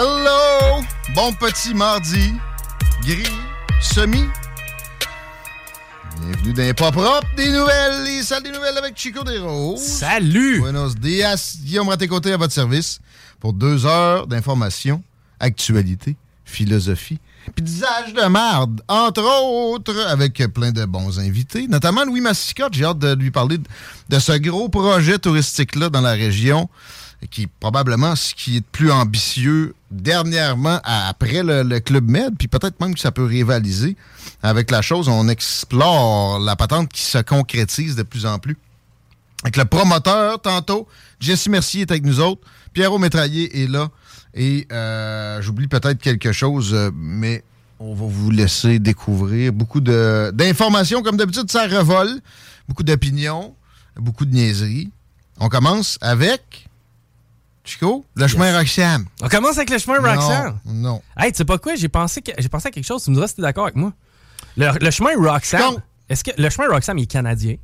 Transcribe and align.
Hello! 0.00 0.80
Bon 1.12 1.32
petit 1.32 1.74
mardi. 1.74 2.32
Gris, 3.02 3.26
semi. 3.80 4.22
Bienvenue 6.20 6.52
dans 6.52 6.62
les 6.62 6.72
pas 6.72 6.92
propres 6.92 7.26
des 7.36 7.50
nouvelles, 7.50 8.04
les 8.04 8.22
salles 8.22 8.44
des 8.44 8.52
nouvelles 8.52 8.78
avec 8.78 8.96
Chico 8.96 9.24
des 9.24 9.40
Roses. 9.40 9.80
Salut! 9.80 10.60
Buenos 10.60 10.94
dias. 10.94 11.56
Guillaume 11.64 11.88
Raté-Côté 11.88 12.32
à 12.32 12.36
votre 12.36 12.52
service 12.52 13.00
pour 13.40 13.52
deux 13.54 13.86
heures 13.86 14.28
d'information, 14.28 15.02
actualité, 15.40 16.14
philosophie, 16.44 17.18
puis 17.56 17.64
d'usage 17.64 18.14
de 18.14 18.24
marde, 18.28 18.80
entre 18.86 19.24
autres, 19.24 19.98
avec 20.06 20.40
plein 20.54 20.70
de 20.70 20.84
bons 20.84 21.18
invités, 21.18 21.66
notamment 21.66 22.04
Louis 22.04 22.20
Massicotte. 22.20 22.74
J'ai 22.74 22.84
hâte 22.84 23.00
de 23.00 23.16
lui 23.16 23.32
parler 23.32 23.58
de, 23.58 23.64
de 24.10 24.18
ce 24.20 24.38
gros 24.38 24.68
projet 24.68 25.18
touristique-là 25.18 25.88
dans 25.88 26.02
la 26.02 26.12
région, 26.12 26.68
qui 27.26 27.42
est 27.42 27.50
probablement 27.58 28.14
ce 28.14 28.32
qui 28.32 28.58
est 28.58 28.60
de 28.60 28.66
plus 28.70 28.92
ambitieux 28.92 29.74
dernièrement 29.90 30.80
après 30.84 31.42
le, 31.42 31.64
le 31.64 31.80
Club 31.80 32.08
Med, 32.08 32.36
puis 32.38 32.46
peut-être 32.46 32.80
même 32.80 32.94
que 32.94 33.00
ça 33.00 33.10
peut 33.10 33.24
rivaliser 33.24 33.96
avec 34.42 34.70
la 34.70 34.82
chose. 34.82 35.08
On 35.08 35.28
explore 35.28 36.38
la 36.38 36.54
patente 36.54 36.92
qui 36.92 37.02
se 37.02 37.18
concrétise 37.18 37.96
de 37.96 38.04
plus 38.04 38.24
en 38.24 38.38
plus. 38.38 38.56
Avec 39.42 39.56
le 39.56 39.64
promoteur, 39.64 40.40
tantôt, 40.40 40.86
Jesse 41.18 41.48
Mercier 41.48 41.82
est 41.82 41.90
avec 41.90 42.04
nous 42.04 42.20
autres, 42.20 42.42
Pierrot 42.72 42.98
Métraillé 42.98 43.62
est 43.62 43.66
là, 43.66 43.90
et 44.34 44.68
euh, 44.70 45.42
j'oublie 45.42 45.66
peut-être 45.66 46.00
quelque 46.00 46.30
chose, 46.32 46.72
euh, 46.72 46.90
mais 46.94 47.42
on 47.80 47.94
va 47.94 48.06
vous 48.06 48.30
laisser 48.30 48.78
découvrir 48.78 49.52
beaucoup 49.52 49.80
d'informations. 49.80 51.02
Comme 51.02 51.16
d'habitude, 51.16 51.50
ça 51.50 51.66
revole, 51.66 52.20
beaucoup 52.68 52.84
d'opinions, 52.84 53.54
beaucoup 53.96 54.24
de 54.24 54.34
niaiseries. 54.34 54.90
On 55.40 55.48
commence 55.48 55.98
avec... 56.00 56.68
Chico, 57.68 58.04
le 58.16 58.26
chemin 58.26 58.56
Roxham. 58.58 59.04
On 59.20 59.28
commence 59.28 59.56
avec 59.58 59.70
le 59.70 59.78
chemin 59.78 59.98
Roxanne. 59.98 60.58
Non, 60.64 60.72
non. 60.74 61.02
Hey, 61.18 61.30
tu 61.32 61.38
sais 61.38 61.44
pas 61.44 61.58
quoi? 61.58 61.74
J'ai 61.74 61.88
pensé, 61.88 62.22
que- 62.22 62.46
pensé 62.48 62.68
à 62.68 62.70
quelque 62.70 62.86
chose. 62.86 63.04
Tu 63.04 63.10
me 63.10 63.14
diras 63.16 63.28
si 63.28 63.36
t'es 63.36 63.42
d'accord 63.42 63.64
avec 63.64 63.76
moi. 63.76 63.92
Le, 64.56 64.70
le 64.80 64.90
chemin. 64.90 65.10
Non. 65.14 65.78
Est-ce 66.08 66.24
que 66.24 66.30
le 66.40 66.48
chemin 66.48 66.68
Roxanne 66.68 66.98
est 66.98 67.06
canadien? 67.06 67.56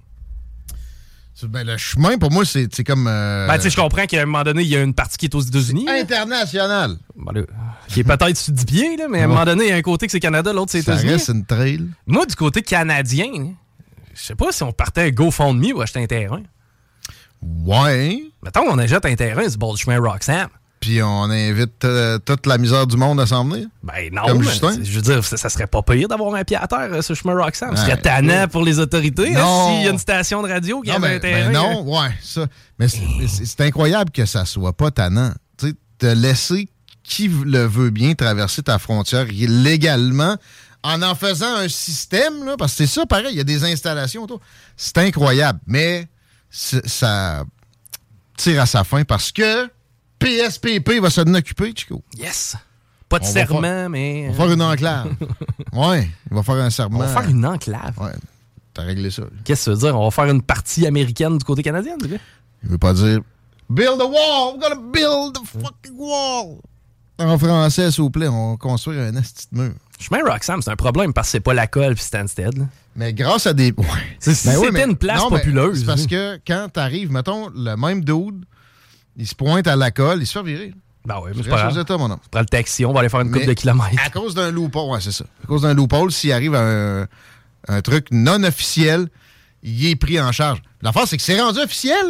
Ben, 1.43 1.65
le 1.67 1.77
chemin, 1.77 2.17
pour 2.17 2.31
moi, 2.31 2.45
c'est 2.45 2.85
comme... 2.85 3.07
euh, 3.09 3.47
Ben, 3.49 3.57
tu 3.57 3.63
sais, 3.65 3.71
je 3.71 3.77
comprends 3.77 4.07
qu'à 4.07 4.23
un 4.23 4.25
moment 4.27 4.45
donné, 4.45 4.63
il 4.63 4.69
y 4.69 4.77
a 4.77 4.83
une 4.83 4.95
partie 4.95 5.17
qui 5.19 5.27
est 5.27 5.35
aux 5.35 5.41
États-Unis. 5.41 5.87
international. 5.89 6.97
Ben, 7.17 7.45
qui 7.89 8.01
est 8.01 8.05
peut-être 8.05 8.37
sur 8.37 8.53
10 8.53 8.65
pieds, 8.65 8.97
là, 8.97 9.07
mais 9.11 9.21
à 9.21 9.25
un 9.25 9.27
moment 9.27 9.45
donné, 9.45 9.65
il 9.65 9.71
y 9.71 9.73
a 9.73 9.77
un 9.77 9.83
côté 9.83 10.07
que 10.07 10.13
c'est 10.13 10.21
Canada, 10.21 10.53
l'autre 10.53 10.71
c'est 10.71 10.81
Ça 10.83 10.93
États-Unis. 10.93 11.13
reste 11.15 11.29
une 11.29 11.45
trail. 11.45 11.87
Moi, 12.07 12.25
du 12.27 12.37
côté 12.37 12.63
canadien, 12.63 13.53
je 14.15 14.21
sais 14.23 14.37
pas 14.37 14.53
si 14.53 14.63
on 14.63 14.73
partait 14.73 15.11
GoFundMe 15.13 15.73
ou 15.75 15.83
acheter 15.83 16.03
un 16.03 16.07
terrain. 16.07 16.43
Ouais. 17.65 18.23
Mettons, 18.43 18.63
on 18.69 18.79
achète 18.79 19.05
un 19.05 19.15
terrain 19.15 19.47
du 19.47 19.57
bord 19.57 19.75
du 19.75 19.83
chemin 19.83 19.99
Roxanne. 19.99 20.49
Puis 20.81 21.03
on 21.03 21.23
invite 21.31 21.83
euh, 21.87 22.19
toute 22.19 22.45
la 22.47 22.59
misère 22.59 22.87
du 22.87 22.99
monde 22.99 23.19
à 23.19 23.27
s'en 23.27 23.45
venir. 23.47 23.69
Ben 23.83 24.13
non, 24.13 24.23
Comme 24.27 24.43
Justin? 24.43 24.77
je 24.83 24.93
veux 24.97 25.01
dire, 25.01 25.25
ça, 25.25 25.39
ça 25.39 25.49
serait 25.49 25.67
pas 25.67 25.81
pire 25.83 26.09
d'avoir 26.09 26.35
un 26.35 26.45
pied 26.45 26.59
à 26.59 26.67
terre 26.67 26.89
euh, 26.93 27.01
sur 27.01 27.13
le 27.15 27.17
chemin 27.17 27.43
Roxanne. 27.43 27.75
Ce 27.75 27.85
serait 27.85 27.97
tannant 28.01 28.49
pour 28.49 28.63
les 28.63 28.79
autorités 28.79 29.35
hein, 29.35 29.41
Non. 29.41 29.69
s'il 29.77 29.85
y 29.85 29.89
a 29.89 29.91
une 29.93 29.99
station 29.99 30.43
de 30.43 30.49
radio 30.49 30.83
qui 30.83 30.91
Non, 30.91 30.97
avait 30.97 31.09
mais, 31.09 31.15
un 31.17 31.21
terrain. 31.21 31.53
ben 31.53 31.53
non, 31.53 31.83
ouais, 31.91 32.11
ça. 32.23 32.47
Mais 32.79 32.89
c'est- 32.89 33.61
incroyable 33.63 34.11
que 34.11 34.27
ça 34.27 34.45
soit 34.45 34.75
pas 34.75 34.91
tannant. 34.91 35.33
Tu 35.57 35.69
sais, 35.69 35.75
de 36.01 36.09
laisser 36.09 36.69
qui 37.03 37.29
le 37.29 37.65
veut 37.65 37.89
bien 37.91 38.15
traverser 38.15 38.63
ta 38.63 38.79
frontière 38.79 39.25
légalement 39.31 40.37
en 40.83 41.01
en 41.01 41.15
faisant 41.15 41.55
un 41.57 41.69
système, 41.69 42.45
là, 42.45 42.57
parce 42.59 42.73
que 42.73 42.85
c'est 42.85 42.93
ça, 42.93 43.07
pareil, 43.07 43.29
il 43.31 43.37
y 43.39 43.41
a 43.41 43.45
des 43.45 43.65
installations 43.65 44.25
autour. 44.25 44.41
C'est 44.77 44.99
incroyable, 44.99 45.61
mais 45.67 46.09
ça 46.57 47.45
tire 48.37 48.61
à 48.63 48.67
sa 48.67 48.85
fin 48.85 49.05
parce 49.05 49.33
que 49.33 49.69
PSPP 50.19 51.01
va 51.01 51.11
s'en 51.11 51.33
occuper, 51.35 51.73
Chico. 51.77 52.03
Yes! 52.17 52.57
Pas 53.09 53.19
de 53.19 53.25
On 53.25 53.29
serment, 53.33 53.61
faire- 53.63 53.91
mais. 53.91 54.27
On 54.29 54.33
va 54.33 54.45
faire 54.45 54.53
une 54.53 54.63
enclave. 54.63 55.13
ouais, 55.73 56.09
il 56.31 56.35
va 56.37 56.43
faire 56.43 56.55
un 56.57 56.71
serment. 56.71 56.99
On 56.99 57.03
va 57.03 57.09
faire 57.09 57.29
une 57.29 57.45
enclave. 57.45 57.99
Ouais, 58.01 58.13
t'as 58.73 58.83
réglé 58.83 59.11
ça. 59.11 59.23
Qu'est-ce 59.45 59.61
que 59.61 59.65
ça 59.65 59.71
veut 59.73 59.77
dire? 59.93 59.99
On 59.99 60.05
va 60.05 60.11
faire 60.11 60.25
une 60.33 60.43
partie 60.43 60.87
américaine 60.87 61.37
du 61.39 61.45
côté 61.45 61.63
canadien, 61.63 61.97
tu 62.01 62.09
sais? 62.09 62.21
Il 62.63 62.71
veut 62.71 62.79
pas 62.79 62.95
dire 62.95 63.21
Build 63.69 64.01
a 64.01 64.05
wall, 64.07 64.55
we're 64.57 64.61
gonna 64.61 64.81
build 64.93 65.37
a 65.37 65.45
fucking 65.45 65.97
wall. 65.99 66.59
En 67.19 67.39
français, 67.39 67.91
s'il 67.91 68.03
vous 68.03 68.11
plaît, 68.11 68.29
on 68.29 68.53
va 68.53 68.57
construire 68.57 69.03
un 69.03 69.17
esti 69.17 69.47
de 69.53 69.59
mur. 69.59 69.73
Chemin 70.05 70.21
Roxham, 70.31 70.61
c'est 70.63 70.71
un 70.71 70.77
problème 70.77 71.13
parce 71.13 71.29
que 71.29 71.33
c'est 71.33 71.41
pas 71.41 71.55
la 71.55 71.67
colle 71.67 71.95
puis 71.95 72.05
Stansted. 72.05 72.59
là. 72.59 72.65
Mais 72.97 73.13
grâce 73.13 73.47
à 73.47 73.53
des. 73.55 73.73
Ouais. 73.79 73.85
C'est- 74.21 74.35
si 74.35 74.49
Ben 74.49 74.55
oui, 74.59 74.67
c'était 74.67 74.73
mais- 74.73 74.85
une 74.93 74.97
place 74.97 75.19
non, 75.21 75.31
populeuse. 75.31 75.81
C'est 75.81 75.87
parce 75.87 76.03
là. 76.03 76.07
que 76.09 76.41
quand 76.47 76.69
t'arrives, 76.73 77.11
mettons, 77.11 77.49
le 77.55 77.75
même 77.77 78.05
dude, 78.05 78.45
il 79.17 79.27
se 79.27 79.35
pointe 79.35 79.67
à 79.67 79.77
la 79.77 79.91
colle, 79.91 80.21
il 80.21 80.27
se 80.27 80.39
fait 80.39 80.45
virer. 80.45 80.75
Ben 81.07 81.17
oui, 81.23 81.33
mais 81.37 81.43
c'est 81.43 81.51
pas 81.51 81.57
grave. 81.71 81.85
Mon 81.99 82.05
homme. 82.11 82.13
On 82.25 82.29
prend 82.31 82.41
le 82.41 82.47
taxi, 82.47 82.85
on 82.87 82.93
va 82.93 83.01
aller 83.01 83.09
faire 83.11 83.21
une 83.21 83.31
coupe 83.31 83.45
de 83.45 83.53
kilomètres. 83.53 84.03
À 84.05 84.09
cause 84.11 84.35
d'un 84.35 84.51
loophole, 84.51 84.91
ouais, 84.91 85.01
c'est 85.01 85.13
ça. 85.13 85.25
À 85.43 85.47
cause 85.47 85.63
d'un 85.63 85.75
loophole, 85.75 86.11
s'il 86.11 86.33
arrive 86.33 86.55
à 86.55 86.63
un, 86.63 87.07
un 87.69 87.81
truc 87.83 88.07
non 88.11 88.43
officiel, 88.43 89.09
il 89.63 89.87
est 89.87 89.97
pris 89.97 90.19
en 90.21 90.33
charge. 90.33 90.63
L'affaire, 90.81 91.07
c'est 91.07 91.17
que 91.19 91.23
c'est 91.23 91.39
rendu 91.41 91.59
officiel. 91.61 92.07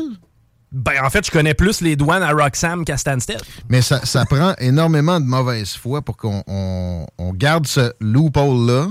Ben, 0.75 1.05
en 1.05 1.09
fait, 1.09 1.25
je 1.25 1.31
connais 1.31 1.55
plus 1.55 1.81
les 1.81 1.95
douanes 1.95 2.23
à 2.25 2.33
Roxham 2.33 2.85
qu'à 2.85 2.97
Stansted. 2.97 3.41
Mais 3.69 3.81
ça, 3.81 4.05
ça 4.05 4.25
prend 4.25 4.55
énormément 4.59 5.21
de 5.21 5.25
mauvaise 5.25 5.73
foi 5.75 6.03
pour 6.03 6.17
qu'on 6.17 6.43
on- 6.49 7.07
on 7.17 7.33
garde 7.33 7.67
ce 7.67 7.93
loophole-là 8.01 8.89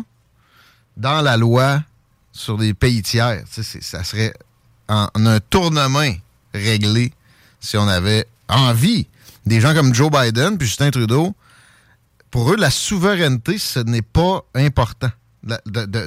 dans 0.96 1.22
la 1.22 1.36
loi 1.36 1.84
sur 2.32 2.58
les 2.58 2.74
pays 2.74 3.02
tiers. 3.02 3.44
Ça 3.82 4.04
serait 4.06 4.34
en, 4.88 5.08
un 5.16 5.40
tournement 5.42 6.10
réglé 6.54 7.12
si 7.60 7.76
on 7.78 7.88
avait 7.88 8.26
envie. 8.48 9.08
Des 9.46 9.60
gens 9.60 9.74
comme 9.74 9.94
Joe 9.94 10.10
Biden 10.10 10.58
puis 10.58 10.68
Justin 10.68 10.90
Trudeau, 10.90 11.36
pour 12.32 12.52
eux, 12.54 12.56
la 12.56 12.72
souveraineté, 12.72 13.58
ce 13.58 13.80
n'est 13.80 14.02
pas 14.02 14.44
important. 14.56 15.10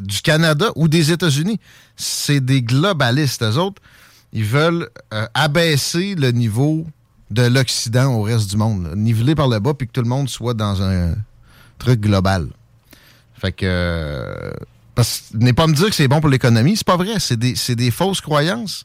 Du 0.02 0.22
Canada 0.22 0.70
ou 0.74 0.88
des 0.88 1.12
États-Unis. 1.12 1.60
C'est 1.96 2.40
des 2.40 2.62
globalistes. 2.62 3.42
Eux 3.42 3.58
autres, 3.58 3.82
ils 4.32 4.44
veulent 4.44 4.88
euh, 5.12 5.26
abaisser 5.34 6.14
le 6.14 6.30
niveau 6.30 6.86
de 7.30 7.42
l'Occident 7.42 8.14
au 8.14 8.22
reste 8.22 8.50
du 8.50 8.56
monde. 8.56 8.84
là. 8.84 8.94
Niveler 8.94 9.34
par 9.34 9.48
le 9.48 9.58
bas, 9.58 9.74
puis 9.74 9.86
que 9.86 9.92
tout 9.92 10.02
le 10.02 10.08
monde 10.08 10.28
soit 10.28 10.54
dans 10.54 10.82
un 10.82 11.14
truc 11.78 12.00
global. 12.00 12.48
Fait 13.34 13.52
que... 13.52 13.66
euh, 13.66 14.50
parce 14.94 15.24
que 15.32 15.36
n'est 15.36 15.52
pas 15.52 15.66
me 15.66 15.74
dire 15.74 15.88
que 15.90 15.94
c'est 15.94 16.08
bon 16.08 16.20
pour 16.20 16.30
l'économie, 16.30 16.76
c'est 16.76 16.86
pas 16.86 16.96
vrai. 16.96 17.18
C'est 17.18 17.36
des, 17.38 17.54
des 17.74 17.90
fausses 17.90 18.20
croyances. 18.20 18.84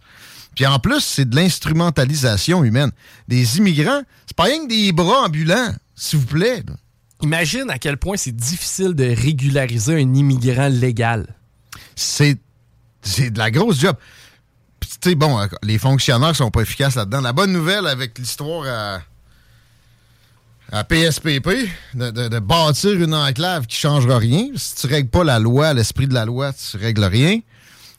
Puis 0.56 0.66
en 0.66 0.78
plus, 0.80 1.00
c'est 1.00 1.30
de 1.30 1.36
l'instrumentalisation 1.36 2.64
humaine. 2.64 2.92
Des 3.30 3.58
immigrants, 3.58 4.02
c'est 4.26 4.36
pas 4.36 4.44
rien 4.44 4.64
que 4.64 4.70
des 4.70 4.92
bras 4.92 5.26
ambulants, 5.26 5.74
s'il 5.96 6.20
vous 6.20 6.26
plaît. 6.26 6.64
Imagine 7.22 7.70
à 7.70 7.78
quel 7.78 7.96
point 7.98 8.18
c'est 8.18 8.36
difficile 8.36 8.94
de 8.94 9.06
régulariser 9.06 9.94
un 9.96 10.14
immigrant 10.14 10.68
légal. 10.68 11.28
c'est 11.96 12.38
c'est 13.04 13.32
de 13.32 13.40
la 13.40 13.50
grosse 13.50 13.80
job. 13.80 13.96
Sais, 15.04 15.16
bon, 15.16 15.40
euh, 15.40 15.48
les 15.64 15.80
fonctionnaires 15.80 16.36
sont 16.36 16.52
pas 16.52 16.62
efficaces 16.62 16.96
là-dedans. 16.96 17.22
La 17.22 17.34
bonne 17.34 17.52
nouvelle 17.52 17.88
avec 17.88 18.18
l'histoire 18.20 19.02
à, 20.72 20.84
PSPP, 20.84 21.50
de, 21.96 22.40
bâtir 22.40 23.02
une 23.02 23.14
enclave 23.14 23.66
qui 23.66 23.76
changera 23.76 24.18
rien, 24.18 24.48
si 24.56 24.76
tu 24.76 24.88
règles 24.88 25.10
pas 25.10 25.24
la 25.24 25.38
loi, 25.38 25.74
l'esprit 25.74 26.08
de 26.08 26.14
la 26.14 26.24
loi, 26.24 26.54
tu 26.54 26.78
règles 26.78 27.04
rien, 27.04 27.40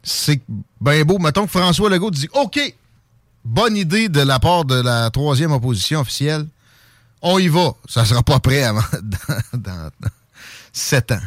c'est 0.02 0.40
ben 0.80 1.04
beau. 1.04 1.18
Mettons 1.18 1.44
que 1.44 1.50
François 1.50 1.90
Legault 1.90 2.10
dit 2.10 2.28
OK, 2.32 2.58
bonne 3.44 3.76
idée 3.76 4.08
de 4.08 4.20
la 4.20 4.38
part 4.38 4.64
de 4.64 4.80
la 4.80 5.10
troisième 5.10 5.52
opposition 5.52 6.00
officielle. 6.00 6.46
On 7.20 7.38
y 7.38 7.48
va. 7.48 7.74
Ça 7.88 8.04
sera 8.04 8.22
pas 8.22 8.40
prêt 8.40 8.62
dans, 9.52 9.90
sept 10.72 11.12
ans. 11.12 11.20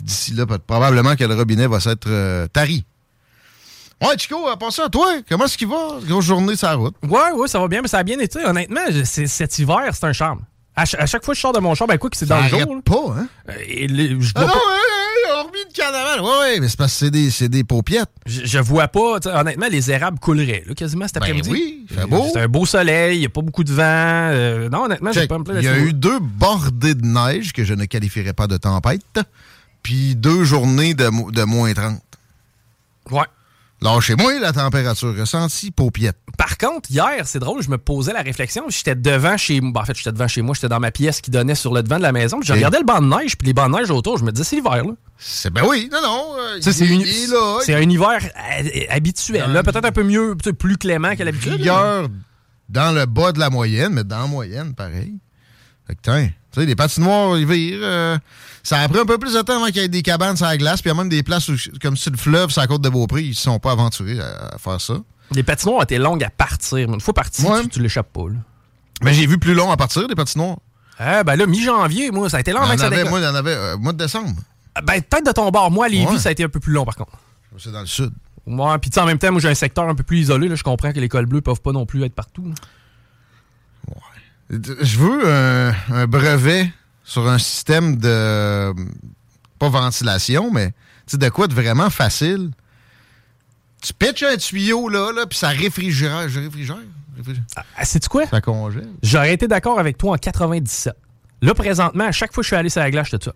D'ici 0.00 0.32
là, 0.32 0.46
probablement 0.46 1.16
que 1.16 1.24
le 1.24 1.34
robinet 1.34 1.66
va 1.66 1.80
s'être 1.80 2.08
euh, 2.08 2.46
tari. 2.48 2.84
Ouais, 4.00 4.16
Chico, 4.16 4.46
à 4.48 4.56
part 4.56 4.72
ça, 4.72 4.88
toi, 4.88 5.08
comment 5.28 5.44
est-ce 5.46 5.58
qu'il 5.58 5.66
va? 5.68 5.98
Grosse 6.06 6.24
journée 6.24 6.54
sur 6.56 6.68
la 6.68 6.74
route. 6.74 6.94
Ouais, 7.02 7.32
ouais, 7.34 7.48
ça 7.48 7.58
va 7.58 7.66
bien, 7.68 7.82
mais 7.82 7.88
ça 7.88 7.98
a 7.98 8.02
bien 8.04 8.18
été. 8.20 8.44
Honnêtement, 8.44 8.80
cet 9.04 9.58
hiver, 9.58 9.90
c'est 9.92 10.04
un 10.06 10.12
charme. 10.12 10.40
À, 10.76 10.86
ch- 10.86 11.02
à 11.02 11.06
chaque 11.06 11.24
fois 11.24 11.32
que 11.34 11.36
je 11.36 11.40
sors 11.40 11.52
de 11.52 11.58
mon 11.58 11.74
char, 11.74 11.88
ben 11.88 11.98
quoi 11.98 12.08
que 12.08 12.16
c'est 12.16 12.26
dans 12.26 12.40
le 12.40 12.46
jour. 12.48 12.60
pas, 12.84 13.14
hein? 13.18 13.26
Euh, 13.48 13.52
et 13.66 13.88
le- 13.88 14.20
je 14.20 14.30
Ah 14.36 14.42
non, 14.42 14.46
pas- 14.46 14.52
ouais, 14.54 14.60
ouais, 14.60 15.44
on 15.44 15.68
de 15.68 15.72
carnaval. 15.74 16.20
Ouais, 16.20 16.28
ouais, 16.38 16.60
mais 16.60 16.68
c'est 16.68 16.76
parce 16.78 16.92
que 16.92 16.98
c'est 17.00 17.10
des, 17.10 17.30
c'est 17.32 17.48
des 17.48 17.64
paupiettes. 17.64 18.08
Je, 18.26 18.42
je 18.44 18.58
vois 18.60 18.86
pas, 18.86 19.18
honnêtement, 19.24 19.66
les 19.68 19.90
érables 19.90 20.20
couleraient 20.20 20.62
là, 20.68 20.74
quasiment 20.74 21.06
cet 21.08 21.14
Ben 21.16 21.22
après-midi. 21.22 21.50
oui, 21.50 21.86
fait 21.90 22.06
beau. 22.06 22.24
C'est 22.32 22.42
un 22.42 22.46
beau 22.46 22.64
soleil, 22.64 23.16
il 23.16 23.20
n'y 23.20 23.26
a 23.26 23.30
pas 23.30 23.40
beaucoup 23.42 23.64
de 23.64 23.72
vent. 23.72 23.82
euh, 23.82 24.68
non, 24.68 24.84
honnêtement, 24.84 25.10
j'ai 25.10 25.26
pas 25.26 25.38
me 25.38 25.42
plaindre 25.42 25.58
Il 25.60 25.64
y 25.64 25.68
a 25.68 25.78
eu 25.80 25.92
deux 25.92 26.20
bordées 26.20 26.94
de 26.94 27.04
neige 27.04 27.52
que 27.52 27.64
je 27.64 27.74
ne 27.74 27.84
qualifierais 27.86 28.32
pas 28.32 28.46
de 28.46 28.56
tempête, 28.56 29.18
puis 29.82 30.14
deux 30.14 30.44
journées 30.44 30.94
de, 30.94 31.32
de 31.32 31.42
moins 31.42 31.72
30. 31.74 32.00
Ouais. 33.10 33.24
Lâchez-moi 33.80 34.40
la 34.40 34.52
température 34.52 35.14
ressentie, 35.16 35.70
paupiette. 35.70 36.16
Par 36.36 36.58
contre, 36.58 36.90
hier, 36.90 37.22
c'est 37.26 37.38
drôle, 37.38 37.62
je 37.62 37.70
me 37.70 37.78
posais 37.78 38.12
la 38.12 38.22
réflexion. 38.22 38.64
J'étais 38.68 38.96
devant 38.96 39.36
chez 39.36 39.60
moi. 39.60 39.82
En 39.82 39.84
fait, 39.84 39.96
j'étais 39.96 40.10
devant 40.10 40.26
chez 40.26 40.42
moi, 40.42 40.54
j'étais 40.54 40.68
dans 40.68 40.80
ma 40.80 40.90
pièce 40.90 41.20
qui 41.20 41.30
donnait 41.30 41.54
sur 41.54 41.72
le 41.72 41.82
devant 41.84 41.98
de 41.98 42.02
la 42.02 42.10
maison. 42.12 42.40
puis 42.40 42.48
Je 42.48 42.52
regardais 42.54 42.78
le 42.78 42.84
banc 42.84 43.00
de 43.00 43.06
neige, 43.06 43.36
puis 43.38 43.46
les 43.46 43.54
bancs 43.54 43.70
de 43.72 43.78
neige 43.78 43.90
autour. 43.90 44.18
Je 44.18 44.24
me 44.24 44.32
disais, 44.32 44.44
c'est 44.44 44.56
l'hiver, 44.56 44.84
là. 44.84 44.92
C'est 45.16 45.50
ben 45.52 45.62
oui, 45.66 45.88
non, 45.92 46.00
non. 46.02 46.24
euh, 46.38 46.58
c'est 46.60 46.86
une- 46.86 47.00
il 47.02 47.30
là. 47.30 47.58
un 47.76 47.90
hiver 47.90 48.18
euh, 48.24 48.68
habituel, 48.90 49.52
là. 49.52 49.62
Peut-être 49.62 49.84
un 49.84 49.92
peu 49.92 50.02
mieux, 50.04 50.36
plus 50.36 50.76
clément 50.76 51.14
qu'à 51.14 51.24
l'habitude. 51.24 51.50
là. 51.52 51.56
rigueur 51.56 52.08
dans 52.68 52.92
le 52.92 53.06
bas 53.06 53.32
de 53.32 53.38
la 53.38 53.48
moyenne, 53.50 53.92
mais 53.94 54.04
dans 54.04 54.20
la 54.22 54.26
moyenne, 54.26 54.74
pareil. 54.74 55.14
Fait 55.86 55.94
que, 55.94 56.00
tu 56.02 56.34
sais, 56.52 56.66
les 56.66 56.76
patinoires, 56.76 57.38
ils 57.38 57.46
virent. 57.46 57.78
euh, 57.82 58.18
ça 58.68 58.80
a 58.80 58.88
pris 58.88 58.98
un 59.00 59.04
peu 59.06 59.18
plus 59.18 59.34
de 59.34 59.40
temps 59.42 59.56
avant 59.56 59.66
qu'il 59.66 59.76
y 59.76 59.84
ait 59.84 59.88
des 59.88 60.02
cabanes 60.02 60.36
sur 60.36 60.46
la 60.46 60.56
glace, 60.56 60.80
puis 60.82 60.90
il 60.90 60.94
y 60.94 60.96
a 60.96 61.00
même 61.00 61.08
des 61.08 61.22
places 61.22 61.48
où- 61.48 61.56
comme 61.80 61.96
sur 61.96 62.10
le 62.12 62.16
fleuve, 62.18 62.50
sur 62.50 62.60
la 62.60 62.66
côte 62.66 62.82
de 62.82 62.88
Beaupré, 62.88 63.22
ils 63.22 63.28
ne 63.30 63.34
sont 63.34 63.58
pas 63.58 63.72
aventurés 63.72 64.20
à, 64.20 64.54
à 64.54 64.58
faire 64.58 64.80
ça. 64.80 64.94
Les 65.32 65.42
patinoires 65.42 65.82
étaient 65.82 65.98
longues 65.98 66.24
à 66.24 66.30
partir. 66.30 66.88
mais 66.88 66.94
Une 66.94 67.00
fois 67.00 67.14
parti, 67.14 67.44
Ouais. 67.44 67.62
tu, 67.62 67.68
tu 67.68 67.80
l'échappes 67.80 68.12
pas, 68.12 68.28
là. 68.28 68.36
Mais 69.02 69.12
j'ai 69.14 69.26
vu 69.26 69.38
plus 69.38 69.54
long 69.54 69.70
à 69.70 69.76
partir 69.76 70.08
des 70.08 70.14
patinoires. 70.14 70.56
Ah, 70.98 71.22
ben 71.22 71.36
là, 71.36 71.46
mi-janvier, 71.46 72.10
moi, 72.10 72.28
ça 72.28 72.38
a 72.38 72.40
été 72.40 72.50
long 72.52 72.60
avant 72.60 72.70
en 72.70 72.74
que 72.74 72.80
ça 72.80 72.86
avait, 72.86 73.04
moi, 73.04 73.20
il 73.20 73.24
y 73.24 73.26
en 73.28 73.34
avait 73.34 73.54
euh, 73.54 73.76
mois 73.76 73.92
de 73.92 73.98
décembre. 73.98 74.34
Ah, 74.74 74.80
Ben, 74.82 75.00
peut-être 75.02 75.26
de 75.26 75.32
ton 75.32 75.48
bord. 75.50 75.70
Moi, 75.70 75.86
à 75.86 75.88
Lévis, 75.88 76.06
Ouais. 76.06 76.18
ça 76.18 76.30
a 76.30 76.32
été 76.32 76.42
un 76.44 76.48
peu 76.48 76.60
plus 76.60 76.72
long, 76.72 76.84
par 76.84 76.96
contre. 76.96 77.12
C'est 77.58 77.70
dans 77.72 77.80
le 77.80 77.86
sud. 77.86 78.10
Ouais, 78.46 78.78
puis 78.78 78.90
tu 78.90 78.94
sais, 78.94 79.00
en 79.00 79.06
même 79.06 79.18
temps, 79.18 79.30
moi, 79.30 79.40
j'ai 79.40 79.48
un 79.48 79.54
secteur 79.54 79.88
un 79.88 79.94
peu 79.94 80.02
plus 80.02 80.18
isolé. 80.20 80.48
Là. 80.48 80.54
Je 80.56 80.62
comprends 80.62 80.90
que 80.92 80.98
les 81.00 81.08
cols 81.08 81.26
bleus 81.26 81.40
peuvent 81.42 81.60
pas 81.60 81.72
non 81.72 81.86
plus 81.86 82.02
être 82.04 82.14
partout. 82.14 82.44
là. 82.48 82.54
Je 84.50 84.98
veux 84.98 85.28
un, 85.30 85.74
un 85.90 86.06
brevet 86.06 86.72
sur 87.08 87.26
un 87.26 87.38
système 87.38 87.96
de. 87.96 88.74
Pas 89.58 89.70
ventilation, 89.70 90.52
mais 90.52 90.68
tu 90.68 91.12
sais, 91.12 91.16
de 91.16 91.28
quoi 91.30 91.48
de 91.48 91.54
vraiment 91.54 91.88
facile? 91.88 92.50
Tu 93.80 93.94
pitches 93.94 94.24
un 94.24 94.36
tuyau, 94.36 94.88
là, 94.88 95.10
là 95.12 95.26
puis 95.26 95.38
ça 95.38 95.48
réfrigère. 95.48 96.28
Je 96.28 96.38
réfrigère? 96.38 96.76
réfrigère. 97.16 97.42
Ah, 97.76 97.84
sais-tu 97.84 98.08
quoi? 98.08 98.26
Ça 98.26 98.42
congèle. 98.42 98.90
J'aurais 99.02 99.32
été 99.32 99.48
d'accord 99.48 99.80
avec 99.80 99.96
toi 99.96 100.12
en 100.12 100.18
97. 100.18 100.92
Là, 101.40 101.54
présentement, 101.54 102.04
à 102.04 102.12
chaque 102.12 102.32
fois 102.32 102.42
que 102.42 102.44
je 102.44 102.48
suis 102.48 102.56
allé 102.56 102.68
sur 102.68 102.82
la 102.82 102.90
glace, 102.90 103.08
j'étais 103.10 103.24
ça. 103.24 103.32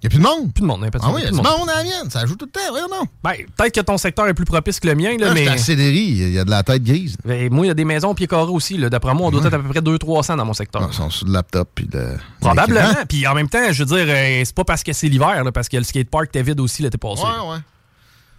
Il 0.00 0.06
n'y 0.06 0.06
a 0.06 0.10
plus 0.10 0.18
de 0.18 0.22
monde. 0.22 0.52
Plus 0.54 0.60
de 0.62 0.66
monde, 0.66 0.88
Ah 1.00 1.10
oui, 1.12 1.22
il 1.22 1.24
y 1.24 1.26
a 1.26 1.30
du 1.32 1.36
de 1.38 1.42
monde 1.42 1.68
à 1.68 1.78
la 1.78 1.82
mienne. 1.82 2.08
Ça 2.08 2.24
joue 2.24 2.36
tout 2.36 2.44
le 2.44 2.50
temps. 2.52 2.72
Ouais, 2.72 2.80
non. 2.88 3.04
Ben, 3.24 3.32
peut-être 3.56 3.74
que 3.74 3.80
ton 3.80 3.98
secteur 3.98 4.28
est 4.28 4.34
plus 4.34 4.44
propice 4.44 4.78
que 4.78 4.86
le 4.86 4.94
mien, 4.94 5.16
là, 5.18 5.26
Là, 5.28 5.34
mais. 5.34 5.48
à 5.48 5.58
Cédéry, 5.58 5.98
il 6.04 6.30
y 6.32 6.38
a 6.38 6.44
de 6.44 6.50
la 6.50 6.62
tête 6.62 6.84
grise. 6.84 7.16
Ben, 7.24 7.52
moi, 7.52 7.66
il 7.66 7.68
y 7.68 7.70
a 7.72 7.74
des 7.74 7.84
maisons 7.84 8.10
au 8.10 8.14
pied 8.14 8.28
carré 8.28 8.48
aussi. 8.52 8.78
là. 8.78 8.88
D'après 8.90 9.12
moi, 9.12 9.26
on 9.26 9.30
doit 9.32 9.44
être 9.44 9.54
à 9.54 9.58
peu 9.58 9.68
près 9.68 9.80
200-300 9.80 10.36
dans 10.36 10.44
mon 10.44 10.52
secteur. 10.54 10.82
Ah, 10.84 10.88
Ils 10.92 10.94
sont 10.96 11.10
sur 11.10 11.26
le 11.26 11.32
laptop 11.32 11.68
puis 11.74 11.86
de. 11.86 12.16
Probablement. 12.40 12.94
Puis 13.08 13.26
en 13.26 13.34
même 13.34 13.48
temps, 13.48 13.72
je 13.72 13.82
veux 13.82 13.96
dire, 13.96 14.06
euh, 14.08 14.42
c'est 14.44 14.54
pas 14.54 14.62
parce 14.64 14.84
que 14.84 14.92
c'est 14.92 15.08
l'hiver, 15.08 15.42
parce 15.52 15.68
que 15.68 15.76
le 15.76 15.82
skatepark 15.82 16.26
était 16.26 16.42
vide 16.44 16.60
aussi 16.60 16.82
l'été 16.82 16.96
passé. 16.96 17.22
Ouais, 17.24 17.50
ouais. 17.50 17.58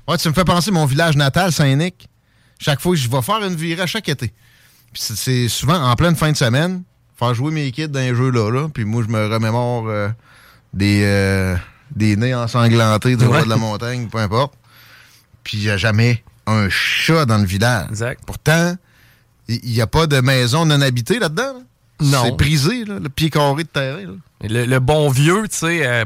Ouais, 0.08 0.18
tu 0.18 0.30
me 0.30 0.34
fais 0.34 0.46
penser 0.46 0.72
mon 0.72 0.86
village 0.86 1.18
natal, 1.18 1.52
Saint-Nic. 1.52 2.08
Chaque 2.58 2.80
fois, 2.80 2.96
je 2.96 3.10
vais 3.10 3.22
faire 3.22 3.44
une 3.46 3.56
virée 3.56 3.82
à 3.82 3.86
chaque 3.86 4.08
été. 4.08 4.34
Puis 4.94 5.02
c'est- 5.14 5.50
souvent 5.50 5.76
en 5.84 5.96
pleine 5.98 6.16
fin 6.16 6.32
de 6.32 6.38
semaine, 6.38 6.84
faire 7.18 7.34
jouer 7.34 7.52
mes 7.52 7.70
kids 7.72 7.90
dans 7.90 8.00
les 8.00 8.16
jeux 8.16 8.32
là, 8.32 8.50
là. 8.50 8.70
Puis 8.74 8.86
moi, 8.86 9.04
je 9.06 9.12
me 9.12 9.28
remémore 9.28 9.88
euh, 9.90 10.08
des, 10.74 11.02
euh, 11.04 11.56
des 11.96 12.16
nez 12.16 12.34
ensanglantés 12.36 13.16
du 13.16 13.28
bas 13.28 13.44
de 13.44 13.50
la 13.50 13.58
montagne, 13.58 14.08
peu 14.08 14.20
importe. 14.20 14.54
Puis 15.44 15.58
il 15.58 15.64
n'y 15.64 15.70
a 15.70 15.78
jamais 15.78 16.24
un 16.48 16.70
chat 16.70 17.26
dans 17.26 17.38
le 17.38 17.46
village. 17.46 17.88
Exact. 17.90 18.22
Pourtant, 18.26 18.76
il 19.48 19.60
n'y 19.72 19.82
a 19.82 19.88
pas 19.88 20.08
de 20.08 20.20
maison 20.22 20.66
non 20.66 20.82
habitée 20.82 21.20
là-dedans. 21.20 21.54
là. 21.54 21.60
Non. 22.02 22.24
C'est 22.26 22.38
prisé, 22.38 22.86
là, 22.86 23.00
le 23.00 23.10
pied 23.10 23.30
carré 23.30 23.64
de. 23.64 24.18
Le, 24.48 24.66
le 24.66 24.80
bon 24.80 25.10
vieux, 25.10 25.48
tu 25.50 25.58
sais, 25.58 25.86
euh, 25.86 26.06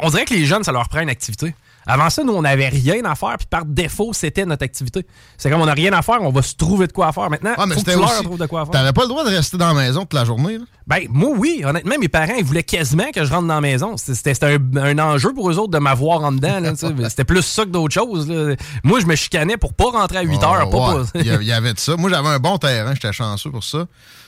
on 0.00 0.10
dirait 0.10 0.24
que 0.24 0.34
les 0.34 0.46
jeunes, 0.46 0.64
ça 0.64 0.72
leur 0.72 0.88
prend 0.88 1.00
une 1.00 1.10
activité. 1.10 1.54
Avant 1.86 2.10
ça, 2.10 2.22
nous, 2.22 2.32
on 2.32 2.42
n'avait 2.42 2.68
rien 2.68 3.04
à 3.04 3.14
faire, 3.14 3.36
puis 3.38 3.46
par 3.50 3.64
défaut, 3.64 4.12
c'était 4.12 4.44
notre 4.46 4.64
activité. 4.64 5.04
C'est 5.36 5.50
comme 5.50 5.60
on 5.60 5.66
n'a 5.66 5.74
rien 5.74 5.92
à 5.92 6.02
faire, 6.02 6.18
on 6.22 6.30
va 6.30 6.40
se 6.42 6.54
trouver 6.54 6.86
de 6.86 6.92
quoi 6.92 7.12
faire. 7.12 7.28
Maintenant, 7.28 7.52
Ah, 7.58 7.66
mais 7.66 7.74
faut 7.74 7.80
que 7.80 7.86
c'était 7.90 7.92
tu 7.94 7.98
leur 8.00 8.12
aussi. 8.14 8.22
trouves 8.24 8.38
de 8.38 8.46
quoi 8.46 8.64
faire. 8.64 8.70
T'avais 8.72 8.92
pas 8.92 9.02
le 9.02 9.08
droit 9.08 9.24
de 9.24 9.30
rester 9.30 9.56
dans 9.56 9.68
la 9.68 9.74
maison 9.74 10.02
toute 10.02 10.14
la 10.14 10.24
journée. 10.24 10.58
Là? 10.58 10.64
Ben, 10.86 11.00
moi, 11.10 11.30
oui. 11.36 11.62
Honnêtement, 11.64 11.94
mes 12.00 12.08
parents, 12.08 12.34
ils 12.38 12.44
voulaient 12.44 12.62
quasiment 12.62 13.10
que 13.14 13.24
je 13.24 13.30
rentre 13.32 13.48
dans 13.48 13.54
la 13.54 13.60
maison. 13.60 13.96
C'était 13.96 14.32
un, 14.44 14.58
un 14.76 14.98
enjeu 14.98 15.32
pour 15.34 15.50
eux 15.50 15.58
autres 15.58 15.70
de 15.72 15.78
m'avoir 15.78 16.22
en 16.22 16.32
dedans. 16.32 16.72
C'était 17.08 17.24
plus 17.24 17.42
ça 17.42 17.64
que 17.64 17.70
d'autres 17.70 17.94
choses. 17.94 18.28
là. 18.28 18.54
Moi, 18.84 19.00
je 19.00 19.06
me 19.06 19.14
chicanais 19.16 19.56
pour 19.56 19.74
pas 19.74 19.90
rentrer 19.90 20.18
à 20.18 20.22
8 20.22 20.38
Ah, 20.42 20.46
heures. 20.60 20.70
Pas 20.70 20.94
ouais. 20.94 21.02
pas- 21.12 21.18
il, 21.20 21.26
y 21.46 21.52
avait, 21.52 21.72
de 21.74 21.78
ça. 21.80 21.96
Moi, 21.96 22.10
j'avais 22.10 22.28
un 22.28 22.38
bon 22.38 22.58
terrain, 22.58 22.94
j'étais 22.94 23.12
chanceux 23.12 23.50
pour 23.50 23.64
ça. 23.64 23.86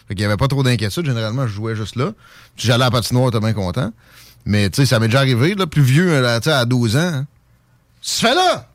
Fait 0.08 0.14
qu'il 0.14 0.22
y 0.22 0.26
avait 0.26 0.36
pas 0.36 0.48
trop 0.48 0.62
d'inquiétude. 0.62 1.06
Généralement, 1.06 1.46
je 1.46 1.52
jouais 1.54 1.74
juste 1.76 1.96
là. 1.96 2.10
J'allais 2.56 2.82
à 2.82 2.86
la 2.86 2.90
patinoire, 2.90 3.26
j'étais 3.32 3.40
bien 3.44 3.52
content. 3.52 3.90
Mais 4.44 4.68
tu 4.70 4.82
sais, 4.82 4.86
ça 4.86 4.98
m'est 5.00 5.06
déjà 5.06 5.20
arrivé, 5.20 5.54
là, 5.54 5.66
plus 5.66 5.82
vieux, 5.82 6.20
là, 6.20 6.38
tu 6.40 6.50
sais, 6.50 6.52
à 6.54 6.64
12 6.66 6.96
ans. 6.96 7.00
Hein. 7.00 7.26
Tu 8.04 8.20
fais 8.20 8.34
là! 8.34 8.68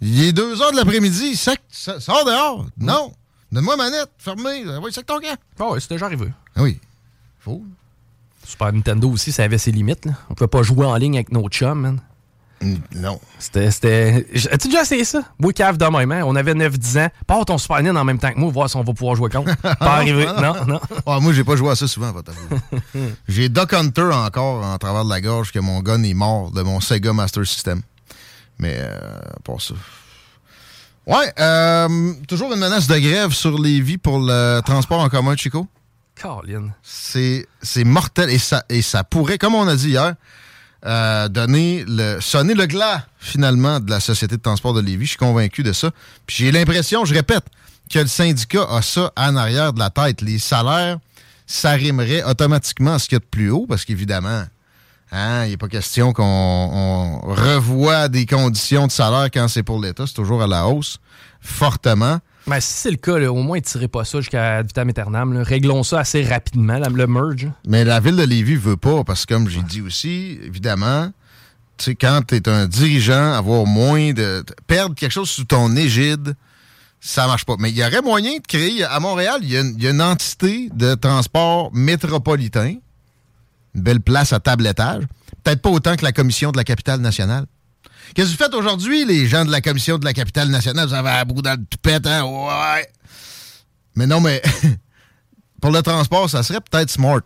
Il 0.00 0.22
est 0.22 0.32
2 0.32 0.62
heures 0.62 0.70
de 0.70 0.76
l'après-midi, 0.76 1.34
sors 1.36 2.24
dehors. 2.24 2.66
Non! 2.78 3.12
Donne-moi 3.50 3.76
ma 3.76 3.84
manette, 3.84 4.10
fermée. 4.18 4.64
Oui, 4.80 4.90
c'est 4.92 5.04
ton 5.04 5.18
camp. 5.18 5.36
Ah 5.58 5.70
ouais, 5.70 5.80
c'est 5.80 5.90
déjà 5.90 6.06
arrivé. 6.06 6.32
Ah 6.54 6.62
oui. 6.62 6.78
Faut. 7.40 7.62
Super 8.44 8.72
Nintendo 8.72 9.10
aussi, 9.10 9.32
ça 9.32 9.42
avait 9.42 9.58
ses 9.58 9.72
limites. 9.72 10.04
Là. 10.04 10.12
On 10.30 10.34
pouvait 10.34 10.48
pas 10.48 10.62
jouer 10.62 10.86
en 10.86 10.94
ligne 10.96 11.16
avec 11.16 11.32
nos 11.32 11.48
chums, 11.48 11.80
man. 11.80 12.00
Non. 12.94 13.20
C'était. 13.38 14.26
As-tu 14.50 14.68
déjà 14.68 14.82
essayé 14.82 15.04
ça? 15.04 15.22
Moi, 15.38 15.52
cave 15.52 15.76
de 15.76 15.84
même, 15.86 16.12
hein? 16.12 16.22
On 16.24 16.36
avait 16.36 16.54
9-10 16.54 17.06
ans. 17.06 17.08
Pas 17.26 17.44
ton 17.44 17.58
Super 17.58 17.78
Nintendo 17.78 18.00
en 18.00 18.04
même 18.04 18.18
temps 18.18 18.32
que 18.32 18.38
moi, 18.38 18.50
voir 18.50 18.70
si 18.70 18.76
on 18.76 18.82
va 18.82 18.92
pouvoir 18.92 19.16
jouer 19.16 19.30
contre. 19.30 19.56
Pas 19.62 19.76
arrivé. 19.78 20.26
Non, 20.26 20.64
non. 20.66 20.80
Ah, 21.06 21.18
moi, 21.20 21.32
j'ai 21.32 21.44
pas 21.44 21.56
joué 21.56 21.70
à 21.70 21.76
ça 21.76 21.88
souvent, 21.88 22.12
J'ai 23.28 23.48
Duck 23.48 23.72
Hunter 23.72 24.10
encore 24.12 24.64
en 24.64 24.78
travers 24.78 25.04
de 25.04 25.10
la 25.10 25.20
gorge 25.20 25.52
que 25.52 25.58
mon 25.58 25.80
gun 25.80 26.02
est 26.02 26.14
mort 26.14 26.50
de 26.50 26.62
mon 26.62 26.80
Sega 26.80 27.12
Master 27.12 27.46
System. 27.46 27.82
Mais 28.58 28.76
euh, 28.78 28.98
pour 29.44 29.60
ça. 29.62 29.74
Ouais, 31.06 31.32
euh, 31.38 32.12
toujours 32.26 32.52
une 32.52 32.58
menace 32.58 32.88
de 32.88 32.98
grève 32.98 33.32
sur 33.32 33.60
les 33.60 33.80
vies 33.80 33.98
pour 33.98 34.18
le 34.18 34.60
transport 34.64 35.00
en 35.00 35.08
commun, 35.08 35.36
Chico. 35.36 35.68
Colin. 36.20 36.70
C'est 36.82 37.46
c'est 37.62 37.84
mortel 37.84 38.30
et 38.30 38.38
ça, 38.38 38.64
et 38.68 38.82
ça 38.82 39.04
pourrait, 39.04 39.38
comme 39.38 39.54
on 39.54 39.68
a 39.68 39.76
dit 39.76 39.90
hier, 39.90 40.14
euh, 40.84 41.28
donner 41.28 41.84
le 41.86 42.20
sonner 42.20 42.54
le 42.54 42.66
glas 42.66 43.06
finalement 43.18 43.80
de 43.80 43.90
la 43.90 44.00
Société 44.00 44.36
de 44.36 44.42
transport 44.42 44.74
de 44.74 44.80
Lévis. 44.80 45.04
Je 45.04 45.10
suis 45.10 45.18
convaincu 45.18 45.62
de 45.62 45.72
ça. 45.72 45.90
Puis 46.26 46.36
j'ai 46.38 46.52
l'impression, 46.52 47.04
je 47.04 47.14
répète, 47.14 47.44
que 47.90 47.98
le 47.98 48.06
syndicat 48.06 48.66
a 48.68 48.82
ça 48.82 49.12
en 49.16 49.36
arrière 49.36 49.72
de 49.72 49.78
la 49.78 49.90
tête. 49.90 50.22
Les 50.22 50.38
salaires, 50.38 50.98
ça 51.46 51.72
rimerait 51.72 52.24
automatiquement 52.24 52.94
à 52.94 52.98
ce 52.98 53.06
qu'il 53.08 53.16
y 53.16 53.16
a 53.16 53.20
de 53.20 53.24
plus 53.24 53.50
haut, 53.50 53.66
parce 53.68 53.84
qu'évidemment, 53.84 54.44
hein, 55.16 55.44
il 55.46 55.50
n'est 55.50 55.56
pas 55.56 55.68
question 55.68 56.12
qu'on 56.12 56.22
on 56.24 57.20
revoie 57.20 58.08
des 58.08 58.26
conditions 58.26 58.86
de 58.86 58.92
salaire 58.92 59.30
quand 59.32 59.48
c'est 59.48 59.62
pour 59.62 59.80
l'État. 59.80 60.06
C'est 60.06 60.14
toujours 60.14 60.42
à 60.42 60.46
la 60.46 60.66
hausse, 60.66 60.98
fortement. 61.40 62.18
Ben, 62.46 62.60
si 62.60 62.74
c'est 62.74 62.90
le 62.90 62.96
cas, 62.96 63.18
là, 63.18 63.32
au 63.32 63.42
moins, 63.42 63.60
tirez 63.60 63.88
pas 63.88 64.04
ça 64.04 64.20
jusqu'à 64.20 64.62
vitam 64.62 64.88
aeternam. 64.88 65.32
là. 65.32 65.42
Réglons 65.42 65.82
ça 65.82 66.00
assez 66.00 66.22
rapidement, 66.22 66.78
là, 66.78 66.88
le 66.88 67.06
merge. 67.06 67.50
Mais 67.66 67.84
la 67.84 67.98
ville 67.98 68.16
de 68.16 68.22
Lévis 68.22 68.54
veut 68.54 68.76
pas, 68.76 69.02
parce 69.02 69.26
que 69.26 69.34
comme 69.34 69.48
j'ai 69.48 69.62
dit 69.62 69.80
aussi, 69.80 70.38
évidemment, 70.44 71.10
quand 72.00 72.20
tu 72.28 72.36
es 72.36 72.48
un 72.48 72.66
dirigeant, 72.66 73.32
avoir 73.32 73.66
moins 73.66 74.12
de. 74.12 74.44
perdre 74.66 74.94
quelque 74.94 75.12
chose 75.12 75.28
sous 75.28 75.44
ton 75.44 75.74
égide, 75.74 76.34
ça 77.00 77.26
marche 77.26 77.44
pas. 77.44 77.56
Mais 77.58 77.70
il 77.70 77.76
y 77.76 77.84
aurait 77.84 78.02
moyen 78.02 78.36
de 78.36 78.46
créer. 78.46 78.84
À 78.84 79.00
Montréal, 79.00 79.40
y, 79.42 79.54
il 79.54 79.82
y 79.82 79.86
a 79.86 79.90
une 79.90 80.02
entité 80.02 80.70
de 80.72 80.94
transport 80.94 81.70
métropolitain, 81.74 82.76
une 83.76 83.82
belle 83.82 84.00
place 84.00 84.32
à 84.32 84.40
tablettage. 84.40 85.04
Peut-être 85.44 85.62
pas 85.62 85.70
autant 85.70 85.96
que 85.96 86.04
la 86.04 86.12
commission 86.12 86.50
de 86.50 86.56
la 86.56 86.64
capitale 86.64 87.00
nationale. 87.00 87.46
Qu'est-ce 88.14 88.32
que 88.32 88.32
vous 88.32 88.44
faites 88.44 88.54
aujourd'hui, 88.54 89.04
les 89.04 89.28
gens 89.28 89.44
de 89.44 89.50
la 89.50 89.60
commission 89.60 89.98
de 89.98 90.04
la 90.04 90.12
capitale 90.12 90.48
nationale? 90.48 90.88
Vous 90.88 90.94
avez 90.94 91.10
un 91.10 91.24
bout 91.24 91.42
dans 91.42 91.58
le 91.58 91.64
toupette, 91.64 92.06
hein? 92.06 92.24
Ouais. 92.24 92.88
Mais 93.94 94.06
non, 94.06 94.20
mais 94.20 94.42
pour 95.60 95.70
le 95.70 95.82
transport, 95.82 96.28
ça 96.30 96.42
serait 96.42 96.60
peut-être 96.60 96.90
smart. 96.90 97.20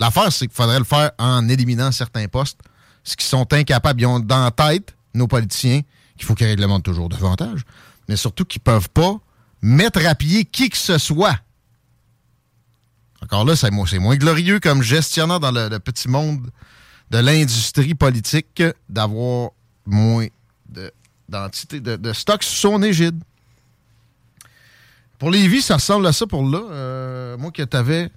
L'affaire, 0.00 0.32
c'est 0.32 0.46
qu'il 0.46 0.56
faudrait 0.56 0.78
le 0.78 0.84
faire 0.84 1.12
en 1.18 1.48
éliminant 1.48 1.92
certains 1.92 2.26
postes. 2.26 2.58
Ce 3.04 3.16
qui 3.16 3.24
sont 3.24 3.50
incapables, 3.52 4.00
ils 4.00 4.06
ont 4.06 4.18
dans 4.18 4.44
la 4.44 4.50
tête, 4.50 4.94
nos 5.14 5.28
politiciens, 5.28 5.82
qu'il 6.16 6.26
faut 6.26 6.34
qu'ils 6.34 6.46
réglementent 6.46 6.84
toujours 6.84 7.08
davantage, 7.08 7.60
mais 8.08 8.16
surtout 8.16 8.44
qu'ils 8.44 8.62
peuvent 8.62 8.90
pas 8.90 9.18
mettre 9.62 10.04
à 10.06 10.14
pied 10.14 10.44
qui 10.44 10.68
que 10.70 10.76
ce 10.76 10.98
soit. 10.98 11.38
Encore 13.24 13.46
là, 13.46 13.56
c'est 13.56 13.70
mo- 13.70 13.86
c'est 13.86 13.98
moins 13.98 14.16
glorieux 14.16 14.60
comme 14.60 14.82
gestionnaire 14.82 15.40
dans 15.40 15.50
le, 15.50 15.78
petit 15.78 16.08
monde 16.08 16.50
de 17.10 17.18
l'industrie 17.18 17.94
politique 17.94 18.62
d'avoir 18.90 19.50
moins 19.86 20.26
de- 20.68 20.92
d'entités, 21.28 21.80
de, 21.80 22.12
stocks 22.12 22.42
sous 22.42 22.56
son 22.56 22.82
égide. 22.82 23.18
Pour 25.18 25.30
les 25.30 25.48
vies, 25.48 25.62
ça 25.62 25.76
ressemble 25.76 26.06
à 26.06 26.12
ça 26.12 26.26
pour 26.26 26.46
là. 26.46 26.60
Euh, 26.70 27.36
moi 27.38 27.50
que 27.50 27.62
t'avais. 27.62 28.10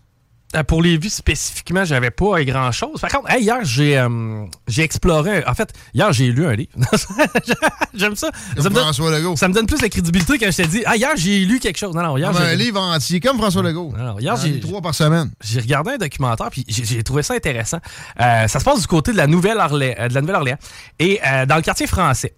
Euh, 0.55 0.63
Pour 0.63 0.81
les 0.81 0.97
vues 0.97 1.09
spécifiquement, 1.09 1.83
j'avais 1.83 2.09
pas 2.09 2.41
grand 2.45 2.71
chose. 2.71 3.01
Par 3.01 3.09
contre, 3.09 3.29
hey, 3.29 3.43
hier, 3.43 3.57
j'ai 3.63 3.97
euh, 3.97 4.45
j'ai 4.67 4.83
exploré. 4.83 5.45
En 5.45 5.53
fait, 5.53 5.73
hier, 5.93 6.11
j'ai 6.13 6.27
lu 6.31 6.45
un 6.47 6.53
livre. 6.53 6.69
J'aime 7.93 8.15
ça. 8.15 8.29
Comme 8.55 8.63
Ça 8.63 8.69
me, 8.69 8.75
donne, 8.75 8.83
François 8.83 9.11
Legault. 9.17 9.35
ça 9.35 9.47
me 9.49 9.53
donne 9.53 9.65
plus 9.65 9.79
de 9.81 9.87
crédibilité 9.87 10.37
quand 10.37 10.49
je 10.51 10.63
te 10.63 10.67
dis 10.67 10.83
Ah, 10.85 10.95
hier, 10.95 11.09
j'ai 11.15 11.39
lu 11.45 11.59
quelque 11.59 11.77
chose. 11.77 11.93
Non, 11.93 12.01
non, 12.03 12.17
hier, 12.17 12.31
Comme 12.31 12.41
un 12.41 12.55
livre 12.55 12.79
entier, 12.79 13.19
comme 13.19 13.37
François 13.37 13.61
Legault. 13.63 13.93
Non, 13.97 14.03
non, 14.13 14.19
hier, 14.19 14.35
j'ai- 14.37 14.59
trois 14.59 14.81
par 14.81 14.95
semaine. 14.95 15.31
j'ai 15.43 15.59
regardé 15.59 15.91
un 15.91 15.97
documentaire 15.97 16.49
puis 16.49 16.63
j'ai 16.67 17.03
trouvé 17.03 17.23
ça 17.23 17.33
intéressant. 17.33 17.79
Euh, 18.19 18.47
ça 18.47 18.59
se 18.59 18.63
passe 18.63 18.79
du 18.81 18.87
côté 18.87 19.11
de 19.11 19.17
la 19.17 19.27
Nouvelle-Orléans, 19.27 19.95
euh, 19.99 20.07
de 20.07 20.13
la 20.13 20.21
Nouvelle-Orléans 20.21 20.57
et 20.99 21.19
euh, 21.25 21.45
dans 21.45 21.55
le 21.57 21.61
quartier 21.61 21.87
français. 21.87 22.33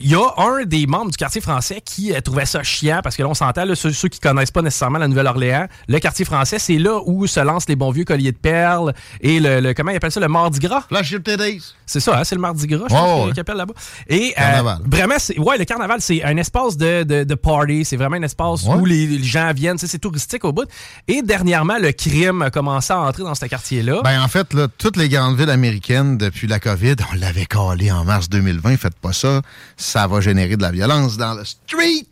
Il 0.00 0.10
y 0.10 0.14
a 0.14 0.24
un 0.38 0.64
des 0.64 0.86
membres 0.86 1.10
du 1.10 1.16
quartier 1.16 1.40
français 1.40 1.80
qui 1.84 2.12
euh, 2.12 2.20
trouvait 2.20 2.46
ça 2.46 2.62
chiant 2.62 3.00
parce 3.02 3.16
que 3.16 3.22
là, 3.22 3.28
on 3.28 3.34
s'entend, 3.34 3.64
ceux, 3.74 3.92
ceux 3.92 4.08
qui 4.08 4.20
connaissent 4.20 4.50
pas 4.50 4.62
nécessairement 4.62 4.98
la 4.98 5.08
Nouvelle-Orléans, 5.08 5.66
le 5.88 5.98
quartier 5.98 6.24
français, 6.24 6.58
c'est 6.58 6.78
là 6.78 7.00
où 7.04 7.26
se 7.26 7.40
lancent 7.40 7.68
les 7.68 7.76
bons 7.76 7.90
vieux 7.90 8.04
colliers 8.04 8.32
de 8.32 8.36
perles 8.36 8.92
et 9.20 9.40
le, 9.40 9.60
le- 9.60 9.74
comment 9.74 9.90
ils 9.90 9.96
appellent 9.96 10.12
ça, 10.12 10.20
le 10.20 10.28
Mardi 10.28 10.60
Gras. 10.60 10.84
Titties. 11.02 11.74
C'est 11.86 12.00
ça, 12.00 12.18
hein, 12.18 12.24
c'est 12.24 12.34
le 12.34 12.40
Mardi 12.40 12.66
Gras, 12.66 12.86
je 12.88 12.94
ouais. 12.94 13.30
qu'ils 13.32 13.40
appellent 13.40 13.56
là-bas. 13.56 13.74
Et 14.08 14.34
euh, 14.38 14.40
Carnaval. 14.40 14.78
vraiment, 14.86 15.14
c'est 15.18 15.38
ouais, 15.38 15.58
le 15.58 15.64
carnaval, 15.64 16.00
c'est 16.00 16.22
un 16.22 16.36
espace 16.36 16.76
de, 16.76 17.02
de, 17.02 17.24
de 17.24 17.34
party, 17.34 17.84
c'est 17.84 17.96
vraiment 17.96 18.16
un 18.16 18.22
espace 18.22 18.64
Ouais. 18.64 18.74
où 18.74 18.84
les, 18.84 19.06
les 19.06 19.22
gens 19.24 19.52
viennent, 19.54 19.78
c'est 19.78 19.98
touristique 19.98 20.44
au 20.44 20.52
bout. 20.52 20.68
Et 21.08 21.22
dernièrement, 21.22 21.78
le 21.80 21.92
crime 21.92 22.42
a 22.42 22.50
commencé 22.50 22.92
à 22.92 23.00
entrer 23.00 23.22
dans 23.24 23.34
ce 23.34 23.46
quartier-là. 23.46 24.00
Ben, 24.04 24.22
en 24.22 24.28
fait, 24.28 24.52
là, 24.54 24.68
toutes 24.78 24.96
les 24.96 25.08
grandes 25.08 25.36
villes 25.38 25.50
américaines, 25.50 26.18
depuis 26.18 26.46
la 26.46 26.60
COVID, 26.60 26.96
on 27.12 27.16
l'avait 27.16 27.46
calé 27.46 27.90
en 27.90 28.04
mars 28.04 28.28
2020. 28.28 28.76
Faites 28.76 28.98
pas 28.98 29.12
ça. 29.12 29.40
Ça 29.88 30.06
va 30.06 30.20
générer 30.20 30.58
de 30.58 30.62
la 30.62 30.70
violence 30.70 31.16
dans 31.16 31.32
le 31.32 31.46
street. 31.46 32.04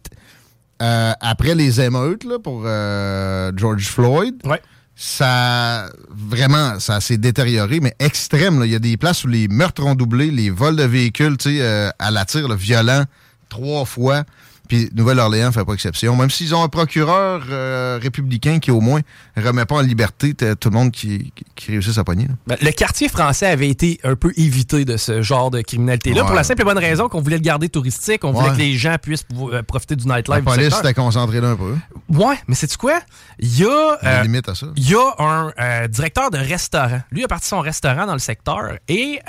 Euh, 0.80 1.12
après 1.20 1.54
les 1.54 1.78
émeutes, 1.78 2.24
là, 2.24 2.38
pour 2.38 2.62
euh, 2.64 3.52
George 3.54 3.86
Floyd, 3.86 4.34
ouais. 4.46 4.62
ça 4.94 5.90
vraiment 6.08 6.80
ça 6.80 7.02
s'est 7.02 7.18
détérioré 7.18 7.80
mais 7.80 7.94
extrême 7.98 8.60
là. 8.60 8.64
il 8.66 8.72
y 8.72 8.74
a 8.74 8.78
des 8.78 8.96
places 8.96 9.24
où 9.24 9.28
les 9.28 9.46
meurtres 9.48 9.84
ont 9.84 9.94
doublé 9.94 10.30
les 10.30 10.48
vols 10.48 10.76
de 10.76 10.84
véhicules 10.84 11.36
tu 11.36 11.50
sais 11.50 11.58
euh, 11.60 11.90
à 11.98 12.10
la 12.10 12.24
tire 12.24 12.48
là, 12.48 12.54
violents 12.54 13.04
trois 13.50 13.84
fois 13.84 14.24
puis 14.68 14.90
Nouvelle-Orléans 14.94 15.52
fait 15.52 15.64
pas 15.64 15.72
exception 15.72 16.16
même 16.16 16.30
s'ils 16.30 16.54
ont 16.54 16.62
un 16.62 16.68
procureur 16.68 17.44
euh, 17.50 17.98
républicain 18.02 18.58
qui 18.58 18.70
au 18.70 18.80
moins 18.80 19.00
remet 19.36 19.64
pas 19.64 19.76
en 19.76 19.80
liberté 19.80 20.34
tout 20.34 20.70
le 20.70 20.74
monde 20.74 20.90
qui, 20.92 21.32
qui, 21.34 21.44
qui 21.54 21.70
réussit 21.72 21.96
à 21.98 22.04
pogner 22.04 22.26
là. 22.26 22.34
Ben, 22.46 22.56
le 22.60 22.70
quartier 22.72 23.08
français 23.08 23.46
avait 23.46 23.68
été 23.68 24.00
un 24.04 24.16
peu 24.16 24.32
évité 24.36 24.84
de 24.84 24.96
ce 24.96 25.22
genre 25.22 25.50
de 25.50 25.60
criminalité-là 25.60 26.22
Ouais. 26.22 26.26
pour 26.26 26.34
la 26.36 26.44
simple 26.44 26.62
et 26.62 26.64
bonne 26.64 26.78
raison 26.78 27.08
qu'on 27.08 27.20
voulait 27.20 27.36
le 27.36 27.42
garder 27.42 27.68
touristique, 27.68 28.24
on 28.24 28.32
voulait 28.32 28.50
que 28.52 28.58
les 28.58 28.74
gens 28.76 28.96
puissent 29.00 29.24
euh, 29.52 29.62
profiter 29.62 29.96
du 29.96 30.06
nightlife. 30.06 30.36
la 30.44 30.52
police 30.52 30.78
était 30.78 30.94
concentrée 30.94 31.40
là 31.40 31.50
un 31.50 31.56
peu 31.56 31.74
Ouais, 32.08 32.36
mais 32.48 32.54
c'est 32.54 32.74
quoi? 32.76 33.00
Il 33.38 33.58
y 33.58 33.64
a. 33.64 33.98
Il 34.02 34.06
y 34.06 34.08
a 34.08 34.14
euh, 34.14 34.16
une 34.18 34.22
limite 34.30 34.48
à 34.48 34.54
ça 34.54 34.66
Il 34.76 34.88
y 34.90 34.94
a 34.94 35.14
un 35.18 35.52
euh, 35.60 35.88
directeur 35.88 36.30
de 36.30 36.38
restaurant. 36.38 37.00
Lui 37.10 37.24
a 37.24 37.28
parti 37.28 37.48
son 37.48 37.60
restaurant 37.60 38.06
dans 38.06 38.12
le 38.14 38.18
secteur 38.18 38.76
et 38.88 39.20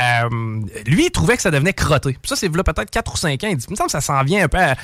lui, 0.85 1.05
il 1.05 1.11
trouvait 1.11 1.35
que 1.35 1.41
ça 1.41 1.51
devenait 1.51 1.73
crotté. 1.73 2.11
Puis 2.21 2.29
ça, 2.29 2.35
c'est 2.35 2.53
là 2.53 2.63
peut-être 2.63 2.89
4 2.89 3.13
ou 3.13 3.17
5 3.17 3.43
ans. 3.43 3.47
Il 3.49 3.57
dit, 3.57 3.65
il 3.67 3.71
me 3.71 3.75
semble 3.75 3.87
que 3.87 3.91
ça 3.91 4.01
s'en 4.01 4.23
vient 4.23 4.45
un 4.45 4.47
peu 4.47 4.57
à, 4.57 4.75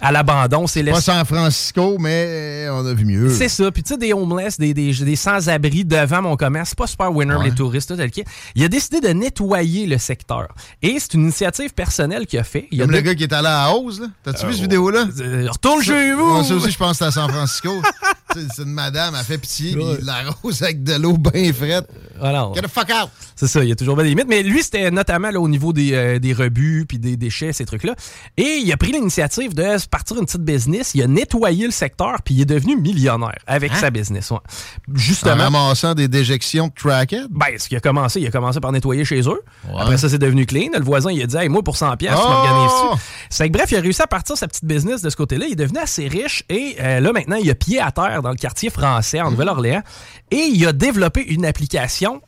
à 0.00 0.01
l'abandon. 0.10 0.66
C'est 0.66 0.82
pas 0.82 1.00
San 1.00 1.24
Francisco 1.24 1.96
mais 2.00 2.66
on 2.70 2.84
a 2.86 2.92
vu 2.94 3.04
mieux 3.04 3.28
c'est 3.28 3.48
ça. 3.48 3.70
Puis 3.70 3.82
tu 3.82 3.90
sais, 3.92 3.98
des 3.98 4.12
homeless, 4.12 4.58
des, 4.58 4.74
des, 4.74 4.92
des 4.92 5.16
sans-abri 5.16 5.84
devant 5.84 6.22
mon 6.22 6.36
commerce, 6.36 6.70
c'est 6.70 6.78
pas 6.78 6.86
super 6.86 7.12
winner 7.12 7.34
Ouais. 7.36 7.44
les 7.50 7.54
touristes, 7.54 7.88
tout 7.90 7.96
tel 7.96 8.10
quel. 8.10 8.24
Il 8.54 8.64
a 8.64 8.68
décidé 8.68 9.00
de 9.00 9.08
nettoyer 9.08 9.86
le 9.86 9.98
secteur. 9.98 10.48
Et 10.82 10.96
c'est 10.98 11.14
une 11.14 11.22
initiative 11.22 11.72
personnelle 11.74 12.26
qu'il 12.26 12.38
a 12.38 12.44
fait. 12.44 12.66
Il 12.72 12.80
a 12.80 12.84
comme 12.84 12.92
le 12.92 12.98
deux- 13.02 13.02
gars 13.10 13.14
qui 13.14 13.22
est 13.24 13.32
allé 13.32 13.48
à 13.48 13.70
Hausse 13.72 14.00
là 14.00 14.06
t'as-tu 14.24 14.46
vu 14.46 14.52
cette 14.54 14.62
vidéo 14.62 14.90
là 14.90 15.06
Euh, 15.20 15.46
retourne 15.50 15.82
chez 15.82 16.12
vous! 16.14 16.26
Moi, 16.26 16.44
ça 16.44 16.54
aussi, 16.54 16.70
je 16.70 16.78
pense 16.78 16.92
que 16.92 16.96
c'est 16.98 17.04
à 17.04 17.10
San 17.10 17.30
Francisco. 17.30 17.70
C'est 18.34 18.62
une 18.62 18.70
madame, 18.72 19.14
elle 19.18 19.26
fait 19.26 19.36
pitié, 19.36 19.72
puis 19.72 19.84
il 19.98 20.06
l'arrose 20.06 20.62
avec 20.62 20.82
de 20.82 20.94
l'eau 20.94 21.18
bien 21.18 21.52
frette. 21.52 21.86
Voilà. 22.18 22.48
Get 22.54 22.62
the 22.62 22.68
fuck 22.68 22.88
out! 22.88 23.10
C'est 23.36 23.46
ça, 23.46 23.62
il 23.62 23.68
y 23.68 23.72
a 23.72 23.76
toujours 23.76 23.94
bien 23.94 24.04
des 24.04 24.08
limites. 24.10 24.26
Mais 24.26 24.42
lui, 24.42 24.62
c'était 24.62 24.90
notamment 24.90 25.30
là, 25.30 25.38
au 25.38 25.48
niveau 25.50 25.74
des, 25.74 25.92
euh, 25.92 26.18
des 26.18 26.32
rebuts 26.32 26.86
puis 26.88 26.98
des 26.98 27.18
déchets, 27.18 27.52
ces 27.52 27.66
trucs-là. 27.66 27.94
Et 28.38 28.60
il 28.64 28.72
a 28.72 28.78
pris 28.78 28.90
l'initiative 28.92 29.52
de 29.54 29.76
partir 29.92 30.16
une 30.18 30.24
petite 30.24 30.40
business. 30.42 30.90
Il 30.94 31.02
a 31.02 31.06
nettoyé 31.06 31.66
le 31.66 31.70
secteur 31.70 32.22
puis 32.24 32.34
il 32.34 32.40
est 32.40 32.46
devenu 32.46 32.76
millionnaire 32.76 33.38
avec 33.46 33.76
sa 33.76 33.90
business. 33.90 34.30
ouais. 34.32 34.38
En 34.38 34.96
Justement. 34.96 35.36
ramassant 35.36 35.94
des 35.94 36.08
déjections 36.08 36.66
de 36.66 36.72
crackhead? 36.72 37.28
Ben, 37.30 37.58
ce 37.58 37.68
qui 37.68 37.76
a 37.76 37.80
commencé, 37.80 38.20
il 38.20 38.26
a 38.26 38.30
commencé 38.30 38.58
par 38.58 38.72
nettoyer 38.72 39.04
chez 39.04 39.20
eux. 39.20 39.40
Après 39.78 39.98
ça, 39.98 40.08
c'est 40.08 40.18
devenu 40.18 40.46
clean. 40.46 40.70
Le 40.76 40.82
voisin, 40.84 41.12
il 41.12 41.22
a 41.22 41.26
dit, 41.26 41.36
hey, 41.36 41.48
moi, 41.48 41.62
pour 41.62 41.76
100 41.76 41.96
pièces, 41.98 42.14
tu 42.14 42.20
Oh! 42.24 42.28
m'organises-tu. 42.28 43.04
C'est 43.30 43.48
que 43.48 43.52
bref, 43.52 43.70
il 43.70 43.76
a 43.76 43.80
réussi 43.80 44.02
à 44.02 44.06
partir 44.06 44.36
sa 44.36 44.48
petite 44.48 44.64
business 44.64 45.02
de 45.02 45.10
ce 45.10 45.16
côté-là. 45.16 45.44
Il 45.46 45.52
est 45.52 45.56
devenu 45.56 45.78
assez 45.78 46.08
riche 46.08 46.42
et 46.48 46.76
euh, 46.80 47.00
là, 47.00 47.12
maintenant, 47.12 47.36
il 47.36 47.48
a 47.50 47.54
pied 47.54 47.78
à 47.80 47.92
terre 47.92 48.22
dans 48.22 48.30
le 48.30 48.36
quartier 48.36 48.70
français, 48.70 49.20
en 49.20 49.30
Nouvelle-Orléans. 49.30 49.82
Et 50.30 50.48
il 50.52 50.66
a 50.66 50.72
développé 50.72 51.22
une 51.22 51.44
application 51.44 52.22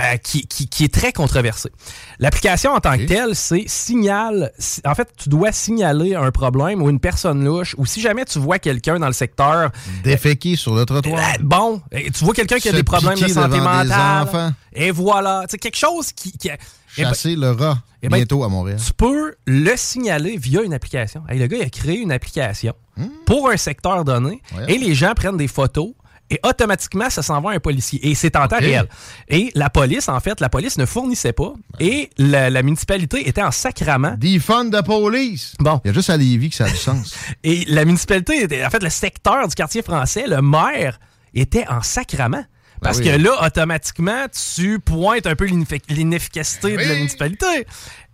euh, 0.00 0.16
qui, 0.16 0.46
qui- 0.46 0.66
qui 0.68 0.84
est 0.84 0.92
très 0.94 1.12
controversée. 1.12 1.70
L'application 2.18 2.72
en 2.72 2.80
tant 2.80 2.96
que 2.96 3.04
telle, 3.04 3.34
c'est 3.34 3.64
signal. 3.68 4.50
si- 4.58 4.80
En 4.86 4.94
fait, 4.94 5.08
tu 5.16 5.28
dois 5.28 5.52
signaler 5.52 6.14
un 6.14 6.30
problème 6.30 6.80
ou 6.82 6.88
une 6.90 7.00
personne 7.00 7.44
louche 7.44 7.74
ou 7.78 7.84
si 7.86 8.00
jamais 8.00 8.24
tu 8.24 8.38
vois 8.38 8.58
quelqu'un 8.58 8.98
dans 8.98 9.06
le 9.08 9.12
secteur 9.12 9.70
Déféqué 10.04 10.56
sur 10.56 10.74
le 10.74 10.84
trottoir. 10.86 11.20
euh, 11.20 11.38
bon, 11.42 11.82
euh, 11.94 11.98
tu 12.14 12.24
vois 12.24 12.34
quelqu'un 12.34 12.58
qui 12.58 12.68
a 12.68 12.72
des 12.72 12.82
problèmes 12.82 13.18
de 13.18 13.28
santé 13.28 13.58
mentale. 13.58 14.54
Et 14.72 14.90
voilà. 14.90 15.44
C'est 15.48 15.58
quelque 15.58 15.76
chose 15.78 16.12
qui. 16.12 16.32
qui- 16.32 16.48
eh 16.48 17.02
ben, 17.02 17.08
Chasser 17.10 17.36
le 17.36 17.50
rat 17.52 17.78
eh 18.02 18.08
ben, 18.08 18.16
bientôt 18.16 18.42
à 18.42 18.48
Montréal. 18.48 18.78
tu 18.84 18.92
peux 18.94 19.34
le 19.46 19.76
signaler 19.76 20.36
via 20.38 20.62
une 20.62 20.74
application. 20.74 21.22
Hey, 21.28 21.38
le 21.38 21.46
gars, 21.46 21.58
il 21.58 21.62
a 21.64 21.70
créé 21.70 21.98
une 21.98 22.10
application 22.12 22.74
pour 23.26 23.48
un 23.50 23.56
secteur 23.56 24.04
donné 24.04 24.40
Hmm. 24.52 24.56
Ouais. 24.58 24.74
et 24.74 24.78
les 24.78 24.94
gens 24.94 25.12
prennent 25.14 25.36
des 25.36 25.48
photos. 25.48 25.92
Et 26.30 26.38
automatiquement, 26.44 27.10
ça 27.10 27.22
s'envoie 27.22 27.52
à 27.52 27.54
un 27.56 27.60
policier. 27.60 27.98
Et 28.08 28.14
c'est 28.14 28.36
en 28.36 28.46
temps 28.46 28.58
réel. 28.58 28.86
Et 29.28 29.50
la 29.54 29.68
police, 29.68 30.08
en 30.08 30.20
fait, 30.20 30.40
la 30.40 30.48
police 30.48 30.78
ne 30.78 30.86
fournissait 30.86 31.32
pas. 31.32 31.52
Et 31.80 32.08
la, 32.18 32.50
la 32.50 32.62
municipalité 32.62 33.28
était 33.28 33.42
en 33.42 33.50
sacrament. 33.50 34.14
Defund 34.16 34.70
de 34.70 34.80
police. 34.80 35.54
Bon. 35.58 35.80
Il 35.84 35.88
y 35.88 35.90
a 35.90 35.94
juste 35.94 36.10
à 36.10 36.16
Lévis 36.16 36.50
que 36.50 36.56
ça 36.56 36.66
a 36.66 36.70
du 36.70 36.76
sens. 36.76 37.14
Et 37.44 37.64
la 37.66 37.84
municipalité, 37.84 38.42
était- 38.44 38.64
en 38.64 38.70
fait, 38.70 38.82
le 38.82 38.90
secteur 38.90 39.48
du 39.48 39.54
quartier 39.54 39.82
français, 39.82 40.24
le 40.28 40.40
maire, 40.40 41.00
était 41.34 41.66
en 41.68 41.82
sacrament. 41.82 42.44
Parce 42.82 42.98
oui. 42.98 43.04
que 43.04 43.10
là, 43.10 43.44
automatiquement, 43.46 44.26
tu 44.54 44.78
pointes 44.80 45.26
un 45.26 45.34
peu 45.36 45.46
l'ineffic- 45.46 45.84
l'inefficacité 45.88 46.72
de 46.76 46.82
la 46.82 46.94
municipalité. 46.94 47.66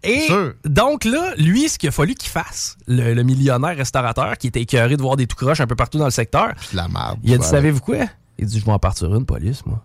Et 0.02 0.26
donc 0.64 1.04
là, 1.04 1.35
lui, 1.37 1.68
ce 1.68 1.78
qu'il 1.78 1.88
a 1.88 1.92
fallu 1.92 2.14
qu'il 2.14 2.30
fasse, 2.30 2.76
le, 2.87 3.14
le 3.14 3.23
millionnaire 3.23 3.76
restaurateur 3.76 4.37
qui 4.38 4.49
était 4.49 4.61
écœuré 4.62 4.96
de 4.96 5.02
voir 5.02 5.16
des 5.16 5.26
tout 5.26 5.37
croches 5.37 5.61
un 5.61 5.66
peu 5.66 5.76
partout 5.76 5.99
dans 5.99 6.04
le 6.04 6.11
secteur, 6.11 6.52
la 6.73 6.88
il 7.23 7.35
a 7.35 7.38
dit, 7.38 7.44
savez-vous 7.44 7.80
quoi? 7.80 8.06
Il 8.38 8.46
dit, 8.46 8.58
je 8.61 8.64
vais 8.64 8.73
en 8.73 8.78
partir 8.78 9.14
une 9.14 9.25
police, 9.26 9.64
moi. 9.66 9.82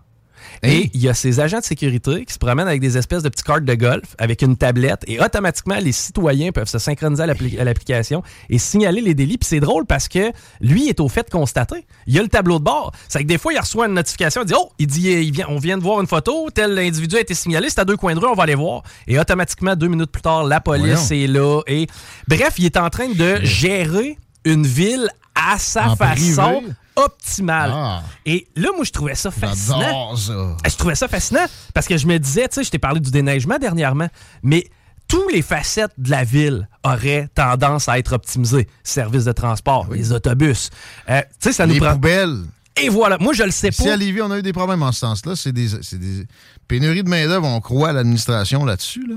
Hein? 0.64 0.68
Et 0.68 0.90
il 0.94 1.00
y 1.02 1.08
a 1.08 1.14
ces 1.14 1.40
agents 1.40 1.58
de 1.58 1.64
sécurité 1.64 2.24
qui 2.24 2.32
se 2.32 2.38
promènent 2.38 2.68
avec 2.68 2.80
des 2.80 2.96
espèces 2.96 3.22
de 3.24 3.28
petits 3.28 3.42
cartes 3.42 3.64
de 3.64 3.74
golf 3.74 4.14
avec 4.18 4.42
une 4.42 4.56
tablette 4.56 5.02
et 5.08 5.20
automatiquement 5.20 5.76
les 5.80 5.90
citoyens 5.90 6.52
peuvent 6.52 6.68
se 6.68 6.78
synchroniser 6.78 7.22
à 7.24 7.26
l'appli- 7.26 7.58
à 7.58 7.64
l'application 7.64 8.22
et 8.48 8.58
signaler 8.58 9.00
les 9.00 9.14
délits. 9.14 9.38
Puis 9.38 9.48
c'est 9.48 9.60
drôle 9.60 9.86
parce 9.86 10.06
que 10.06 10.30
lui 10.60 10.88
est 10.88 11.00
au 11.00 11.08
fait 11.08 11.24
de 11.24 11.30
constater. 11.30 11.84
Il 12.06 12.14
y 12.14 12.18
a 12.18 12.22
le 12.22 12.28
tableau 12.28 12.58
de 12.60 12.64
bord. 12.64 12.92
C'est 13.08 13.20
que 13.22 13.26
des 13.26 13.38
fois 13.38 13.52
il 13.52 13.58
reçoit 13.58 13.86
une 13.86 13.94
notification, 13.94 14.42
il 14.42 14.46
dit 14.46 14.54
oh, 14.56 14.70
il 14.78 14.86
dit 14.86 15.08
il 15.10 15.32
vient, 15.32 15.46
on 15.48 15.58
vient 15.58 15.76
de 15.78 15.82
voir 15.82 16.00
une 16.00 16.06
photo, 16.06 16.48
tel 16.54 16.78
individu 16.78 17.16
a 17.16 17.20
été 17.20 17.34
signalé, 17.34 17.68
c'est 17.68 17.80
à 17.80 17.84
deux 17.84 17.96
coins 17.96 18.14
de 18.14 18.20
rue, 18.20 18.28
on 18.28 18.34
va 18.34 18.44
aller 18.44 18.54
voir. 18.54 18.82
Et 19.08 19.18
automatiquement 19.18 19.74
deux 19.74 19.88
minutes 19.88 20.12
plus 20.12 20.22
tard, 20.22 20.44
la 20.44 20.60
police 20.60 21.08
Voyons. 21.08 21.24
est 21.24 21.26
là 21.26 21.60
et 21.66 21.86
bref, 22.28 22.54
il 22.58 22.66
est 22.66 22.76
en 22.76 22.88
train 22.88 23.08
de 23.08 23.40
gérer 23.42 24.16
une 24.44 24.66
ville 24.66 25.08
à 25.34 25.58
sa 25.58 25.88
En 25.90 25.96
façon 25.96 26.14
privé? 26.14 26.72
Optimale. 26.96 27.70
Ah. 27.72 28.02
Et 28.26 28.46
là, 28.56 28.68
moi, 28.74 28.84
je 28.84 28.90
trouvais 28.92 29.14
ça 29.14 29.30
fascinant. 29.30 30.16
Ça. 30.16 30.56
Je 30.68 30.76
trouvais 30.76 30.94
ça 30.94 31.08
fascinant 31.08 31.44
parce 31.74 31.86
que 31.86 31.96
je 31.96 32.06
me 32.06 32.18
disais, 32.18 32.48
tu 32.48 32.54
sais, 32.56 32.64
je 32.64 32.70
t'ai 32.70 32.78
parlé 32.78 33.00
du 33.00 33.10
déneigement 33.10 33.58
dernièrement, 33.58 34.08
mais 34.42 34.66
tous 35.08 35.28
les 35.28 35.42
facettes 35.42 35.92
de 35.98 36.10
la 36.10 36.24
ville 36.24 36.68
auraient 36.84 37.28
tendance 37.34 37.88
à 37.88 37.98
être 37.98 38.12
optimisées. 38.14 38.66
Services 38.82 39.24
de 39.24 39.32
transport, 39.32 39.88
les 39.92 40.12
autobus. 40.12 40.70
Euh, 41.10 41.20
tu 41.20 41.26
sais, 41.40 41.52
ça 41.52 41.66
nous 41.66 41.74
Les 41.74 41.80
prend. 41.80 41.92
poubelles. 41.92 42.38
Et 42.80 42.88
voilà, 42.88 43.18
moi, 43.18 43.34
je 43.34 43.42
le 43.42 43.50
sais 43.50 43.70
pas. 43.70 43.92
à 43.92 43.96
Lévis, 43.96 44.22
on 44.22 44.30
a 44.30 44.38
eu 44.38 44.42
des 44.42 44.54
problèmes 44.54 44.82
en 44.82 44.92
ce 44.92 45.00
sens-là. 45.00 45.36
C'est 45.36 45.52
des, 45.52 45.68
des 45.92 46.26
pénuries 46.68 47.02
de 47.02 47.08
main-d'œuvre. 47.10 47.46
On 47.46 47.60
croit 47.60 47.90
à 47.90 47.92
l'administration 47.92 48.64
là-dessus. 48.64 49.06
là. 49.06 49.16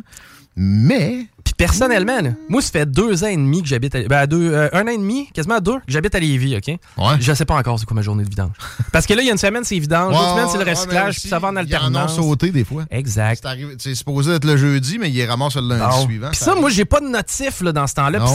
Mais, 0.57 1.27
Puis 1.43 1.53
personnellement, 1.57 2.21
là, 2.21 2.29
moi, 2.47 2.61
ça 2.61 2.71
fait 2.71 2.89
deux 2.89 3.23
ans 3.23 3.27
et 3.27 3.35
demi 3.35 3.61
que 3.61 3.67
j'habite 3.67 3.93
à 3.95 4.03
ben, 4.03 4.25
deux, 4.25 4.53
euh, 4.53 4.69
un 4.71 4.83
an 4.83 4.91
et 4.91 4.97
demi, 4.97 5.27
quasiment 5.33 5.59
deux, 5.59 5.79
que 5.79 5.89
j'habite 5.89 6.15
à 6.15 6.19
Lévis, 6.19 6.55
OK? 6.55 6.67
Ouais. 6.67 7.15
Je 7.19 7.33
sais 7.33 7.43
pas 7.45 7.55
encore 7.55 7.77
c'est 7.77 7.85
quoi 7.85 7.95
ma 7.95 8.01
journée 8.01 8.23
de 8.23 8.29
vidange. 8.29 8.53
Parce 8.93 9.05
que 9.05 9.13
là, 9.13 9.21
il 9.21 9.25
y 9.25 9.29
a 9.29 9.33
une 9.33 9.37
semaine, 9.37 9.63
c'est 9.65 9.77
vidange, 9.77 10.13
l'autre 10.13 10.23
Ouais, 10.23 10.41
semaine, 10.41 10.47
c'est 10.51 10.63
le 10.65 10.71
recyclage, 10.71 11.19
puis 11.19 11.29
ça 11.29 11.39
va 11.39 11.49
en 11.49 11.51
ils 11.51 11.55
en 11.55 11.57
ont 11.57 11.61
alternance. 11.63 12.15
sauté 12.15 12.51
des 12.51 12.63
fois. 12.63 12.85
Exact. 12.89 13.45
C'est 13.79 13.95
supposé 13.95 14.33
être 14.33 14.45
le 14.45 14.55
jeudi, 14.55 14.97
mais 14.97 15.09
il 15.09 15.19
est 15.19 15.25
ramassé 15.25 15.59
le 15.59 15.67
lundi 15.67 16.01
suivant. 16.05 16.29
Puis 16.29 16.39
ça, 16.39 16.55
moi, 16.55 16.69
j'ai 16.69 16.85
pas 16.85 17.01
de 17.01 17.07
notif 17.07 17.61
là, 17.61 17.73
dans 17.73 17.87
ce 17.87 17.95
temps-là. 17.95 18.25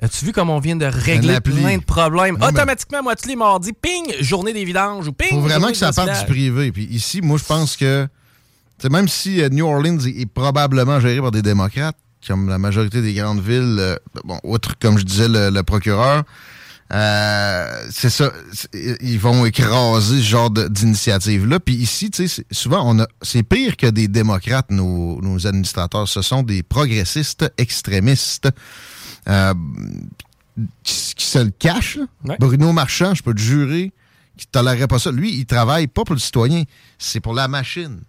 As-tu 0.00 0.26
vu 0.26 0.32
comment 0.32 0.56
on 0.56 0.60
vient 0.60 0.76
de 0.76 0.86
régler 0.86 1.40
plein 1.40 1.76
de 1.78 1.82
problèmes? 1.82 2.36
Non, 2.38 2.48
Automatiquement, 2.48 3.02
moi, 3.02 3.16
tous 3.16 3.28
les 3.28 3.34
mardis, 3.34 3.72
ping, 3.72 4.12
journée 4.20 4.52
des 4.52 4.64
vidanges 4.64 5.08
ou 5.08 5.12
ping. 5.12 5.30
faut 5.30 5.40
vraiment 5.40 5.68
que 5.68 5.74
ça 5.76 5.92
parte 5.92 6.20
du 6.20 6.24
privé. 6.26 6.70
Puis 6.72 6.84
ici, 6.84 7.20
moi, 7.20 7.36
je 7.38 7.44
pense 7.44 7.76
que, 7.76 8.06
tu 8.78 8.82
sais, 8.82 8.88
même 8.88 9.08
si 9.08 9.42
euh, 9.42 9.48
New 9.48 9.66
Orleans 9.66 9.98
est, 9.98 10.20
est 10.20 10.26
probablement 10.26 11.00
géré 11.00 11.20
par 11.20 11.30
des 11.30 11.42
démocrates, 11.42 11.96
comme 12.26 12.48
la 12.48 12.58
majorité 12.58 13.02
des 13.02 13.14
grandes 13.14 13.40
villes, 13.40 13.76
euh, 13.78 13.96
bon, 14.24 14.38
outre, 14.44 14.78
comme 14.78 14.98
je 14.98 15.04
disais, 15.04 15.28
le, 15.28 15.50
le 15.50 15.62
procureur, 15.62 16.24
euh, 16.92 17.86
c'est 17.90 18.08
ça, 18.08 18.32
ils 19.02 19.18
vont 19.18 19.44
écraser 19.44 20.18
ce 20.18 20.22
genre 20.24 20.50
d'initiative-là. 20.50 21.60
Puis 21.60 21.74
ici, 21.74 22.10
tu 22.10 22.26
sais, 22.28 22.44
souvent, 22.50 22.82
on 22.84 23.00
a, 23.00 23.06
c'est 23.20 23.42
pire 23.42 23.76
que 23.76 23.86
des 23.88 24.08
démocrates, 24.08 24.70
nos, 24.70 25.20
nos 25.20 25.46
administrateurs. 25.46 26.08
Ce 26.08 26.22
sont 26.22 26.42
des 26.42 26.62
progressistes 26.62 27.52
extrémistes. 27.58 28.48
Euh, 29.28 29.52
qui, 30.82 31.14
qui 31.14 31.26
se 31.26 31.38
le 31.38 31.50
cache. 31.50 31.96
là. 31.96 32.04
Ouais. 32.24 32.36
Bruno 32.40 32.72
Marchand, 32.72 33.14
je 33.14 33.22
peux 33.22 33.34
te 33.34 33.40
jurer 33.40 33.92
qu'il 34.36 34.48
ne 34.48 34.52
tolérerait 34.52 34.88
pas 34.88 34.98
ça. 34.98 35.12
Lui, 35.12 35.34
il 35.34 35.46
travaille 35.46 35.86
pas 35.86 36.04
pour 36.04 36.14
le 36.14 36.20
citoyen, 36.20 36.64
c'est 36.98 37.20
pour 37.20 37.34
la 37.34 37.48
machine. 37.48 38.00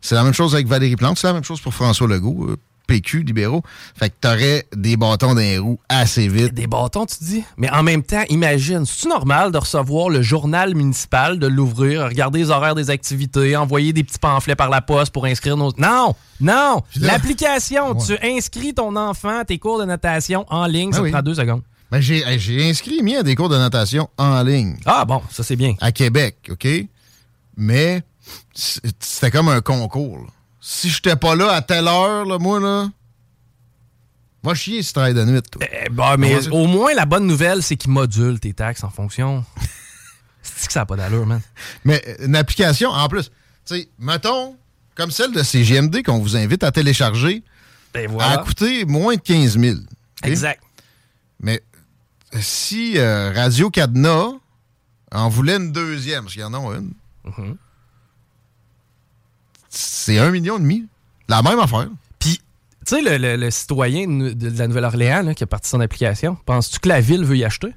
C'est 0.00 0.14
la 0.14 0.24
même 0.24 0.34
chose 0.34 0.54
avec 0.54 0.66
Valérie 0.66 0.96
Plante, 0.96 1.18
c'est 1.18 1.26
la 1.26 1.32
même 1.34 1.44
chose 1.44 1.60
pour 1.60 1.74
François 1.74 2.06
Legault, 2.08 2.46
euh, 2.50 2.56
PQ, 2.86 3.22
libéraux. 3.22 3.62
Fait 3.94 4.08
que 4.08 4.14
t'aurais 4.18 4.66
des 4.74 4.96
bâtons 4.96 5.34
dans 5.34 5.40
les 5.40 5.58
roues 5.58 5.78
assez 5.90 6.26
vite. 6.26 6.54
Des 6.54 6.66
bâtons, 6.66 7.04
tu 7.04 7.16
dis? 7.22 7.44
Mais 7.58 7.68
en 7.70 7.82
même 7.82 8.02
temps, 8.02 8.22
imagine, 8.30 8.86
c'est-tu 8.86 9.08
normal 9.08 9.52
de 9.52 9.58
recevoir 9.58 10.08
le 10.08 10.22
journal 10.22 10.74
municipal, 10.74 11.38
de 11.38 11.46
l'ouvrir, 11.46 12.04
regarder 12.04 12.38
les 12.38 12.50
horaires 12.50 12.74
des 12.74 12.88
activités, 12.88 13.56
envoyer 13.56 13.92
des 13.92 14.04
petits 14.04 14.18
pamphlets 14.18 14.56
par 14.56 14.70
la 14.70 14.80
poste 14.80 15.12
pour 15.12 15.26
inscrire 15.26 15.58
nos... 15.58 15.70
Non! 15.76 16.14
Non! 16.40 16.80
L'application, 16.96 17.90
Ouais. 17.98 18.04
tu 18.06 18.26
inscris 18.26 18.72
ton 18.72 18.96
enfant, 18.96 19.42
tes 19.46 19.58
cours 19.58 19.78
de 19.80 19.84
natation 19.84 20.46
en 20.48 20.66
ligne, 20.66 20.90
Ben 20.90 20.96
ça 20.96 21.02
oui. 21.02 21.10
te 21.10 21.14
prend 21.14 21.22
deux 21.22 21.34
secondes. 21.34 21.62
Ben, 21.90 22.00
j'ai 22.00 22.24
inscrit 22.70 23.02
mis 23.02 23.16
à 23.16 23.22
des 23.22 23.34
cours 23.34 23.48
de 23.50 23.56
natation 23.58 24.08
en 24.18 24.42
ligne 24.42 24.76
Ah 24.86 25.04
bon, 25.04 25.20
ça 25.30 25.42
c'est 25.42 25.56
bien. 25.56 25.74
à 25.80 25.90
Québec, 25.92 26.36
OK? 26.50 26.66
Mais 27.56 28.02
c'était 28.54 29.30
comme 29.30 29.48
un 29.48 29.60
concours. 29.60 30.18
là. 30.18 30.24
Si 30.60 30.90
j'étais 30.90 31.16
pas 31.16 31.34
là 31.34 31.52
à 31.52 31.62
telle 31.62 31.86
heure, 31.88 32.24
là, 32.26 32.38
moi, 32.38 32.60
là, 32.60 32.88
va 34.42 34.54
chier 34.54 34.82
si 34.82 34.88
tu 34.88 34.94
travailles 34.94 35.14
de 35.14 35.24
nuit. 35.24 35.40
toi. 35.42 35.62
Eh, 35.70 35.88
bah, 35.88 36.16
mais 36.18 36.48
au 36.48 36.66
moins, 36.66 36.94
la 36.94 37.06
bonne 37.06 37.26
nouvelle, 37.26 37.62
c'est 37.62 37.76
qu'ils 37.76 37.90
modulent 37.90 38.40
tes 38.40 38.52
taxes 38.52 38.84
en 38.84 38.90
fonction. 38.90 39.44
c'est 40.42 40.66
que 40.66 40.72
ça 40.72 40.80
n'a 40.80 40.86
pas 40.86 40.96
d'allure, 40.96 41.26
man. 41.26 41.40
Mais 41.84 42.02
euh, 42.06 42.26
une 42.26 42.36
application, 42.36 42.90
en 42.90 43.08
plus, 43.08 43.30
tu 43.64 43.74
sais, 43.76 43.88
mettons, 43.98 44.56
comme 44.94 45.10
celle 45.10 45.32
de 45.32 45.42
CGMD 45.42 46.02
qu'on 46.04 46.18
vous 46.18 46.36
invite 46.36 46.62
à 46.64 46.72
télécharger, 46.72 47.42
Ben 47.94 48.10
voilà. 48.10 48.40
a 48.40 48.44
coûté 48.44 48.84
moins 48.84 49.14
de 49.16 49.20
15 49.20 49.58
000. 49.58 49.76
OK? 49.76 49.84
Exact. 50.28 50.62
Mais 51.40 51.62
euh, 52.34 52.38
si 52.40 52.98
euh, 52.98 53.32
Radio 53.34 53.70
Cadenas 53.70 54.32
en 55.12 55.28
voulait 55.28 55.56
une 55.56 55.72
deuxième, 55.72 56.24
parce 56.24 56.34
qu'il 56.34 56.42
y 56.42 56.44
en 56.44 56.52
a 56.54 56.58
une, 56.76 56.92
Mhm. 57.24 57.56
C'est 59.78 60.18
un 60.18 60.30
million 60.30 60.56
et 60.56 60.60
demi. 60.60 60.86
La 61.28 61.42
même 61.42 61.58
affaire. 61.60 61.88
Puis, 62.18 62.40
tu 62.86 62.96
sais, 62.96 63.02
le, 63.02 63.16
le- 63.18 63.36
le 63.36 63.50
citoyen 63.50 64.06
de, 64.08 64.32
de 64.32 64.58
la 64.58 64.66
Nouvelle-Orléans 64.66 65.34
qui 65.34 65.44
a 65.44 65.46
parti 65.46 65.68
son 65.68 65.80
application, 65.80 66.36
penses-tu 66.46 66.78
que 66.80 66.88
la 66.88 67.00
ville 67.00 67.24
veut 67.24 67.36
y 67.36 67.44
acheter? 67.44 67.74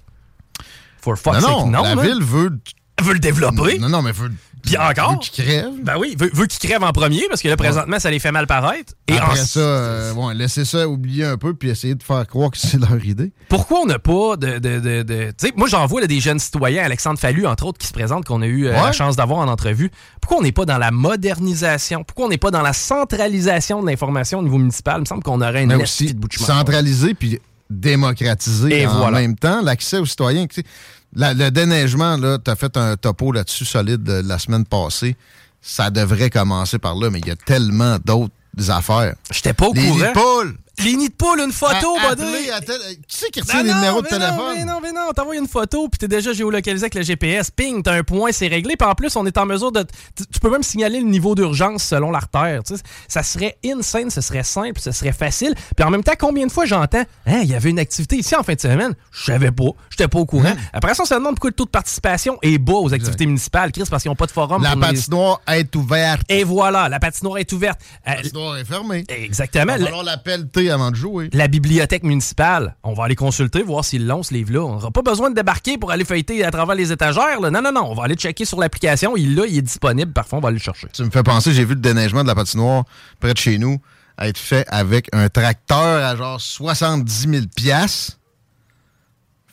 For 1.01 1.17
fuck's 1.17 1.41
non, 1.41 1.41
sake, 1.41 1.71
non, 1.71 1.83
non. 1.83 1.83
la 1.83 1.95
ville 2.01 2.23
veut... 2.23 2.59
Elle 2.97 3.05
veut 3.05 3.13
le 3.13 3.19
développer? 3.19 3.79
Non, 3.79 3.89
non, 3.89 4.01
mais 4.01 4.11
veut... 4.11 4.31
Puis 4.63 4.77
encore? 4.77 5.11
veut 5.13 5.17
qu'il 5.19 5.43
crève? 5.45 5.69
Ben 5.83 5.95
oui, 5.99 6.15
veut, 6.17 6.29
veut 6.33 6.47
crèvent 6.47 6.83
en 6.83 6.91
premier 6.91 7.21
parce 7.29 7.41
que 7.41 7.47
là, 7.47 7.57
présentement, 7.57 7.99
ça 7.99 8.09
les 8.11 8.19
fait 8.19 8.31
mal 8.31 8.47
paraître. 8.47 8.93
Et 9.07 9.17
Après 9.17 9.39
en- 9.39 9.45
ça, 9.45 9.59
euh, 9.59 10.13
bon, 10.13 10.29
laissez 10.29 10.65
ça 10.65 10.87
oublier 10.87 11.25
un 11.25 11.37
peu 11.37 11.53
puis 11.53 11.69
essayer 11.69 11.95
de 11.95 12.03
faire 12.03 12.25
croire 12.27 12.51
que 12.51 12.57
c'est 12.57 12.77
leur 12.79 13.03
idée. 13.03 13.31
Pourquoi 13.49 13.79
on 13.81 13.85
n'a 13.85 13.99
pas 13.99 14.37
de. 14.37 14.59
de, 14.59 14.79
de, 14.79 15.03
de- 15.03 15.31
tu 15.37 15.47
sais, 15.47 15.53
moi, 15.55 15.67
j'en 15.67 15.85
vois 15.85 16.01
là, 16.01 16.07
des 16.07 16.19
jeunes 16.19 16.39
citoyens, 16.39 16.83
Alexandre 16.83 17.19
Fallu, 17.19 17.45
entre 17.47 17.65
autres, 17.65 17.77
qui 17.79 17.87
se 17.87 17.93
présentent, 17.93 18.25
qu'on 18.25 18.41
a 18.41 18.47
eu 18.47 18.65
euh, 18.67 18.71
Ouais. 18.71 18.81
la 18.83 18.91
chance 18.91 19.15
d'avoir 19.15 19.39
en 19.39 19.47
entrevue. 19.47 19.91
Pourquoi 20.21 20.37
on 20.39 20.41
n'est 20.43 20.51
pas 20.51 20.65
dans 20.65 20.77
la 20.77 20.91
modernisation? 20.91 22.03
Pourquoi 22.03 22.25
on 22.25 22.29
n'est 22.29 22.37
pas 22.37 22.51
dans 22.51 22.61
la 22.61 22.73
centralisation 22.73 23.81
de 23.81 23.87
l'information 23.87 24.39
au 24.39 24.43
niveau 24.43 24.57
municipal? 24.57 24.95
Il 24.97 25.01
me 25.01 25.05
semble 25.05 25.23
qu'on 25.23 25.41
aurait 25.41 25.63
une 25.63 25.73
aussi 25.73 26.13
de 26.13 26.19
bout 26.19 26.27
de 26.27 26.33
chemin. 26.33 26.45
centraliser 26.47 27.13
puis 27.13 27.39
démocratiser 27.69 28.81
Et 28.81 28.87
en 28.87 28.97
voilà. 28.97 29.19
même 29.21 29.35
temps 29.35 29.61
l'accès 29.61 29.97
aux 29.97 30.05
citoyens. 30.05 30.45
Tu 30.47 30.61
sais, 30.61 30.67
la- 31.15 31.33
le 31.33 31.51
déneigement, 31.51 32.17
là, 32.17 32.37
tu 32.43 32.49
as 32.51 32.55
fait 32.55 32.75
un 32.77 32.95
topo 32.97 33.31
là-dessus 33.31 33.65
solide 33.65 34.07
euh, 34.09 34.21
la 34.25 34.39
semaine 34.39 34.65
passée. 34.65 35.15
Ça 35.61 35.89
devrait 35.91 36.29
commencer 36.29 36.79
par 36.79 36.95
là, 36.95 37.09
mais 37.11 37.19
il 37.19 37.27
y 37.27 37.31
a 37.31 37.35
tellement 37.35 37.97
d'autres 38.03 38.31
affaires. 38.69 39.15
J'étais 39.31 39.53
pas 39.53 39.67
au 39.67 39.73
Les 39.73 39.87
courant. 39.87 40.13
poules! 40.13 40.55
Les 40.83 40.95
nids 40.95 41.09
de 41.09 41.13
poule, 41.13 41.39
une 41.41 41.51
photo, 41.51 41.95
À- 41.97 42.15
buddy! 42.15 42.49
à 42.51 42.59
tel- 42.61 42.79
Qui 43.07 43.17
c'est 43.17 43.29
qui 43.31 43.41
retient 43.41 43.63
les 43.63 43.69
non, 43.69 43.75
numéros 43.75 44.01
de 44.01 44.07
téléphone? 44.07 44.55
mais 44.55 44.65
non, 44.65 44.79
mais 44.81 44.91
non, 44.91 45.11
t'envoies 45.15 45.35
une 45.37 45.47
photo, 45.47 45.87
puis 45.89 45.99
t'es 45.99 46.07
déjà 46.07 46.33
géolocalisé 46.33 46.83
avec 46.85 46.95
le 46.95 47.01
GPS. 47.03 47.51
Ping, 47.51 47.83
t'as 47.83 47.93
un 47.93 48.03
point, 48.03 48.31
c'est 48.31 48.47
réglé. 48.47 48.75
Puis 48.77 48.87
en 48.87 48.95
plus, 48.95 49.15
on 49.15 49.25
est 49.25 49.37
en 49.37 49.45
mesure 49.45 49.71
de. 49.71 49.83
tu- 50.15 50.39
peux 50.39 50.49
même 50.49 50.63
signaler 50.63 50.99
le 50.99 51.05
niveau 51.07 51.35
d'urgence 51.35 51.83
selon 51.83 52.09
l'artère. 52.11 52.61
Ça 53.07 53.21
serait 53.23 53.57
insane, 53.65 54.09
ce 54.09 54.21
serait 54.21 54.43
simple, 54.43 54.79
ce 54.81 54.91
serait 54.91 55.11
facile. 55.13 55.53
Puis 55.75 55.85
en 55.85 55.91
même 55.91 56.03
temps, 56.03 56.13
combien 56.19 56.47
de 56.47 56.51
fois 56.51 56.65
j'entends, 56.65 57.03
hein, 57.27 57.39
il 57.43 57.49
y 57.49 57.53
avait 57.53 57.69
une 57.69 57.77
activité 57.79 58.15
ici 58.17 58.35
en 58.35 58.41
fin 58.41 58.53
de 58.55 58.59
semaine? 58.59 58.95
Je 59.11 59.23
savais 59.25 59.51
pas, 59.51 59.65
j'étais 59.91 60.07
pas 60.07 60.17
au 60.19 60.25
courant. 60.25 60.45
Hein? 60.47 60.55
Après 60.73 60.95
ça, 60.95 61.03
on 61.03 61.05
se 61.05 61.13
demande 61.13 61.35
pourquoi 61.35 61.51
le 61.51 61.55
taux 61.55 61.65
de 61.65 61.69
participation 61.69 62.39
est 62.41 62.57
bas 62.57 62.73
aux 62.73 62.91
activités 62.93 63.25
municipales, 63.27 63.71
Chris, 63.71 63.83
parce 63.89 64.01
qu'ils 64.01 64.09
n'ont 64.09 64.15
pas 64.15 64.25
de 64.25 64.31
forum. 64.31 64.63
La 64.63 64.73
les- 64.73 64.79
patinoire 64.81 65.41
est 65.47 65.75
ouverte. 65.75 66.23
Et 66.29 66.43
voilà, 66.43 66.89
la 66.89 66.99
patinoire 66.99 67.37
est 67.37 67.51
ouverte. 67.53 67.79
Euh, 68.07 68.11
La 68.11 68.15
patinoire 68.15 68.57
est 68.57 68.65
fermée. 68.65 69.03
exactement. 69.09 69.77
Va 69.77 70.03
La- 70.03 70.17
pelleter 70.17 70.70
avant 70.71 70.91
de 70.91 70.95
jouer. 70.95 71.29
la 71.33 71.47
bibliothèque 71.47 72.03
municipale. 72.03 72.75
On 72.83 72.93
va 72.93 73.03
aller 73.05 73.15
consulter, 73.15 73.61
voir 73.63 73.85
s'ils 73.85 74.07
l'ont, 74.07 74.23
ce 74.23 74.33
livre-là. 74.33 74.61
On 74.61 74.73
n'aura 74.73 74.91
pas 74.91 75.01
besoin 75.01 75.29
de 75.29 75.35
débarquer 75.35 75.77
pour 75.77 75.91
aller 75.91 76.05
feuilleter 76.05 76.43
à 76.43 76.51
travers 76.51 76.75
les 76.75 76.91
étagères. 76.91 77.39
là. 77.39 77.51
Non, 77.51 77.61
non, 77.61 77.71
non. 77.71 77.85
On 77.91 77.93
va 77.93 78.05
aller 78.05 78.15
checker 78.15 78.45
sur 78.45 78.59
l'application. 78.59 79.15
Il 79.15 79.35
l'a, 79.35 79.45
il 79.45 79.57
est 79.57 79.61
disponible. 79.61 80.11
Parfois, 80.13 80.39
on 80.39 80.41
va 80.41 80.47
aller 80.49 80.57
le 80.57 80.63
chercher. 80.63 80.87
Tu 80.93 81.03
me 81.03 81.09
fais 81.11 81.23
penser, 81.23 81.53
j'ai 81.53 81.65
vu 81.65 81.75
le 81.75 81.81
déneigement 81.81 82.23
de 82.23 82.27
la 82.27 82.35
patinoire 82.35 82.83
près 83.19 83.33
de 83.33 83.37
chez 83.37 83.57
nous 83.57 83.79
être 84.19 84.37
fait 84.37 84.65
avec 84.67 85.07
un 85.13 85.29
tracteur 85.29 86.03
à 86.05 86.15
genre 86.15 86.39
70 86.39 87.27
000 87.29 87.43
piastres. 87.55 88.17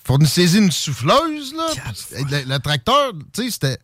Fournissez-y 0.04 0.58
une 0.58 0.70
souffleuse, 0.70 1.54
là. 1.54 1.66
Le, 2.30 2.48
le 2.54 2.58
tracteur, 2.58 3.12
tu 3.32 3.44
sais, 3.44 3.50
c'était... 3.50 3.78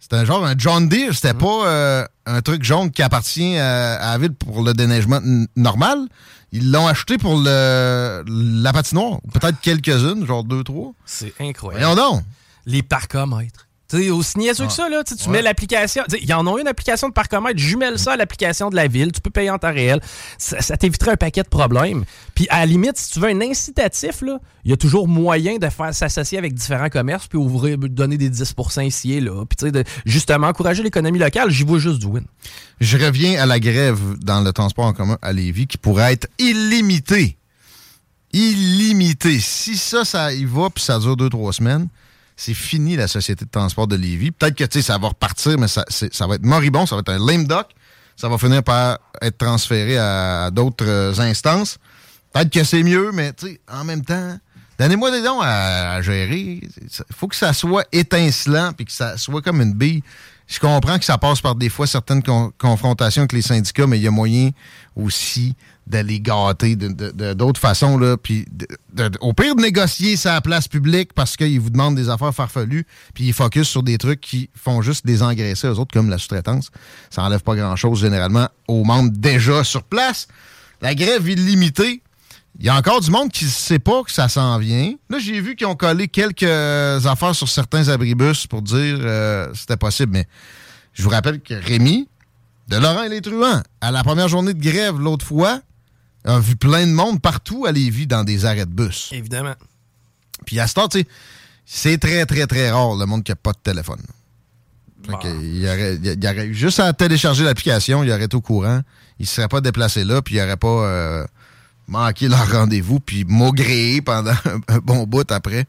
C'était 0.00 0.16
un 0.16 0.24
genre 0.24 0.44
un 0.44 0.54
John 0.58 0.88
Deere, 0.88 1.14
c'était 1.14 1.32
pas 1.32 1.64
euh, 1.68 2.04
un 2.26 2.40
truc 2.42 2.64
jaune 2.64 2.90
qui 2.90 3.02
appartient 3.02 3.56
à, 3.56 3.94
à 3.94 4.12
la 4.12 4.18
ville 4.18 4.34
pour 4.34 4.64
le 4.64 4.74
déneigement 4.74 5.20
normal. 5.54 6.08
Ils 6.52 6.70
l'ont 6.70 6.86
acheté 6.86 7.16
pour 7.16 7.36
le, 7.36 8.22
la 8.26 8.72
patinoire. 8.72 9.20
Peut-être 9.32 9.58
quelques-unes, 9.60 10.26
genre 10.26 10.44
deux, 10.44 10.62
trois. 10.62 10.92
C'est 11.06 11.32
incroyable. 11.40 11.84
Voyons 11.84 12.10
donc. 12.16 12.24
Les 12.66 12.82
parcomètres. 12.82 13.68
Tu 13.92 14.04
sais, 14.04 14.10
aussi 14.10 14.38
niaiseux 14.38 14.66
que 14.66 14.72
ça, 14.72 14.88
là, 14.88 15.04
tu 15.04 15.28
mets 15.28 15.42
l'application. 15.42 16.02
Ils 16.18 16.32
en 16.32 16.46
ont 16.46 16.56
une 16.56 16.66
application 16.66 17.08
de 17.08 17.12
parcomètre, 17.12 17.58
jumelle 17.58 17.98
ça 17.98 18.12
à 18.12 18.16
l'application 18.16 18.70
de 18.70 18.76
la 18.76 18.86
ville, 18.86 19.12
tu 19.12 19.20
peux 19.20 19.28
payer 19.28 19.50
en 19.50 19.58
temps 19.58 19.72
réel. 19.72 20.00
Ça, 20.38 20.62
ça 20.62 20.78
t'éviterait 20.78 21.10
un 21.10 21.16
paquet 21.16 21.42
de 21.42 21.48
problèmes. 21.48 22.06
Puis 22.34 22.46
à 22.48 22.60
la 22.60 22.66
limite, 22.66 22.96
si 22.96 23.10
tu 23.12 23.20
veux 23.20 23.28
un 23.28 23.42
incitatif, 23.42 24.24
il 24.64 24.70
y 24.70 24.72
a 24.72 24.78
toujours 24.78 25.08
moyen 25.08 25.58
de 25.58 25.68
faire 25.68 25.94
s'associer 25.94 26.38
avec 26.38 26.54
différents 26.54 26.88
commerces, 26.88 27.26
puis 27.26 27.36
ouvrir, 27.36 27.76
donner 27.76 28.16
des 28.16 28.30
10% 28.30 28.86
ici 28.86 29.12
et 29.12 29.20
là. 29.20 29.44
Puis 29.44 29.56
tu 29.58 29.66
sais, 29.66 29.72
de 29.72 29.84
justement 30.06 30.46
encourager 30.46 30.82
l'économie 30.82 31.18
locale, 31.18 31.50
j'y 31.50 31.64
vois 31.64 31.78
juste 31.78 31.98
du 31.98 32.06
win. 32.06 32.24
Je 32.80 32.96
reviens 32.96 33.42
à 33.42 33.44
la 33.44 33.60
grève 33.60 34.00
dans 34.22 34.40
le 34.40 34.52
transport 34.54 34.86
en 34.86 34.94
commun 34.94 35.18
à 35.20 35.34
Lévis 35.34 35.66
qui 35.66 35.76
pourrait 35.76 36.14
être 36.14 36.28
illimitée. 36.38 37.36
Illimitée. 38.32 39.38
Si 39.38 39.76
ça, 39.76 40.06
ça 40.06 40.32
y 40.32 40.46
va 40.46 40.70
puis 40.70 40.82
ça 40.82 40.98
dure 40.98 41.18
deux, 41.18 41.28
trois 41.28 41.52
semaines, 41.52 41.88
c'est 42.42 42.54
fini 42.54 42.96
la 42.96 43.06
société 43.06 43.44
de 43.44 43.50
transport 43.50 43.86
de 43.86 43.94
Lévis. 43.94 44.32
Peut-être 44.32 44.56
que 44.56 44.80
ça 44.80 44.98
va 44.98 45.08
repartir, 45.08 45.58
mais 45.58 45.68
ça, 45.68 45.84
va 46.26 46.34
être 46.34 46.44
moribond, 46.44 46.86
ça 46.86 46.96
va 46.96 47.00
être 47.00 47.12
un 47.12 47.24
lame 47.24 47.46
duck. 47.46 47.66
Ça 48.16 48.28
va 48.28 48.36
finir 48.36 48.64
par 48.64 48.98
être 49.20 49.38
transféré 49.38 49.96
à, 49.96 50.50
d'autres 50.50 50.84
euh, 50.84 51.14
instances. 51.20 51.78
Peut-être 52.32 52.50
que 52.50 52.64
c'est 52.64 52.82
mieux, 52.82 53.12
mais 53.12 53.32
en 53.70 53.84
même 53.84 54.04
temps, 54.04 54.36
Donnez-moi 54.78 55.12
des 55.12 55.22
dons 55.22 55.40
à, 55.40 56.02
gérer. 56.02 56.60
Il 56.60 57.14
faut 57.14 57.28
que 57.28 57.36
ça 57.36 57.52
soit 57.52 57.84
étincelant 57.92 58.72
puis 58.72 58.86
que 58.86 58.90
ça 58.90 59.16
soit 59.16 59.40
comme 59.40 59.60
une 59.60 59.74
bille. 59.74 60.02
Je 60.48 60.58
comprends 60.58 60.98
que 60.98 61.04
ça 61.04 61.18
passe 61.18 61.40
par 61.40 61.54
des 61.54 61.68
fois 61.68 61.86
certaines 61.86 62.22
con- 62.22 62.52
confrontations 62.58 63.22
avec 63.22 63.32
les 63.32 63.42
syndicats, 63.42 63.86
mais 63.86 63.98
il 63.98 64.02
y 64.02 64.08
a 64.08 64.10
moyen 64.10 64.50
aussi 64.96 65.54
de- 66.76 66.88
de- 66.88 67.10
de- 67.10 67.34
d'autres 67.34 67.60
façons. 67.60 67.96
Là, 67.98 68.16
puis 68.16 68.46
au 69.20 69.32
pire, 69.32 69.54
de 69.54 69.62
négocier 69.62 70.16
sa 70.16 70.40
place 70.40 70.68
publique 70.68 71.12
parce 71.14 71.36
qu'ils 71.36 71.60
vous 71.60 71.70
demandent 71.70 71.96
des 71.96 72.08
affaires 72.08 72.34
farfelues, 72.34 72.86
puis 73.14 73.26
ils 73.28 73.32
focus 73.32 73.68
sur 73.68 73.82
des 73.82 73.98
trucs 73.98 74.20
qui 74.20 74.50
font 74.54 74.82
juste 74.82 75.04
des 75.06 75.22
engraisser 75.22 75.68
aux 75.68 75.78
autres, 75.78 75.92
comme 75.92 76.10
la 76.10 76.18
sous-traitance. 76.18 76.70
Ça 77.10 77.22
enlève 77.22 77.42
pas 77.42 77.54
grand-chose 77.56 78.00
généralement 78.00 78.48
aux 78.68 78.84
membres 78.84 79.12
déjà 79.12 79.64
sur 79.64 79.82
place. 79.82 80.28
La 80.80 80.94
grève 80.94 81.28
illimitée, 81.28 82.02
il 82.58 82.66
y 82.66 82.68
a 82.68 82.76
encore 82.76 83.00
du 83.00 83.10
monde 83.10 83.30
qui 83.30 83.44
ne 83.46 83.50
sait 83.50 83.78
pas 83.78 84.02
que 84.02 84.10
ça 84.12 84.28
s'en 84.28 84.58
vient. 84.58 84.92
Là, 85.08 85.18
j'ai 85.18 85.40
vu 85.40 85.56
qu'ils 85.56 85.66
ont 85.66 85.74
collé 85.74 86.08
quelques 86.08 86.42
affaires 87.06 87.34
sur 87.34 87.48
certains 87.48 87.88
abribus 87.88 88.46
pour 88.46 88.62
dire 88.62 88.98
euh, 89.00 89.48
c'était 89.54 89.76
possible, 89.76 90.12
mais 90.12 90.26
je 90.92 91.02
vous 91.02 91.08
rappelle 91.08 91.40
que 91.40 91.54
Rémi, 91.54 92.08
de 92.68 92.76
Laurent 92.76 93.04
et 93.04 93.08
les 93.08 93.20
Truands, 93.20 93.62
à 93.80 93.90
la 93.90 94.04
première 94.04 94.28
journée 94.28 94.54
de 94.54 94.62
grève 94.62 94.98
l'autre 94.98 95.24
fois, 95.26 95.60
a 96.24 96.38
vu 96.38 96.56
plein 96.56 96.86
de 96.86 96.92
monde 96.92 97.20
partout 97.20 97.66
à 97.66 97.72
Lévis 97.72 98.06
dans 98.06 98.24
des 98.24 98.44
arrêts 98.44 98.66
de 98.66 98.70
bus. 98.70 99.10
Évidemment. 99.12 99.54
Puis 100.46 100.60
à 100.60 100.66
ce 100.66 100.74
temps, 100.74 100.88
tu 100.88 101.00
sais, 101.00 101.06
c'est 101.64 101.98
très, 101.98 102.26
très, 102.26 102.46
très 102.46 102.70
rare 102.70 102.96
le 102.96 103.06
monde 103.06 103.24
qui 103.24 103.32
n'a 103.32 103.36
pas 103.36 103.52
de 103.52 103.58
téléphone. 103.62 104.00
Que 105.20 105.42
il, 105.42 105.66
aurait, 105.66 105.96
il 105.96 106.26
aurait 106.26 106.46
eu 106.46 106.54
juste 106.54 106.78
à 106.78 106.92
télécharger 106.92 107.42
l'application, 107.42 108.04
il 108.04 108.12
aurait 108.12 108.24
été 108.24 108.36
au 108.36 108.40
courant, 108.40 108.82
il 109.18 109.22
ne 109.22 109.26
serait 109.26 109.48
pas 109.48 109.60
déplacé 109.60 110.04
là, 110.04 110.22
puis 110.22 110.36
il 110.36 110.40
n'aurait 110.40 110.56
pas 110.56 110.68
euh, 110.68 111.26
manqué 111.88 112.28
leur 112.28 112.50
rendez-vous, 112.50 113.00
puis 113.00 113.24
maugréé 113.24 114.00
pendant 114.00 114.34
un 114.68 114.78
bon 114.78 115.04
bout 115.04 115.30
après. 115.32 115.66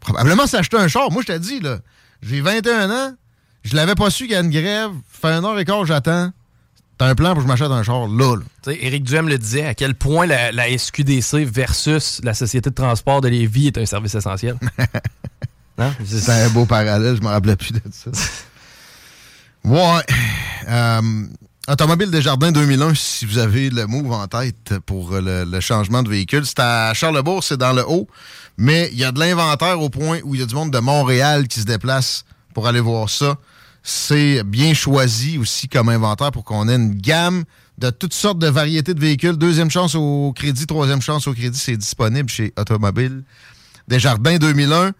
Probablement 0.00 0.46
s'acheter 0.46 0.76
un 0.76 0.88
char. 0.88 1.10
Moi, 1.10 1.22
je 1.26 1.32
te 1.32 1.38
dis, 1.38 1.60
là, 1.60 1.78
j'ai 2.20 2.42
21 2.42 2.90
ans, 2.90 3.14
je 3.62 3.74
l'avais 3.74 3.94
pas 3.94 4.10
su 4.10 4.24
qu'il 4.24 4.32
y 4.32 4.36
a 4.36 4.40
une 4.40 4.50
grève, 4.50 4.90
fait 5.08 5.28
un 5.28 5.42
heure 5.42 5.58
et 5.58 5.64
quart, 5.64 5.86
j'attends. 5.86 6.30
T'as 6.96 7.06
un 7.08 7.14
plan 7.14 7.30
pour 7.30 7.38
que 7.38 7.42
je 7.42 7.48
m'achète 7.48 7.70
un 7.70 7.82
char 7.82 8.06
là, 8.06 8.36
là. 8.36 8.72
Éric 8.72 9.02
Duhem 9.02 9.28
le 9.28 9.36
disait, 9.36 9.66
à 9.66 9.74
quel 9.74 9.94
point 9.94 10.26
la, 10.26 10.52
la 10.52 10.76
SQDC 10.76 11.44
versus 11.44 12.20
la 12.22 12.34
Société 12.34 12.70
de 12.70 12.74
transport 12.74 13.20
de 13.20 13.28
Lévis 13.28 13.68
est 13.68 13.78
un 13.78 13.86
service 13.86 14.14
essentiel. 14.14 14.56
non? 15.78 15.92
C'est 16.04 16.30
un 16.30 16.48
beau 16.50 16.66
parallèle, 16.66 17.16
je 17.16 17.20
me 17.20 17.28
rappelais 17.28 17.56
plus 17.56 17.72
de 17.72 17.80
ça. 17.90 18.10
Ouais. 19.64 20.02
Euh, 20.68 21.26
Automobile 21.66 22.10
Desjardins 22.10 22.52
2001, 22.52 22.94
si 22.94 23.24
vous 23.24 23.38
avez 23.38 23.70
le 23.70 23.86
move 23.86 24.12
en 24.12 24.26
tête 24.28 24.74
pour 24.84 25.12
le, 25.12 25.44
le 25.44 25.60
changement 25.60 26.02
de 26.02 26.10
véhicule. 26.10 26.44
C'est 26.44 26.60
à 26.60 26.92
Charlebourg, 26.94 27.42
c'est 27.42 27.56
dans 27.56 27.72
le 27.72 27.82
haut, 27.88 28.06
mais 28.58 28.90
il 28.92 28.98
y 28.98 29.04
a 29.04 29.10
de 29.12 29.18
l'inventaire 29.18 29.80
au 29.80 29.88
point 29.88 30.20
où 30.24 30.34
il 30.34 30.40
y 30.42 30.44
a 30.44 30.46
du 30.46 30.54
monde 30.54 30.70
de 30.70 30.78
Montréal 30.78 31.48
qui 31.48 31.60
se 31.60 31.64
déplace 31.64 32.24
pour 32.52 32.68
aller 32.68 32.80
voir 32.80 33.08
ça. 33.08 33.36
C'est 33.86 34.42
bien 34.42 34.74
choisi 34.74 35.38
aussi 35.38 35.68
comme 35.68 35.90
inventaire 35.90 36.32
pour 36.32 36.42
qu'on 36.42 36.68
ait 36.68 36.74
une 36.74 36.94
gamme 36.94 37.44
de 37.78 37.90
toutes 37.90 38.14
sortes 38.14 38.38
de 38.38 38.48
variétés 38.48 38.94
de 38.94 39.00
véhicules. 39.00 39.36
Deuxième 39.36 39.70
chance 39.70 39.94
au 39.94 40.32
crédit, 40.34 40.66
troisième 40.66 41.02
chance 41.02 41.28
au 41.28 41.34
crédit, 41.34 41.58
c'est 41.58 41.76
disponible 41.76 42.28
chez 42.28 42.52
Automobile 42.56 43.22
Desjardins 43.86 44.38
2001 44.38 44.92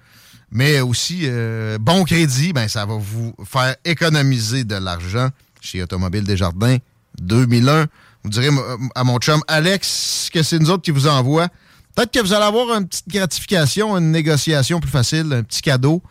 mais 0.55 0.81
aussi 0.81 1.23
euh, 1.25 1.79
bon 1.81 2.05
crédit, 2.05 2.53
ben, 2.53 2.68
ça 2.68 2.87
va 2.87 2.94
vous 2.94 3.35
faire 3.44 3.75
économiser 3.85 4.64
de 4.64 4.77
l'argent 4.77 5.29
chez 5.61 5.83
Automobile 5.83 6.23
Desjardins 6.23 6.77
2001. 7.20 7.87
Vous 8.23 8.31
direz 8.31 8.49
à 8.94 9.05
mon 9.05 9.18
chum 9.18 9.42
Alex 9.49 10.31
que 10.33 10.42
c'est 10.42 10.59
nous 10.61 10.70
autres 10.70 10.83
qui 10.83 10.92
vous 10.92 11.09
envoie. 11.09 11.49
Peut-être 11.94 12.12
que 12.12 12.20
vous 12.20 12.33
allez 12.33 12.44
avoir 12.44 12.77
une 12.79 12.87
petite 12.87 13.09
gratification, 13.09 13.97
une 13.97 14.12
négociation 14.12 14.81
plus 14.81 14.90
facile, 14.90 15.33
un 15.33 15.42
petit 15.42 15.61
cadeau. 15.61 16.03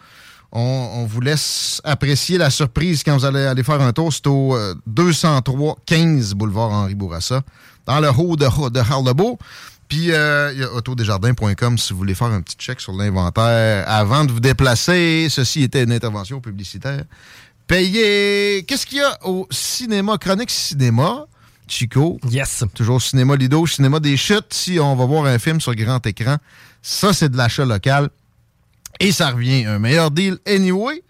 On, 0.54 0.90
on 0.94 1.06
vous 1.06 1.20
laisse 1.20 1.82
apprécier 1.84 2.38
la 2.38 2.52
surprise 2.52 3.04
quand 3.04 3.18
vous 3.18 3.26
allez 3.26 3.44
aller 3.44 3.64
faire 3.64 3.82
un 3.82 3.92
tour. 3.92 4.14
C'est 4.14 4.28
au 4.28 4.56
euh, 4.56 4.76
203 4.86 5.78
15 5.86 6.36
boulevard 6.36 6.72
Henri 6.72 6.94
Bourassa, 6.94 7.42
dans 7.88 8.00
le 8.00 8.10
haut 8.10 8.36
de, 8.36 8.46
de. 8.70 9.38
Puis, 9.88 10.12
euh, 10.12 10.52
il 10.54 10.60
y 10.60 10.64
a 10.64 10.72
autodesjardins.com 10.72 11.78
si 11.78 11.94
vous 11.94 12.00
voulez 12.00 12.16
faire 12.16 12.28
un 12.28 12.42
petit 12.42 12.56
check 12.58 12.80
sur 12.80 12.94
l'inventaire 12.94 13.86
avant 13.88 14.26
de 14.26 14.32
vous 14.32 14.40
déplacer. 14.40 15.28
Ceci 15.30 15.64
était 15.64 15.84
une 15.84 15.92
intervention 15.92 16.40
publicitaire. 16.40 17.04
Payez. 17.68 18.64
Qu'est-ce 18.68 18.86
qu'il 18.86 19.00
y 19.00 19.02
a 19.02 19.18
au 19.26 19.48
cinéma, 19.50 20.18
Chronique 20.18 20.52
Cinéma? 20.52 21.26
Chico. 21.68 22.20
Yes. 22.30 22.64
Toujours 22.76 23.02
cinéma 23.02 23.36
Lido, 23.36 23.66
cinéma 23.66 24.00
des 24.00 24.18
chutes. 24.18 24.54
Si 24.54 24.80
on 24.80 24.96
va 24.96 25.06
voir 25.06 25.26
un 25.26 25.40
film 25.40 25.60
sur 25.60 25.74
grand 25.74 26.06
écran, 26.06 26.38
ça, 26.82 27.14
c'est 27.14 27.30
de 27.30 27.38
l'achat 27.38 27.66
local. 27.66 28.10
Et 29.04 29.12
ça 29.12 29.32
revient 29.32 29.66
un 29.66 29.80
meilleur 29.80 30.12
deal 30.12 30.38
anyway. 30.48 31.04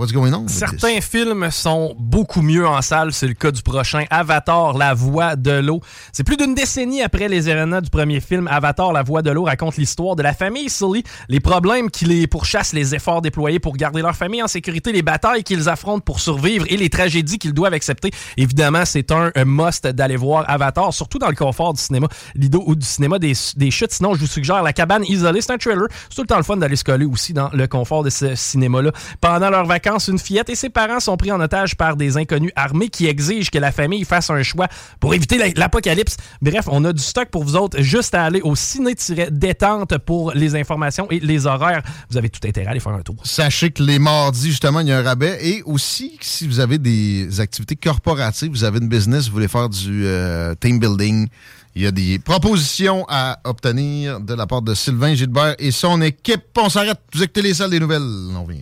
What's 0.00 0.14
going 0.14 0.32
on? 0.32 0.48
Certains 0.48 1.02
films 1.02 1.50
sont 1.50 1.94
beaucoup 1.98 2.40
mieux 2.40 2.66
en 2.66 2.80
salle. 2.80 3.12
C'est 3.12 3.26
le 3.26 3.34
cas 3.34 3.50
du 3.50 3.60
prochain 3.60 4.06
Avatar, 4.08 4.78
La 4.78 4.94
Voix 4.94 5.36
de 5.36 5.50
l'eau. 5.50 5.82
C'est 6.10 6.24
plus 6.24 6.38
d'une 6.38 6.54
décennie 6.54 7.02
après 7.02 7.28
les 7.28 7.50
événements 7.50 7.82
du 7.82 7.90
premier 7.90 8.20
film. 8.20 8.48
Avatar, 8.48 8.94
La 8.94 9.02
Voix 9.02 9.20
de 9.20 9.30
l'eau 9.30 9.44
raconte 9.44 9.76
l'histoire 9.76 10.16
de 10.16 10.22
la 10.22 10.32
famille 10.32 10.70
Sully, 10.70 11.02
les 11.28 11.40
problèmes 11.40 11.90
qui 11.90 12.06
les 12.06 12.26
pourchassent, 12.26 12.72
les 12.72 12.94
efforts 12.94 13.20
déployés 13.20 13.58
pour 13.58 13.76
garder 13.76 14.00
leur 14.00 14.16
famille 14.16 14.42
en 14.42 14.48
sécurité, 14.48 14.90
les 14.90 15.02
batailles 15.02 15.44
qu'ils 15.44 15.68
affrontent 15.68 16.00
pour 16.00 16.20
survivre 16.20 16.64
et 16.70 16.78
les 16.78 16.88
tragédies 16.88 17.38
qu'ils 17.38 17.52
doivent 17.52 17.74
accepter. 17.74 18.10
Évidemment, 18.38 18.86
c'est 18.86 19.12
un, 19.12 19.30
un 19.34 19.44
must 19.44 19.86
d'aller 19.86 20.16
voir 20.16 20.48
Avatar, 20.48 20.94
surtout 20.94 21.18
dans 21.18 21.28
le 21.28 21.36
confort 21.36 21.74
du 21.74 21.80
cinéma 21.82 22.08
Lido 22.34 22.62
ou 22.64 22.74
du 22.74 22.86
cinéma 22.86 23.18
des, 23.18 23.34
des 23.54 23.70
chutes. 23.70 23.92
Sinon, 23.92 24.14
je 24.14 24.20
vous 24.20 24.26
suggère 24.26 24.62
La 24.62 24.72
cabane 24.72 25.04
isolée. 25.04 25.42
C'est 25.42 25.52
un 25.52 25.58
trailer. 25.58 25.88
C'est 26.08 26.16
tout 26.16 26.22
le 26.22 26.26
temps 26.26 26.38
le 26.38 26.42
fun 26.42 26.56
d'aller 26.56 26.76
se 26.76 26.84
coller 26.84 27.04
aussi 27.04 27.34
dans 27.34 27.50
le 27.52 27.66
confort 27.66 28.02
de 28.02 28.08
ce 28.08 28.34
cinéma-là. 28.34 28.92
Pendant 29.20 29.50
leurs 29.50 29.66
vacances, 29.66 29.89
une 29.98 30.18
fillette 30.18 30.48
et 30.50 30.54
ses 30.54 30.70
parents 30.70 31.00
sont 31.00 31.16
pris 31.16 31.32
en 31.32 31.40
otage 31.40 31.76
par 31.76 31.96
des 31.96 32.16
inconnus 32.16 32.52
armés 32.56 32.88
qui 32.88 33.06
exigent 33.06 33.50
que 33.50 33.58
la 33.58 33.72
famille 33.72 34.04
fasse 34.04 34.30
un 34.30 34.42
choix 34.42 34.68
pour 35.00 35.14
éviter 35.14 35.38
la- 35.38 35.48
l'apocalypse. 35.54 36.16
Bref, 36.42 36.66
on 36.68 36.84
a 36.84 36.92
du 36.92 37.02
stock 37.02 37.28
pour 37.30 37.44
vous 37.44 37.56
autres. 37.56 37.80
Juste 37.82 38.14
à 38.14 38.24
aller 38.24 38.40
au 38.42 38.54
ciné-détente 38.56 39.98
pour 39.98 40.32
les 40.32 40.54
informations 40.54 41.06
et 41.10 41.20
les 41.20 41.46
horaires. 41.46 41.82
Vous 42.10 42.16
avez 42.16 42.28
tout 42.30 42.46
intérêt 42.46 42.66
à 42.68 42.70
aller 42.70 42.80
faire 42.80 42.92
un 42.92 43.02
tour. 43.02 43.16
Sachez 43.24 43.70
que 43.70 43.82
les 43.82 43.98
mardis, 43.98 44.48
justement, 44.50 44.80
il 44.80 44.88
y 44.88 44.92
a 44.92 44.98
un 44.98 45.02
rabais. 45.02 45.38
Et 45.42 45.62
aussi, 45.64 46.16
si 46.20 46.46
vous 46.46 46.60
avez 46.60 46.78
des 46.78 47.40
activités 47.40 47.76
corporatives, 47.76 48.50
vous 48.50 48.64
avez 48.64 48.78
une 48.78 48.88
business, 48.88 49.26
vous 49.26 49.32
voulez 49.32 49.48
faire 49.48 49.68
du 49.68 50.04
euh, 50.06 50.54
team 50.54 50.78
building, 50.78 51.28
il 51.76 51.82
y 51.82 51.86
a 51.86 51.92
des 51.92 52.18
propositions 52.18 53.06
à 53.08 53.38
obtenir 53.44 54.20
de 54.20 54.34
la 54.34 54.46
part 54.46 54.62
de 54.62 54.74
Sylvain 54.74 55.14
Gilbert 55.14 55.54
et 55.58 55.70
son 55.70 56.02
équipe. 56.02 56.42
On 56.58 56.68
s'arrête. 56.68 56.98
Vous 57.14 57.22
écoutez 57.22 57.42
les 57.42 57.54
salles 57.54 57.70
des 57.70 57.78
nouvelles. 57.80 58.02
On 58.02 58.44
revient. 58.44 58.60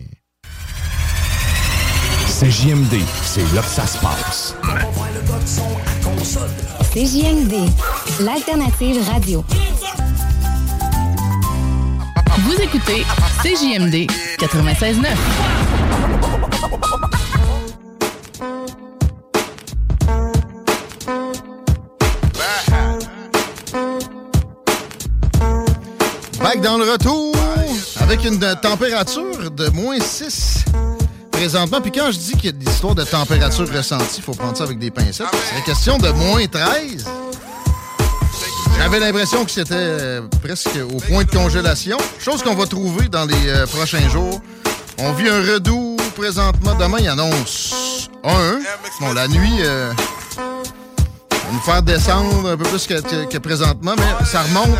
C'est 2.39 2.51
JMD, 2.51 3.01
c'est 3.21 3.53
là 3.53 3.61
que 3.61 3.67
ça 3.67 3.85
se 3.85 3.97
passe. 3.97 4.55
CJMD, 6.93 7.69
l'alternative 8.21 9.05
radio. 9.11 9.43
Vous 12.37 12.53
écoutez 12.61 13.03
CJMD 13.43 14.09
96.9. 14.39 15.05
Back 26.41 26.61
dans 26.61 26.77
le 26.77 26.89
retour 26.89 27.35
avec 27.99 28.23
une 28.23 28.39
température 28.61 29.51
de 29.51 29.67
moins 29.71 29.99
6 29.99 30.63
présentement. 31.39 31.79
Puis 31.81 31.91
quand 31.91 32.11
je 32.11 32.17
dis 32.17 32.33
qu'il 32.33 32.45
y 32.45 32.49
a 32.49 32.51
des 32.51 32.69
histoires 32.69 32.95
de 32.95 33.03
température 33.03 33.67
ressentie, 33.71 34.17
il 34.17 34.23
faut 34.23 34.33
prendre 34.33 34.57
ça 34.57 34.65
avec 34.65 34.77
des 34.77 34.91
pincettes. 34.91 35.27
C'est 35.55 35.63
question 35.63 35.97
de 35.97 36.09
moins 36.09 36.45
13. 36.45 37.05
J'avais 38.77 38.99
l'impression 38.99 39.45
que 39.45 39.51
c'était 39.51 39.73
euh, 39.75 40.21
presque 40.41 40.69
au 40.93 40.97
point 40.99 41.23
de 41.23 41.31
congélation. 41.31 41.97
Chose 42.19 42.43
qu'on 42.43 42.55
va 42.55 42.65
trouver 42.65 43.07
dans 43.07 43.25
les 43.25 43.47
euh, 43.49 43.65
prochains 43.67 44.07
jours. 44.09 44.41
On 44.99 45.13
vit 45.13 45.29
un 45.29 45.39
redout 45.53 45.97
présentement. 46.15 46.75
Demain, 46.75 46.97
il 46.99 47.07
annonce 47.07 48.09
un. 48.23 48.59
Bon, 48.99 49.13
la 49.13 49.27
nuit, 49.29 49.59
euh, 49.61 49.91
va 50.37 51.51
nous 51.53 51.59
faire 51.61 51.81
descendre 51.83 52.49
un 52.49 52.57
peu 52.57 52.63
plus 52.65 52.85
que- 52.85 53.25
que 53.25 53.37
présentement, 53.37 53.95
mais 53.97 54.25
ça 54.25 54.43
remonte. 54.43 54.77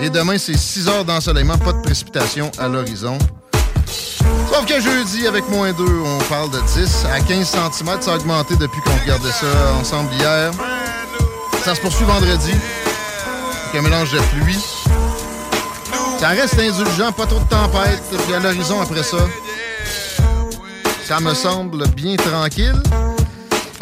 Et 0.00 0.10
demain, 0.10 0.38
c'est 0.38 0.56
6 0.56 0.88
heures 0.88 1.04
d'ensoleillement, 1.04 1.58
pas 1.58 1.72
de 1.72 1.82
précipitation 1.82 2.50
à 2.58 2.66
l'horizon. 2.68 3.16
Sauf 4.52 4.66
que 4.66 4.80
jeudi, 4.80 5.26
avec 5.26 5.48
moins 5.48 5.72
2, 5.72 5.82
on 5.82 6.18
parle 6.24 6.50
de 6.50 6.60
10 6.60 7.06
à 7.10 7.20
15 7.20 7.48
cm. 7.48 8.02
Ça 8.02 8.12
a 8.12 8.16
augmenté 8.16 8.54
depuis 8.54 8.82
qu'on 8.82 8.94
regardait 9.02 9.32
ça 9.32 9.46
ensemble 9.80 10.12
hier. 10.12 10.50
Ça 11.64 11.74
se 11.74 11.80
poursuit 11.80 12.04
vendredi. 12.04 12.52
Avec 13.70 13.80
un 13.80 13.82
mélange 13.82 14.12
de 14.12 14.18
pluie. 14.18 14.62
Ça 16.18 16.28
reste 16.28 16.58
indulgent, 16.58 17.12
pas 17.12 17.24
trop 17.24 17.40
de 17.40 17.48
tempête. 17.48 18.02
Puis 18.26 18.34
à 18.34 18.40
l'horizon 18.40 18.80
après 18.82 19.02
ça, 19.02 19.16
ça 21.08 21.18
me 21.18 21.32
semble 21.32 21.88
bien 21.88 22.16
tranquille. 22.16 22.80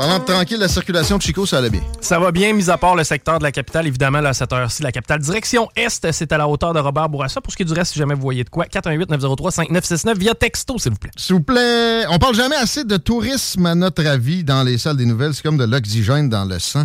Pendant 0.01 0.19
de 0.19 0.25
tranquille, 0.25 0.57
la 0.59 0.69
circulation 0.69 1.19
de 1.19 1.23
Chico, 1.23 1.45
ça 1.45 1.59
allait 1.59 1.69
bien. 1.69 1.83
Ça 2.01 2.19
va 2.19 2.33
bien, 2.33 2.55
mis 2.55 2.71
à 2.71 2.79
part 2.79 2.97
le 2.97 3.05
secteur 3.05 3.39
de 3.39 3.43
la 3.43 3.53
capitale. 3.53 3.87
Évidemment, 3.87 4.23
là, 4.23 4.31
à 4.31 4.33
cette 4.33 4.51
heure-ci, 4.51 4.83
la 4.83 4.93
capitale 4.93 5.19
direction 5.19 5.69
Est, 5.77 6.11
c'est 6.11 6.33
à 6.33 6.39
la 6.39 6.49
hauteur 6.49 6.73
de 6.73 6.81
Robert 6.81 7.11
Bourassa. 7.11 7.43
Pour 7.43 7.53
ce 7.53 7.59
qui 7.59 7.65
est 7.65 7.67
du 7.67 7.75
reste, 7.75 7.93
si 7.93 7.99
jamais 7.99 8.15
vous 8.15 8.23
voyez 8.23 8.43
de 8.43 8.49
quoi, 8.49 8.65
418-903-5969 8.65 10.17
via 10.17 10.35
texto, 10.35 10.79
s'il 10.79 10.93
vous 10.93 10.97
plaît. 10.97 11.11
S'il 11.19 11.35
vous 11.35 11.43
plaît, 11.43 12.07
on 12.09 12.19
parle 12.19 12.35
jamais 12.35 12.57
assez 12.57 12.85
de 12.85 12.97
tourisme, 12.97 13.67
à 13.67 13.75
notre 13.75 14.07
avis, 14.07 14.43
dans 14.43 14.63
les 14.63 14.79
salles 14.79 14.97
des 14.97 15.05
nouvelles. 15.05 15.35
C'est 15.35 15.43
comme 15.43 15.59
de 15.59 15.65
l'oxygène 15.65 16.31
dans 16.31 16.47
le 16.47 16.59
sang. 16.59 16.85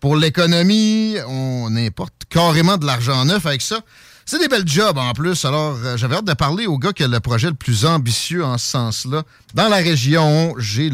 Pour 0.00 0.16
l'économie, 0.16 1.14
on 1.28 1.68
importe 1.76 2.24
carrément 2.28 2.78
de 2.78 2.84
l'argent 2.84 3.24
neuf 3.26 3.46
avec 3.46 3.62
ça. 3.62 3.78
C'est 4.28 4.40
des 4.40 4.48
belles 4.48 4.66
jobs 4.66 4.98
en 4.98 5.12
plus. 5.12 5.44
Alors, 5.44 5.78
euh, 5.84 5.96
j'avais 5.96 6.16
hâte 6.16 6.24
de 6.24 6.32
parler 6.32 6.66
au 6.66 6.78
gars 6.78 6.92
qui 6.92 7.04
a 7.04 7.06
le 7.06 7.20
projet 7.20 7.46
le 7.46 7.54
plus 7.54 7.86
ambitieux 7.86 8.44
en 8.44 8.58
ce 8.58 8.66
sens-là. 8.66 9.22
Dans 9.54 9.68
la 9.68 9.76
région, 9.76 10.52
j'ai 10.58 10.90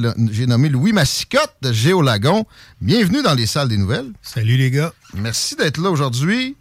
nommé 0.47 0.69
Louis 0.69 0.93
Massicotte 0.93 1.55
de 1.63 1.73
Géolagon. 1.73 2.45
Bienvenue 2.83 3.23
dans 3.23 3.33
les 3.33 3.47
salles 3.47 3.69
des 3.69 3.79
nouvelles. 3.79 4.13
Salut 4.21 4.59
les 4.59 4.71
gars. 4.71 4.93
Merci 5.15 5.57
d'être 5.57 5.79
là 5.79 5.91
aujourd'hui. 5.91 6.57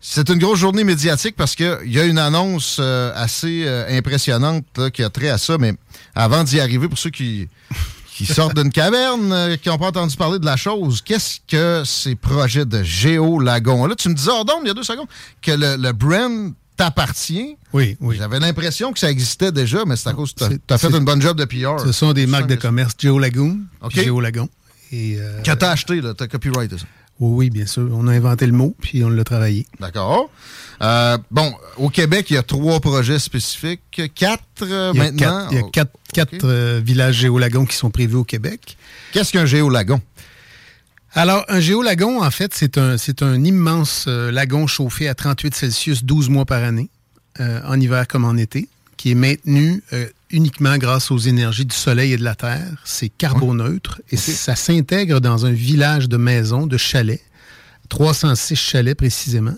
C'est 0.00 0.28
une 0.28 0.38
grosse 0.38 0.60
journée 0.60 0.84
médiatique 0.84 1.34
parce 1.34 1.56
qu'il 1.56 1.76
y 1.86 1.98
a 1.98 2.04
une 2.04 2.18
annonce 2.18 2.76
euh, 2.78 3.10
assez 3.16 3.64
euh, 3.66 3.88
impressionnante 3.90 4.64
là, 4.76 4.92
qui 4.92 5.02
a 5.02 5.10
trait 5.10 5.28
à 5.28 5.38
ça, 5.38 5.58
mais 5.58 5.74
avant 6.14 6.44
d'y 6.44 6.60
arriver, 6.60 6.86
pour 6.86 6.98
ceux 6.98 7.10
qui, 7.10 7.48
qui 8.26 8.32
sortent 8.34 8.56
d'une 8.56 8.70
caverne, 8.70 9.32
euh, 9.32 9.56
qui 9.56 9.68
n'ont 9.68 9.78
pas 9.78 9.88
entendu 9.88 10.16
parler 10.16 10.38
de 10.38 10.44
la 10.46 10.56
chose, 10.56 11.02
qu'est-ce 11.02 11.38
que 11.46 11.82
ces 11.84 12.14
projets 12.14 12.64
de 12.64 12.82
Géolagon? 12.82 13.86
Là, 13.86 13.94
tu 13.94 14.08
me 14.08 14.14
disais, 14.14 14.30
Ordon, 14.30 14.54
il 14.62 14.68
y 14.68 14.70
a 14.70 14.74
deux 14.74 14.82
secondes, 14.82 15.06
que 15.40 15.52
le, 15.52 15.76
le 15.76 15.92
brand 15.92 16.52
t'appartient. 16.76 17.56
Oui, 17.72 17.96
oui. 18.00 18.16
J'avais 18.18 18.40
l'impression 18.40 18.92
que 18.92 18.98
ça 18.98 19.10
existait 19.10 19.52
déjà, 19.52 19.84
mais 19.86 19.96
c'est 19.96 20.08
à 20.08 20.12
cause 20.12 20.32
que 20.32 20.44
tu 20.48 20.58
as 20.68 20.78
fait 20.78 20.88
une 20.90 21.04
bonne 21.04 21.20
job 21.22 21.36
de 21.38 21.44
PR. 21.44 21.80
Ce 21.84 21.92
sont 21.92 22.12
des 22.12 22.26
marques 22.26 22.48
de 22.48 22.54
commerce 22.56 22.94
commerce 22.96 23.18
Lagoon. 23.18 23.60
OK. 23.82 23.94
Lagoon. 24.22 24.48
Et, 24.90 25.16
euh, 25.18 25.40
Que 25.42 25.52
t'as 25.52 25.70
acheté, 25.70 26.00
là, 26.00 26.12
t'as 26.14 26.26
copyrighté 26.26 26.78
ça. 26.78 26.84
oui, 27.20 27.30
oui, 27.46 27.50
bien 27.50 27.66
sûr. 27.66 27.88
On 27.92 28.06
a 28.08 28.12
inventé 28.12 28.46
le 28.46 28.52
mot, 28.52 28.74
puis 28.80 29.02
on 29.04 29.08
l'a 29.08 29.24
travaillé. 29.24 29.66
D'accord. 29.80 30.30
Euh, 30.80 31.18
bon, 31.30 31.54
au 31.76 31.88
Québec, 31.88 32.26
il 32.30 32.34
y 32.34 32.36
a 32.36 32.42
trois 32.42 32.80
projets 32.80 33.18
spécifiques. 33.18 34.02
Quatre 34.14 34.42
euh, 34.62 34.92
Il 34.94 34.98
maintenant. 34.98 35.18
quatre, 35.18 35.52
il 35.52 35.56
y 35.56 35.60
a 35.60 35.62
quatre, 35.70 35.92
quatre, 36.12 36.44
euh, 36.44 36.80
villages 36.84 37.16
géolagons 37.16 37.64
qui 37.64 37.76
sont 37.76 37.90
prévus 37.90 38.16
au 38.16 38.24
Québec. 38.24 38.76
Qu'est-ce 39.12 39.32
qu'un 39.32 39.46
géolagon? 39.46 40.00
Alors, 41.14 41.44
un 41.48 41.60
géolagon, 41.60 42.22
en 42.22 42.30
fait, 42.30 42.54
c'est 42.54 42.78
un, 42.78 43.44
immense 43.44 44.06
lagon 44.06 44.66
chauffé 44.66 45.08
à 45.08 45.14
38 45.14 45.54
Celsius 45.54 46.04
12 46.04 46.30
mois 46.30 46.46
par 46.46 46.64
année, 46.64 46.88
en 47.38 47.78
hiver 47.78 48.08
comme 48.08 48.24
en 48.24 48.38
été, 48.38 48.66
qui 48.96 49.10
est 49.10 49.14
maintenu 49.14 49.82
uniquement 50.30 50.78
grâce 50.78 51.10
aux 51.10 51.18
énergies 51.18 51.66
du 51.66 51.76
soleil 51.76 52.14
et 52.14 52.16
de 52.16 52.24
la 52.24 52.34
terre. 52.34 52.80
C'est 52.84 53.10
carboneutre 53.10 54.00
et 54.10 54.16
ça 54.16 54.56
s'intègre 54.56 55.20
dans 55.20 55.44
un 55.44 55.52
village 55.52 56.08
de 56.08 56.16
maisons, 56.16 56.66
de 56.66 56.78
chalets, 56.78 57.22
306 57.90 58.56
chalets 58.56 58.96
précisément. 58.96 59.54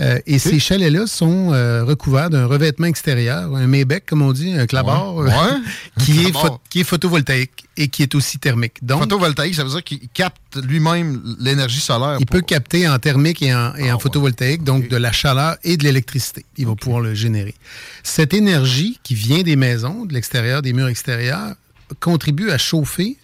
Euh, 0.00 0.18
et 0.26 0.38
ces 0.38 0.58
chalets-là 0.58 1.06
sont 1.06 1.52
euh, 1.52 1.84
recouverts 1.84 2.30
d'un 2.30 2.46
revêtement 2.46 2.86
extérieur, 2.86 3.54
un 3.54 3.66
Maybec, 3.66 4.06
comme 4.06 4.22
on 4.22 4.32
dit, 4.32 4.52
un 4.54 4.66
clabard, 4.66 5.14
Ouais. 5.16 5.30
euh, 5.30 5.34
Ouais. 5.34 5.60
qui, 6.02 6.12
Un 6.20 6.28
est 6.28 6.58
qui 6.70 6.82
photovoltaïque 6.82 7.66
et 7.76 7.88
qui 7.88 8.02
est 8.02 8.14
aussi 8.14 8.38
thermique. 8.38 8.78
Donc, 8.82 9.00
Photovoltaïque, 9.02 9.54
ça 9.54 9.64
veut 9.64 9.70
dire 9.70 9.84
qu'il 9.84 10.00
capte 10.14 10.56
lui-même 10.64 11.20
l'énergie 11.38 11.80
solaire. 11.80 12.16
il 12.20 12.26
peut 12.26 12.40
capter 12.40 12.88
en 12.88 12.98
thermique 12.98 13.42
et 13.42 13.54
en, 13.54 13.74
et 13.76 13.92
en 13.92 13.98
photovoltaïque, 13.98 14.64
donc 14.64 14.88
de 14.88 14.96
la 14.96 15.12
chaleur 15.12 15.56
et 15.62 15.76
de 15.76 15.84
l'électricité. 15.84 16.44
Il 16.56 16.66
va 16.66 16.74
pouvoir 16.74 17.02
le 17.02 17.14
générer. 17.14 17.54
Cette 18.02 18.32
énergie 18.34 18.98
qui 19.02 19.14
vient 19.14 19.42
des 19.42 19.56
maisons, 19.56 20.06
de 20.06 20.14
l'extérieur, 20.14 20.62
des 20.62 20.72
murs 20.72 20.88
extérieurs, 20.88 21.54
contribue 22.00 22.50
à 22.50 22.56
chauffer 22.56 23.18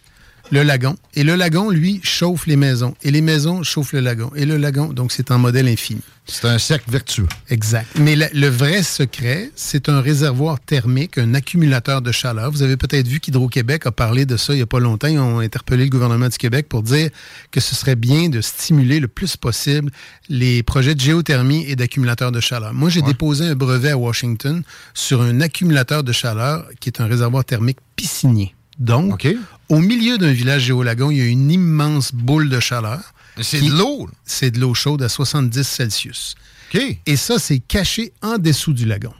le 0.50 0.62
lagon. 0.62 0.96
Et 1.14 1.24
le 1.24 1.34
lagon, 1.34 1.70
lui, 1.70 2.00
chauffe 2.02 2.46
les 2.46 2.56
maisons. 2.56 2.94
Et 3.02 3.10
les 3.10 3.20
maisons 3.20 3.62
chauffent 3.62 3.92
le 3.92 4.00
lagon. 4.00 4.30
Et 4.34 4.46
le 4.46 4.56
lagon, 4.56 4.92
donc 4.92 5.12
c'est 5.12 5.30
en 5.30 5.38
modèle 5.38 5.68
infini. 5.68 6.00
C'est 6.30 6.46
un 6.46 6.58
cercle 6.58 6.90
vertueux. 6.90 7.26
Exact. 7.48 7.86
Mais 7.98 8.14
la- 8.14 8.28
le 8.34 8.48
vrai 8.48 8.82
secret, 8.82 9.50
c'est 9.56 9.88
un 9.88 10.02
réservoir 10.02 10.60
thermique, 10.60 11.16
un 11.16 11.32
accumulateur 11.32 12.02
de 12.02 12.12
chaleur. 12.12 12.50
Vous 12.50 12.62
avez 12.62 12.76
peut-être 12.76 13.08
vu 13.08 13.18
qu'Hydro-Québec 13.18 13.86
a 13.86 13.92
parlé 13.92 14.26
de 14.26 14.36
ça 14.36 14.52
il 14.52 14.56
n'y 14.56 14.62
a 14.62 14.66
pas 14.66 14.78
longtemps. 14.78 15.08
Ils 15.08 15.18
ont 15.18 15.38
interpellé 15.38 15.84
le 15.84 15.90
gouvernement 15.90 16.28
du 16.28 16.36
Québec 16.36 16.66
pour 16.68 16.82
dire 16.82 17.08
que 17.50 17.60
ce 17.60 17.74
serait 17.74 17.96
bien 17.96 18.28
de 18.28 18.42
stimuler 18.42 19.00
le 19.00 19.08
plus 19.08 19.38
possible 19.38 19.90
les 20.28 20.62
projets 20.62 20.94
de 20.94 21.00
géothermie 21.00 21.64
et 21.66 21.76
d'accumulateurs 21.76 22.30
de 22.30 22.40
chaleur. 22.40 22.74
Moi, 22.74 22.90
j'ai 22.90 23.00
déposé 23.00 23.46
un 23.46 23.54
brevet 23.54 23.90
à 23.92 23.96
Washington 23.96 24.62
sur 24.92 25.22
un 25.22 25.40
accumulateur 25.40 26.04
de 26.04 26.12
chaleur 26.12 26.66
qui 26.80 26.90
est 26.90 27.00
un 27.00 27.06
réservoir 27.06 27.42
thermique 27.46 27.78
piscinier. 27.96 28.54
Donc, 28.78 29.26
au 29.68 29.78
milieu 29.78 30.18
d'un 30.18 30.32
village 30.32 30.62
géolagon, 30.62 31.10
il 31.10 31.18
y 31.18 31.22
a 31.22 31.26
une 31.26 31.50
immense 31.50 32.12
boule 32.12 32.48
de 32.48 32.60
chaleur. 32.60 33.14
C'est 33.40 33.60
de 33.60 33.70
l'eau? 33.70 34.08
C'est 34.24 34.50
de 34.50 34.58
l'eau 34.58 34.74
chaude 34.74 35.02
à 35.02 35.08
70 35.08 35.62
Celsius. 35.62 36.34
Et 37.06 37.16
ça, 37.16 37.38
c'est 37.38 37.60
caché 37.60 38.12
en 38.22 38.38
dessous 38.38 38.72
du 38.72 38.84
lagon. 38.84 39.12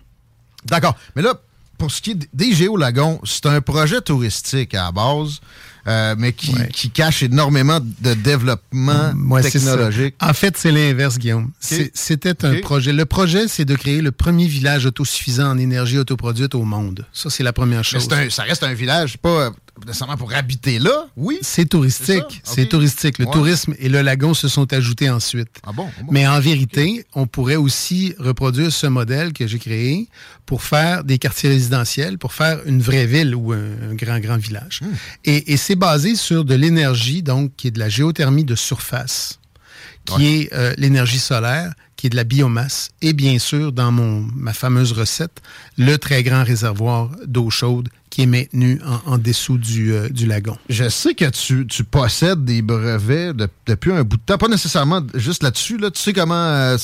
D'accord. 0.64 0.96
Mais 1.16 1.22
là, 1.22 1.40
pour 1.78 1.90
ce 1.90 2.02
qui 2.02 2.10
est 2.12 2.28
des 2.34 2.52
géolagons, 2.52 3.20
c'est 3.24 3.46
un 3.46 3.60
projet 3.60 4.00
touristique 4.00 4.74
à 4.74 4.84
la 4.84 4.92
base, 4.92 5.40
euh, 5.88 6.14
mais 6.18 6.32
qui, 6.32 6.54
qui 6.72 6.90
cache 6.90 7.22
énormément 7.22 7.80
de 7.80 8.14
développement 8.14 9.12
Ouais, 9.28 9.42
technologique. 9.42 10.14
En 10.20 10.32
fait, 10.34 10.56
c'est 10.56 10.70
l'inverse, 10.72 11.18
Guillaume. 11.18 11.50
C'était 11.60 12.44
un 12.44 12.60
projet. 12.60 12.92
Le 12.92 13.06
projet, 13.06 13.48
c'est 13.48 13.64
de 13.64 13.74
créer 13.74 14.00
le 14.02 14.12
premier 14.12 14.46
village 14.46 14.86
autosuffisant 14.86 15.50
en 15.50 15.58
énergie 15.58 15.98
autoproduite 15.98 16.54
au 16.54 16.62
monde. 16.64 17.06
Ça, 17.12 17.30
c'est 17.30 17.42
la 17.42 17.52
première 17.52 17.84
chose. 17.84 18.08
un- 18.12 18.30
ça 18.30 18.42
reste 18.42 18.62
un 18.62 18.74
village, 18.74 19.18
pas 19.18 19.28
euh, 19.46 19.50
nécessairement 19.86 20.16
pour 20.16 20.32
habiter 20.34 20.78
là, 20.78 21.06
oui. 21.16 21.38
C'est 21.42 21.66
touristique. 21.66 22.40
C'est 22.44 22.66
touristique. 22.68 23.18
Le 23.18 23.26
Ouais. 23.26 23.32
tourisme 23.32 23.74
et 23.78 23.88
le 23.88 24.02
lagon 24.02 24.34
se 24.34 24.48
sont 24.48 24.70
ajoutés 24.72 25.08
ensuite. 25.10 25.48
Ah 25.66 25.72
bon? 25.72 25.86
Ah 25.98 26.02
bon? 26.02 26.12
Mais 26.12 26.26
en 26.26 26.40
vérité, 26.40 27.06
on 27.14 27.26
pourrait 27.26 27.56
aussi 27.56 28.14
reproduire 28.18 28.72
ce 28.72 28.86
modèle 28.86 29.32
que 29.32 29.46
j'ai 29.46 29.58
créé 29.58 30.08
pour 30.46 30.62
faire 30.62 31.04
des 31.04 31.18
quartiers 31.18 31.50
résidentiels, 31.50 32.18
pour 32.18 32.32
faire 32.32 32.60
une 32.66 32.80
vraie 32.82 33.06
ville 33.06 33.34
ou 33.34 33.52
un, 33.52 33.90
un 33.90 33.94
grand, 33.94 34.18
grand 34.18 34.38
village. 34.38 34.80
Hmm. 34.82 34.86
Et, 35.24 35.52
et 35.52 35.56
c'est 35.56 35.76
basé 35.78 36.14
sur 36.16 36.44
de 36.44 36.54
l'énergie, 36.54 37.22
donc, 37.22 37.52
qui 37.56 37.68
est 37.68 37.70
de 37.70 37.78
la 37.78 37.88
géothermie 37.88 38.44
de 38.44 38.54
surface, 38.54 39.38
qui 40.04 40.26
est 40.26 40.52
euh, 40.52 40.74
l'énergie 40.78 41.18
solaire, 41.18 41.72
qui 41.96 42.06
est 42.06 42.10
de 42.10 42.16
la 42.16 42.24
biomasse, 42.24 42.90
et 43.02 43.12
bien 43.12 43.38
sûr, 43.38 43.72
dans 43.72 43.90
mon, 43.92 44.20
ma 44.34 44.52
fameuse 44.52 44.92
recette, 44.92 45.42
le 45.76 45.96
très 45.98 46.22
grand 46.22 46.44
réservoir 46.44 47.10
d'eau 47.26 47.50
chaude 47.50 47.88
qui 48.10 48.22
est 48.22 48.26
maintenu 48.26 48.80
en, 48.86 49.12
en 49.14 49.18
dessous 49.18 49.58
du, 49.58 49.92
euh, 49.92 50.08
du 50.08 50.26
lagon. 50.26 50.56
Je 50.70 50.88
sais 50.88 51.14
que 51.14 51.26
tu, 51.28 51.66
tu 51.66 51.84
possèdes 51.84 52.44
des 52.44 52.62
brevets 52.62 53.34
de- 53.36 53.48
depuis 53.66 53.92
un 53.92 54.02
bout 54.02 54.16
de 54.16 54.22
temps, 54.22 54.38
pas 54.38 54.48
nécessairement 54.48 55.02
juste 55.14 55.42
là-dessus. 55.42 55.76
Là. 55.76 55.90
Tu 55.90 56.00
sais 56.00 56.12
comment 56.14 56.34
euh, 56.34 56.76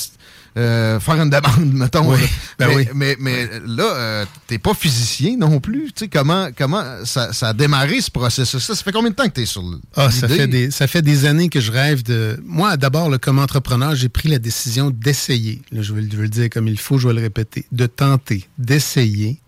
euh, 0.57 0.99
faire 1.01 1.15
une 1.15 1.29
demande, 1.29 1.73
mettons. 1.73 2.09
Oui, 2.11 2.19
ben 2.57 2.67
mais, 2.69 2.75
oui. 2.75 2.87
mais, 2.93 3.17
mais 3.19 3.49
là, 3.65 3.83
euh, 3.83 4.25
t'es 4.47 4.57
pas 4.57 4.73
physicien 4.73 5.35
non 5.37 5.59
plus. 5.59 5.91
Tu 5.93 6.05
sais 6.05 6.07
comment, 6.07 6.47
comment 6.57 6.83
ça, 7.03 7.33
ça 7.33 7.49
a 7.49 7.53
démarré 7.53 7.99
ce 7.99 8.09
processus-là? 8.09 8.75
Ça 8.75 8.83
fait 8.83 8.93
combien 8.93 9.09
de 9.09 9.15
temps 9.15 9.27
que 9.27 9.33
tu 9.33 9.41
es 9.41 9.45
sur 9.45 9.61
le. 9.61 9.79
Ah, 9.95 10.09
ça 10.09 10.27
fait, 10.29 10.47
des, 10.47 10.71
ça 10.71 10.87
fait 10.87 11.01
des 11.01 11.25
années 11.25 11.49
que 11.49 11.59
je 11.59 11.71
rêve 11.71 12.03
de... 12.03 12.39
Moi, 12.45 12.77
d'abord, 12.77 13.11
comme 13.19 13.39
entrepreneur, 13.39 13.95
j'ai 13.95 14.07
pris 14.09 14.29
la 14.29 14.39
décision 14.39 14.91
d'essayer. 14.91 15.61
Je, 15.73 15.93
vais, 15.93 16.01
le- 16.01 16.29
dire 16.29 16.49
comme 16.49 16.67
il 16.67 16.79
faut, 16.79 16.97
je 16.97 17.07
vais 17.07 17.13
le 17.13 17.21
répéter. 17.21 17.65
De 17.73 17.85
tenter, 17.85 18.47
d'essayer 18.57 19.39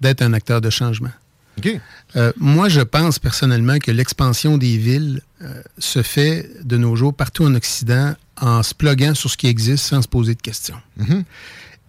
d'être 0.00 0.20
un 0.22 0.32
acteur 0.34 0.60
de 0.60 0.68
changement. 0.70 1.10
OK. 1.58 1.80
Euh, 2.16 2.32
moi, 2.38 2.68
je 2.68 2.80
pense 2.80 3.18
personnellement 3.18 3.78
que 3.78 3.90
l'expansion 3.90 4.58
des 4.58 4.76
villes 4.76 5.20
euh, 5.42 5.62
se 5.78 6.02
fait 6.02 6.50
de 6.64 6.76
nos 6.76 6.96
jours 6.96 7.14
partout 7.14 7.44
en 7.44 7.54
Occident 7.54 8.14
en 8.40 8.62
se 8.62 8.74
pluguant 8.74 9.14
sur 9.14 9.30
ce 9.30 9.36
qui 9.36 9.46
existe 9.46 9.84
sans 9.84 10.02
se 10.02 10.08
poser 10.08 10.34
de 10.34 10.42
questions. 10.42 10.76
Mhm. 10.96 11.24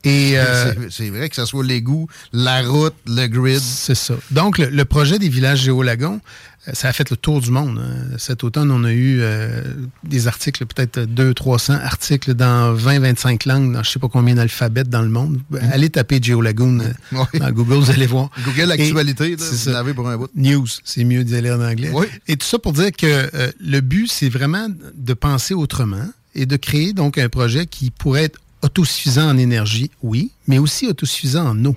Et 0.03 0.31
euh, 0.39 0.73
C'est- 0.89 1.11
vrai 1.11 1.29
que 1.29 1.35
ce 1.35 1.45
soit 1.45 1.63
l'égout, 1.63 2.07
la 2.33 2.63
route, 2.63 2.95
le 3.05 3.27
grid. 3.27 3.59
C'est 3.59 3.93
ça. 3.93 4.15
Donc, 4.31 4.57
le, 4.57 4.65
le 4.69 4.83
projet 4.85 5.19
des 5.19 5.29
villages 5.29 5.61
géolagons, 5.61 6.19
euh, 6.67 6.71
ça 6.73 6.87
a 6.89 6.93
fait 6.93 7.07
le 7.11 7.15
tour 7.17 7.39
du 7.39 7.51
monde. 7.51 7.77
hein. 7.79 8.15
Cet 8.17 8.43
automne, 8.43 8.71
on 8.71 8.83
a 8.83 8.91
eu 8.91 9.19
euh, 9.21 9.61
des 10.03 10.25
articles, 10.27 10.65
peut-être 10.65 11.01
200, 11.01 11.33
300 11.35 11.73
articles 11.73 12.33
dans 12.33 12.73
20, 12.73 12.97
25 12.99 13.45
langues, 13.45 13.73
dans 13.73 13.83
je 13.83 13.91
sais 13.91 13.99
pas 13.99 14.07
combien 14.09 14.33
d'alphabets 14.33 14.85
dans 14.85 15.03
le 15.03 15.09
monde. 15.09 15.39
Allez 15.71 15.91
taper 15.91 16.17
Geolagoon 16.19 16.79
Oui. 17.11 17.39
dans 17.39 17.51
Google, 17.51 17.75
vous 17.75 17.91
allez 17.91 18.07
voir. 18.07 18.31
Google 18.43 18.71
Actualité, 18.71 19.35
c'est 19.37 19.79
vous 19.83 19.93
pour 19.93 20.09
un 20.09 20.17
bout. 20.17 20.29
News, 20.35 20.65
c'est 20.83 21.03
mieux 21.03 21.23
d'y 21.23 21.35
aller 21.35 21.51
en 21.51 21.61
anglais. 21.61 21.91
Oui. 21.93 22.07
Et 22.27 22.37
tout 22.37 22.47
ça 22.47 22.57
pour 22.57 22.73
dire 22.73 22.91
que 22.91 23.05
euh, 23.05 23.51
le 23.59 23.81
but, 23.81 24.07
c'est 24.11 24.29
vraiment 24.29 24.65
de 24.95 25.13
penser 25.13 25.53
autrement 25.53 26.07
et 26.35 26.45
de 26.45 26.55
créer 26.57 26.93
donc 26.93 27.17
un 27.17 27.29
projet 27.29 27.65
qui 27.65 27.91
pourrait 27.91 28.23
être 28.25 28.39
autosuffisant 28.61 29.29
en 29.29 29.37
énergie, 29.37 29.89
oui, 30.03 30.31
mais 30.47 30.57
aussi 30.59 30.87
autosuffisant 30.87 31.47
en 31.49 31.65
eau. 31.65 31.75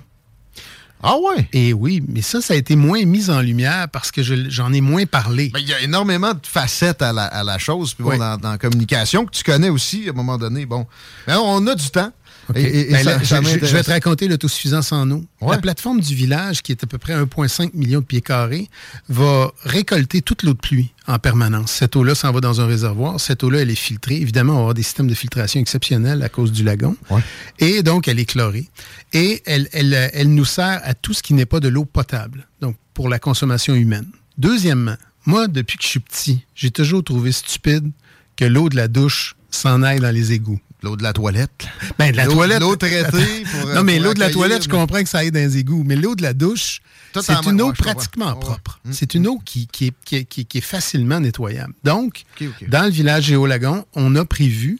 Ah 1.03 1.17
ouais? 1.17 1.47
Et 1.53 1.73
oui, 1.73 2.01
mais 2.07 2.21
ça, 2.21 2.41
ça 2.41 2.53
a 2.53 2.57
été 2.57 2.75
moins 2.75 3.03
mis 3.05 3.29
en 3.29 3.41
lumière 3.41 3.87
parce 3.89 4.11
que 4.11 4.23
je- 4.23 4.49
j'en 4.49 4.73
ai 4.73 4.81
moins 4.81 5.05
parlé. 5.05 5.49
Ben, 5.53 5.59
Il 5.59 5.67
y 5.67 5.73
a 5.73 5.81
énormément 5.81 6.33
de 6.33 6.39
facettes 6.47 7.01
à 7.03 7.11
la, 7.13 7.25
à 7.25 7.43
la 7.43 7.57
chose. 7.59 7.93
Puis 7.93 8.03
bon, 8.03 8.11
Oui. 8.11 8.17
dans, 8.17 8.37
dans 8.37 8.51
la 8.51 8.57
communication, 8.57 9.25
que 9.25 9.31
tu 9.31 9.43
connais 9.43 9.69
aussi 9.69 10.07
à 10.07 10.11
un 10.11 10.13
moment 10.13 10.37
donné. 10.37 10.65
Bon, 10.65 10.87
on 11.27 11.67
a 11.67 11.75
du 11.75 11.89
temps. 11.91 12.11
OK. 12.49 12.57
Et- 12.57 12.61
et- 12.61 12.89
et 12.89 12.91
Ben 12.91 13.03
ça- 13.03 13.17
là, 13.17 13.23
ça 13.23 13.41
je, 13.41 13.65
vais 13.75 13.83
te 13.83 13.89
raconter 13.89 14.27
l'autosuffisance 14.27 14.91
en 14.91 15.09
eau. 15.11 15.25
Ouais. 15.41 15.55
La 15.55 15.57
plateforme 15.57 15.99
du 15.99 16.13
village, 16.13 16.61
qui 16.61 16.71
est 16.71 16.83
à 16.83 16.87
peu 16.87 16.97
près 16.97 17.13
1,5 17.13 17.73
million 17.73 17.99
de 18.01 18.05
pieds 18.05 18.21
carrés, 18.21 18.69
va 19.09 19.51
récolter 19.63 20.21
toute 20.21 20.43
l'eau 20.43 20.53
de 20.53 20.59
pluie 20.59 20.91
en 21.07 21.17
permanence. 21.19 21.71
Cette 21.71 21.95
eau-là 21.95 22.13
s'en 22.15 22.31
va 22.31 22.41
dans 22.41 22.61
un 22.61 22.67
réservoir. 22.67 23.19
Cette 23.19 23.43
eau-là, 23.43 23.61
elle 23.61 23.69
est 23.71 23.75
filtrée. 23.75 24.15
Évidemment, 24.17 24.53
on 24.53 24.55
va 24.57 24.61
avoir 24.61 24.73
des 24.75 24.83
systèmes 24.83 25.07
de 25.07 25.13
filtration 25.15 25.59
exceptionnels 25.59 26.21
à 26.23 26.29
cause 26.29 26.51
du 26.51 26.63
lagon. 26.63 26.95
Et 27.59 27.83
donc, 27.83 28.07
elle 28.07 28.19
est 28.19 28.25
chlorée. 28.25 28.69
Et 29.13 29.41
elle, 29.45 29.67
elle, 29.73 29.93
elle 30.13 30.33
nous 30.33 30.45
sert 30.45 30.81
à 30.83 30.93
tout 30.93 31.13
ce 31.13 31.23
qui 31.23 31.33
n'est 31.33 31.45
pas 31.45 31.59
de 31.59 31.67
l'eau 31.67 31.85
potable, 31.85 32.47
donc 32.61 32.75
pour 32.93 33.09
la 33.09 33.19
consommation 33.19 33.73
humaine. 33.75 34.05
Deuxièmement, 34.37 34.95
moi, 35.25 35.47
depuis 35.47 35.77
que 35.77 35.83
je 35.83 35.89
suis 35.89 35.99
petit, 35.99 36.45
j'ai 36.53 36.69
toujours 36.71 37.03
trouvé 37.03 37.31
stupide 37.31 37.89
que 38.35 38.45
l'eau 38.45 38.69
de 38.69 38.75
la 38.75 38.87
douche 38.87 39.35
s'en 39.49 39.81
aille 39.81 39.99
dans 39.99 40.13
les 40.13 40.33
égouts. 40.33 40.59
L'eau 40.85 40.95
de 40.95 41.01
la 41.03 41.13
toilette. 41.13 41.65
Ben, 41.97 42.11
de 42.11 42.17
la 42.17 42.25
L'eau- 42.25 42.33
toilette. 42.33 42.59
l'eau 42.59 42.75
traitée 42.75 43.43
pour, 43.51 43.69
euh, 43.69 43.73
non, 43.73 43.83
mais 43.83 43.97
l'eau 43.97 44.13
de 44.13 44.19
la 44.19 44.29
toilette, 44.29 44.63
je 44.63 44.69
comprends 44.69 45.01
que 45.01 45.09
ça 45.09 45.17
aille 45.19 45.31
dans 45.31 45.39
les 45.39 45.57
égouts. 45.57 45.83
Mais 45.83 45.95
l'eau 45.95 46.13
de 46.15 46.21
la 46.21 46.33
douche, 46.33 46.79
Tout 47.11 47.21
c'est 47.23 47.33
une 47.45 47.59
eau 47.59 47.67
comprends. 47.69 47.83
pratiquement 47.93 48.27
Ouais, 48.27 48.35
Mm. 48.35 48.39
propre. 48.39 48.79
C'est 48.91 49.15
une 49.15 49.25
eau 49.27 49.39
qui, 49.43 49.65
qui, 49.65 49.87
est, 50.11 50.25
qui, 50.25 50.45
qui 50.45 50.61
facilement 50.61 51.19
nettoyable. 51.19 51.73
Donc, 51.83 52.23
dans 52.67 52.83
le 52.85 52.91
village 52.91 53.23
Géolagon, 53.25 53.83
on 53.95 54.15
a 54.15 54.25
prévu 54.25 54.77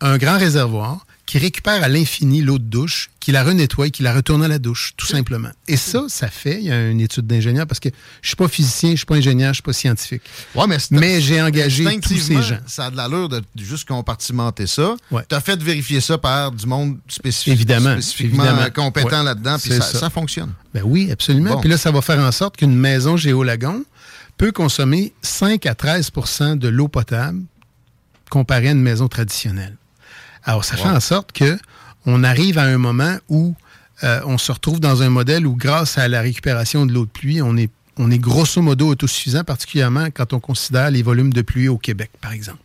un 0.00 0.18
grand 0.18 0.38
réservoir 0.38 1.03
qui 1.26 1.38
récupère 1.38 1.82
à 1.82 1.88
l'infini 1.88 2.42
l'eau 2.42 2.58
de 2.58 2.64
douche, 2.64 3.10
qui 3.18 3.32
la 3.32 3.42
renettoie, 3.42 3.88
qui 3.88 4.02
la 4.02 4.12
retourne 4.12 4.42
à 4.42 4.48
la 4.48 4.58
douche, 4.58 4.92
tout 4.96 5.06
simplement. 5.06 5.48
Et 5.68 5.78
ça, 5.78 6.04
ça 6.08 6.28
fait, 6.28 6.58
il 6.60 6.66
y 6.66 6.70
a 6.70 6.88
une 6.90 7.00
étude 7.00 7.26
d'ingénieur, 7.26 7.66
parce 7.66 7.80
que 7.80 7.88
je 8.20 8.28
suis 8.28 8.36
pas 8.36 8.48
physicien, 8.48 8.90
je 8.90 8.96
suis 8.96 9.06
pas 9.06 9.14
ingénieur, 9.14 9.48
je 9.48 9.54
suis 9.54 9.62
pas 9.62 9.72
scientifique. 9.72 10.22
Ouais, 10.54 10.66
mais, 10.66 10.76
Mais 10.90 11.20
j'ai 11.22 11.40
engagé 11.40 11.84
tous 12.00 12.18
ces 12.18 12.42
gens. 12.42 12.58
Ça 12.66 12.86
a 12.86 12.90
de 12.90 12.96
l'allure 12.96 13.30
de 13.30 13.42
juste 13.56 13.88
compartimenter 13.88 14.66
ça. 14.66 14.96
Ouais. 15.10 15.22
Tu 15.28 15.34
as 15.34 15.40
fait 15.40 15.60
vérifier 15.62 16.02
ça 16.02 16.18
par 16.18 16.52
du 16.52 16.66
monde 16.66 16.98
spécifique, 17.08 17.54
Évidemment, 17.54 17.94
spécifiquement 17.94 18.44
évidemment. 18.44 18.70
compétent 18.74 19.18
Ouais, 19.20 19.24
là-dedans, 19.24 19.56
puis 19.58 19.70
ça, 19.70 19.80
ça. 19.80 19.98
ça 20.00 20.10
fonctionne. 20.10 20.52
Ben 20.74 20.82
oui, 20.84 21.10
absolument. 21.10 21.54
Bon. 21.54 21.60
Puis 21.60 21.70
là, 21.70 21.78
ça 21.78 21.90
va 21.90 22.02
faire 22.02 22.18
en 22.18 22.32
sorte 22.32 22.58
qu'une 22.58 22.76
maison 22.76 23.16
Géolagon 23.16 23.84
peut 24.36 24.52
consommer 24.52 25.14
5 25.22 25.64
à 25.66 25.72
13% 25.72 26.58
de 26.58 26.68
l'eau 26.68 26.88
potable 26.88 27.42
comparé 28.28 28.68
à 28.68 28.72
une 28.72 28.82
maison 28.82 29.08
traditionnelle. 29.08 29.76
Alors, 30.44 30.64
ça 30.64 30.76
fait 30.76 30.88
en 30.88 31.00
sorte 31.00 31.32
que 31.32 31.58
on 32.06 32.22
arrive 32.24 32.58
à 32.58 32.64
un 32.64 32.78
moment 32.78 33.16
où 33.28 33.54
euh, 34.02 34.20
on 34.26 34.36
se 34.38 34.52
retrouve 34.52 34.80
dans 34.80 35.02
un 35.02 35.08
modèle 35.08 35.46
où, 35.46 35.54
grâce 35.56 35.96
à 35.98 36.08
la 36.08 36.20
récupération 36.20 36.84
de 36.86 36.92
l'eau 36.92 37.06
de 37.06 37.10
pluie, 37.10 37.40
on 37.40 37.56
est, 37.56 37.70
on 37.96 38.10
est 38.10 38.18
grosso 38.18 38.60
modo 38.60 38.88
autosuffisant, 38.88 39.44
particulièrement 39.44 40.06
quand 40.12 40.32
on 40.32 40.40
considère 40.40 40.90
les 40.90 41.02
volumes 41.02 41.32
de 41.32 41.42
pluie 41.42 41.68
au 41.68 41.78
Québec, 41.78 42.10
par 42.20 42.32
exemple. 42.32 42.58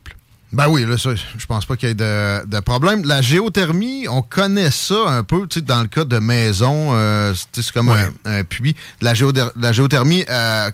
Ben 0.51 0.67
oui, 0.67 0.83
là, 0.83 0.97
ça, 0.97 1.11
je 1.13 1.45
pense 1.45 1.65
pas 1.67 1.77
qu'il 1.77 1.89
y 1.89 1.91
ait 1.91 1.95
de, 1.95 2.43
de 2.47 2.59
problème. 2.59 3.03
La 3.05 3.21
géothermie, 3.21 4.07
on 4.09 4.23
connaît 4.23 4.71
ça 4.71 4.95
un 5.07 5.23
peu, 5.23 5.47
tu 5.47 5.59
sais, 5.59 5.61
dans 5.65 5.81
le 5.81 5.87
cas 5.87 6.05
de 6.05 6.17
maison, 6.17 6.89
euh, 6.95 7.35
c'est 7.53 7.71
comme 7.71 7.89
Ouais. 7.89 8.09
un, 8.25 8.39
un 8.39 8.43
puits. 8.43 8.75
La, 8.99 9.13
géoder- 9.13 9.51
la 9.55 9.71
géothermie 9.71 10.25
à 10.27 10.71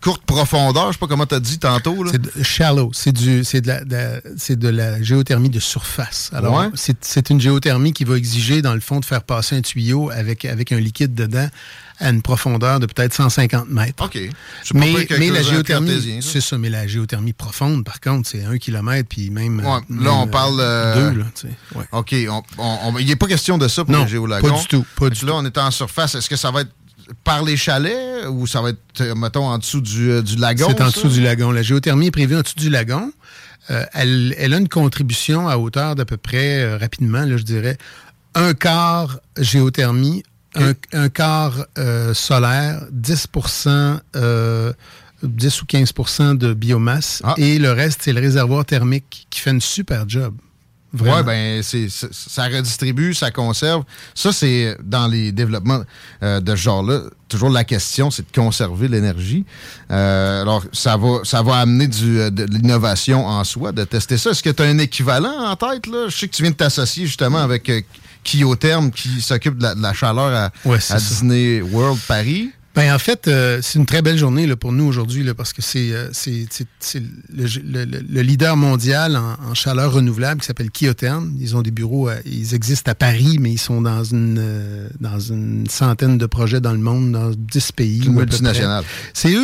courte 0.00 0.22
profondeur, 0.24 0.88
je 0.88 0.92
sais 0.92 0.98
pas 0.98 1.06
comment 1.06 1.26
tu 1.26 1.34
as 1.34 1.40
dit 1.40 1.58
tantôt. 1.58 2.04
C'est 2.10 2.20
de- 2.20 2.42
shallow. 2.42 2.90
C'est 2.94 3.12
du, 3.12 3.44
c'est 3.44 3.60
de 3.60 3.68
la, 3.68 3.84
de 3.84 3.92
la- 3.94 4.20
c'est 4.36 4.58
de 4.58 4.68
la 4.68 5.02
géothermie 5.02 5.50
de 5.50 5.60
surface. 5.60 6.30
Alors, 6.32 6.54
Ouais. 6.58 6.68
c'est, 6.74 7.30
une 7.30 7.40
géothermie 7.40 7.92
qui 7.92 8.04
va 8.04 8.16
exiger, 8.16 8.62
dans 8.62 8.74
le 8.74 8.80
fond, 8.80 9.00
de 9.00 9.04
faire 9.04 9.22
passer 9.22 9.56
un 9.56 9.60
tuyau 9.62 10.10
avec, 10.10 10.44
avec 10.44 10.72
un 10.72 10.80
liquide 10.80 11.14
dedans 11.14 11.48
à 12.02 12.08
une 12.08 12.22
profondeur 12.22 12.80
de 12.80 12.86
peut-être 12.86 13.12
150 13.12 13.68
mètres. 13.68 14.02
OK. 14.02 14.18
Mais, 14.72 15.06
mais 15.18 15.28
la 15.30 15.42
géothermie, 15.42 16.20
c'est 16.22 16.40
ça, 16.40 16.56
mais 16.56 16.70
la 16.70 16.86
géothermie 16.86 17.34
profonde, 17.34 17.84
par 17.84 18.00
contre, 18.00 18.26
c'est 18.26 18.42
un 18.44 18.56
kilomètre, 18.56 19.06
puis 19.08 19.28
même. 19.28 19.58
Ouais, 19.60 19.80
là, 20.02 20.14
on 20.14 20.26
parle. 20.26 20.60
euh, 20.60 20.94
euh, 20.96 21.10
deux, 21.12 21.18
là, 21.18 21.24
tu 21.34 21.46
sais. 21.48 21.54
Ouais. 21.78 21.84
OK. 21.92 22.14
on- 22.30 22.42
on- 22.56 22.78
on- 22.94 22.98
Il 22.98 23.06
n'est 23.06 23.16
pas 23.16 23.26
question 23.26 23.58
de 23.58 23.68
ça 23.68 23.84
pour 23.84 23.92
Non, 23.92 24.02
le 24.04 24.08
géolagon. 24.08 24.48
pas 24.50 24.58
du 24.60 24.66
tout, 24.66 24.84
pas 24.98 25.10
du 25.10 25.26
Là, 25.26 25.32
on 25.34 25.44
est 25.44 25.58
en 25.58 25.70
surface. 25.70 26.14
Est-ce 26.14 26.30
que 26.30 26.36
ça 26.36 26.50
va 26.50 26.62
être 26.62 26.70
par 27.24 27.44
les 27.44 27.56
chalets 27.56 28.26
ou 28.28 28.46
ça 28.46 28.60
va 28.62 28.70
être, 28.70 28.78
euh, 29.00 29.14
mettons, 29.14 29.46
en 29.46 29.58
dessous 29.58 29.80
du, 29.80 30.10
euh, 30.10 30.22
du 30.22 30.36
lagon? 30.36 30.66
C'est 30.68 30.80
en 30.82 30.86
dessous 30.88 31.08
du 31.08 31.20
lagon. 31.22 31.50
La 31.50 31.62
géothermie 31.62 32.06
est 32.06 32.10
prévue 32.10 32.36
en 32.36 32.42
dessous 32.42 32.54
du 32.56 32.70
lagon. 32.70 33.12
Euh, 33.70 33.84
elle, 33.92 34.34
elle 34.38 34.54
a 34.54 34.56
une 34.58 34.68
contribution 34.68 35.48
à 35.48 35.56
hauteur 35.58 35.94
d'à 35.94 36.04
peu 36.04 36.16
près, 36.16 36.62
euh, 36.62 36.76
rapidement, 36.78 37.24
là, 37.24 37.36
je 37.36 37.42
dirais, 37.42 37.76
un 38.34 38.54
quart 38.54 39.20
géothermie, 39.38 40.22
un, 40.56 40.72
un 40.92 41.08
quart 41.08 41.66
euh, 41.78 42.14
solaire, 42.14 42.82
10 42.90 43.26
euh, 44.16 44.72
10 45.22 45.62
ou 45.62 45.64
15% 45.66 46.36
de 46.38 46.54
biomasse, 46.54 47.20
Ah. 47.24 47.34
et 47.36 47.58
le 47.58 47.70
reste, 47.72 48.00
c'est 48.04 48.12
le 48.12 48.20
réservoir 48.20 48.64
thermique 48.64 49.26
qui 49.30 49.40
fait 49.40 49.50
une 49.50 49.60
super 49.60 50.08
job. 50.08 50.34
Vraiment. 50.92 51.18
Oui, 51.18 51.22
ben, 51.24 51.62
c'est, 51.62 51.86
ça 51.88 52.44
redistribue, 52.46 53.14
ça 53.14 53.30
conserve. 53.30 53.84
Ça, 54.14 54.32
c'est 54.32 54.76
dans 54.82 55.06
les 55.06 55.30
développements 55.30 55.82
euh, 56.22 56.40
de 56.40 56.50
ce 56.56 56.60
genre-là. 56.62 57.02
Toujours 57.28 57.50
la 57.50 57.62
question, 57.62 58.10
c'est 58.10 58.22
de 58.22 58.34
conserver 58.34 58.88
l'énergie. 58.88 59.44
Euh, 59.92 60.42
alors, 60.42 60.64
ça 60.72 60.96
va, 60.96 61.20
ça 61.22 61.42
va 61.42 61.58
amener 61.58 61.86
du, 61.86 62.18
euh, 62.18 62.30
de 62.30 62.42
l'innovation 62.44 63.24
en 63.24 63.44
soi, 63.44 63.70
de 63.70 63.84
tester 63.84 64.18
ça. 64.18 64.30
Est-ce 64.30 64.42
que 64.42 64.50
tu 64.50 64.62
as 64.62 64.66
un 64.66 64.78
équivalent 64.78 65.46
en 65.50 65.54
tête? 65.54 65.86
Là? 65.86 66.06
Je 66.08 66.16
sais 66.16 66.26
que 66.26 66.34
tu 66.34 66.42
viens 66.42 66.50
de 66.50 66.56
t'associer 66.56 67.06
justement 67.06 67.38
avec 67.38 67.68
euh, 67.68 67.80
Kyotherm 68.24 68.90
qui 68.90 69.20
s'occupe 69.20 69.58
de 69.58 69.62
la, 69.62 69.74
de 69.76 69.82
la 69.82 69.92
chaleur 69.92 70.34
à, 70.34 70.50
Ouais. 70.68 70.78
Disney 70.78 71.62
World 71.62 72.00
Paris. 72.08 72.50
Ben, 72.76 72.94
en 72.94 72.98
fait, 73.00 73.26
euh, 73.26 73.58
c'est 73.62 73.80
une 73.80 73.84
très 73.86 74.00
belle 74.00 74.16
journée 74.16 74.46
là, 74.46 74.54
pour 74.54 74.70
nous 74.72 74.84
aujourd'hui 74.84 75.24
là, 75.24 75.34
parce 75.34 75.52
que 75.52 75.60
c'est 75.60 75.90
euh, 75.92 76.08
le, 76.14 77.44
le- 77.64 77.84
le- 77.84 78.00
le 78.08 78.20
leader 78.22 78.56
mondial 78.56 79.16
en, 79.16 79.36
en 79.50 79.54
chaleur 79.54 79.92
renouvelable 79.92 80.40
qui 80.40 80.46
s'appelle 80.46 80.70
Kyotherm. 80.70 81.34
Ils 81.40 81.56
ont 81.56 81.62
des 81.62 81.72
bureaux, 81.72 82.06
à- 82.08 82.16
ils 82.24 82.54
existent 82.54 82.92
à 82.92 82.94
Paris, 82.94 83.38
mais 83.40 83.50
ils 83.50 83.58
sont 83.58 83.82
dans 83.82 84.04
une, 84.04 84.38
euh, 84.38 84.88
dans 85.00 85.18
une 85.18 85.66
centaine 85.68 86.16
de 86.16 86.26
projets 86.26 86.60
dans 86.60 86.72
le 86.72 86.78
monde, 86.78 87.10
dans 87.12 87.30
10 87.30 87.72
pays. 87.72 87.98
C'est 88.02 88.06
une 88.06 88.14
multinationale. 88.54 88.84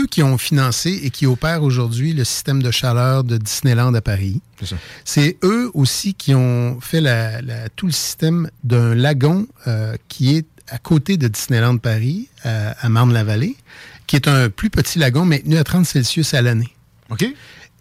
Eux 0.03 0.07
qui 0.07 0.23
ont 0.23 0.39
financé 0.39 1.01
et 1.03 1.11
qui 1.11 1.27
opèrent 1.27 1.65
aujourd'hui 1.65 2.13
le 2.13 2.23
système 2.25 2.63
de 2.63 2.71
chaleur 2.71 3.25
de 3.25 3.39
Disneyland 3.39 3.93
à 3.95 4.01
Paris. 4.01 4.41
C'est 5.05 5.37
eux 5.43 5.71
aussi 5.75 6.15
qui 6.15 6.33
ont 6.35 6.79
fait 6.81 7.01
la- 7.01 7.43
la- 7.43 7.69
tout 7.71 7.87
le 7.87 7.93
système 7.93 8.49
d'un 8.63 8.95
lagon 8.95 9.47
euh, 9.67 9.97
qui 10.09 10.37
est 10.37 10.47
à 10.69 10.79
côté 10.79 11.17
de 11.17 11.29
Disneyland 11.29 11.79
Paris, 11.79 12.29
à, 12.45 12.71
à 12.85 12.89
Marne-la-Vallée, 12.89 13.57
qui 14.07 14.17
est 14.17 14.29
un 14.29 14.49
plus 14.51 14.71
petit 14.71 14.99
lagon 14.99 15.25
maintenu 15.25 15.57
à 15.57 15.65
30 15.65 15.85
Celsius 15.87 16.35
à 16.35 16.43
l'année. 16.43 16.69
OK? 17.11 17.25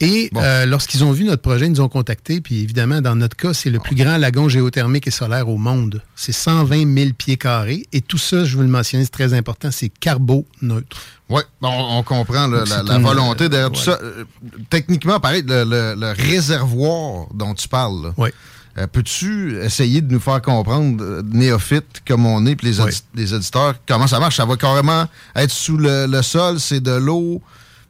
Et 0.01 0.29
euh, 0.35 0.65
lorsqu'ils 0.65 1.05
ont 1.05 1.13
vu 1.13 1.23
notre 1.23 1.41
projet, 1.41 1.67
ils 1.67 1.71
nous 1.71 1.79
ont 1.79 1.87
contactés. 1.87 2.41
Puis 2.41 2.59
évidemment, 2.61 2.99
dans 2.99 3.15
notre 3.15 3.37
cas, 3.37 3.53
c'est 3.53 3.69
le 3.69 3.79
plus 3.79 3.95
grand 3.95 4.17
lagon 4.17 4.49
géothermique 4.49 5.07
et 5.07 5.11
solaire 5.11 5.47
au 5.47 5.55
monde. 5.57 6.01
C'est 6.17 6.33
120 6.33 6.93
000 6.97 7.09
pieds 7.17 7.37
carrés. 7.37 7.85
Et 7.93 8.01
tout 8.01 8.17
ça, 8.17 8.43
je 8.43 8.57
veux 8.57 8.63
le 8.63 8.69
mentionner, 8.69 9.05
c'est 9.05 9.11
très 9.11 9.33
important, 9.33 9.71
c'est 9.71 9.87
carbo-neutre. 9.87 11.01
Oui, 11.29 11.41
on, 11.61 11.67
on 11.99 12.03
comprend 12.03 12.47
la, 12.47 12.65
C'est 12.65 12.83
la 12.83 12.95
une- 12.97 13.03
volonté 13.03 13.47
derrière 13.47 13.71
tout 13.71 13.79
voilà. 13.85 13.99
ça. 13.99 14.03
Euh, 14.05 14.25
techniquement, 14.69 15.19
pareil, 15.21 15.43
le, 15.47 15.63
le- 15.63 15.95
le 15.97 16.11
réservoir 16.11 17.27
dont 17.33 17.53
tu 17.53 17.67
parles, 17.69 18.13
Oui. 18.17 18.29
Euh, 18.77 18.87
peux-tu 18.87 19.57
essayer 19.61 20.01
de 20.01 20.11
nous 20.11 20.19
faire 20.19 20.41
comprendre, 20.41 21.03
euh, 21.03 21.21
néophyte 21.25 22.01
comme 22.07 22.25
on 22.25 22.45
est, 22.45 22.55
puis 22.55 22.67
les, 22.71 22.81
Oui. 22.81 22.91
les 23.15 23.33
auditeurs, 23.33 23.75
comment 23.87 24.07
ça 24.07 24.19
marche? 24.19 24.37
Ça 24.37 24.45
va 24.45 24.55
carrément 24.57 25.05
être 25.35 25.51
sous 25.51 25.77
le, 25.77 26.07
le 26.07 26.21
sol, 26.21 26.59
c'est 26.59 26.81
de 26.81 26.91
l'eau, 26.91 27.41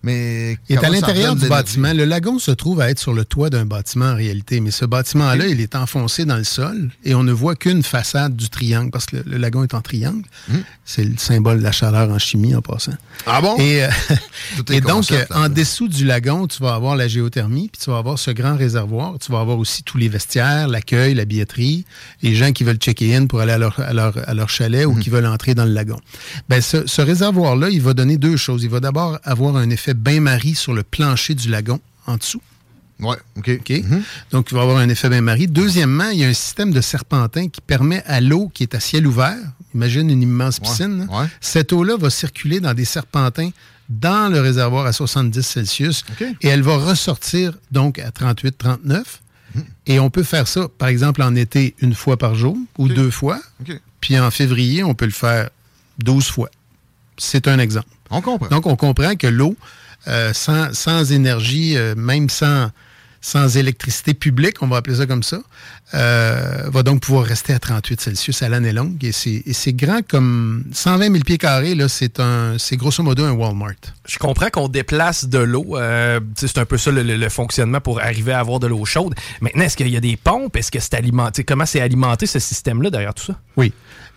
mais... 0.06 0.58
Il 0.70 0.76
est 0.76 0.86
à 0.86 0.89
l'intérieur 0.89 1.36
du 1.36 1.50
bâtiment. 1.50 1.91
Le 1.94 2.06
lagon 2.06 2.39
se 2.39 2.52
trouve 2.52 2.80
à 2.80 2.89
être 2.89 3.00
sur 3.00 3.13
le 3.13 3.26
toit 3.26 3.50
d'un 3.50 3.65
bâtiment 3.65 4.06
en 4.06 4.15
réalité, 4.15 4.60
mais 4.60 4.72
ce 4.72 4.86
bâtiment-là, 4.86 5.48
il 5.48 5.60
est 5.60 5.76
enfoncé 5.76 6.26
dans 6.26 6.38
le 6.38 6.44
sol 6.44 6.91
et 7.04 7.15
on 7.15 7.24
ne 7.24 7.32
voit 7.32 7.56
qu'une 7.56 7.84
façade 7.84 8.36
du 8.36 8.50
triangle 8.50 8.91
parce 8.91 9.08
que 9.08 9.18
le, 9.18 9.24
le 9.26 9.38
lagon 9.38 9.63
est 9.63 9.74
en 9.74 9.82
triangle. 9.82 10.24
C'est 10.86 11.04
le 11.04 11.18
symbole 11.18 11.58
de 11.58 11.63
la 11.63 11.72
chaleur 11.72 12.10
en 12.12 12.20
chimie 12.20 12.56
en 12.56 12.62
passant. 12.62 12.94
Ah 13.26 13.41
bon? 13.41 13.58
Et, 13.58 13.84
euh, 13.84 13.89
et 14.70 14.82
donc, 14.82 15.12
euh, 15.12 15.26
en 15.34 15.50
dessous 15.50 15.88
du 15.88 16.06
lagon, 16.06 16.46
tu 16.46 16.62
vas 16.62 16.76
avoir 16.76 16.96
la 16.96 17.08
géothermie, 17.08 17.70
puis 17.70 17.82
tu 17.84 17.89
vas 17.89 17.98
avoir 17.98 18.20
ce 18.20 18.30
grand 18.30 18.56
réservoir. 18.56 19.15
Tu 19.20 19.32
vas 19.32 19.39
avoir 19.39 19.58
aussi 19.58 19.82
tous 19.82 19.98
les 19.98 20.08
vestiaires, 20.08 20.68
l'accueil, 20.68 21.15
la 21.15 21.26
billetterie, 21.26 21.86
les 22.22 22.36
gens 22.36 22.52
qui 22.52 22.63
veulent 22.63 22.78
checker 22.78 23.15
in 23.15 23.26
pour 23.26 23.39
aller 23.39 23.54
à 23.54 23.58
leur, 23.58 23.80
à 23.80 23.94
leur, 23.94 24.13
à 24.30 24.34
leur 24.36 24.50
chalet 24.50 24.86
ou 24.86 24.94
qui 24.96 25.10
veulent 25.10 25.26
entrer 25.26 25.56
dans 25.56 25.65
le 25.65 25.72
lagon. 25.72 26.00
Ben, 26.48 26.62
ce, 26.62 26.86
ce 26.86 27.02
réservoir-là, 27.02 27.70
il 27.70 27.82
va 27.82 27.94
donner 27.94 28.18
deux 28.18 28.38
choses. 28.38 28.63
Il 28.63 28.70
va 28.70 28.80
d'abord 28.80 29.18
avoir 29.24 29.56
un 29.56 29.70
effet 29.72 29.94
bain-marie 29.95 30.55
sur 30.55 30.73
le 30.73 30.84
plancher 30.84 31.34
du 31.34 31.49
lagon 31.49 31.79
en 32.05 32.17
dessous. 32.17 32.41
Ouais, 32.99 33.17
OK. 33.38 33.49
OK? 33.60 33.81
Donc, 34.31 34.51
il 34.51 34.55
va 34.55 34.62
avoir 34.62 34.77
un 34.77 34.88
effet 34.88 35.10
bain-marie. 35.10 35.47
Deuxièmement, 35.47 36.10
il 36.10 36.19
y 36.19 36.23
a 36.23 36.27
un 36.27 36.34
système 36.34 36.71
de 36.71 36.81
serpentin 36.81 37.49
qui 37.49 37.62
permet 37.62 38.03
à 38.05 38.21
l'eau 38.21 38.49
qui 38.53 38.63
est 38.63 38.76
à 38.76 38.80
ciel 38.80 39.05
ouvert, 39.05 39.38
imagine 39.74 40.09
une 40.09 40.22
immense 40.22 40.59
piscine, 40.59 41.07
ouais. 41.11 41.26
cette 41.41 41.74
eau-là 41.74 41.97
va 41.97 42.09
circuler 42.09 42.59
dans 42.59 42.74
des 42.74 42.86
serpentins 42.86 43.49
dans 43.89 44.32
le 44.32 44.39
réservoir 44.39 44.86
à 44.86 44.93
70 44.93 45.41
Celsius 45.43 46.03
et 46.41 46.47
elle 46.47 46.63
va 46.63 46.78
ressortir 46.78 47.53
donc 47.72 47.99
à 47.99 48.09
38-39. 48.09 49.03
Et 49.86 49.99
on 49.99 50.09
peut 50.09 50.24
faire 50.24 50.47
ça, 50.47 50.67
par 50.67 50.89
exemple, 50.89 51.22
en 51.22 51.34
été, 51.36 51.76
une 51.80 51.93
fois 51.93 52.17
par 52.17 52.36
jour 52.36 52.57
ou 52.78 52.88
deux 52.88 53.11
fois. 53.11 53.39
Puis 54.01 54.20
en 54.20 54.32
février, 54.32 54.84
on 54.84 54.93
peut 54.93 55.05
le 55.05 55.11
faire 55.11 55.49
12 55.99 56.28
fois. 56.28 56.49
C'est 57.17 57.47
un 57.47 57.59
exemple. 57.59 57.88
On 58.09 58.22
comprend. 58.22 58.49
Donc, 58.49 58.65
on 58.65 58.76
comprend 58.76 59.15
que 59.15 59.28
l'eau, 59.28 59.55
euh, 60.08 60.34
sans, 60.34 60.74
sans 60.74 61.12
énergie, 61.12 61.78
euh, 61.78 61.95
même 61.95 62.30
sans, 62.30 62.70
sans 63.26 63.58
électricité 63.58 64.14
publique, 64.14 64.62
on 64.62 64.68
va 64.68 64.78
appeler 64.78 64.97
ça 64.97 65.08
comme 65.08 65.24
ça, 65.24 65.39
euh, 65.95 66.66
va 66.68 66.84
donc 66.84 67.01
pouvoir 67.01 67.26
rester 67.26 67.53
à 67.53 67.60
38 67.60 67.99
Celsius 67.99 68.43
à 68.43 68.49
l'année 68.49 68.72
longue. 68.72 69.03
Et 69.03 69.12
c'est 69.12 69.74
grand 69.74 70.08
comme 70.08 70.64
120 70.72 71.12
000 71.12 71.24
pieds 71.24 71.39
carrés, 71.39 71.76
c'est 71.88 72.78
grosso 72.78 73.01
modo 73.01 73.24
un 73.24 73.32
Walmart. 73.32 73.74
Je 74.08 74.20
comprends 74.20 74.49
qu'on 74.51 74.68
déplace 74.68 75.26
de 75.26 75.39
l'eau. 75.39 75.76
Euh, 75.76 76.20
c'est 76.36 76.60
un 76.60 76.66
peu 76.66 76.78
ça 76.78 76.91
le, 76.91 77.30
fonctionnement 77.30 77.82
pour 77.82 77.99
arriver 77.99 78.32
à 78.32 78.39
avoir 78.41 78.60
de 78.60 78.68
l'eau 78.68 78.86
chaude. 78.86 79.16
Maintenant, 79.41 79.64
est-ce 79.64 79.76
qu'il 79.76 79.89
y 79.89 79.97
a 79.97 80.01
des 80.01 80.18
pompes? 80.18 80.56
Est-ce 80.56 80.70
que 80.70 80.80
c'est 80.80 80.93
alimenté? 80.93 81.43
Comment 81.43 81.66
c'est 81.66 81.82
alimenté 81.82 82.28
ce 82.28 82.38
système-là 82.38 82.91
derrière 82.91 83.16
tout 83.16 83.26
ça? 83.26 83.39
Oui. 83.58 83.74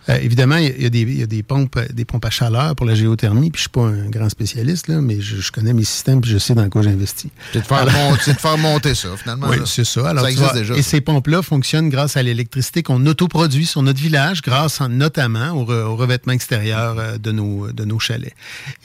Euh, 0.09 0.17
évidemment, 0.21 0.57
il 0.57 0.81
y, 0.81 0.85
a 1.23 1.27
des, 1.27 1.43
pompes, 1.43 1.79
des 1.93 2.05
pompes 2.05 2.25
à 2.25 2.29
chaleur 2.29 2.75
pour 2.75 2.85
la 2.85 2.95
géothermie, 2.95 3.51
puis 3.51 3.59
je 3.59 3.63
suis 3.63 3.69
pas 3.69 3.81
un 3.81 4.09
grand 4.09 4.29
spécialiste, 4.29 4.87
là, 4.87 5.01
mais 5.01 5.21
je, 5.21 5.51
connais 5.51 5.73
mes 5.73 5.83
systèmes, 5.83 6.21
puis 6.21 6.31
je 6.31 6.37
sais 6.37 6.55
dans 6.55 6.67
quoi 6.69 6.81
j'investis. 6.81 7.29
C'est 7.53 7.59
de, 7.59 7.65
faire 7.65 8.57
monter 8.57 8.95
ça, 8.95 9.09
finalement. 9.17 9.47
Oui, 9.49 9.57
c'est 9.65 9.85
ça. 9.85 10.09
Alors, 10.09 10.23
ça 10.23 10.31
existe 10.31 10.53
déjà. 10.53 10.75
Et 10.75 10.81
ces 10.81 11.01
pompes-là 11.01 11.41
fonctionnent 11.41 11.89
grâce 11.89 12.17
à 12.17 12.23
l'électricité 12.23 12.81
qu'on 12.81 13.05
autoproduit 13.05 13.65
sur 13.65 13.83
notre 13.83 13.99
village, 13.99 14.41
grâce 14.41 14.81
notamment 14.81 15.51
au, 15.51 15.65
revêtement 15.95 16.33
extérieur 16.33 16.97
euh, 16.97 17.17
de 17.17 17.31
nos, 17.31 17.71
de 17.71 17.85
nos 17.85 17.99
chalets. 17.99 18.33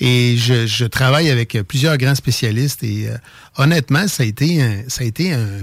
Et 0.00 0.36
je, 0.36 0.84
travaille 0.84 1.30
avec 1.30 1.58
plusieurs 1.66 1.96
grands 1.96 2.14
spécialistes, 2.14 2.84
et 2.84 3.08
euh, 3.08 3.16
honnêtement, 3.56 4.06
ça 4.08 4.22
a 4.22 4.26
été 4.26 4.84
ça 4.88 5.02
a 5.02 5.06
été 5.06 5.32
un 5.32 5.62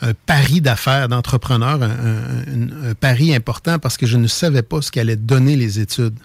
un 0.00 0.14
pari 0.14 0.60
d'affaires, 0.60 1.08
d'entrepreneur, 1.08 1.82
un, 1.82 2.94
pari 2.94 3.34
important 3.34 3.78
parce 3.78 3.96
que 3.96 4.06
je 4.06 4.16
ne 4.16 4.26
savais 4.26 4.62
pas 4.62 4.80
ce 4.80 4.92
qu'allaient 4.92 5.16
donner 5.16 5.56
les 5.56 5.80
études, 5.80 6.18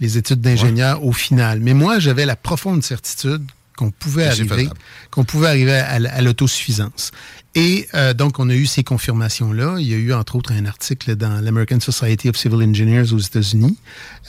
les 0.00 0.18
études 0.18 0.40
d'ingénieur 0.40 1.04
au 1.04 1.12
final. 1.12 1.60
Mais 1.60 1.74
moi, 1.74 1.98
j'avais 1.98 2.26
la 2.26 2.36
profonde 2.36 2.82
certitude 2.82 3.42
qu'on 3.78 3.92
pouvait, 3.92 4.26
arriver, 4.26 4.68
qu'on 5.12 5.22
pouvait 5.22 5.46
arriver 5.46 5.72
à, 5.72 6.20
l'autosuffisance. 6.20 7.12
Et 7.54 7.86
euh, 7.94 8.12
donc, 8.12 8.40
on 8.40 8.50
a 8.50 8.54
eu 8.54 8.66
ces 8.66 8.82
confirmations-là. 8.82 9.76
Il 9.78 9.86
y 9.86 9.94
a 9.94 9.96
eu, 9.96 10.12
entre 10.12 10.34
autres, 10.34 10.52
un 10.52 10.66
article 10.66 11.14
dans 11.14 11.40
l'American 11.40 11.78
Society 11.78 12.28
of 12.28 12.36
Civil 12.36 12.60
Engineers 12.68 13.12
aux 13.12 13.18
États-Unis. 13.18 13.78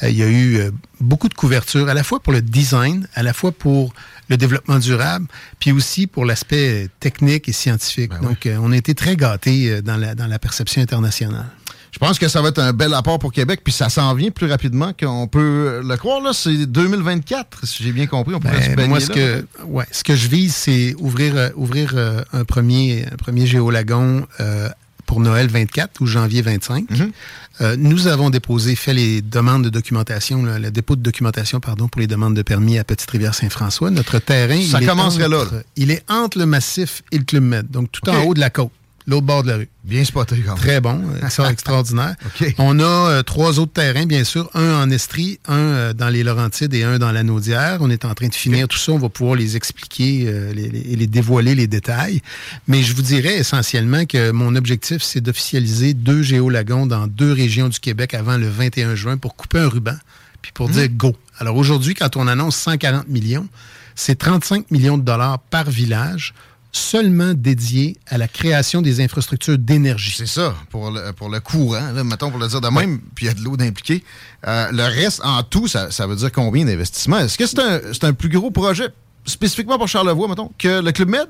Euh, 0.04 0.10
il 0.10 0.18
y 0.18 0.22
a 0.22 0.30
eu 0.30 0.58
euh, 0.58 0.70
beaucoup 1.00 1.30
de 1.30 1.34
couverture, 1.34 1.90
à 1.90 1.96
la 1.96 2.04
fois 2.04 2.20
pour 2.20 2.32
le 2.32 2.44
design, 2.44 3.08
à 3.16 3.24
la 3.24 3.34
fois 3.34 3.52
pour 3.52 3.92
le 4.30 4.38
développement 4.38 4.78
durable, 4.78 5.26
puis 5.60 5.72
aussi 5.72 6.06
pour 6.06 6.26
l'aspect 6.26 6.88
technique 7.00 7.50
et 7.50 7.52
scientifique. 7.52 8.12
Ben 8.12 8.22
Donc, 8.22 8.48
on 8.62 8.72
a 8.72 8.78
été 8.78 8.94
très 8.94 9.16
gâtés 9.16 9.82
dans 9.82 9.98
la, 9.98 10.14
dans 10.14 10.28
la 10.28 10.38
perception 10.38 10.80
internationale. 10.80 11.48
Je 11.92 11.98
pense 11.98 12.20
que 12.20 12.28
ça 12.28 12.42
va 12.42 12.50
être 12.50 12.60
un 12.60 12.74
bel 12.74 12.94
apport 12.94 13.20
pour 13.20 13.32
Québec, 13.32 13.62
puis 13.64 13.74
ça 13.74 13.90
s'en 13.90 14.14
vient 14.14 14.30
plus 14.32 14.48
rapidement 14.48 14.94
qu'on 14.98 15.28
peut 15.28 15.82
le 15.84 15.98
croire. 15.98 16.22
Là, 16.22 16.32
c'est 16.34 16.66
2024, 16.66 17.66
si 17.66 17.84
j'ai 17.84 17.92
bien 17.92 18.08
compris. 18.08 18.36
On 18.36 18.40
pourrait 18.40 18.76
ben, 18.76 18.88
moi, 18.88 19.00
ce 19.00 19.10
que, 19.10 19.46
ouais, 19.66 19.86
ce 19.92 20.04
que 20.04 20.16
je 20.16 20.28
vise, 20.28 20.56
c'est 20.56 20.96
ouvrir, 21.00 21.36
euh, 21.36 21.50
ouvrir 21.56 21.94
euh, 21.96 22.22
un 22.34 22.44
premier, 22.44 23.06
un 23.12 23.16
premier 23.16 23.48
géolagon 23.48 24.28
euh, 24.40 24.70
pour 25.06 25.20
Noël 25.20 25.48
24 25.48 26.02
ou 26.02 26.06
janvier 26.06 26.44
25. 26.44 26.86
Mm-hmm. 26.90 27.76
nous 27.78 28.08
avons 28.08 28.30
déposé, 28.30 28.76
fait 28.76 28.94
les 28.94 29.24
demandes 29.24 29.64
de 29.64 29.70
documentation, 29.70 30.44
le 30.44 30.70
dépôt 30.70 30.96
de 30.96 31.02
documentation, 31.02 31.60
pardon, 31.60 31.88
pour 31.88 32.00
les 32.00 32.08
demandes 32.08 32.36
de 32.36 32.44
permis 32.44 32.78
à 32.78 32.84
Petite-Rivière-Saint-François. 32.84 33.90
Notre 33.90 34.20
terrain, 34.20 34.62
ça 34.62 34.80
il 34.80 34.88
est 34.88 35.28
là, 35.28 35.46
Il 35.76 35.90
est 35.90 36.04
entre 36.12 36.38
le 36.38 36.46
massif 36.46 37.02
et 37.12 37.18
le 37.18 37.24
Club 37.24 37.44
Med, 37.44 37.72
donc 37.72 37.92
tout 37.92 38.08
en 38.08 38.24
haut 38.24 38.36
de 38.36 38.40
la 38.40 38.52
côte 38.52 38.72
l'autre 39.10 39.26
bord 39.26 39.44
de 39.44 39.50
la 39.50 39.58
rue. 39.58 39.70
Bien 39.84 40.06
spoté, 40.06 40.38
quand 40.46 40.54
même. 40.54 40.64
Très 40.64 40.80
bon. 40.80 41.02
Euh, 41.24 41.30
ça, 41.30 41.52
extraordinaire. 41.52 42.16
On 42.58 42.80
a 42.80 42.84
euh, 42.84 43.24
trois 43.24 43.60
autres 43.60 43.74
terrains, 43.74 44.06
bien 44.06 44.24
sûr. 44.24 44.50
Un 44.54 44.84
en 44.84 44.90
Estrie, 44.92 45.40
un 45.48 45.58
euh, 45.58 45.94
dans 45.94 46.10
les 46.10 46.24
Laurentides 46.24 46.74
et 46.74 46.84
un 46.84 47.00
dans 47.00 47.12
la 47.12 47.24
Naudière. 47.24 47.80
On 47.82 47.90
est 47.90 48.06
en 48.06 48.14
train 48.14 48.28
de 48.28 48.36
finir 48.36 48.68
tout 48.68 48.78
ça. 48.78 48.92
On 48.92 49.00
va 49.00 49.10
pouvoir 49.10 49.36
les 49.36 49.56
expliquer 49.56 50.22
et 50.22 50.54
les, 50.54 51.08
dévoiler 51.08 51.56
les 51.56 51.68
détails. 51.68 52.22
Mais 52.68 52.84
je 52.84 52.94
vous 52.94 53.02
dirais 53.02 53.38
essentiellement 53.38 54.06
que 54.06 54.32
mon 54.32 54.56
objectif, 54.56 55.02
c'est 55.02 55.22
d'officialiser 55.22 55.94
deux 55.94 56.22
géolagons 56.22 56.86
dans 56.86 57.08
deux 57.08 57.34
régions 57.34 57.68
du 57.68 57.80
Québec 57.80 58.14
avant 58.14 58.38
le 58.38 58.48
21 58.48 58.96
juin 58.96 59.18
pour 59.18 59.36
couper 59.36 59.60
un 59.60 59.70
ruban, 59.70 59.96
puis 60.42 60.52
pour 60.54 60.70
mmh. 60.70 60.74
dire 60.74 60.90
go. 60.90 61.16
Alors 61.40 61.56
aujourd'hui, 61.56 61.96
quand 61.96 62.16
on 62.16 62.28
annonce 62.28 62.56
140 62.58 63.08
millions, 63.08 63.48
c'est 63.96 64.18
35 64.18 64.72
millions 64.72 64.98
de 64.98 65.04
dollars 65.04 65.40
par 65.40 65.70
village 65.70 66.34
seulement 66.72 67.34
dédié 67.34 67.98
à 68.08 68.18
la 68.18 68.28
création 68.28 68.82
des 68.82 69.02
infrastructures 69.02 69.58
d'énergie. 69.58 70.14
C'est 70.16 70.28
ça, 70.28 70.56
pour 70.70 70.92
le, 70.92 71.12
pour 71.14 71.30
le 71.30 71.40
courant, 71.40 71.92
là, 71.92 72.04
mettons 72.04 72.30
pour 72.30 72.40
le 72.40 72.48
dire 72.48 72.62
de 72.62 72.68
même, 72.68 73.00
puis 73.16 73.26
il 73.26 73.30
y 73.30 73.32
a 73.32 73.34
de 73.34 73.42
l'eau 73.42 73.58
d'impliquer. 73.58 74.04
Euh, 74.48 74.72
le 74.72 74.84
reste, 74.84 75.22
en 75.24 75.42
tout, 75.44 75.68
ça, 75.68 75.90
veut 76.08 76.16
dire 76.16 76.32
combien 76.32 76.66
d'investissements? 76.66 77.20
Est-ce 77.20 77.38
que 77.38 77.48
c'est 77.48 77.60
un, 77.60 78.10
un, 78.10 78.14
plus 78.14 78.30
gros 78.30 78.52
projet, 78.52 78.90
spécifiquement 79.26 79.78
pour 79.78 79.88
Charlevoix, 79.88 80.28
mettons, 80.28 80.52
que 80.58 80.82
le 80.82 80.92
Club 80.92 81.10
Med? 81.10 81.28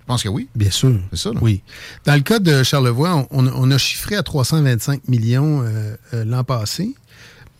Je 0.00 0.06
pense 0.06 0.22
que 0.22 0.28
oui. 0.28 0.48
Bien 0.54 0.70
sûr. 0.70 0.98
C'est 1.12 1.18
ça, 1.18 1.30
Oui. 1.40 1.62
Dans 2.04 2.14
le 2.14 2.20
cas 2.20 2.38
de 2.38 2.62
Charlevoix, 2.62 3.26
on, 3.30 3.70
a 3.70 3.78
chiffré 3.78 4.16
à 4.16 4.22
325 4.22 5.08
millions 5.08 5.62
euh, 5.62 5.96
euh, 6.14 6.24
l'an 6.24 6.42
passé. 6.42 6.94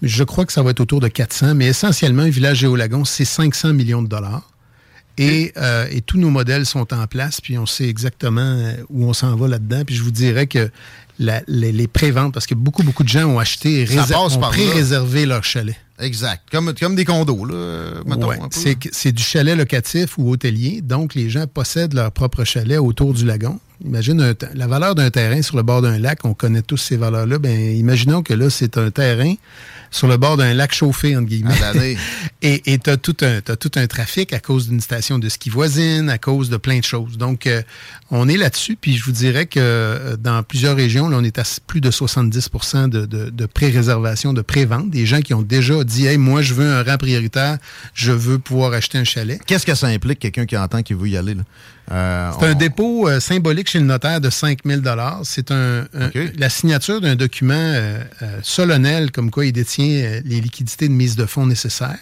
Je 0.03 0.25
crois 0.25 0.47
que 0.47 0.53
ça 0.53 0.63
va 0.63 0.71
être 0.71 0.81
autour 0.81 1.01
de 1.01 1.09
400, 1.09 1.55
mais 1.55 1.67
essentiellement, 1.67 2.23
un 2.23 2.31
village 2.31 2.59
géolagon, 2.59 3.05
c'est 3.05 3.25
500 3.25 3.75
millions 3.75 4.03
de 4.03 4.09
dollars. 4.09 4.50
Euh, 5.21 5.87
et, 5.91 6.01
tous 6.01 6.19
nos 6.19 6.31
modèles 6.31 6.67
sont 6.67 6.93
en 6.95 7.07
place, 7.07 7.41
puis 7.41 7.59
on 7.59 7.67
sait 7.67 7.89
exactement 7.89 8.41
euh, 8.41 8.75
où 8.89 9.05
on 9.05 9.13
s'en 9.13 9.37
va 9.37 9.49
là-dedans. 9.49 9.85
Puis 9.85 9.95
je 9.95 10.03
vous 10.03 10.11
dirais 10.11 10.47
que 10.47 10.71
les, 11.19 11.89
préventes, 11.89 12.33
parce 12.33 12.47
que 12.47 12.55
beaucoup, 12.55 12.83
beaucoup 12.83 13.03
de 13.03 13.09
gens 13.09 13.27
ont 13.27 13.39
acheté 13.39 13.83
et 13.83 13.99
ont 13.99 14.41
pré-réservé 14.41 15.27
leur 15.27 15.45
chalet. 15.45 15.77
Exact. 15.99 16.45
Comme, 16.51 16.73
comme 16.73 16.95
des 16.95 17.05
condos, 17.05 17.45
là, 17.45 18.01
mettons. 18.07 18.31
c'est 18.51 19.13
du 19.13 19.23
chalet 19.23 19.57
locatif 19.57 20.17
ou 20.17 20.31
hôtelier. 20.31 20.81
Donc, 20.81 21.15
les 21.15 21.29
gens 21.29 21.47
possèdent 21.47 21.93
leur 21.93 22.11
propre 22.11 22.45
chalet 22.45 22.79
autour 22.79 23.13
du 23.13 23.27
lagon. 23.27 23.61
Imagine 23.85 24.35
la 24.55 24.67
valeur 24.67 24.95
d'un 24.95 25.11
terrain 25.11 25.43
sur 25.43 25.57
le 25.57 25.63
bord 25.63 25.83
d'un 25.83 25.99
lac, 25.99 26.25
on 26.25 26.35
connaît 26.35 26.63
tous 26.63 26.77
ces 26.79 26.97
valeurs-là. 26.97 27.39
Ben, 27.39 27.77
imaginons 27.77 28.23
que 28.23 28.33
là, 28.33 28.49
c'est 28.49 28.79
un 28.79 28.91
terrain 28.91 29.35
sur 29.91 30.07
le 30.07 30.17
bord 30.17 30.37
d'un 30.37 30.55
lac 30.55 30.73
chauffé, 30.73 31.17
entre 31.17 31.29
guillemets. 31.29 31.97
et 32.43 32.79
tu 32.79 32.91
as, 32.91 32.97
tout 32.97 33.17
un, 33.23 33.41
tout 33.41 33.73
un 33.77 33.87
trafic 33.87 34.33
à 34.33 34.39
cause 34.39 34.69
d'une 34.69 34.81
station 34.81 35.19
de 35.19 35.29
ski 35.29 35.51
voisine, 35.51 36.09
à 36.09 36.19
cause 36.19 36.51
de 36.51 36.57
plein 36.57 36.79
de 36.79 36.85
choses. 36.85 37.19
Donc, 37.19 37.47
euh, 37.47 37.63
on 38.11 38.29
est 38.29 38.37
là-dessus. 38.37 38.77
Puis 38.81 38.97
je 38.97 39.05
vous 39.05 39.13
dirais 39.13 39.47
que 39.47 39.61
euh, 39.61 40.17
dans 40.17 40.43
plusieurs 40.43 40.77
régions, 40.77 41.09
là, 41.09 41.19
on 41.19 41.25
est 41.25 41.39
à 41.39 41.43
plus 41.67 41.81
de 41.81 41.91
70 41.91 42.51
de, 42.89 43.07
de, 43.07 43.31
de 43.31 43.47
pré-réservation, 43.47 44.33
de 44.33 44.43
pré-vente. 44.43 44.91
Des 44.91 45.07
gens 45.07 45.21
qui 45.21 45.35
ont 45.35 45.43
déjà 45.43 45.83
dit 45.85 46.07
Hey, 46.07 46.19
moi, 46.19 46.43
je 46.43 46.55
veux 46.55 46.71
un 46.71 46.83
rang 46.83 46.97
prioritaire, 46.97 47.59
je 47.95 48.13
veux 48.13 48.39
pouvoir 48.39 48.73
acheter 48.73 48.99
un 48.99 49.05
chalet. 49.05 49.41
Qu'est-ce 49.47 49.67
que 49.67 49.75
ça 49.75 49.89
implique, 49.89 50.21
quelqu'un 50.21 50.47
qui 50.47 50.57
entend 50.57 50.83
qui 50.83 50.95
veut 50.95 51.09
y 51.09 51.17
aller? 51.17 51.35
Là? 51.35 51.43
Euh, 51.91 52.31
c'est 52.39 52.47
un 52.47 52.55
dépôt 52.55 53.09
euh, 53.09 53.21
symbolique 53.21 53.69
chez 53.69 53.81
le 53.81 53.85
notaire 53.85 54.21
de 54.21 54.31
5 54.31 54.61
000 54.65 54.81
C'est 55.25 55.51
un, 55.51 55.87
la 56.39 56.49
signature 56.49 57.01
d'un 57.01 57.17
document 57.17 57.55
euh, 57.55 58.03
solennel 58.43 59.11
comme 59.11 59.31
quoi 59.31 59.47
il 59.47 59.53
détient 59.53 60.21
les 60.25 60.41
liquidités 60.41 60.89
de 60.89 60.93
mise 60.93 61.17
de 61.17 61.27
fonds 61.27 61.47
nécessaires. 61.47 61.99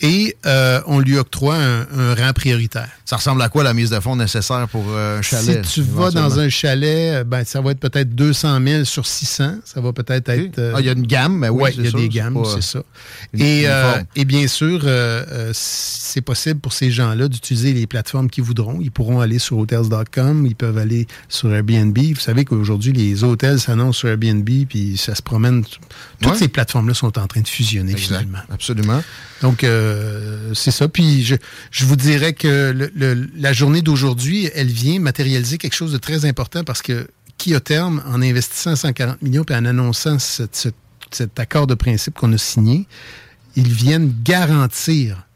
Et 0.00 0.36
euh, 0.46 0.80
on 0.86 0.98
lui 0.98 1.16
octroie 1.16 1.56
un, 1.56 2.14
rang 2.14 2.32
prioritaire. 2.32 2.88
Ça 3.04 3.16
ressemble 3.16 3.42
à 3.42 3.48
quoi 3.48 3.62
la 3.62 3.74
mise 3.74 3.90
de 3.90 4.00
fonds 4.00 4.16
nécessaire 4.16 4.66
pour 4.68 4.84
euh, 4.88 5.18
un 5.18 5.22
chalet? 5.22 5.64
Si 5.64 5.74
tu 5.74 5.82
vas 5.82 6.10
dans 6.10 6.40
un 6.40 6.48
chalet, 6.48 7.14
euh, 7.14 7.24
ben, 7.24 7.44
ça 7.44 7.60
va 7.60 7.70
être 7.70 7.78
peut-être 7.78 8.14
200 8.14 8.58
000 8.66 8.84
sur 8.84 9.06
600. 9.06 9.56
Ça 9.64 9.80
va 9.80 9.92
peut-être 9.92 10.28
être... 10.28 10.72
ah, 10.74 10.80
il 10.80 10.86
y 10.86 10.88
a 10.88 10.92
une 10.92 11.06
gamme, 11.06 11.38
mais 11.38 11.50
oui, 11.50 11.70
il 11.76 11.84
y 11.84 11.88
a 11.88 11.90
des 11.92 12.08
gammes, 12.08 12.42
c'est 12.54 12.62
ça. 12.62 12.82
Et, 13.34 13.66
et, 14.16 14.24
bien 14.24 14.46
sûr, 14.48 14.86
c'est 15.52 16.22
possible 16.22 16.60
pour 16.60 16.72
ces 16.72 16.90
gens-là 16.90 17.28
d'utiliser 17.28 17.72
les 17.72 17.86
plateformes 17.86 18.28
qu'ils 18.28 18.44
voudront. 18.44 18.78
Ils 18.80 18.90
pourront 18.90 19.20
aller 19.20 19.38
sur 19.38 19.58
hotels.com, 19.58 20.46
ils 20.46 20.56
peuvent 20.56 20.78
aller 20.78 21.06
sur 21.28 21.52
Airbnb. 21.52 21.96
Vous 21.96 22.20
savez 22.20 22.44
qu'aujourd'hui, 22.44 22.92
les 22.92 23.24
hôtels 23.24 23.60
s'annoncent 23.60 24.00
sur 24.00 24.08
Airbnb, 24.08 24.48
puis 24.68 24.96
ça 24.96 25.14
se 25.14 25.22
promène. 25.22 25.64
Toutes 26.20 26.36
ces 26.36 26.48
plateformes-là 26.48 26.94
sont 26.94 27.18
en 27.18 27.26
train 27.26 27.40
de 27.40 27.48
fusionner 27.48 27.96
finalement. 27.96 28.38
Absolument. 28.50 29.02
Donc, 29.42 29.64
euh, 29.64 29.91
c'est 30.54 30.70
ça. 30.70 30.88
Puis, 30.88 31.22
je, 31.24 31.84
vous 31.84 31.96
dirais 31.96 32.32
que 32.32 32.90
la 33.36 33.52
journée 33.52 33.82
d'aujourd'hui, 33.82 34.50
elle 34.54 34.68
vient 34.68 35.00
matérialiser 35.00 35.58
quelque 35.58 35.74
chose 35.74 35.92
de 35.92 35.98
très 35.98 36.24
important 36.24 36.64
parce 36.64 36.82
que 36.82 37.06
qui, 37.38 37.56
au 37.56 37.60
terme, 37.60 38.02
en 38.06 38.22
investissant 38.22 38.76
140 38.76 39.22
millions 39.22 39.44
et 39.48 39.54
en 39.54 39.64
annonçant 39.64 40.18
cet 40.18 41.38
accord 41.38 41.66
de 41.66 41.74
principe 41.74 42.14
qu'on 42.14 42.32
a 42.32 42.38
signé, 42.38 42.86
ils 43.56 43.72
viennent 43.72 44.14
garantir, 44.22 45.26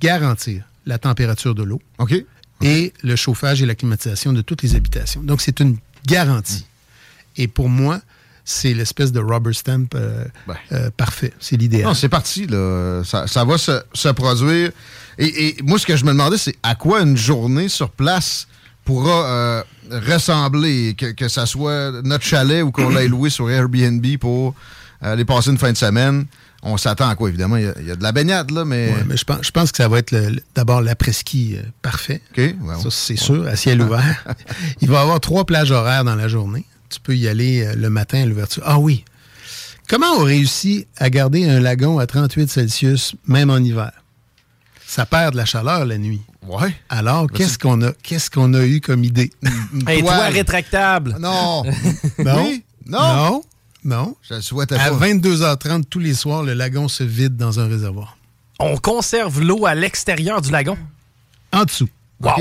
garantir 0.00 0.64
la 0.86 0.98
température 0.98 1.54
de 1.54 1.62
l'eau 1.62 1.80
et 2.60 2.92
le 3.02 3.16
chauffage 3.16 3.62
et 3.62 3.66
la 3.66 3.74
climatisation 3.74 4.32
de 4.32 4.40
toutes 4.40 4.62
les 4.62 4.76
habitations. 4.76 5.22
Donc, 5.22 5.40
c'est 5.40 5.60
une 5.60 5.76
garantie. 6.06 6.66
Et 7.36 7.48
pour 7.48 7.68
moi, 7.68 8.00
c'est 8.44 8.74
l'espèce 8.74 9.12
de 9.12 9.20
rubber 9.20 9.52
stamp 9.52 9.94
euh, 9.94 10.24
euh, 10.72 10.90
parfait. 10.96 11.32
C'est 11.38 11.56
l'idéal. 11.56 11.84
Non, 11.84 11.94
c'est 11.94 12.08
parti. 12.08 12.46
Là. 12.46 13.02
Ça, 13.04 13.44
va 13.44 13.58
se, 13.58 14.08
produire. 14.12 14.70
Et, 15.18 15.56
moi, 15.62 15.78
ce 15.78 15.86
que 15.86 15.96
je 15.96 16.04
me 16.04 16.10
demandais, 16.10 16.38
c'est 16.38 16.56
à 16.62 16.74
quoi 16.74 17.02
une 17.02 17.16
journée 17.16 17.68
sur 17.68 17.90
place 17.90 18.48
pourra 18.84 19.26
euh, 19.26 19.62
ressembler, 19.90 20.94
que, 20.98 21.12
que 21.12 21.28
ça 21.28 21.46
soit 21.46 22.02
notre 22.02 22.24
chalet 22.24 22.64
ou 22.64 22.72
qu'on 22.72 22.88
l'ait 22.88 23.06
loué 23.06 23.30
sur 23.30 23.48
Airbnb 23.48 24.04
pour 24.18 24.54
aller 25.00 25.24
passer 25.24 25.50
une 25.50 25.58
fin 25.58 25.72
de 25.72 25.76
semaine 25.76 26.26
On 26.62 26.76
s'attend 26.76 27.08
à 27.08 27.14
quoi, 27.14 27.28
évidemment? 27.28 27.56
Il 27.56 27.64
y, 27.64 27.68
a, 27.68 27.74
il 27.80 27.86
y 27.86 27.90
a 27.90 27.96
de 27.96 28.02
la 28.02 28.12
baignade, 28.12 28.50
là, 28.50 28.64
mais... 28.64 28.88
Ouais, 28.88 29.04
mais 29.06 29.16
je 29.16 29.24
pense, 29.24 29.38
je 29.42 29.50
pense 29.50 29.70
que 29.70 29.76
ça 29.76 29.88
va 29.88 29.98
être 29.98 30.14
d'abord 30.54 30.80
l'après-ski 30.80 31.56
euh, 31.56 31.62
parfait. 31.80 32.22
OK. 32.32 32.54
ben, 32.60 32.80
Ça, 32.80 32.88
c'est 32.90 33.16
sûr, 33.16 33.46
à 33.46 33.56
ciel 33.56 33.82
ouvert. 33.82 34.24
Il 34.80 34.88
va 34.88 34.98
y 34.98 35.02
avoir 35.02 35.20
trois 35.20 35.44
plages 35.44 35.70
horaires 35.70 36.04
dans 36.04 36.16
la 36.16 36.28
journée. 36.28 36.64
Tu 36.92 37.00
peux 37.00 37.16
y 37.16 37.26
aller 37.26 37.64
euh, 37.64 37.74
le 37.74 37.88
matin 37.88 38.22
à 38.22 38.26
l'ouverture. 38.26 38.62
Ah 38.66 38.78
oui. 38.78 39.04
Comment 39.88 40.12
on 40.18 40.24
réussit 40.24 40.86
à 40.98 41.08
garder 41.10 41.48
un 41.48 41.58
lagon 41.58 41.98
à 41.98 42.06
38 42.06 42.50
Celsius, 42.50 43.14
même 43.26 43.50
en 43.50 43.56
hiver? 43.58 43.90
Ça 44.86 45.06
perd 45.06 45.32
de 45.32 45.38
la 45.38 45.46
chaleur 45.46 45.86
la 45.86 45.96
nuit. 45.96 46.20
Ouais. 46.46 46.74
Alors, 46.90 47.26
qu'est-ce 47.30 47.58
qu'on 47.58 47.80
a, 47.82 47.92
qu'est-ce 48.02 48.30
qu'on 48.30 48.52
a 48.52 48.64
eu 48.64 48.80
comme 48.82 49.04
idée? 49.04 49.32
Un 49.86 50.00
toit 50.00 50.26
rétractable. 50.28 51.16
Non. 51.18 51.62
Non? 52.18 52.44
Oui? 52.44 52.62
Non? 52.86 52.98
Non. 53.14 53.42
Non. 53.84 54.16
Je 54.28 54.34
le 54.34 54.40
souhaitais 54.42 54.76
À 54.76 54.90
pas. 54.90 55.06
22h30 55.08 55.84
tous 55.84 55.98
les 55.98 56.14
soirs, 56.14 56.42
le 56.42 56.52
lagon 56.52 56.88
se 56.88 57.02
vide 57.04 57.36
dans 57.36 57.58
un 57.58 57.68
réservoir. 57.68 58.16
On 58.58 58.76
conserve 58.76 59.40
l'eau 59.40 59.64
à 59.66 59.74
l'extérieur 59.74 60.42
du 60.42 60.50
lagon? 60.50 60.76
En 61.52 61.64
dessous. 61.64 61.88
Wow. 62.22 62.32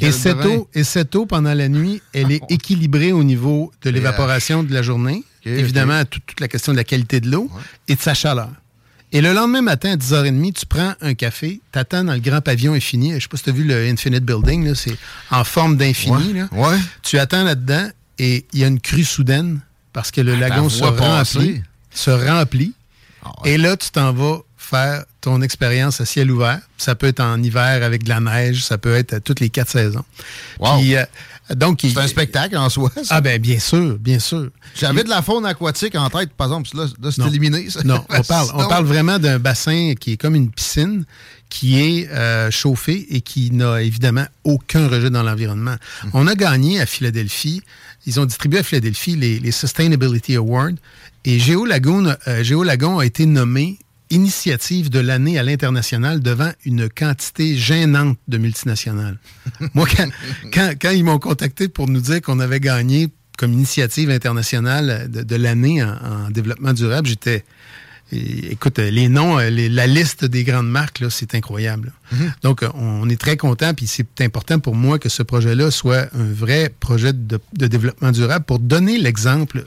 Et 0.00 0.12
cette, 0.12 0.44
eau, 0.44 0.68
et 0.74 0.84
cette 0.84 1.14
eau, 1.16 1.26
pendant 1.26 1.52
la 1.54 1.68
nuit, 1.68 2.00
elle 2.14 2.30
est 2.32 2.42
équilibrée 2.48 3.12
au 3.12 3.24
niveau 3.24 3.72
de 3.82 3.90
l'évaporation 3.90 4.62
de 4.62 4.72
la 4.72 4.82
journée. 4.82 5.24
Évidemment, 5.44 6.04
toute, 6.04 6.24
toute 6.26 6.40
la 6.40 6.48
question 6.48 6.72
de 6.72 6.76
la 6.76 6.84
qualité 6.84 7.20
de 7.20 7.30
l'eau 7.30 7.50
et 7.88 7.94
de 7.96 8.00
sa 8.00 8.14
chaleur. 8.14 8.50
Et 9.12 9.20
le 9.20 9.32
lendemain 9.32 9.62
matin, 9.62 9.92
à 9.92 9.96
10h30, 9.96 10.52
tu 10.52 10.66
prends 10.66 10.94
un 11.00 11.14
café, 11.14 11.60
t'attends 11.70 12.02
dans 12.04 12.12
le 12.14 12.18
grand 12.20 12.40
pavillon 12.40 12.72
infini. 12.74 13.14
Je 13.14 13.20
sais 13.20 13.28
pas 13.28 13.36
si 13.36 13.44
tu 13.44 13.50
as 13.50 13.52
vu 13.52 13.62
le 13.64 13.86
Infinite 13.88 14.24
Building, 14.24 14.74
c'est 14.74 14.96
en 15.30 15.44
forme 15.44 15.76
d'infini. 15.76 16.42
Ouais. 16.52 16.76
Tu 17.02 17.18
attends 17.18 17.44
là-dedans 17.44 17.88
et 18.18 18.44
il 18.52 18.58
y 18.60 18.64
a 18.64 18.66
une 18.66 18.80
crue 18.80 19.04
soudaine 19.04 19.60
parce 19.92 20.10
que 20.10 20.20
le 20.20 20.34
Ah, 20.34 20.36
lagon 20.48 20.68
se 20.68 20.82
remplit. 20.82 20.98
passer. 21.00 21.62
Se 21.92 22.10
remplit. 22.10 22.72
Et 23.44 23.58
là, 23.58 23.76
tu 23.76 23.90
t'en 23.90 24.12
vas 24.12 24.40
faire 24.66 25.04
ton 25.20 25.42
expérience 25.42 26.00
à 26.00 26.04
ciel 26.04 26.30
ouvert. 26.30 26.60
Ça 26.76 26.94
peut 26.94 27.06
être 27.06 27.20
en 27.20 27.42
hiver 27.42 27.82
avec 27.82 28.04
de 28.04 28.08
la 28.08 28.20
neige, 28.20 28.64
ça 28.64 28.78
peut 28.78 28.94
être 28.94 29.14
à 29.14 29.20
toutes 29.20 29.40
les 29.40 29.48
quatre 29.48 29.70
saisons. 29.70 30.04
Wow. 30.58 30.78
Puis, 30.78 30.96
euh, 30.96 31.04
donc, 31.54 31.80
C'est 31.82 31.96
un 31.98 32.08
spectacle 32.08 32.56
en 32.56 32.68
soi, 32.68 32.90
ça. 32.96 33.02
Ah 33.10 33.20
ben 33.20 33.40
bien 33.40 33.60
sûr, 33.60 33.96
bien 33.98 34.18
sûr. 34.18 34.50
J'avais 34.74 35.04
de 35.04 35.08
la 35.08 35.22
faune 35.22 35.46
aquatique 35.46 35.94
en 35.94 36.10
tête, 36.10 36.32
par 36.32 36.48
exemple. 36.48 36.68
Là, 36.74 36.86
là 37.00 37.10
c'est 37.12 37.22
éliminé, 37.22 37.70
ça. 37.70 37.82
Non, 37.84 38.04
on 38.08 38.22
parle, 38.28 38.48
on 38.54 38.66
parle 38.66 38.84
vraiment 38.84 39.20
d'un 39.20 39.38
bassin 39.38 39.94
qui 39.98 40.12
est 40.12 40.16
comme 40.16 40.34
une 40.34 40.50
piscine 40.50 41.04
qui 41.48 41.80
est 41.80 42.10
euh, 42.10 42.50
chauffé 42.50 43.06
et 43.10 43.20
qui 43.20 43.52
n'a 43.52 43.80
évidemment 43.82 44.26
aucun 44.42 44.88
rejet 44.88 45.10
dans 45.10 45.22
l'environnement. 45.22 45.76
Hum. 46.02 46.10
On 46.14 46.26
a 46.26 46.34
gagné 46.34 46.80
à 46.80 46.86
Philadelphie, 46.86 47.62
ils 48.06 48.18
ont 48.18 48.24
distribué 48.24 48.58
à 48.58 48.62
Philadelphie 48.64 49.14
les, 49.14 49.38
les 49.38 49.52
Sustainability 49.52 50.34
Awards 50.34 50.72
et 51.24 51.38
Géo 51.38 51.64
Lagoon, 51.64 52.16
euh, 52.26 52.42
Géo 52.42 52.64
Lagon 52.64 52.98
a 52.98 53.06
été 53.06 53.26
nommé 53.26 53.78
initiative 54.10 54.90
de 54.90 54.98
l'année 55.00 55.38
à 55.38 55.42
l'international 55.42 56.20
devant 56.20 56.50
une 56.64 56.88
quantité 56.88 57.56
gênante 57.56 58.18
de 58.28 58.38
multinationales. 58.38 59.18
Moi, 59.74 59.86
quand, 59.96 60.08
quand- 60.52 60.74
quand 60.80 60.90
ils 60.90 61.04
m'ont 61.04 61.18
contacté 61.18 61.68
pour 61.68 61.88
nous 61.88 62.00
dire 62.00 62.20
qu'on 62.22 62.38
avait 62.40 62.60
gagné 62.60 63.08
comme 63.38 63.52
initiative 63.52 64.10
internationale 64.10 65.10
de, 65.10 65.22
de 65.22 65.36
l'année 65.36 65.82
en, 65.82 65.90
en 66.26 66.30
développement 66.30 66.72
durable, 66.72 67.06
j'étais... 67.08 67.44
Écoute, 68.12 68.78
les 68.78 69.08
noms, 69.08 69.38
les- 69.38 69.68
la 69.68 69.88
liste 69.88 70.24
des 70.24 70.44
grandes 70.44 70.70
marques, 70.70 71.02
c'est 71.10 71.34
incroyable. 71.34 71.92
Donc, 72.42 72.62
euh, 72.62 72.68
on 72.74 73.08
est 73.08 73.20
très 73.20 73.36
content, 73.36 73.74
puis 73.74 73.88
c'est 73.88 74.20
important 74.20 74.60
pour 74.60 74.76
moi 74.76 75.00
que 75.00 75.08
ce 75.08 75.24
projet-là 75.24 75.72
soit 75.72 76.06
un 76.14 76.32
vrai 76.32 76.72
projet 76.78 77.12
de, 77.12 77.40
de 77.54 77.66
développement 77.66 78.12
durable 78.12 78.44
pour 78.44 78.60
donner 78.60 78.96
l'exemple 78.96 79.64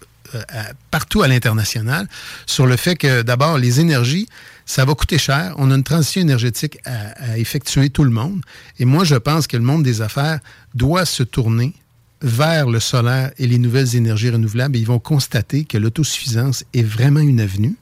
à- 0.49 0.73
partout 0.91 1.21
à 1.21 1.27
l'international 1.27 2.07
sur 2.45 2.65
le 2.67 2.75
fait 2.77 2.95
que, 2.95 3.21
d'abord, 3.21 3.57
les 3.57 3.79
énergies, 3.79 4.27
ça 4.65 4.85
va 4.85 4.93
coûter 4.95 5.17
cher. 5.17 5.53
On 5.57 5.71
a 5.71 5.75
une 5.75 5.83
transition 5.83 6.21
énergétique 6.21 6.77
à, 6.85 7.31
à 7.31 7.37
effectuer 7.37 7.89
tout 7.89 8.03
le 8.03 8.11
monde. 8.11 8.41
Et 8.77 8.85
moi, 8.85 9.03
je 9.03 9.15
pense 9.15 9.47
que 9.47 9.57
le 9.57 9.63
monde 9.63 9.83
des 9.83 10.01
affaires 10.01 10.39
doit 10.75 11.05
se 11.05 11.23
tourner 11.23 11.73
vers 12.21 12.69
le 12.69 12.79
solaire 12.79 13.31
et 13.37 13.47
les 13.47 13.57
nouvelles 13.57 13.95
énergies 13.95 14.29
renouvelables. 14.29 14.75
Et 14.75 14.79
ils 14.79 14.85
vont 14.85 14.99
constater 14.99 15.63
que 15.63 15.77
l'autosuffisance 15.77 16.65
est 16.73 16.83
vraiment 16.83 17.21
une 17.21 17.39
avenue. 17.39 17.75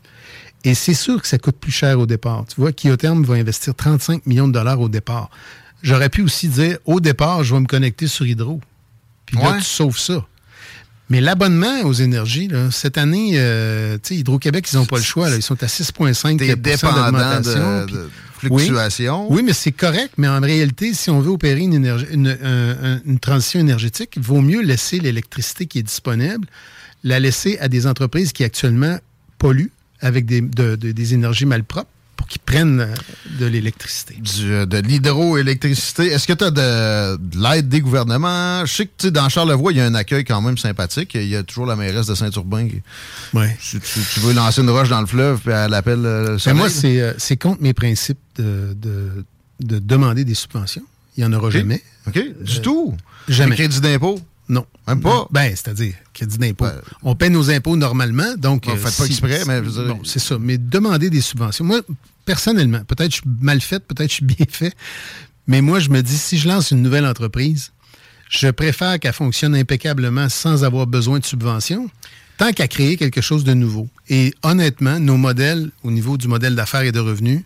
Et 0.64 0.74
c'est 0.76 0.94
sûr 0.94 1.22
que 1.22 1.28
ça 1.28 1.38
coûte 1.38 1.58
plus 1.58 1.72
cher 1.72 2.00
au 2.00 2.06
départ. 2.06 2.46
Tu 2.48 2.56
vois, 2.62 2.72
Kyotherm 2.72 3.24
va 3.24 3.36
investir 3.36 3.74
35 3.76 4.26
millions 4.26 4.48
de 4.48 4.54
dollars 4.54 4.80
au 4.80 4.90
départ. 4.90 5.30
J'aurais 5.84 6.10
pu 6.10 6.22
aussi 6.24 6.48
dire, 6.48 6.78
au 6.86 7.00
départ, 7.00 7.44
je 7.44 7.54
vais 7.54 7.60
me 7.62 7.68
connecter 7.68 8.08
sur 8.08 8.26
Hydro. 8.26 8.60
Puis 9.26 9.38
là, 9.38 9.58
tu 9.60 9.64
sauves 9.66 9.98
ça. 10.00 10.26
Mais 11.10 11.22
l'abonnement 11.22 11.84
aux 11.84 11.94
énergies, 11.94 12.48
là, 12.50 12.70
cette 12.72 12.98
année, 12.98 13.32
euh, 13.36 13.98
Hydro-Québec, 14.10 14.68
ils 14.72 14.76
n'ont 14.76 14.86
pas 14.86 14.98
le 14.98 15.04
choix. 15.04 15.30
là. 15.30 15.38
Ils 15.38 15.42
sont 15.42 15.62
à 15.64 15.68
6,5 15.68 16.38
T'es 16.38 16.56
dépendant 16.56 17.06
d'augmentation. 17.06 17.82
de, 17.82 17.86
puis- 17.86 17.96
de 17.96 18.10
fluctuations. 18.40 19.32
oui, 19.32 19.42
mais 19.44 19.54
c'est 19.54 19.72
correct, 19.72 20.12
mais 20.18 20.28
en 20.28 20.42
réalité, 20.42 20.94
si 20.94 21.10
on 21.10 21.20
veut 21.22 21.32
opérer 21.32 21.62
une, 21.62 21.74
énergie- 21.74 22.06
une- 22.12 22.38
un- 22.44 22.94
un- 22.96 23.02
une 23.06 23.20
transition 23.20 23.60
énergétique, 23.60 24.12
il 24.18 24.22
vaut 24.22 24.42
mieux 24.42 24.62
laisser 24.62 25.00
l'électricité 25.00 25.66
qui 25.66 25.80
est 25.80 25.84
disponible, 25.84 26.46
la 27.04 27.20
laisser 27.20 27.58
à 27.60 27.68
des 27.70 27.88
entreprises 27.88 28.34
qui 28.34 28.44
actuellement 28.44 29.00
polluent 29.40 29.72
avec 30.02 30.26
des, 30.26 30.42
de- 30.42 30.76
de- 30.76 30.92
des 30.92 31.14
énergies 31.14 31.46
malpropres 31.46 31.90
pour 32.18 32.28
qu'ils 32.28 32.42
prennent 32.42 32.94
de 33.40 33.46
l'électricité. 33.46 34.18
Euh, 34.42 34.66
de 34.66 34.78
l'hydroélectricité. 34.80 36.08
Est-ce 36.08 36.28
que 36.28 36.34
tu 36.34 36.44
as 36.44 36.52
de, 36.52 37.16
de 37.18 37.42
l'aide 37.42 37.70
des 37.70 37.80
gouvernements? 37.80 38.66
Je 38.66 38.74
sais 38.74 38.86
que 38.88 38.92
tu 38.98 39.12
dans 39.12 39.30
Charlevoix, 39.30 39.72
il 39.72 39.78
y 39.78 39.82
a 39.82 39.86
un 39.86 39.96
accueil 39.96 40.26
quand 40.26 40.42
même 40.42 40.58
sympathique. 40.58 41.12
Il 41.16 41.28
y 41.28 41.36
a 41.36 41.44
toujours 41.44 41.66
la 41.68 41.76
mairesse 41.76 42.08
de 42.08 42.16
Saint-Urbain 42.16 42.68
qui. 42.68 42.82
Ouais. 43.34 43.56
Tu, 43.62 43.80
tu 43.80 44.20
veux 44.20 44.34
lancer 44.34 44.62
une 44.62 44.70
roche 44.70 44.90
dans 44.90 45.00
le 45.02 45.08
fleuve, 45.08 45.40
puis 45.40 45.52
elle 45.54 45.74
appelle 45.74 46.06
euh, 46.06 46.32
le 46.34 46.40
soleil. 46.40 46.58
moi, 46.58 46.70
c'est 46.70 47.00
euh, 47.00 47.14
c'est 47.18 47.38
contre 47.38 47.62
mes 47.62 47.74
principes 47.74 48.18
de, 48.38 48.74
de- 48.76 49.24
de 49.62 49.80
demander 49.80 50.26
des 50.26 50.36
subventions. 50.36 50.84
Il 51.16 51.22
n'y 51.22 51.26
en 51.26 51.34
aura 51.38 51.50
jamais. 51.50 51.82
OK? 52.08 52.20
Du 52.42 52.62
tout? 52.62 52.96
Jamais. 53.28 53.54
Un 53.54 53.56
crédit 53.56 53.82
d'impôt? 53.82 54.20
Non. 54.50 54.66
Même 54.88 55.02
pas? 55.02 55.28
Ben, 55.32 55.50
c'est-à-dire, 55.50 55.94
crédit 56.14 56.38
d'impôt. 56.38 56.68
on 57.04 57.16
paie 57.16 57.30
nos 57.30 57.50
impôts 57.50 57.76
normalement, 57.76 58.36
donc... 58.38 58.66
Bon, 58.66 58.74
euh, 58.74 58.78
faites 58.78 58.98
pas 58.98 59.06
exprès, 59.06 59.42
mais 59.46 59.64
je 59.64 59.88
Bon, 59.88 60.00
c'est 60.04 60.20
ça. 60.20 60.38
Mais 60.40 60.58
demander 60.58 61.10
des 61.10 61.22
subventions. 61.22 61.66
Moi, 61.66 61.82
personnellement, 62.26 62.82
peut-être 62.86 63.12
je 63.12 63.16
suis 63.18 63.30
mal 63.42 63.60
fait, 63.60 63.86
peut-être 63.86 64.10
je 64.10 64.16
suis 64.16 64.26
bien 64.26 64.46
fait, 64.50 64.74
mais 65.48 65.62
moi, 65.62 65.80
je 65.80 65.90
me 65.90 66.02
dis, 66.02 66.18
si 66.18 66.38
je 66.38 66.48
lance 66.48 66.72
une 66.72 66.82
nouvelle 66.82 67.06
entreprise, 67.06 67.72
je 68.30 68.48
préfère 68.50 69.00
qu'elle 69.00 69.14
fonctionne 69.14 69.56
impeccablement 69.56 70.30
sans 70.30 70.64
avoir 70.64 70.88
besoin 70.88 71.20
de 71.20 71.26
subventions, 71.26 71.90
tant 72.38 72.52
qu'à 72.52 72.68
créer 72.68 72.98
quelque 72.98 73.22
chose 73.22 73.44
de 73.44 73.54
nouveau. 73.54 73.88
Et 74.10 74.34
honnêtement, 74.44 75.00
nos 75.00 75.18
modèles, 75.18 75.72
au 75.84 75.92
niveau 75.92 76.18
du 76.18 76.28
modèle 76.28 76.56
d'affaires 76.56 76.82
et 76.82 76.92
de 76.92 77.00
revenus, 77.00 77.44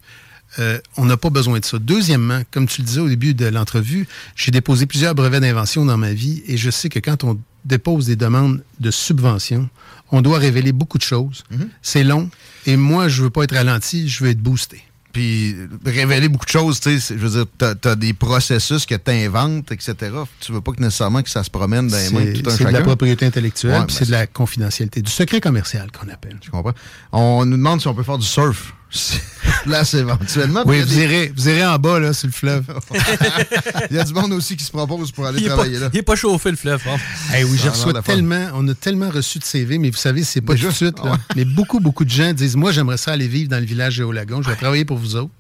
euh, 0.60 0.80
on 0.98 1.06
n'a 1.06 1.18
pas 1.18 1.30
besoin 1.30 1.60
de 1.60 1.66
ça. 1.66 1.80
Deuxièmement, 1.80 2.42
comme 2.52 2.68
tu 2.68 2.82
le 2.82 2.88
disais 2.88 3.00
au 3.02 3.08
début 3.10 3.34
de 3.34 3.46
l'entrevue, 3.46 4.08
j'ai 4.36 4.52
déposé 4.52 4.86
plusieurs 4.86 5.16
brevets 5.16 5.40
d'invention 5.42 5.86
dans 5.86 5.98
ma 5.98 6.14
vie 6.14 6.44
et 6.48 6.58
je 6.58 6.70
sais 6.70 6.90
que 6.90 7.00
quand 7.00 7.24
on 7.24 7.40
dépose 7.66 8.08
des 8.08 8.16
demandes 8.16 8.64
de 8.80 8.92
subvention, 8.92 9.70
on 10.12 10.22
doit 10.22 10.40
révéler 10.40 10.72
beaucoup 10.72 10.98
de 10.98 11.04
choses. 11.04 11.44
C'est 11.82 12.04
long 12.04 12.30
et 12.66 12.76
moi, 12.76 13.08
je 13.08 13.24
veux 13.24 13.30
pas 13.30 13.44
être 13.44 13.56
ralenti, 13.56 14.10
je 14.10 14.24
veux 14.24 14.30
être 14.32 14.42
boosté. 14.42 14.84
Puis 15.14 15.56
révéler 15.86 16.30
beaucoup 16.30 16.46
de 16.46 16.52
choses, 16.52 16.80
tu 16.80 16.90
sais, 16.92 17.00
c'est- 17.02 17.18
je 17.18 17.20
veux 17.28 17.30
dire, 17.44 17.46
t'as 17.58 17.92
as 17.92 17.96
des 17.96 18.14
processus 18.14 18.86
que 18.86 18.96
tu 18.96 19.12
inventes, 19.12 19.70
etc. 19.74 19.96
Tu 20.40 20.54
veux 20.54 20.62
pas 20.62 20.72
que 20.72 20.80
nécessairement 20.82 21.22
que 21.22 21.30
ça 21.30 21.44
se 21.44 21.50
promène 21.50 21.88
dans 21.90 21.98
les 21.98 22.10
mains 22.12 22.26
de 22.32 22.36
C'est 22.38 22.42
tout 22.42 22.50
un 22.50 22.56
c'est 22.56 22.64
de 22.66 22.70
la 22.70 22.82
propriété 22.82 23.26
intellectuelle, 23.26 23.74
Ouais, 23.74 23.80
ben, 23.80 23.90
c'est 23.90 24.06
de 24.06 24.12
la 24.12 24.26
confidentialité, 24.26 25.02
du 25.02 25.12
secret 25.12 25.42
commercial 25.42 25.90
qu'on 25.92 26.08
appelle. 26.10 26.38
Je 26.42 26.50
comprends. 26.50 26.74
On 27.12 27.44
nous 27.46 27.58
demande 27.58 27.82
si 27.82 27.88
on 27.90 27.94
peut 27.94 28.04
faire 28.04 28.18
du 28.20 28.26
surf. 28.26 28.74
Là, 29.66 29.86
c'est 29.86 30.00
éventuellement. 30.00 30.64
Oui, 30.66 30.78
il 30.80 30.86
vous 30.86 30.92
a 30.92 30.96
des- 30.96 31.02
irez, 31.04 31.34
vous 31.36 31.48
irez 31.50 31.66
en 31.66 31.78
bas, 31.78 32.00
là, 32.00 32.14
sur 32.14 32.28
le 32.28 32.34
fleuve. 32.34 32.64
Il 33.92 33.96
y 33.96 34.00
a 34.00 34.04
du 34.04 34.14
monde 34.14 34.34
aussi 34.34 34.56
qui 34.58 34.64
se 34.64 34.72
propose 34.72 35.12
pour 35.12 35.26
aller 35.28 35.40
Il 35.40 35.48
pas, 35.48 35.54
travailler 35.56 35.80
là. 35.80 35.90
il 35.94 36.00
est 36.00 36.04
pas 36.04 36.16
chauffé, 36.16 36.50
le 36.52 36.58
fleuve. 36.58 36.82
hein. 36.88 36.98
Eh 37.38 37.44
oui, 37.44 37.58
j'ai 37.62 37.68
a 37.70 37.72
de 37.72 37.76
fun. 37.78 38.02
tellement, 38.02 38.48
on 38.56 38.68
a 38.68 38.74
tellement 38.74 39.10
reçu 39.10 39.40
de 39.40 39.44
CV, 39.44 39.78
mais 39.78 39.90
vous 39.90 39.98
savez, 39.98 40.24
c'est 40.24 40.42
pas 40.42 40.54
Déjà? 40.54 40.68
tout 40.68 40.72
de 40.72 40.76
suite. 40.78 40.98
là. 41.04 41.12
Ouais. 41.12 41.18
Mais 41.36 41.46
beaucoup, 41.46 41.80
beaucoup 41.80 42.06
de 42.06 42.10
gens 42.10 42.34
disent 42.34 42.56
Moi, 42.56 42.72
j'aimerais 42.72 42.98
ça 42.98 43.12
aller 43.12 43.28
vivre 43.28 43.50
dans 43.50 43.60
le 43.60 43.66
village 43.66 43.94
Géolagon, 43.96 44.42
je 44.42 44.50
vais 44.50 44.56
travailler 44.56 44.86
pour 44.86 44.98
vous 44.98 45.16
autres. 45.16 45.32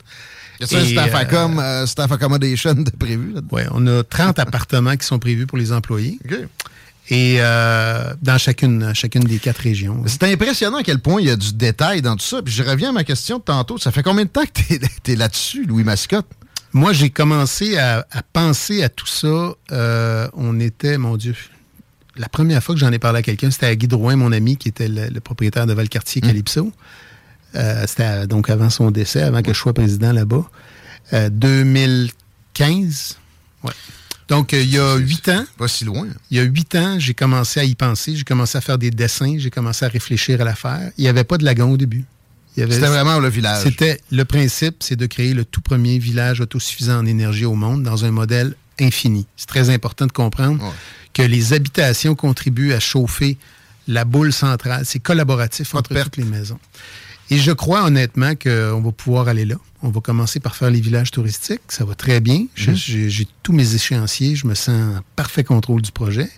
Y 0.59 0.63
a-t-il 0.65 0.79
un 0.81 0.85
staff, 1.03 1.15
euh, 1.15 1.17
accom, 1.17 1.59
euh, 1.59 1.85
staff 1.87 2.11
accommodation 2.11 2.73
de 2.75 2.89
prévu 2.91 3.33
Ouais, 3.51 3.65
on 3.71 3.85
a 3.87 4.03
30 4.03 4.37
appartements 4.39 4.95
qui 4.95 5.05
sont 5.07 5.17
prévus 5.19 5.47
pour 5.47 5.57
les 5.57 5.71
employés. 5.71 6.19
OK. 6.25 6.35
Et 7.13 7.35
euh, 7.39 8.13
dans 8.21 8.37
chacune, 8.37 8.95
chacune 8.95 9.25
des 9.25 9.37
quatre 9.37 9.57
régions. 9.57 10.01
C'est 10.07 10.23
impressionnant 10.23 10.77
à 10.77 10.83
quel 10.83 10.99
point 10.99 11.19
il 11.19 11.27
y 11.27 11.29
a 11.29 11.35
du 11.35 11.51
détail 11.53 12.01
dans 12.01 12.15
tout 12.15 12.23
ça. 12.23 12.41
Puis 12.41 12.53
je 12.53 12.63
reviens 12.63 12.89
à 12.89 12.93
ma 12.93 13.03
question 13.03 13.37
de 13.37 13.43
tantôt. 13.43 13.77
Ça 13.77 13.91
fait 13.91 14.01
combien 14.01 14.23
de 14.23 14.29
temps 14.29 14.45
que 14.45 14.61
tu 15.03 15.11
es, 15.11 15.15
là-dessus, 15.17 15.65
Louis 15.65 15.83
Mascotte? 15.83 16.25
Moi, 16.71 16.93
j'ai 16.93 17.09
commencé 17.09 17.77
à, 17.77 18.07
à 18.11 18.23
penser 18.23 18.81
à 18.81 18.87
tout 18.87 19.07
ça. 19.07 19.53
euh, 19.73 20.29
on 20.35 20.57
était, 20.61 20.97
mon 20.97 21.17
Dieu, 21.17 21.35
la 22.15 22.29
première 22.29 22.63
fois 22.63 22.75
que 22.75 22.79
j'en 22.79 22.93
ai 22.93 22.99
parlé 22.99 23.19
à 23.19 23.23
quelqu'un, 23.23 23.51
c'était 23.51 23.65
à 23.65 23.75
Guy 23.75 23.89
Drouin, 23.89 24.15
mon 24.15 24.31
ami, 24.31 24.55
qui 24.55 24.69
était 24.69 24.87
le, 24.87 25.09
le 25.09 25.19
propriétaire 25.19 25.65
de 25.67 25.73
Valcartier 25.73 26.21
Calypso. 26.21 26.71
Euh, 27.55 27.83
c'était 27.87 28.25
donc 28.25 28.49
avant 28.49 28.69
son 28.69 28.89
décès, 28.89 29.21
avant 29.21 29.41
que 29.41 29.51
je 29.53 29.59
sois 29.59 29.73
président 29.73 30.13
là-bas. 30.13 30.49
Euh, 31.11 31.29
2015. 31.29 33.17
Ouais. 33.63 33.71
Donc, 34.31 34.53
euh, 34.53 34.61
il 34.61 34.73
y 34.73 34.79
a 34.79 34.95
huit 34.95 35.27
ans. 35.27 35.43
Pas 35.57 35.67
si 35.67 35.83
loin. 35.83 36.07
Il 36.31 36.37
y 36.37 36.39
a 36.39 36.43
huit 36.43 36.73
ans, 36.75 36.97
j'ai 36.97 37.13
commencé 37.13 37.59
à 37.59 37.65
y 37.65 37.75
penser. 37.75 38.15
J'ai 38.15 38.23
commencé 38.23 38.57
à 38.57 38.61
faire 38.61 38.77
des 38.77 38.89
dessins. 38.89 39.35
J'ai 39.37 39.49
commencé 39.49 39.83
à 39.83 39.89
réfléchir 39.89 40.39
à 40.39 40.45
l'affaire. 40.45 40.89
Il 40.97 41.01
n'y 41.03 41.09
avait 41.09 41.25
pas 41.25 41.37
de 41.37 41.43
lagon 41.43 41.73
au 41.73 41.75
début. 41.75 42.05
C'était 42.55 42.79
vraiment 42.79 43.19
le 43.19 43.27
village. 43.27 43.63
C'était 43.63 43.99
le 44.09 44.23
principe, 44.23 44.77
c'est 44.79 44.95
de 44.95 45.05
créer 45.05 45.33
le 45.33 45.43
tout 45.43 45.61
premier 45.61 45.99
village 45.99 46.39
autosuffisant 46.39 46.99
en 46.99 47.05
énergie 47.05 47.45
au 47.45 47.55
monde 47.55 47.83
dans 47.83 48.05
un 48.05 48.11
modèle 48.11 48.55
infini. 48.79 49.25
C'est 49.35 49.47
très 49.47 49.69
important 49.69 50.05
de 50.05 50.11
comprendre 50.13 50.73
que 51.13 51.21
les 51.21 51.51
habitations 51.51 52.15
contribuent 52.15 52.73
à 52.73 52.79
chauffer 52.79 53.37
la 53.87 54.05
boule 54.05 54.31
centrale. 54.31 54.83
C'est 54.85 54.99
collaboratif 54.99 55.75
entre 55.75 55.93
toutes 56.03 56.17
les 56.17 56.23
maisons. 56.23 56.59
Et 57.29 57.37
je 57.37 57.51
crois 57.51 57.83
honnêtement 57.83 58.35
qu'on 58.35 58.81
va 58.81 58.91
pouvoir 58.91 59.27
aller 59.27 59.45
là. 59.45 59.55
On 59.83 59.89
va 59.89 59.99
commencer 60.01 60.39
par 60.39 60.55
faire 60.55 60.69
les 60.69 60.79
villages 60.79 61.11
touristiques. 61.11 61.61
Ça 61.69 61.85
va 61.85 61.95
très 61.95 62.19
bien. 62.19 62.45
Mhm. 62.67 62.75
J'ai 62.75 63.27
tous 63.43 63.51
mes 63.53 63.73
échéanciers. 63.75 64.35
Je 64.35 64.45
me 64.47 64.53
sens 64.55 64.97
en 64.97 64.99
parfait 65.15 65.43
contrôle 65.43 65.81
du 65.81 65.91
projet. 65.91 66.29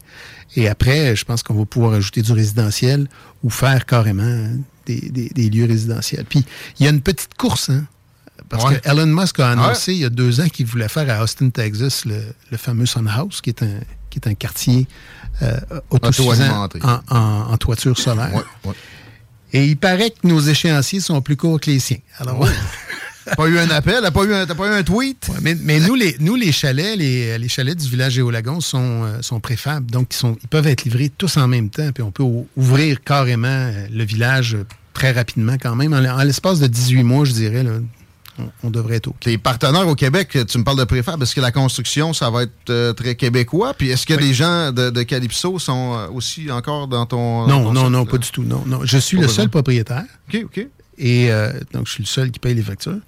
Et 0.55 0.67
après, 0.69 1.15
je 1.15 1.25
pense 1.25 1.43
qu'on 1.43 1.55
va 1.55 1.65
pouvoir 1.65 1.93
ajouter 1.93 2.21
du 2.21 2.31
résidentiel 2.31 3.07
ou 3.43 3.49
faire 3.49 3.85
carrément 3.85 4.47
des, 4.85 5.09
des- 5.09 5.29
des 5.29 5.49
lieux 5.49 5.65
résidentiels. 5.65 6.25
Puis, 6.29 6.45
il 6.79 6.85
y 6.85 6.87
a 6.87 6.91
une 6.91 7.01
petite 7.01 7.33
course, 7.35 7.69
hein, 7.69 7.85
parce 8.49 8.63
Ouais. 8.65 8.79
que 8.79 8.87
Elon 8.89 9.07
Musk 9.07 9.39
a 9.39 9.51
annoncé 9.51 9.91
Ouais? 9.91 9.97
il 9.97 10.01
y 10.01 10.05
a 10.05 10.09
deux 10.09 10.39
ans 10.41 10.47
qu'il 10.47 10.65
voulait 10.67 10.87
faire 10.89 11.09
à 11.09 11.23
Austin, 11.23 11.49
Texas, 11.49 12.05
le, 12.05 12.21
le 12.51 12.57
fameux 12.57 12.85
Sun 12.85 13.07
House, 13.07 13.41
qui 13.41 13.49
est 13.49 13.63
un, 13.63 13.79
qui 14.09 14.19
est 14.19 14.27
un 14.27 14.35
quartier 14.35 14.87
euh, 15.41 15.59
autosuffisant 15.89 16.69
en, 16.83 16.99
en- 17.09 17.51
en 17.51 17.57
toiture 17.57 17.97
solaire. 17.97 18.43
Et 19.53 19.65
il 19.67 19.77
paraît 19.77 20.11
que 20.11 20.27
nos 20.27 20.39
échéanciers 20.39 20.99
sont 20.99 21.21
plus 21.21 21.35
courts 21.35 21.59
que 21.59 21.71
les 21.71 21.79
siens. 21.79 21.97
Alors, 22.19 22.47
pas 23.37 23.47
eu 23.47 23.57
un 23.57 23.69
appel, 23.69 23.99
t'as 24.01 24.11
pas 24.11 24.23
eu 24.23 24.33
un, 24.33 24.45
t'as 24.45 24.55
pas 24.55 24.67
eu 24.67 24.73
un 24.73 24.83
tweet? 24.83 25.27
Ouais, 25.29 25.39
mais 25.41 25.55
mais 25.61 25.79
nous, 25.79 25.95
les, 25.95 26.15
nous, 26.19 26.35
les 26.35 26.51
chalets, 26.51 26.97
les, 26.97 27.37
les 27.37 27.47
chalets 27.47 27.77
du 27.77 27.89
village 27.89 28.13
Géolagon 28.13 28.59
sont, 28.61 29.03
euh, 29.03 29.21
sont 29.21 29.39
préfables. 29.39 29.89
Donc, 29.89 30.07
ils, 30.13 30.17
sont, 30.17 30.37
ils 30.41 30.47
peuvent 30.47 30.67
être 30.67 30.83
livrés 30.83 31.09
tous 31.17 31.37
en 31.37 31.47
même 31.47 31.69
temps. 31.69 31.91
Puis 31.93 32.03
on 32.03 32.11
peut 32.11 32.23
ou- 32.23 32.47
ouvrir 32.55 33.01
carrément 33.03 33.47
euh, 33.47 33.87
le 33.91 34.03
village 34.03 34.57
très 34.93 35.11
rapidement 35.11 35.55
quand 35.61 35.75
même. 35.75 35.93
En, 35.93 36.03
en 36.03 36.23
l'espace 36.23 36.59
de 36.59 36.67
18 36.67 37.03
mois, 37.03 37.25
je 37.25 37.31
dirais, 37.31 37.63
là, 37.63 37.71
on, 38.39 38.49
on 38.63 38.69
devrait 38.71 38.95
être 38.95 39.07
OK. 39.07 39.19
Tes 39.19 39.37
partenaires 39.37 39.87
au 39.87 39.93
Québec, 39.95 40.37
tu 40.47 40.57
me 40.57 40.63
parles 40.63 40.79
de 40.79 40.83
préfab, 40.85 41.21
est-ce 41.21 41.35
que 41.35 41.41
la 41.41 41.51
construction, 41.51 42.13
ça 42.13 42.29
va 42.31 42.43
être 42.43 42.51
euh, 42.71 42.91
très 42.93 43.13
québécois? 43.15 43.73
Puis 43.77 43.89
est-ce 43.91 44.05
que 44.07 44.13
les 44.15 44.33
gens 44.33 44.71
de, 44.71 44.89
de 44.89 45.03
Calypso 45.03 45.59
sont 45.59 45.93
euh, 45.95 46.07
aussi 46.11 46.49
encore 46.51 46.87
dans 46.87 47.05
ton... 47.05 47.45
Non, 47.47 47.63
ton 47.65 47.73
non, 47.73 47.89
non, 47.91 48.05
pas 48.05 48.17
du 48.17 48.29
tout. 48.31 48.43
Non, 48.43 48.63
non. 48.65 48.79
Je 48.83 48.97
suis 48.97 49.17
Pas 49.17 49.21
le 49.21 49.27
besoin. 49.27 49.43
seul 49.43 49.49
propriétaire. 49.49 50.03
OK, 50.29 50.41
OK. 50.45 50.67
Et 50.97 51.31
euh, 51.31 51.51
donc, 51.73 51.87
je 51.87 51.93
suis 51.93 52.03
le 52.03 52.07
seul 52.07 52.31
qui 52.31 52.39
paye 52.39 52.53
les 52.53 52.61
factures. 52.61 52.99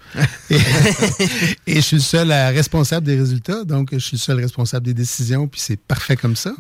et, 0.50 0.58
et 1.68 1.76
je 1.76 1.82
suis 1.82 1.98
le 1.98 2.02
seul 2.02 2.32
à- 2.32 2.50
responsable 2.50 3.06
des 3.06 3.16
résultats. 3.18 3.64
Donc, 3.64 3.90
je 3.92 4.00
suis 4.00 4.18
le 4.18 4.22
seul 4.22 4.40
responsable 4.40 4.86
des 4.86 4.94
décisions. 4.94 5.48
Puis 5.48 5.62
c'est 5.62 5.80
parfait 5.80 6.16
comme 6.16 6.36
ça. 6.36 6.54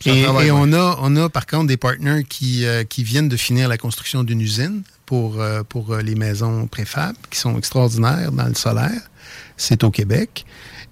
Ça 0.00 0.10
et 0.10 0.50
on, 0.50 0.72
a, 0.72 0.98
on 1.00 1.16
a, 1.16 1.28
par 1.28 1.46
contre, 1.46 1.66
des 1.68 1.76
partenaires 1.76 2.22
qui, 2.28 2.64
euh, 2.64 2.84
qui 2.84 3.04
viennent 3.04 3.28
de 3.28 3.36
finir 3.36 3.68
la 3.68 3.78
construction 3.78 4.24
d'une 4.24 4.40
usine 4.40 4.82
pour, 5.06 5.40
euh, 5.40 5.62
pour 5.62 5.92
euh, 5.92 6.02
les 6.02 6.14
maisons 6.14 6.66
préfab, 6.66 7.14
qui 7.30 7.38
sont 7.38 7.56
extraordinaires 7.58 8.32
dans 8.32 8.46
le 8.48 8.54
solaire. 8.54 9.00
C'est 9.56 9.84
au 9.84 9.90
Québec. 9.90 10.44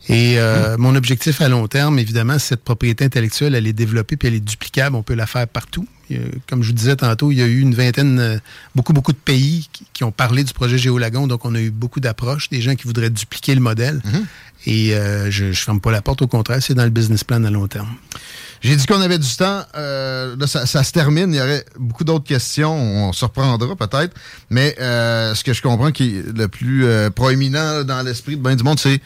Et 0.09 0.35
euh, 0.39 0.77
mon 0.79 0.97
objectif 0.97 1.41
à 1.41 1.49
long 1.49 1.69
terme, 1.69 1.99
évidemment, 1.99 2.39
cette 2.39 2.65
propriété 2.65 3.05
intellectuelle, 3.05 3.55
elle 3.55 3.69
est 3.69 3.73
développée 3.73 4.17
puis 4.17 4.27
elle 4.29 4.35
est 4.35 4.41
duplicable. 4.41 4.97
On 4.97 5.03
peut 5.05 5.15
la 5.15 5.27
faire 5.27 5.47
partout. 5.47 5.87
A- 6.11 6.15
comme 6.49 6.63
je 6.63 6.69
vous 6.69 6.73
disais 6.75 6.97
tantôt, 6.97 7.31
il 7.31 7.39
y 7.39 7.43
a 7.43 7.47
eu 7.47 7.61
une 7.61 7.75
vingtaine, 7.75 8.19
euh, 8.19 8.39
beaucoup, 8.75 8.93
beaucoup 8.93 9.13
de 9.13 9.17
pays 9.19 9.69
qui, 9.73 9.87
qui 9.93 10.03
ont 10.03 10.11
parlé 10.11 10.43
du 10.43 10.53
projet 10.53 10.77
Géolagon. 10.77 11.29
Donc, 11.29 11.45
on 11.45 11.55
a 11.55 11.61
eu 11.61 11.71
beaucoup 11.71 12.01
d'approches, 12.01 12.49
des 12.51 12.61
gens 12.61 12.75
qui 12.75 12.89
voudraient 12.89 13.11
dupliquer 13.11 13.55
le 13.55 13.61
modèle. 13.61 14.03
Et 14.67 14.95
euh, 14.95 15.31
je 15.31 15.47
ne 15.47 15.53
ferme 15.53 15.81
pas 15.81 15.93
la 15.93 16.03
porte, 16.03 16.21
au 16.23 16.27
contraire, 16.29 16.59
c'est 16.63 16.75
dans 16.75 16.85
le 16.85 16.91
business 16.91 17.23
plan 17.25 17.43
à 17.45 17.51
long 17.51 17.69
terme. 17.69 17.89
J'ai 18.61 18.75
dit 18.77 18.87
qu'on 18.87 19.01
avait 19.01 19.19
du 19.19 19.35
temps. 19.37 19.63
euh, 19.77 20.35
là, 20.37 20.47
ça, 20.49 20.67
ça 20.67 20.83
se 20.85 20.91
termine. 20.93 21.33
Il 21.33 21.37
y 21.37 21.41
aurait 21.41 21.65
beaucoup 21.79 22.05
d'autres 22.05 22.27
questions. 22.27 22.73
On 22.75 23.13
se 23.13 23.25
reprendra 23.25 23.77
peut-être. 23.77 24.15
Mais 24.51 24.75
euh, 24.81 25.35
ce 25.37 25.43
que 25.45 25.53
je 25.53 25.63
comprends 25.63 25.91
qui 25.93 26.17
est 26.19 26.37
le 26.37 26.49
plus 26.49 26.87
proéminent 27.15 27.83
dans 27.85 28.03
l'esprit 28.03 28.37
de 28.37 28.43
bien 28.43 28.55
du 28.57 28.63
monde, 28.65 28.79
c'est 28.81 29.01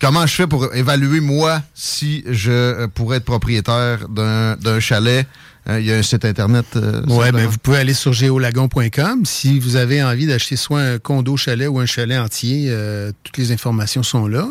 comment 0.00 0.26
je 0.26 0.34
fais 0.34 0.46
pour 0.46 0.74
évaluer, 0.74 1.20
moi, 1.20 1.62
si 1.74 2.24
je 2.28 2.50
euh, 2.50 2.86
pourrais 2.88 3.18
être 3.18 3.24
propriétaire 3.24 4.08
d'un 4.08 4.56
d'un 4.56 4.80
chalet? 4.80 5.26
Euh, 5.68 5.80
Il 5.80 5.86
y 5.86 5.92
a 5.92 5.96
un 5.96 6.02
site 6.02 6.24
Internet. 6.24 6.64
euh, 6.76 7.02
Ouais, 7.02 7.26
simplement. 7.26 7.32
ben, 7.32 7.46
vous 7.46 7.58
pouvez 7.58 7.76
aller 7.78 7.92
sur 7.94 8.12
géolagon.com. 8.14 9.24
Si 9.26 9.58
vous 9.58 9.76
avez 9.76 10.02
envie 10.02 10.26
d'acheter 10.26 10.56
soit 10.56 10.80
un 10.80 10.98
condo 10.98 11.36
chalet 11.36 11.68
ou 11.68 11.78
un 11.78 11.84
chalet 11.86 12.18
entier, 12.18 12.66
euh, 12.70 13.12
toutes 13.22 13.36
les 13.36 13.52
informations 13.52 14.02
sont 14.02 14.26
là. 14.26 14.48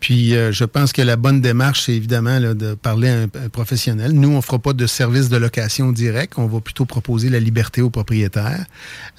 Puis, 0.00 0.36
euh, 0.36 0.52
je 0.52 0.64
pense 0.64 0.92
que 0.92 1.02
la 1.02 1.16
bonne 1.16 1.40
démarche, 1.40 1.82
c'est 1.86 1.92
évidemment 1.94 2.38
de 2.40 2.74
parler 2.74 3.08
à 3.08 3.22
un, 3.22 3.28
professionnel. 3.48 4.12
Nous, 4.12 4.28
on 4.28 4.36
ne 4.36 4.40
fera 4.40 4.58
pas 4.58 4.72
de 4.72 4.86
service 4.86 5.28
de 5.28 5.36
location 5.36 5.90
direct. 5.92 6.34
On 6.36 6.46
va 6.46 6.60
plutôt 6.60 6.84
proposer 6.84 7.28
la 7.30 7.40
liberté 7.40 7.82
aux 7.82 7.90
propriétaires. 7.90 8.64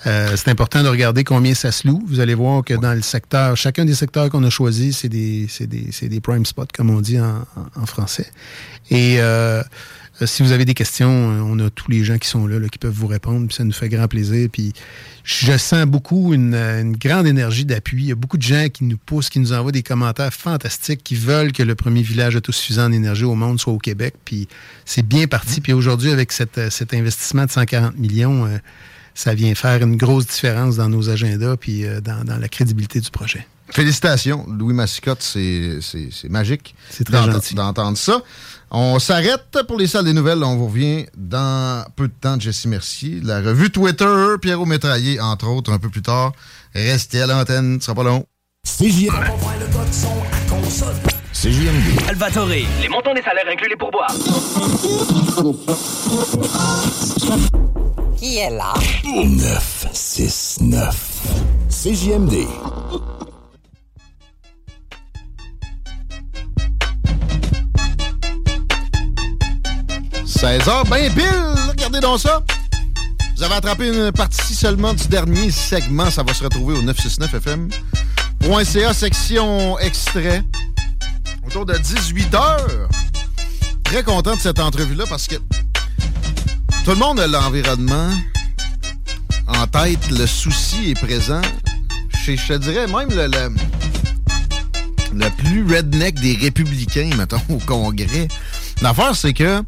Euh, 0.07 0.35
c'est 0.37 0.49
important 0.49 0.81
de 0.81 0.87
regarder 0.87 1.23
combien 1.23 1.53
ça 1.53 1.71
se 1.71 1.87
loue. 1.87 2.01
Vous 2.07 2.19
allez 2.21 2.33
voir 2.33 2.63
que 2.63 2.73
dans 2.73 2.93
le 2.93 3.01
secteur, 3.01 3.57
chacun 3.57 3.83
des 3.85 3.95
secteurs 3.95 4.29
qu'on 4.29 4.43
a 4.43 4.49
choisis, 4.49 4.99
c'est 4.99 5.09
des, 5.09 5.47
des, 5.59 6.07
des 6.07 6.19
prime 6.21 6.45
spots, 6.45 6.67
comme 6.73 6.89
on 6.89 7.01
dit 7.01 7.19
en, 7.19 7.45
en- 7.75 7.85
français. 7.85 8.31
Et 8.89 9.17
euh, 9.19 9.61
si 10.25 10.43
vous 10.43 10.51
avez 10.51 10.65
des 10.65 10.73
questions, 10.73 11.09
euh, 11.09 11.41
on 11.41 11.59
a 11.59 11.69
tous 11.69 11.89
les 11.89 12.03
gens 12.03 12.17
qui 12.17 12.27
sont 12.27 12.47
là, 12.47 12.59
là, 12.59 12.67
qui 12.67 12.77
peuvent 12.77 12.93
vous 12.93 13.07
répondre. 13.07 13.47
Puis 13.47 13.55
ça 13.55 13.63
nous 13.63 13.71
fait 13.71 13.89
grand 13.89 14.07
plaisir. 14.07 14.49
Puis 14.51 14.73
je 15.23 15.57
sens 15.57 15.85
beaucoup 15.85 16.33
une, 16.33 16.53
euh, 16.53 16.81
une 16.81 16.97
grande 16.97 17.27
énergie 17.27 17.65
d'appui. 17.65 18.03
Il 18.03 18.09
y 18.09 18.11
a 18.11 18.15
beaucoup 18.15 18.37
de 18.37 18.43
gens 18.43 18.67
qui 18.69 18.83
nous 18.83 18.97
poussent, 18.97 19.29
qui 19.29 19.39
nous 19.39 19.53
envoient 19.53 19.71
des 19.71 19.83
commentaires 19.83 20.33
fantastiques, 20.33 21.03
qui 21.03 21.15
veulent 21.15 21.51
que 21.51 21.63
le 21.63 21.75
premier 21.75 22.01
village 22.01 22.35
autosuffisant 22.35 22.85
en 22.85 22.91
énergie 22.91 23.25
au 23.25 23.35
monde 23.35 23.59
soit 23.59 23.73
au 23.73 23.77
Québec. 23.77 24.15
Puis 24.25 24.47
c'est 24.85 25.05
bien 25.05 25.27
parti. 25.27 25.61
Puis 25.61 25.73
aujourd'hui, 25.73 26.11
avec 26.11 26.31
cette, 26.31 26.57
euh, 26.57 26.69
cet 26.69 26.93
investissement 26.93 27.45
de 27.45 27.51
140 27.51 27.97
millions, 27.97 28.45
euh, 28.45 28.57
ça 29.13 29.33
vient 29.33 29.53
faire 29.55 29.81
une 29.83 29.97
grosse 29.97 30.27
différence 30.27 30.77
dans 30.77 30.89
nos 30.89 31.09
agendas 31.09 31.57
puis 31.57 31.85
euh, 31.85 32.01
dans, 32.01 32.23
dans 32.23 32.37
la 32.37 32.47
crédibilité 32.47 32.99
du 32.99 33.09
projet. 33.11 33.45
Félicitations, 33.71 34.47
Louis 34.47 34.73
Massicotte, 34.73 35.21
c'est 35.21 35.79
magique. 36.29 36.73
C'est 36.89 37.03
très 37.03 37.23
gentil. 37.23 37.53
D'entendre 37.53 37.97
ça. 37.97 38.23
On 38.71 38.99
s'arrête 38.99 39.63
pour 39.67 39.77
les 39.77 39.87
salles 39.87 40.05
des 40.05 40.13
nouvelles. 40.13 40.43
On 40.43 40.55
vous 40.55 40.67
revient 40.67 41.07
dans 41.17 41.83
peu 41.95 42.07
de 42.07 42.13
temps, 42.13 42.39
Jesse 42.39 42.67
Mercier. 42.67 43.19
La 43.23 43.41
revue 43.41 43.71
Twitter, 43.71 44.05
Pierrot 44.41 44.65
Métraillé, 44.65 45.19
entre 45.19 45.47
autres, 45.47 45.71
un 45.71 45.79
peu 45.79 45.89
plus 45.89 46.03
tard. 46.03 46.33
Restez 46.75 47.21
à 47.21 47.27
l'antenne, 47.27 47.79
ce 47.79 47.87
sera 47.87 47.95
pas 47.95 48.03
long. 48.03 48.25
CJMD. 48.63 49.09
CJMD. 51.33 51.99
Salvatore, 52.05 52.45
les 52.47 52.89
montants 52.89 53.13
des 53.15 53.21
salaires 53.21 53.45
incluent 53.51 53.69
les 53.69 53.75
pourboires. 53.75 54.13
Qui 58.17 58.37
est 58.37 58.51
là? 58.51 58.73
969. 59.03 61.07
CJMD. 61.69 62.45
«16h, 70.29 70.87
ben 70.87 71.11
pile! 71.13 71.25
Regardez 71.69 71.99
donc 71.99 72.19
ça! 72.19 72.43
Vous 73.35 73.43
avez 73.43 73.55
attrapé 73.55 73.87
une 73.87 74.11
partie 74.11 74.53
seulement 74.53 74.93
du 74.93 75.07
dernier 75.07 75.49
segment. 75.49 76.11
Ça 76.11 76.21
va 76.21 76.35
se 76.35 76.43
retrouver 76.43 76.77
au 76.77 76.83
969fm.ca, 76.83 78.93
section 78.93 79.79
extrait, 79.79 80.43
autour 81.47 81.65
de 81.65 81.73
18h. 81.73 82.57
Très 83.83 84.03
content 84.03 84.35
de 84.35 84.39
cette 84.39 84.59
entrevue-là 84.59 85.05
parce 85.09 85.25
que 85.25 85.37
tout 86.85 86.91
le 86.91 86.97
monde 86.97 87.19
a 87.19 87.25
l'environnement 87.25 88.11
en 89.47 89.65
tête. 89.65 90.11
Le 90.11 90.27
souci 90.27 90.91
est 90.91 91.01
présent. 91.01 91.41
Je, 92.23 92.35
te 92.35 92.53
dirais 92.53 92.85
même 92.85 93.09
le, 93.09 93.25
le, 93.25 93.49
le 95.11 95.27
plus 95.37 95.65
redneck 95.75 96.19
des 96.19 96.35
républicains, 96.35 97.09
mettons, 97.17 97.41
au 97.49 97.57
Congrès. 97.57 98.27
L'affaire, 98.83 99.15
c'est 99.15 99.33
que 99.33 99.63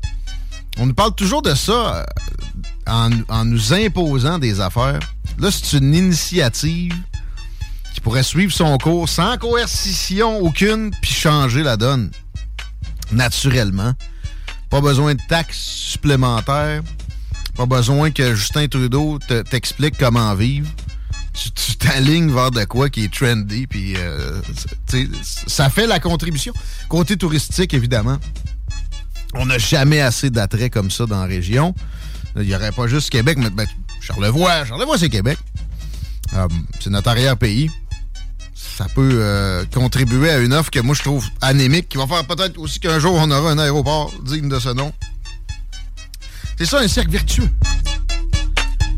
on 0.78 0.86
nous 0.88 0.93
parle 0.93 1.13
toujours 1.15 1.41
de 1.41 1.53
ça 1.53 2.05
euh, 2.88 3.09
en, 3.30 3.45
nous 3.45 3.74
imposant 3.74 4.39
des 4.39 4.59
affaires. 4.61 4.99
Là, 5.39 5.49
c'est 5.51 5.78
une 5.78 5.93
initiative 5.93 6.93
qui 7.93 8.01
pourrait 8.01 8.24
suivre 8.24 8.53
son 8.53 8.78
cours 8.78 9.09
sans 9.09 9.38
coercition 9.38 10.39
aucune 10.39 10.91
puis 11.01 11.11
changer 11.11 11.63
la 11.63 11.78
donne. 11.78 12.11
Naturellement. 13.11 13.93
Pas 14.69 14.82
besoin 14.82 15.15
de 15.15 15.22
taxes 15.28 15.57
supplémentaires. 15.59 16.82
Pas 17.55 17.65
besoin 17.65 18.11
que 18.11 18.34
Justin 18.34 18.67
Trudeau 18.67 19.19
te- 19.28 19.41
t'explique 19.41 19.97
comment 19.97 20.34
vivre. 20.34 20.67
Tu 21.34 21.76
t'alignes 21.76 22.32
vers 22.32 22.51
de 22.51 22.63
quoi 22.65 22.89
qui 22.89 23.05
est 23.05 23.13
trendy, 23.13 23.65
puis 23.65 23.95
euh, 23.97 24.41
ça 25.47 25.69
fait 25.69 25.88
la 25.88 25.99
contribution. 25.99 26.53
Côté 26.89 27.15
touristique, 27.15 27.74
évidemment, 27.74 28.17
on 29.34 29.45
n'a 29.45 29.57
jamais 29.57 30.01
assez 30.01 30.29
d'attraits 30.29 30.71
comme 30.71 30.91
ça 30.91 31.05
dans 31.05 31.19
la 31.19 31.25
région. 31.25 31.73
Il 32.36 32.43
n'y 32.43 32.55
aurait 32.55 32.71
pas 32.71 32.88
juste 32.88 33.09
Québec, 33.09 33.38
mais 33.39 33.49
ben, 33.49 33.67
Charlevoix, 34.01 34.65
Charlevoix, 34.65 34.97
c'est 34.97 35.09
Québec. 35.09 35.38
Euh, 36.34 36.47
c'est 36.79 36.89
notre 36.89 37.09
arrière-pays. 37.09 37.69
Ça 38.53 38.86
peut 38.95 39.11
euh, 39.13 39.65
contribuer 39.73 40.29
à 40.29 40.39
une 40.39 40.53
offre 40.53 40.71
que 40.71 40.79
moi 40.79 40.95
je 40.95 41.01
trouve 41.01 41.27
anémique, 41.41 41.89
qui 41.89 41.97
va 41.97 42.07
faire 42.07 42.25
peut-être 42.25 42.57
aussi 42.57 42.79
qu'un 42.79 42.99
jour 42.99 43.13
on 43.15 43.29
aura 43.29 43.51
un 43.51 43.57
aéroport 43.57 44.11
digne 44.23 44.49
de 44.49 44.59
ce 44.59 44.69
nom. 44.69 44.93
C'est 46.57 46.65
ça 46.65 46.79
un 46.79 46.88
cercle 46.88 47.11
vertueux. 47.11 47.49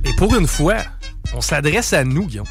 Et 0.05 0.13
pour 0.13 0.35
une 0.35 0.47
fois, 0.47 0.83
On 1.35 1.41
s'adresse 1.41 1.93
à 1.93 2.03
nous, 2.03 2.27
Guillaume. 2.27 2.45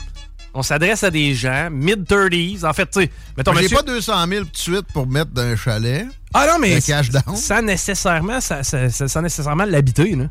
On 0.55 0.63
s'adresse 0.63 1.03
à 1.03 1.11
des 1.11 1.35
gens 1.35 1.71
mid-30s. 1.71 2.65
En 2.67 2.73
fait, 2.75 2.87
tu 2.91 3.01
sais, 3.03 3.11
mettons, 3.37 3.55
J'ai 3.55 3.63
monsieur- 3.63 3.77
pas 3.79 3.83
200 3.83 4.27
000 4.29 4.45
tout 4.45 4.51
de 4.51 4.57
suite 4.57 4.87
pour 4.93 5.07
mettre 5.07 5.31
dans 5.31 5.43
un 5.43 5.57
chalet. 5.57 6.07
Ah 6.35 6.47
non, 6.47 6.59
mais 6.61 6.81
cash 6.83 7.09
down. 7.11 7.37
sans 7.37 7.63
nécessairement, 7.63 8.41
ça, 8.41 8.63
ça- 8.63 8.91
ça- 8.91 9.09
sans 9.09 9.23
nécessairement 9.23 9.65
l'habiter. 9.65 10.15
là. 10.15 10.25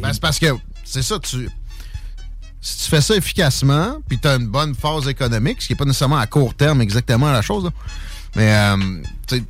Ben, 0.00 0.10
c'est 0.12 0.22
parce 0.22 0.38
que, 0.38 0.46
c'est 0.84 1.02
ça, 1.02 1.18
tu. 1.18 1.48
Si 2.60 2.84
tu 2.84 2.90
fais 2.90 3.00
ça 3.00 3.14
efficacement, 3.16 3.98
puis 4.08 4.18
tu 4.20 4.28
as 4.28 4.36
une 4.36 4.46
bonne 4.46 4.74
phase 4.74 5.08
économique, 5.08 5.60
ce 5.60 5.66
qui 5.66 5.72
n'est 5.72 5.76
pas 5.76 5.84
nécessairement 5.84 6.18
à 6.18 6.26
court 6.26 6.54
terme 6.54 6.80
exactement 6.80 7.30
la 7.32 7.42
chose, 7.42 7.64
là, 7.64 7.70
mais 8.36 8.54
euh, 8.54 8.76
tu 9.26 9.36
sais, 9.38 9.42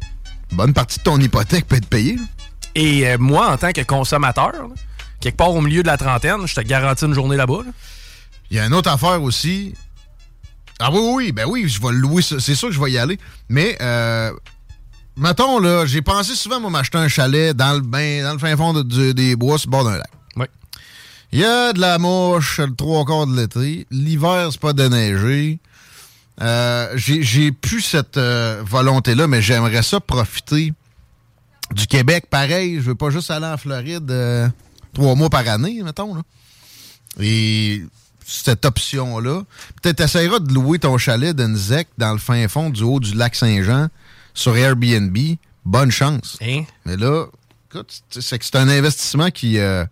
bonne 0.50 0.72
partie 0.72 0.98
de 0.98 1.04
ton 1.04 1.20
hypothèque 1.20 1.66
peut 1.66 1.76
être 1.76 1.86
payée. 1.88 2.16
là. 2.16 2.22
Et 2.74 3.06
euh, 3.06 3.18
moi, 3.18 3.52
en 3.52 3.58
tant 3.58 3.70
que 3.72 3.82
consommateur, 3.82 4.52
là, 4.52 4.66
quelque 5.20 5.36
part 5.36 5.50
au 5.50 5.60
milieu 5.60 5.82
de 5.82 5.88
la 5.88 5.98
trentaine, 5.98 6.46
je 6.46 6.54
te 6.54 6.62
garantis 6.62 7.04
une 7.04 7.12
journée 7.14 7.36
là-bas. 7.36 7.60
là. 7.66 7.70
Il 8.50 8.56
y 8.56 8.60
a 8.60 8.64
une 8.66 8.74
autre 8.74 8.90
affaire 8.90 9.22
aussi. 9.22 9.74
Ah 10.84 10.90
oui, 10.92 11.00
oui, 11.14 11.32
ben 11.32 11.46
oui, 11.48 11.68
je 11.68 11.80
vais 11.80 11.92
le 11.92 11.98
louer, 11.98 12.22
ça, 12.22 12.40
c'est 12.40 12.54
sûr 12.56 12.68
que 12.68 12.74
je 12.74 12.80
vais 12.80 12.90
y 12.90 12.98
aller. 12.98 13.18
Mais, 13.48 13.76
euh, 13.80 14.32
mettons, 15.16 15.60
là, 15.60 15.86
j'ai 15.86 16.02
pensé 16.02 16.34
souvent, 16.34 16.58
moi, 16.60 16.70
m'acheter 16.70 16.98
un 16.98 17.06
chalet 17.08 17.56
dans 17.56 17.74
le, 17.74 17.80
bain, 17.80 18.24
dans 18.24 18.32
le 18.32 18.38
fin 18.38 18.56
fond 18.56 18.72
de- 18.72 19.12
des 19.12 19.36
bois 19.36 19.58
sur 19.58 19.68
le 19.68 19.70
bord 19.70 19.84
d'un 19.84 19.96
lac. 19.98 20.10
Oui. 20.36 20.46
Il 21.30 21.38
y 21.38 21.44
a 21.44 21.72
de 21.72 21.80
la 21.80 21.98
mouche 21.98 22.58
le 22.58 22.74
trois 22.74 23.04
quarts 23.04 23.26
de 23.28 23.36
l'été. 23.36 23.86
L'hiver, 23.92 24.48
c'est 24.50 24.60
pas 24.60 24.72
déneigé. 24.72 25.60
Euh, 26.40 26.90
j'ai, 26.96 27.22
j'ai 27.22 27.52
plus 27.52 27.82
cette 27.82 28.16
euh, 28.16 28.62
volonté-là, 28.66 29.28
mais 29.28 29.40
j'aimerais 29.40 29.82
ça 29.84 30.00
profiter 30.00 30.72
du 31.72 31.86
Québec. 31.86 32.24
Pareil, 32.28 32.76
je 32.76 32.80
veux 32.80 32.94
pas 32.96 33.10
juste 33.10 33.30
aller 33.30 33.46
en 33.46 33.56
Floride 33.56 34.10
euh, 34.10 34.48
trois 34.94 35.14
mois 35.14 35.30
par 35.30 35.46
année, 35.46 35.80
mettons. 35.84 36.14
Là. 36.16 36.22
Et 37.20 37.82
cette 38.26 38.64
option-là, 38.64 39.42
peut-être 39.82 40.00
essaieras 40.00 40.38
de 40.38 40.52
louer 40.52 40.78
ton 40.78 40.98
chalet 40.98 41.34
d'une 41.34 41.56
zec 41.56 41.88
dans 41.98 42.12
le 42.12 42.18
fin 42.18 42.46
fond 42.48 42.70
du 42.70 42.82
haut 42.82 43.00
du 43.00 43.14
lac 43.14 43.34
Saint-Jean 43.34 43.88
sur 44.34 44.56
Airbnb. 44.56 45.16
Bonne 45.64 45.90
chance. 45.90 46.38
Hein? 46.42 46.64
Mais 46.84 46.96
là, 46.96 47.26
écoute, 47.70 48.02
c'est 48.10 48.38
que 48.38 48.44
c'est 48.44 48.56
un 48.56 48.68
investissement 48.68 49.30
qui, 49.30 49.58
euh, 49.58 49.84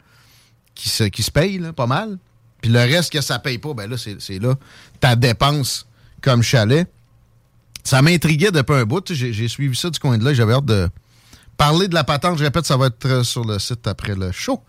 qui, 0.74 0.88
se, 0.88 1.04
qui 1.04 1.22
se 1.22 1.30
paye 1.30 1.58
là, 1.58 1.72
pas 1.72 1.86
mal. 1.86 2.18
Puis 2.60 2.70
le 2.70 2.80
reste 2.80 3.12
que 3.12 3.20
ça 3.20 3.38
paye 3.38 3.58
pas, 3.58 3.72
ben 3.74 3.88
là, 3.88 3.96
c'est 3.96 4.38
là 4.38 4.54
ta 4.98 5.16
dépense 5.16 5.86
comme 6.20 6.42
chalet. 6.42 6.86
Ça 7.84 8.02
m'intriguait 8.02 8.50
depuis 8.50 8.74
un 8.74 8.84
bout. 8.84 9.12
j'ai 9.12 9.48
suivi 9.48 9.74
ça 9.74 9.88
du 9.90 9.98
coin 9.98 10.18
de 10.18 10.24
là. 10.24 10.34
J'avais 10.34 10.52
hâte 10.52 10.66
de 10.66 10.88
parler 11.56 11.88
de 11.88 11.94
la 11.94 12.04
patente. 12.04 12.38
Je 12.38 12.44
répète, 12.44 12.66
ça 12.66 12.76
va 12.76 12.86
être 12.86 13.06
euh, 13.06 13.24
sur 13.24 13.44
le 13.44 13.58
site 13.58 13.86
après 13.86 14.14
le 14.14 14.32
show. 14.32 14.62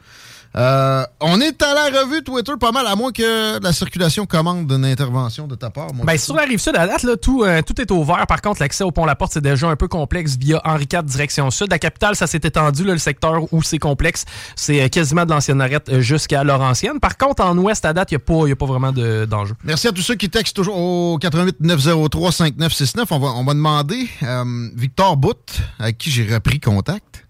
Euh, 0.58 1.06
on 1.22 1.40
est 1.40 1.62
à 1.64 1.74
la 1.74 2.02
revue 2.02 2.24
Twitter 2.24 2.52
pas 2.60 2.72
mal, 2.74 2.86
à 2.86 2.96
moins 2.98 3.12
que 3.14 3.62
la 3.64 3.72
circulation 3.72 4.26
commande 4.26 4.68
d'une 4.68 4.84
intervention 4.84 5.48
de 5.48 5.56
ta 5.56 5.70
part. 5.70 5.94
mon 5.94 6.04
Ben, 6.04 6.18
sur 6.18 6.36
la 6.36 6.44
rive 6.44 6.60
sud, 6.60 6.76
à 6.76 6.88
date, 6.88 7.04
là, 7.04 7.16
tout, 7.16 7.44
euh, 7.44 7.62
tout 7.62 7.80
est 7.80 7.90
ouvert. 7.92 8.28
Par 8.28 8.42
contre, 8.42 8.62
l'accès 8.62 8.84
au 8.84 8.92
pont 8.92 9.06
La 9.06 9.16
Porte, 9.16 9.32
c'est 9.34 9.42
déjà 9.42 9.70
un 9.70 9.78
peu 9.78 9.88
complexe 9.88 10.36
via 10.38 10.62
Henri 10.66 10.88
IV 10.92 11.04
direction 11.04 11.50
sud. 11.52 11.68
La 11.72 11.80
capitale, 11.80 12.18
ça 12.18 12.28
s'est 12.28 12.42
étendu, 12.44 12.84
là, 12.84 12.92
le 12.94 13.00
secteur 13.00 13.42
où 13.54 13.64
c'est 13.64 13.80
complexe. 13.80 14.26
C'est 14.58 14.82
euh, 14.82 14.88
quasiment 14.90 15.24
de 15.26 15.30
l'ancienne 15.32 15.62
arrête 15.62 15.88
euh, 15.88 16.02
jusqu'à 16.02 16.44
Laurentienne. 16.44 17.00
Par 17.00 17.18
contre, 17.18 17.44
en 17.44 17.58
ouest, 17.58 17.86
à 17.86 17.94
date, 17.94 18.12
il 18.12 18.16
n'y 18.18 18.22
a, 18.50 18.52
a 18.52 18.56
pas 18.56 18.66
vraiment 18.66 18.92
de- 18.92 19.24
d'enjeu. 19.26 19.56
Merci 19.64 19.88
à 19.88 19.92
tous 19.94 20.02
ceux 20.02 20.16
qui 20.16 20.30
textent 20.30 20.56
toujours 20.56 20.78
au 20.78 21.18
88 21.18 21.62
903 21.62 22.32
5969. 22.34 23.08
On 23.12 23.20
va, 23.20 23.28
on 23.30 23.46
va 23.46 23.54
demander 23.54 24.10
euh, 24.24 24.44
Victor 24.76 25.16
Bout, 25.16 25.38
avec 25.80 25.98
qui 25.98 26.12
j'ai 26.12 26.28
repris 26.34 26.60
contact. 26.60 27.26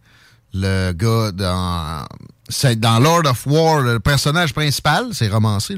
Le 0.54 0.92
gars 0.92 1.32
dans, 1.32 2.04
c'est 2.52 2.80
dans 2.80 3.00
Lord 3.00 3.26
of 3.26 3.48
War, 3.48 3.82
le 3.82 4.00
personnage 4.00 4.54
principal, 4.54 5.08
c'est 5.14 5.28
romancé. 5.28 5.76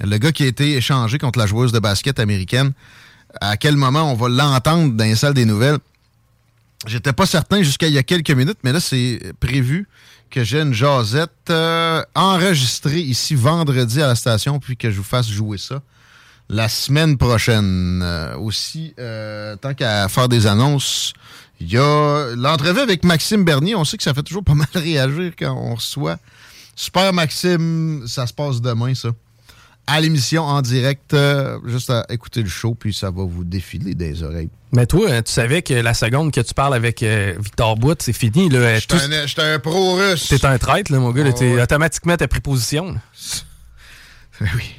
Le 0.00 0.18
gars 0.18 0.32
qui 0.32 0.44
a 0.44 0.46
été 0.46 0.76
échangé 0.76 1.18
contre 1.18 1.38
la 1.38 1.46
joueuse 1.46 1.72
de 1.72 1.78
basket 1.78 2.18
américaine. 2.18 2.72
À 3.40 3.56
quel 3.56 3.76
moment 3.76 4.10
on 4.10 4.14
va 4.14 4.28
l'entendre 4.28 4.94
dans 4.94 5.04
les 5.04 5.16
salles 5.16 5.34
des 5.34 5.44
nouvelles? 5.44 5.78
J'étais 6.86 7.12
pas 7.12 7.26
certain 7.26 7.62
jusqu'à 7.62 7.88
il 7.88 7.94
y 7.94 7.98
a 7.98 8.02
quelques 8.02 8.30
minutes, 8.30 8.58
mais 8.62 8.72
là, 8.72 8.80
c'est 8.80 9.20
prévu 9.40 9.88
que 10.30 10.44
j'ai 10.44 10.60
une 10.60 10.74
jasette 10.74 11.30
euh, 11.50 12.02
enregistrée 12.14 13.00
ici 13.00 13.34
vendredi 13.34 14.00
à 14.00 14.06
la 14.06 14.14
station, 14.14 14.60
puis 14.60 14.76
que 14.76 14.90
je 14.90 14.96
vous 14.96 15.04
fasse 15.04 15.28
jouer 15.28 15.58
ça 15.58 15.82
la 16.48 16.68
semaine 16.68 17.18
prochaine. 17.18 18.00
Euh, 18.02 18.36
aussi, 18.36 18.94
euh, 18.98 19.56
tant 19.56 19.74
qu'à 19.74 20.08
faire 20.08 20.28
des 20.28 20.46
annonces, 20.46 21.12
il 21.60 21.72
y 21.72 21.76
a 21.78 22.34
l'entrevue 22.36 22.80
avec 22.80 23.04
Maxime 23.04 23.44
Bernier. 23.44 23.74
On 23.74 23.84
sait 23.84 23.96
que 23.96 24.02
ça 24.02 24.14
fait 24.14 24.22
toujours 24.22 24.44
pas 24.44 24.54
mal 24.54 24.68
réagir 24.74 25.32
quand 25.38 25.52
on 25.54 25.74
reçoit. 25.74 26.18
Super 26.76 27.12
Maxime, 27.12 28.04
ça 28.06 28.26
se 28.26 28.32
passe 28.32 28.60
demain, 28.60 28.94
ça. 28.94 29.08
À 29.90 30.00
l'émission 30.02 30.42
en 30.44 30.60
direct, 30.60 31.14
euh, 31.14 31.58
juste 31.64 31.88
à 31.88 32.04
écouter 32.10 32.42
le 32.42 32.48
show, 32.48 32.74
puis 32.78 32.92
ça 32.92 33.10
va 33.10 33.24
vous 33.24 33.42
défiler 33.42 33.94
des 33.94 34.22
oreilles. 34.22 34.50
Mais 34.70 34.84
toi, 34.86 35.08
euh, 35.08 35.22
tu 35.22 35.32
savais 35.32 35.62
que 35.62 35.72
la 35.72 35.94
seconde 35.94 36.30
que 36.30 36.42
tu 36.42 36.52
parles 36.52 36.74
avec 36.74 37.02
euh, 37.02 37.34
Victor 37.40 37.74
Bout, 37.76 37.96
c'est 38.02 38.12
fini. 38.12 38.50
Euh, 38.52 38.78
J'étais 38.78 38.98
tout- 39.34 39.40
un, 39.40 39.54
un 39.54 39.58
pro-russe. 39.58 40.28
T'es 40.28 40.44
un 40.44 40.58
traître, 40.58 40.92
là, 40.92 40.98
mon 40.98 41.10
gars. 41.10 41.24
là. 41.24 41.30
Oh, 41.34 41.40
ouais. 41.40 41.62
Automatiquement, 41.62 42.16
t'as 42.18 42.28
pris 42.28 42.40
position. 42.40 42.96
oui. 44.40 44.74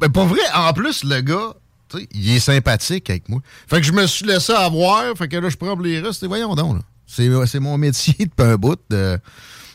Mais 0.00 0.08
pour 0.08 0.26
vrai, 0.26 0.40
en 0.54 0.72
plus, 0.72 1.02
le 1.04 1.20
gars, 1.20 1.54
il 2.12 2.30
est 2.30 2.40
sympathique 2.40 3.10
avec 3.10 3.28
moi. 3.28 3.40
Fait 3.66 3.80
que 3.80 3.86
je 3.86 3.92
me 3.92 4.06
suis 4.06 4.26
laissé 4.26 4.52
avoir. 4.52 5.16
Fait 5.16 5.28
que 5.28 5.36
là, 5.36 5.48
je 5.48 5.56
prends 5.56 5.74
pour 5.74 5.84
les 5.84 6.00
Russes. 6.00 6.22
Et 6.22 6.26
voyons 6.26 6.54
donc. 6.54 6.82
C'est, 7.06 7.60
mon 7.60 7.78
métier 7.78 8.14
depuis 8.18 8.46
un 8.46 8.56
bout 8.56 8.78
de 8.90 9.18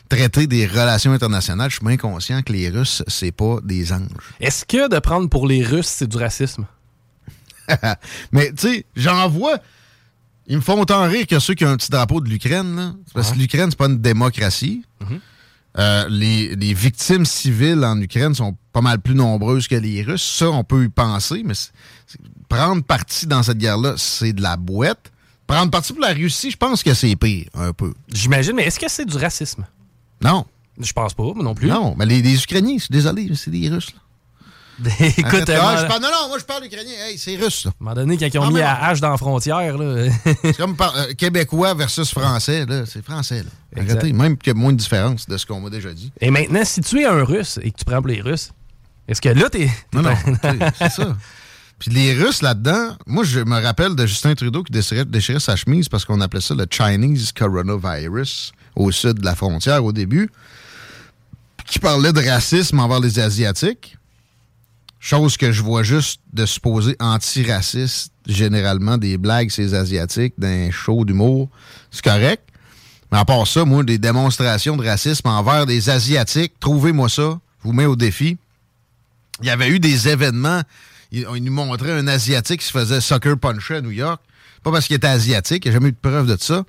traiter 0.08 0.46
des 0.46 0.66
relations 0.66 1.12
internationales. 1.12 1.70
Je 1.70 1.76
suis 1.76 1.86
bien 1.86 1.96
conscient 1.96 2.42
que 2.42 2.52
les 2.52 2.68
Russes, 2.68 3.02
c'est 3.08 3.32
pas 3.32 3.58
des 3.62 3.92
anges. 3.92 4.08
Est-ce 4.40 4.64
que 4.64 4.88
de 4.88 4.98
prendre 5.00 5.28
pour 5.28 5.46
les 5.46 5.64
Russes, 5.64 5.88
c'est 5.88 6.06
du 6.06 6.16
racisme? 6.16 6.66
Mais, 8.32 8.52
tu 8.52 8.68
sais, 8.68 8.86
j'en 8.94 9.28
vois. 9.28 9.58
Ils 10.46 10.56
me 10.56 10.62
font 10.62 10.78
autant 10.80 11.08
rire 11.08 11.26
que 11.26 11.38
ceux 11.38 11.54
qui 11.54 11.64
ont 11.64 11.70
un 11.70 11.76
petit 11.76 11.90
drapeau 11.90 12.20
de 12.20 12.28
l'Ukraine. 12.28 12.96
Parce 13.14 13.32
que 13.32 13.38
l'Ukraine, 13.38 13.70
c'est 13.70 13.78
pas 13.78 13.86
une 13.86 14.00
démocratie. 14.00 14.84
Euh, 15.76 16.06
les, 16.08 16.54
les 16.54 16.72
victimes 16.74 17.24
civiles 17.24 17.84
en 17.84 18.00
Ukraine 18.00 18.34
sont 18.34 18.56
pas 18.72 18.80
mal 18.80 19.00
plus 19.00 19.14
nombreuses 19.14 19.66
que 19.66 19.74
les 19.74 20.02
Russes. 20.02 20.22
Ça, 20.22 20.50
on 20.50 20.62
peut 20.62 20.84
y 20.84 20.88
penser, 20.88 21.42
mais 21.44 21.54
prendre 22.48 22.82
parti 22.82 23.26
dans 23.26 23.42
cette 23.42 23.58
guerre-là, 23.58 23.94
c'est 23.96 24.32
de 24.32 24.42
la 24.42 24.56
boîte. 24.56 25.10
Prendre 25.46 25.70
parti 25.70 25.92
pour 25.92 26.02
la 26.02 26.12
Russie, 26.12 26.50
je 26.50 26.56
pense 26.56 26.82
que 26.82 26.94
c'est 26.94 27.16
pire, 27.16 27.46
un 27.54 27.72
peu. 27.72 27.92
J'imagine, 28.12 28.54
mais 28.54 28.64
est-ce 28.64 28.78
que 28.78 28.88
c'est 28.88 29.04
du 29.04 29.16
racisme? 29.16 29.66
Non. 30.22 30.46
Je 30.80 30.92
pense 30.92 31.12
pas, 31.14 31.22
moi 31.22 31.42
non 31.44 31.54
plus. 31.54 31.68
Non, 31.68 31.94
mais 31.98 32.06
les, 32.06 32.22
les 32.22 32.42
Ukrainiens, 32.42 32.76
je 32.78 32.84
suis 32.84 32.92
désolé, 32.92 33.28
c'est 33.34 33.50
des 33.50 33.68
Russes. 33.68 33.92
là. 33.94 34.00
Écoute, 35.00 35.48
ah, 35.50 35.76
je 35.82 35.86
parle- 35.86 36.02
non, 36.02 36.08
non, 36.10 36.28
moi 36.28 36.38
je 36.38 36.44
parle 36.44 36.64
ukrainien. 36.66 36.92
Hey, 37.06 37.16
c'est 37.18 37.36
russe, 37.36 37.64
là. 37.64 37.70
à 37.70 37.74
un 37.80 37.84
moment 37.84 37.94
donné, 37.94 38.16
quand 38.18 38.26
ils 38.26 38.38
ont 38.38 38.44
Ah, 38.44 38.50
mis 38.50 38.58
la 38.58 38.84
hache 38.86 39.00
dans 39.00 39.10
la 39.10 39.16
frontière, 39.16 39.78
là. 39.78 40.10
C'est 40.42 40.56
comme 40.56 40.76
par- 40.76 40.96
euh, 40.96 41.12
québécois 41.16 41.74
versus 41.74 42.10
français, 42.10 42.66
là. 42.66 42.84
C'est 42.86 43.04
français, 43.04 43.44
là. 43.44 43.80
Arrêtez, 43.82 44.12
même 44.12 44.36
qu'il 44.36 44.52
y 44.52 44.56
a 44.56 44.58
moins 44.58 44.72
de 44.72 44.78
différence 44.78 45.26
de 45.28 45.36
ce 45.36 45.46
qu'on 45.46 45.60
m'a 45.60 45.70
déjà 45.70 45.92
dit. 45.92 46.10
Et 46.20 46.30
maintenant, 46.30 46.64
si 46.64 46.80
tu 46.80 47.00
es 47.00 47.06
un 47.06 47.24
Russe 47.24 47.58
et 47.62 47.70
que 47.70 47.78
tu 47.78 47.84
prends 47.84 47.98
pour 47.98 48.08
les 48.08 48.20
Russes, 48.20 48.50
est-ce 49.06 49.20
que 49.20 49.28
là, 49.28 49.48
t'es. 49.50 49.70
Non, 49.92 50.02
non, 50.02 50.14
c'est 50.78 50.90
ça. 50.90 51.16
Puis 51.78 51.90
les 51.90 52.14
Russes 52.14 52.40
là-dedans, 52.40 52.96
moi 53.06 53.24
je 53.24 53.40
me 53.40 53.60
rappelle 53.60 53.94
de 53.96 54.06
Justin 54.06 54.34
Trudeau 54.34 54.62
qui 54.62 54.72
déchirait, 54.72 55.04
déchirait 55.04 55.40
sa 55.40 55.56
chemise 55.56 55.88
parce 55.88 56.04
qu'on 56.04 56.20
appelait 56.20 56.40
ça 56.40 56.54
le 56.54 56.66
Chinese 56.70 57.32
Coronavirus 57.32 58.52
au 58.76 58.90
sud 58.92 59.14
de 59.18 59.24
la 59.24 59.34
frontière 59.34 59.84
au 59.84 59.92
début, 59.92 60.30
qui 61.66 61.78
parlait 61.80 62.12
de 62.12 62.20
racisme 62.26 62.78
envers 62.78 63.00
les 63.00 63.18
Asiatiques. 63.18 63.96
Chose 65.04 65.36
que 65.36 65.52
je 65.52 65.62
vois 65.62 65.82
juste 65.82 66.22
de 66.32 66.46
supposer 66.46 66.96
antiraciste, 66.98 68.10
généralement 68.26 68.96
des 68.96 69.18
blagues 69.18 69.52
les 69.58 69.74
Asiatiques, 69.74 70.32
d'un 70.38 70.70
show 70.70 71.04
d'humour. 71.04 71.50
C'est 71.90 72.02
correct. 72.02 72.48
Mais 73.12 73.18
à 73.18 73.26
part 73.26 73.46
ça, 73.46 73.66
moi, 73.66 73.84
des 73.84 73.98
démonstrations 73.98 74.78
de 74.78 74.82
racisme 74.82 75.28
envers 75.28 75.66
des 75.66 75.90
Asiatiques, 75.90 76.54
trouvez-moi 76.58 77.10
ça, 77.10 77.38
je 77.58 77.68
vous 77.68 77.74
mets 77.74 77.84
au 77.84 77.96
défi. 77.96 78.38
Il 79.42 79.46
y 79.46 79.50
avait 79.50 79.68
eu 79.68 79.78
des 79.78 80.08
événements. 80.08 80.62
Il, 81.12 81.26
il 81.34 81.44
nous 81.44 81.52
montrait 81.52 81.92
un 81.92 82.06
Asiatique 82.06 82.60
qui 82.60 82.66
se 82.66 82.72
faisait 82.72 83.02
soccer 83.02 83.36
puncher 83.36 83.74
à 83.74 83.80
New 83.82 83.90
York. 83.90 84.22
Pas 84.62 84.72
parce 84.72 84.86
qu'il 84.86 84.96
était 84.96 85.06
asiatique, 85.06 85.66
il 85.66 85.68
n'y 85.68 85.76
a 85.76 85.80
jamais 85.80 85.90
eu 85.90 85.92
de 85.92 85.98
preuve 86.00 86.26
de 86.26 86.38
ça. 86.40 86.64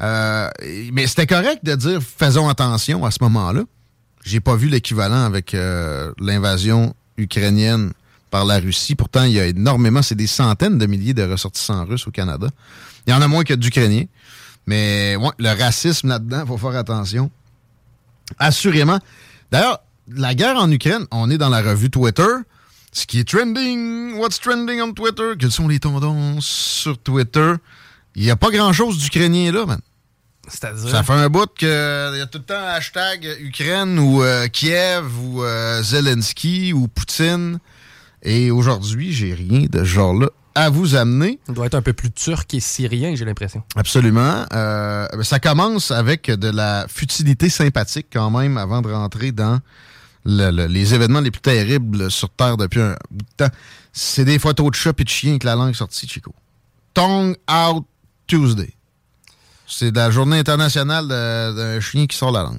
Euh, 0.00 0.48
mais 0.94 1.06
c'était 1.06 1.26
correct 1.26 1.62
de 1.62 1.74
dire 1.74 2.00
faisons 2.02 2.48
attention 2.48 3.04
à 3.04 3.10
ce 3.10 3.18
moment-là. 3.20 3.64
J'ai 4.24 4.40
pas 4.40 4.56
vu 4.56 4.68
l'équivalent 4.68 5.24
avec 5.24 5.52
euh, 5.52 6.10
l'invasion 6.18 6.94
ukrainienne 7.16 7.92
par 8.30 8.44
la 8.44 8.58
Russie. 8.58 8.94
Pourtant, 8.94 9.24
il 9.24 9.32
y 9.32 9.40
a 9.40 9.46
énormément, 9.46 10.02
c'est 10.02 10.14
des 10.14 10.26
centaines 10.26 10.78
de 10.78 10.86
milliers 10.86 11.14
de 11.14 11.22
ressortissants 11.22 11.84
russes 11.84 12.06
au 12.06 12.10
Canada. 12.10 12.48
Il 13.06 13.10
y 13.10 13.14
en 13.14 13.22
a 13.22 13.28
moins 13.28 13.44
que 13.44 13.54
d'Ukrainiens. 13.54 14.06
Mais 14.66 15.16
le 15.38 15.58
racisme 15.58 16.08
là-dedans, 16.08 16.42
il 16.42 16.48
faut 16.48 16.58
faire 16.58 16.76
attention. 16.76 17.30
Assurément. 18.38 18.98
D'ailleurs, 19.52 19.80
la 20.08 20.34
guerre 20.34 20.56
en 20.56 20.70
Ukraine, 20.70 21.06
on 21.12 21.30
est 21.30 21.38
dans 21.38 21.48
la 21.48 21.62
revue 21.62 21.90
Twitter. 21.90 22.26
Ce 22.92 23.06
qui 23.06 23.20
est 23.20 23.28
trending, 23.28 24.14
what's 24.14 24.40
trending 24.40 24.80
on 24.80 24.92
Twitter? 24.92 25.34
Quelles 25.38 25.52
sont 25.52 25.68
les 25.68 25.78
tendances 25.78 26.46
sur 26.46 26.98
Twitter? 26.98 27.54
Il 28.16 28.22
n'y 28.22 28.30
a 28.30 28.36
pas 28.36 28.50
grand-chose 28.50 28.98
d'Ukrainien 28.98 29.52
là, 29.52 29.66
man. 29.66 29.80
C'est-à-dire? 30.48 30.88
Ça 30.90 31.02
fait 31.02 31.12
un 31.12 31.28
bout 31.28 31.46
qu'il 31.56 31.68
y 31.68 31.70
a 31.70 32.26
tout 32.26 32.38
le 32.38 32.44
temps 32.44 32.54
hashtag 32.64 33.26
Ukraine 33.40 33.98
ou 33.98 34.22
euh, 34.22 34.46
Kiev 34.48 35.04
ou 35.24 35.42
euh, 35.42 35.82
Zelensky 35.82 36.72
ou 36.72 36.88
Poutine. 36.88 37.58
Et 38.22 38.50
aujourd'hui, 38.50 39.12
j'ai 39.12 39.34
rien 39.34 39.66
de 39.70 39.78
ce 39.80 39.84
genre-là 39.84 40.28
à 40.54 40.70
vous 40.70 40.94
amener. 40.94 41.38
Il 41.48 41.54
doit 41.54 41.66
être 41.66 41.74
un 41.74 41.82
peu 41.82 41.92
plus 41.92 42.10
turc 42.10 42.52
et 42.54 42.60
syrien, 42.60 43.14
j'ai 43.14 43.24
l'impression. 43.26 43.62
Absolument. 43.76 44.46
Euh, 44.52 45.06
ça 45.22 45.38
commence 45.38 45.90
avec 45.90 46.30
de 46.30 46.48
la 46.48 46.86
futilité 46.88 47.50
sympathique 47.50 48.06
quand 48.12 48.30
même 48.30 48.56
avant 48.56 48.80
de 48.80 48.90
rentrer 48.90 49.32
dans 49.32 49.60
le- 50.24 50.50
le- 50.50 50.66
les 50.66 50.94
événements 50.94 51.20
les 51.20 51.30
plus 51.30 51.42
terribles 51.42 52.10
sur 52.10 52.30
Terre 52.30 52.56
depuis 52.56 52.80
un 52.80 52.96
bout 53.10 53.24
de 53.24 53.44
temps. 53.44 53.54
C'est 53.92 54.24
des 54.24 54.38
photos 54.38 54.70
de 54.70 54.74
chats 54.76 54.92
et 54.98 55.04
de 55.04 55.08
chiens 55.08 55.30
avec 55.32 55.44
la 55.44 55.54
langue 55.56 55.74
sortie, 55.74 56.08
Chico. 56.08 56.34
Tongue 56.94 57.36
Out 57.50 57.84
Tuesday. 58.26 58.72
C'est 59.66 59.94
la 59.94 60.10
journée 60.10 60.38
internationale 60.38 61.08
de- 61.08 61.56
d'un 61.56 61.80
chien 61.80 62.06
qui 62.06 62.16
sort 62.16 62.30
la 62.32 62.42
langue. 62.44 62.58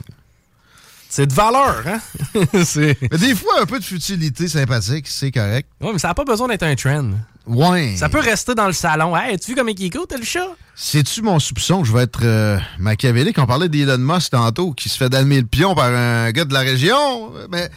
C'est 1.10 1.26
de 1.26 1.34
valeur, 1.34 1.84
hein? 1.88 2.00
Mais 2.76 3.18
des 3.18 3.34
fois, 3.34 3.62
un 3.62 3.66
peu 3.66 3.80
de 3.80 3.84
futilité 3.84 4.48
sympathique, 4.50 5.08
c'est 5.08 5.32
correct. 5.32 5.70
Ouais, 5.80 5.94
mais 5.94 6.00
ça 6.00 6.10
n'a 6.10 6.14
pas 6.14 6.26
besoin 6.26 6.50
d'être 6.50 6.64
un 6.64 6.76
trend. 6.76 7.12
Ouais. 7.46 7.96
Ça 7.98 8.10
peut 8.10 8.20
rester 8.20 8.54
dans 8.56 8.68
le 8.68 8.74
salon. 8.74 9.16
Hey, 9.16 9.36
as-tu 9.36 9.52
vu 9.52 9.56
comme 9.56 9.70
il 9.70 9.82
est 9.86 9.90
cool, 9.90 10.06
t'as 10.08 10.18
le 10.18 10.26
chat? 10.26 10.46
C'est-tu 10.76 11.22
mon 11.22 11.40
soupçon 11.40 11.82
que 11.82 11.88
je 11.88 11.94
vais 11.94 12.04
être 12.04 12.20
euh, 12.24 12.60
machiavélique? 12.78 13.38
On 13.40 13.46
parlait 13.46 13.70
d'Elon 13.70 13.98
Musk 14.00 14.32
tantôt, 14.32 14.74
qui 14.74 14.90
se 14.90 14.98
fait 14.98 15.08
dalmer 15.10 15.40
le 15.40 15.48
pion 15.48 15.74
par 15.76 15.86
un 15.94 16.30
gars 16.32 16.44
de 16.44 16.54
la 16.54 16.60
région. 16.60 17.32
Mais 17.50 17.70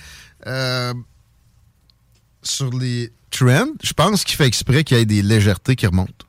euh, 0.49 0.93
sur 2.43 2.71
les 2.77 3.13
trends, 3.31 3.69
je 3.83 3.93
pense 3.93 4.25
qu'il 4.25 4.37
fait 4.37 4.47
exprès 4.47 4.83
qu'il 4.83 4.97
y 4.99 5.01
ait 5.01 5.07
des 5.07 5.23
légèretés 5.23 5.77
qui 5.77 5.87
remontent. 5.87 6.27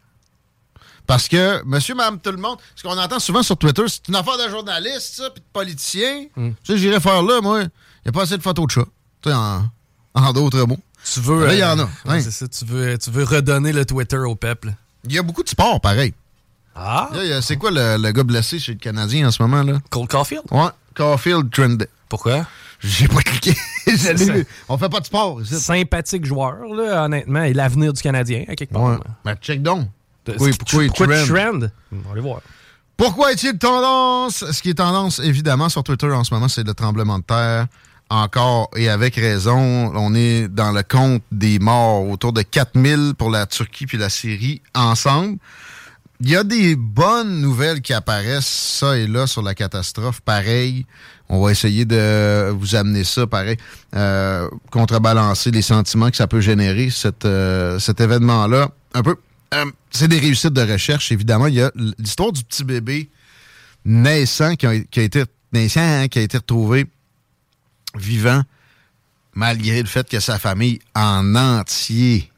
Parce 1.07 1.27
que, 1.27 1.61
monsieur, 1.65 1.95
madame, 1.95 2.19
tout 2.19 2.31
le 2.31 2.37
monde, 2.37 2.57
ce 2.75 2.83
qu'on 2.83 2.97
entend 2.97 3.19
souvent 3.19 3.43
sur 3.43 3.57
Twitter, 3.57 3.83
c'est 3.87 4.07
une 4.07 4.15
affaire 4.15 4.37
de 4.37 4.49
journaliste, 4.49 5.15
ça, 5.15 5.29
puis 5.29 5.41
de 5.41 5.45
politicien. 5.51 6.25
Tu 6.35 6.53
sais, 6.63 6.77
j'irais 6.77 6.99
faire 6.99 7.21
là, 7.23 7.41
moi. 7.41 7.61
Il 7.63 7.69
n'y 8.05 8.09
a 8.09 8.11
pas 8.11 8.23
assez 8.23 8.37
de 8.37 8.41
photos 8.43 8.65
de 8.67 8.71
chat. 8.71 8.85
Tu 9.21 9.29
sais, 9.29 9.35
en, 9.35 9.63
en 10.13 10.33
d'autres 10.33 10.63
mots. 10.65 10.79
Tu 11.13 11.19
veux. 11.19 11.45
Là, 11.47 11.53
il 11.53 11.59
y 11.59 11.61
euh, 11.63 11.73
en 11.73 11.79
a. 11.79 11.83
ouais, 11.83 11.89
hein? 12.07 12.21
c'est 12.21 12.31
ça, 12.31 12.47
tu 12.47 12.65
veux, 12.65 12.97
tu 12.97 13.09
veux 13.11 13.23
redonner 13.23 13.73
le 13.73 13.85
Twitter 13.85 14.17
au 14.17 14.35
peuple. 14.35 14.73
Il 15.05 15.11
y 15.13 15.17
a 15.17 15.23
beaucoup 15.23 15.43
de 15.43 15.49
sport, 15.49 15.81
pareil. 15.81 16.13
Ah? 16.75 17.09
A- 17.13 17.41
C'est 17.41 17.57
quoi 17.57 17.71
le, 17.71 17.97
le 17.97 18.11
gars 18.11 18.23
blessé 18.23 18.59
chez 18.59 18.73
le 18.73 18.77
Canadien 18.79 19.27
en 19.27 19.31
ce 19.31 19.41
moment, 19.41 19.63
là? 19.63 19.79
Cole 19.89 20.07
Caulfield? 20.07 20.43
Ouais, 20.51 20.69
Caulfield 20.95 21.51
Trend. 21.51 21.77
Pourquoi? 22.07 22.45
J'ai 22.79 23.07
pas 23.07 23.21
cliqué. 23.21 23.53
On 24.69 24.77
fait 24.77 24.89
pas 24.89 24.99
de 24.99 25.05
sport 25.05 25.41
ici. 25.41 25.59
Sympathique 25.59 26.25
joueur, 26.25 26.65
là, 26.73 27.05
honnêtement, 27.05 27.43
et 27.43 27.53
l'avenir 27.53 27.93
du 27.93 28.01
Canadien, 28.01 28.45
à 28.47 28.55
quelque 28.55 28.73
part. 28.73 28.83
Ouais. 28.83 28.97
Ben, 29.25 29.35
check 29.35 29.61
donc. 29.61 29.87
Pourquoi, 30.25 30.49
pourquoi 30.59 30.87
pourquoi 30.87 31.07
trend? 31.25 31.35
trend? 31.35 31.67
On 31.91 31.97
va 32.07 32.11
aller 32.11 32.21
voir. 32.21 32.41
Pourquoi 32.97 33.31
est-il 33.31 33.57
tendance? 33.57 34.45
Ce 34.51 34.61
qui 34.61 34.69
est 34.69 34.75
tendance, 34.75 35.19
évidemment, 35.19 35.69
sur 35.69 35.83
Twitter 35.83 36.11
en 36.11 36.23
ce 36.23 36.33
moment, 36.33 36.47
c'est 36.47 36.65
le 36.65 36.73
tremblement 36.73 37.17
de 37.17 37.23
terre. 37.23 37.67
Encore, 38.11 38.69
et 38.75 38.89
avec 38.89 39.15
raison, 39.15 39.91
on 39.95 40.13
est 40.13 40.49
dans 40.49 40.71
le 40.71 40.83
compte 40.83 41.23
des 41.31 41.59
morts, 41.59 42.07
autour 42.09 42.33
de 42.33 42.41
4000 42.41 43.13
pour 43.17 43.29
la 43.29 43.45
Turquie 43.45 43.85
puis 43.85 43.97
la 43.97 44.09
Syrie 44.09 44.61
ensemble. 44.75 45.37
Il 46.19 46.29
y 46.29 46.35
a 46.35 46.43
des 46.43 46.75
bonnes 46.75 47.41
nouvelles 47.41 47.81
qui 47.81 47.93
apparaissent, 47.93 48.45
ça 48.45 48.97
et 48.97 49.07
là, 49.07 49.25
sur 49.25 49.41
la 49.41 49.55
catastrophe. 49.55 50.21
Pareil, 50.21 50.85
on 51.29 51.41
va 51.41 51.51
essayer 51.51 51.85
de 51.85 52.51
vous 52.51 52.75
amener 52.75 53.05
ça, 53.05 53.25
pareil, 53.25 53.57
euh, 53.95 54.47
contrebalancer 54.69 55.49
les 55.49 55.63
sentiments 55.63 56.11
que 56.11 56.17
ça 56.17 56.27
peut 56.27 56.41
générer, 56.41 56.91
cette, 56.91 57.25
euh, 57.25 57.79
cet 57.79 58.01
événement-là. 58.01 58.69
Un 58.93 59.01
peu, 59.01 59.15
euh, 59.53 59.65
c'est 59.89 60.07
des 60.07 60.19
réussites 60.19 60.53
de 60.53 60.61
recherche, 60.61 61.11
évidemment. 61.11 61.47
Il 61.47 61.55
y 61.55 61.61
a 61.61 61.71
l'histoire 61.97 62.31
du 62.31 62.43
petit 62.43 62.63
bébé 62.63 63.09
naissant 63.83 64.55
qui 64.55 64.65
a, 64.65 64.73
été 64.73 65.23
naissant, 65.51 65.81
hein, 65.81 66.07
qui 66.07 66.19
a 66.19 66.21
été 66.21 66.37
retrouvé 66.37 66.85
vivant, 67.95 68.43
malgré 69.33 69.81
le 69.81 69.87
fait 69.87 70.07
que 70.07 70.19
sa 70.19 70.39
famille 70.39 70.79
en 70.95 71.35
entier 71.35 72.31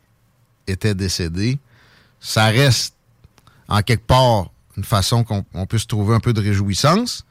était 0.66 0.96
décédée. 0.96 1.60
Ça 2.20 2.46
reste 2.46 2.96
en 3.68 3.82
quelque 3.82 4.08
part 4.08 4.52
une 4.78 4.84
façon 4.84 5.24
qu'on 5.24 5.46
on 5.54 5.68
peut 5.68 5.78
se 5.78 5.86
trouver 5.86 6.16
un 6.16 6.20
peu 6.20 6.34
de 6.34 6.42
réjouissance. 6.42 7.26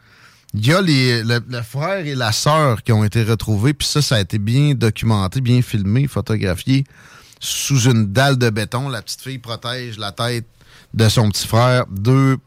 Il 0.55 0.64
y 0.64 0.72
a 0.72 0.80
les, 0.80 1.24
le, 1.24 1.43
le 1.49 1.62
frère 1.62 2.07
et 2.07 2.14
la 2.14 2.30
sœur 2.30 2.83
qui 2.83 2.93
ont 2.93 3.03
été 3.03 3.24
retrouvés, 3.24 3.72
puis 3.72 3.89
ça, 3.89 4.03
ça 4.03 4.16
a 4.16 4.20
été 4.20 4.39
bien 4.39 4.74
documenté, 4.74 5.41
bien 5.41 5.62
filmé, 5.62 6.07
photographié, 6.07 6.85
sous 7.43 7.90
une 7.90 8.12
dalle 8.12 8.38
de 8.38 8.49
béton. 8.49 8.88
La 8.88 9.03
petite 9.03 9.20
fille 9.20 9.38
protège 9.38 9.99
la 9.99 10.12
tête 10.12 10.47
de 10.95 11.09
son 11.09 11.28
petit 11.28 11.47
frère. 11.47 11.84
Deux 11.90 12.38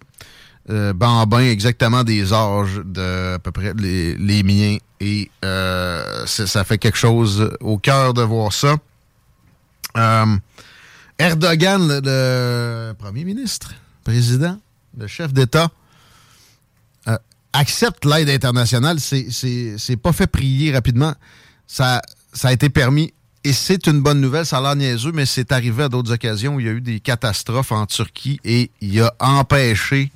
euh, 0.69 0.93
bambins 0.93 1.39
exactement 1.39 2.03
des 2.03 2.33
âges 2.33 2.81
de 2.83 3.35
à 3.35 3.39
peu 3.39 3.51
près 3.51 3.73
les, 3.77 4.15
les 4.15 4.41
miens. 4.41 4.77
Et 5.01 5.29
euh, 5.43 6.25
ça 6.25 6.63
fait 6.63 6.77
quelque 6.77 6.97
chose 6.97 7.51
au 7.59 7.77
cœur 7.77 8.13
de 8.13 8.21
voir 8.21 8.53
ça. 8.53 8.77
Euh, 9.97 10.37
Erdogan, 11.19 12.01
le, 12.03 12.93
premier 12.97 13.25
ministre, 13.25 13.73
président, 14.03 14.57
le 14.97 15.07
chef 15.07 15.33
d'État, 15.33 15.69
accepte 17.53 18.03
l'aide 18.03 18.29
internationale. 18.29 18.99
C'est 18.99 19.97
pas 20.01 20.11
fait 20.13 20.27
prier 20.27 20.73
rapidement. 20.73 21.13
Ça, 21.67 22.01
ça 22.33 22.49
a 22.49 22.53
été 22.53 22.69
permis. 22.69 23.13
Et 23.45 23.53
c'est 23.53 23.85
une 23.85 24.01
bonne 24.01 24.21
nouvelle, 24.21 24.43
ça 24.43 24.57
a 24.57 24.61
l'air 24.61 24.75
niaiseux, 24.75 25.11
mais 25.11 25.27
c'est 25.27 25.51
arrivé 25.51 25.83
à 25.83 25.87
d'autres 25.87 26.11
occasions 26.11 26.55
où 26.55 26.59
il 26.59 26.65
y 26.65 26.69
a 26.69 26.71
eu 26.71 26.81
des 26.81 26.99
catastrophes 26.99 27.71
en 27.71 27.85
Turquie 27.85 28.39
et 28.43 28.71
il 28.81 28.99
a 29.03 29.13
empêché 29.19 30.11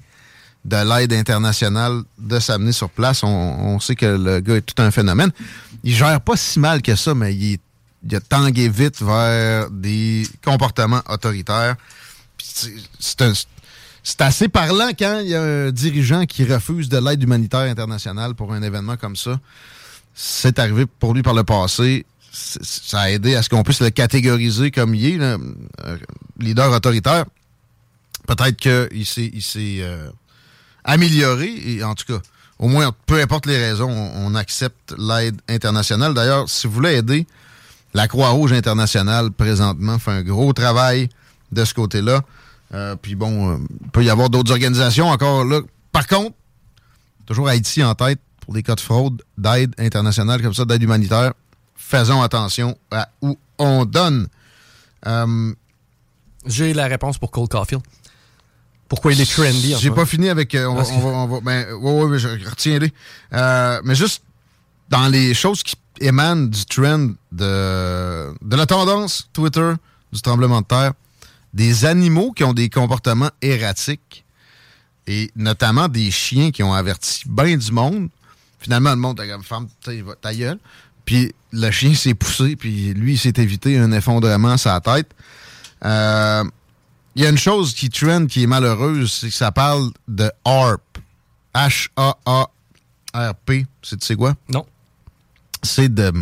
de 0.66 0.78
l'aide 0.78 1.14
internationale 1.14 2.02
de 2.18 2.40
s'amener 2.40 2.72
sur 2.72 2.90
place. 2.90 3.22
On, 3.22 3.80
sait 3.80 3.94
que 3.94 4.08
le 4.08 4.40
gars 4.40 4.56
est 4.56 4.62
tout 4.62 4.82
un 4.82 4.90
phénomène. 4.90 5.30
Il 5.84 5.94
gère 5.94 6.20
pas 6.22 6.36
si 6.38 6.60
mal 6.60 6.82
que 6.82 6.96
ça, 6.96 7.14
mais 7.14 7.36
il, 7.36 7.60
il 8.04 8.16
a 8.16 8.20
tangué 8.20 8.68
vite 8.68 9.00
vers 9.00 9.70
des 9.70 10.24
comportements 10.44 11.04
autoritaires. 11.08 11.76
C'est 12.42 14.22
assez 14.22 14.48
parlant 14.48 14.90
quand 14.98 15.20
il 15.20 15.30
y 15.30 15.36
a 15.36 15.44
un 15.44 15.72
dirigeant 15.72 16.26
qui 16.26 16.46
refuse 16.46 16.90
de 16.90 16.98
l'aide 16.98 17.22
humanitaire 17.22 17.60
internationale 17.60 18.34
pour 18.34 18.54
un 18.54 18.64
événement 18.64 18.98
comme 18.98 19.16
ça. 19.16 19.40
C'est 20.16 20.58
arrivé 20.58 20.88
pour 20.88 21.14
lui 21.14 21.22
par 21.22 21.36
le 21.36 21.44
passé. 21.44 22.08
Ça 22.32 23.02
a 23.02 23.10
aidé 23.10 23.36
à 23.36 23.44
ce 23.44 23.50
qu'on 23.50 23.64
puisse 23.64 23.82
le 23.82 23.90
catégoriser 23.90 24.72
comme 24.72 24.94
il 24.96 25.06
est, 25.06 25.20
euh, 25.20 25.38
leader 26.40 26.72
autoritaire. 26.72 27.26
Peut-être 28.28 28.58
qu'il 28.58 29.06
s'est 29.06 29.32
euh, 29.82 30.10
amélioré, 30.84 31.52
et 31.66 31.84
en 31.84 31.96
tout 31.96 32.06
cas, 32.06 32.20
au 32.60 32.68
moins, 32.68 32.92
peu 33.06 33.20
importe 33.20 33.46
les 33.46 33.58
raisons, 33.58 33.90
on, 33.90 34.36
accepte 34.36 34.94
l'aide 34.98 35.42
internationale. 35.48 36.14
D'ailleurs, 36.14 36.50
si 36.50 36.68
vous 36.68 36.74
voulez 36.74 36.98
aider, 36.98 37.26
la 37.94 38.08
Croix-Rouge 38.08 38.54
internationale, 38.54 39.32
présentement, 39.32 39.98
fait 39.98 40.12
un 40.12 40.24
gros 40.24 40.54
travail 40.54 41.10
de 41.52 41.66
ce 41.66 41.74
côté-là. 41.74 42.22
Euh, 42.74 42.96
puis 42.96 43.16
bon, 43.16 43.60
il 43.82 43.90
peut 43.92 44.04
y 44.04 44.10
avoir 44.10 44.30
d'autres 44.30 44.52
organisations 44.52 45.08
encore 45.08 45.46
là. 45.46 45.62
Par 45.92 46.06
contre, 46.06 46.36
toujours 47.26 47.48
Haïti 47.48 47.84
en 47.84 47.96
tête 47.96 48.20
pour 48.42 48.54
des 48.54 48.62
cas 48.62 48.76
de 48.76 48.82
fraude, 48.82 49.24
d'aide 49.38 49.74
internationale 49.78 50.42
comme 50.42 50.54
ça, 50.54 50.66
d'aide 50.66 50.84
humanitaire. 50.84 51.34
Faisons 51.82 52.22
attention 52.22 52.78
à 52.92 53.10
où 53.22 53.38
on 53.58 53.86
donne. 53.86 54.28
Euh, 55.08 55.54
J'ai 56.46 56.74
la 56.74 56.86
réponse 56.88 57.18
pour 57.18 57.32
Cole 57.32 57.48
Caulfield. 57.48 57.82
Pourquoi 58.88 59.14
il 59.14 59.22
est 59.22 59.32
trendy 59.32 59.76
J'ai 59.80 59.92
pas 59.92 60.06
fini 60.06 60.30
avec. 60.30 60.54
euh, 60.56 60.66
on, 60.68 60.74
va, 60.74 60.78
Parce 60.82 60.90
que- 60.92 60.96
on 60.96 61.00
va- 61.00 61.08
on 61.18 61.28
va- 61.28 61.40
ben, 61.42 61.74
ouais, 61.74 62.02
ouais, 62.04 62.10
mais 62.10 62.20
je 62.20 62.28
retiens-les. 62.50 62.94
Euh, 63.34 63.82
mais 63.84 63.96
juste 63.96 64.24
dans 64.90 65.08
les 65.08 65.34
choses 65.34 65.64
qui 65.64 65.76
émanent 66.02 66.48
du 66.48 66.66
trend 66.66 67.12
de, 67.32 68.34
de 68.42 68.56
la 68.56 68.66
tendance 68.66 69.30
Twitter, 69.34 69.74
du 70.12 70.22
tremblement 70.22 70.62
de 70.62 70.66
terre, 70.68 70.94
des 71.54 71.86
animaux 71.86 72.32
qui 72.34 72.44
ont 72.44 72.54
des 72.54 72.70
comportements 72.70 73.32
erratiques 73.42 74.26
et 75.08 75.32
notamment 75.36 75.88
des 75.88 76.12
chiens 76.12 76.52
qui 76.52 76.62
ont 76.64 76.74
averti 76.74 77.24
bien 77.28 77.58
du 77.58 77.72
monde. 77.72 78.10
Finalement, 78.60 78.90
le 78.92 78.96
monde 78.98 79.20
va- 79.20 80.16
ta 80.16 80.34
gueule. 80.36 80.60
Puis 81.10 81.34
le 81.52 81.72
chien 81.72 81.96
s'est 81.96 82.14
poussé, 82.14 82.56
puis 82.56 82.94
lui, 82.94 83.14
il 83.14 83.18
s'est 83.18 83.34
évité 83.38 83.80
un 83.80 83.92
effondrement 83.92 84.52
à 84.52 84.58
sa 84.60 84.80
tête. 84.80 85.10
Euh, 85.84 86.44
il 87.16 87.24
y 87.24 87.26
a 87.26 87.30
une 87.30 87.38
chose 87.40 87.74
qui 87.74 87.90
trend 87.90 88.28
qui 88.28 88.44
est 88.44 88.46
malheureuse, 88.46 89.12
c'est 89.12 89.30
que 89.30 89.34
ça 89.34 89.52
parle 89.52 89.90
de 90.08 90.32
HARP. 90.46 91.00
H-A-A-R-P. 91.56 92.46
C'est 93.82 94.00
tu 94.00 94.06
sais 94.06 94.16
quoi? 94.16 94.36
Non. 94.50 94.68
C'est 95.64 95.92
de, 95.92 96.14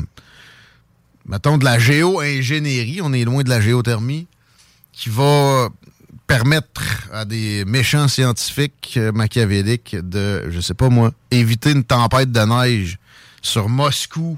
mettons, 1.25 1.57
de 1.57 1.65
la 1.65 1.79
géo-ingénierie. 1.79 3.01
On 3.03 3.11
est 3.11 3.25
loin 3.25 3.43
de 3.43 3.49
la 3.49 3.59
géothermie. 3.59 4.25
Qui 4.93 5.09
va 5.09 5.67
permettre 6.27 7.09
à 7.11 7.25
des 7.25 7.65
méchants 7.65 8.07
scientifiques 8.07 8.93
euh, 8.95 9.11
machiavéliques 9.11 9.97
de, 10.01 10.49
je 10.49 10.61
sais 10.61 10.75
pas 10.75 10.87
moi, 10.87 11.11
éviter 11.29 11.71
une 11.71 11.83
tempête 11.83 12.31
de 12.31 12.39
neige 12.39 12.99
sur 13.41 13.67
Moscou. 13.67 14.37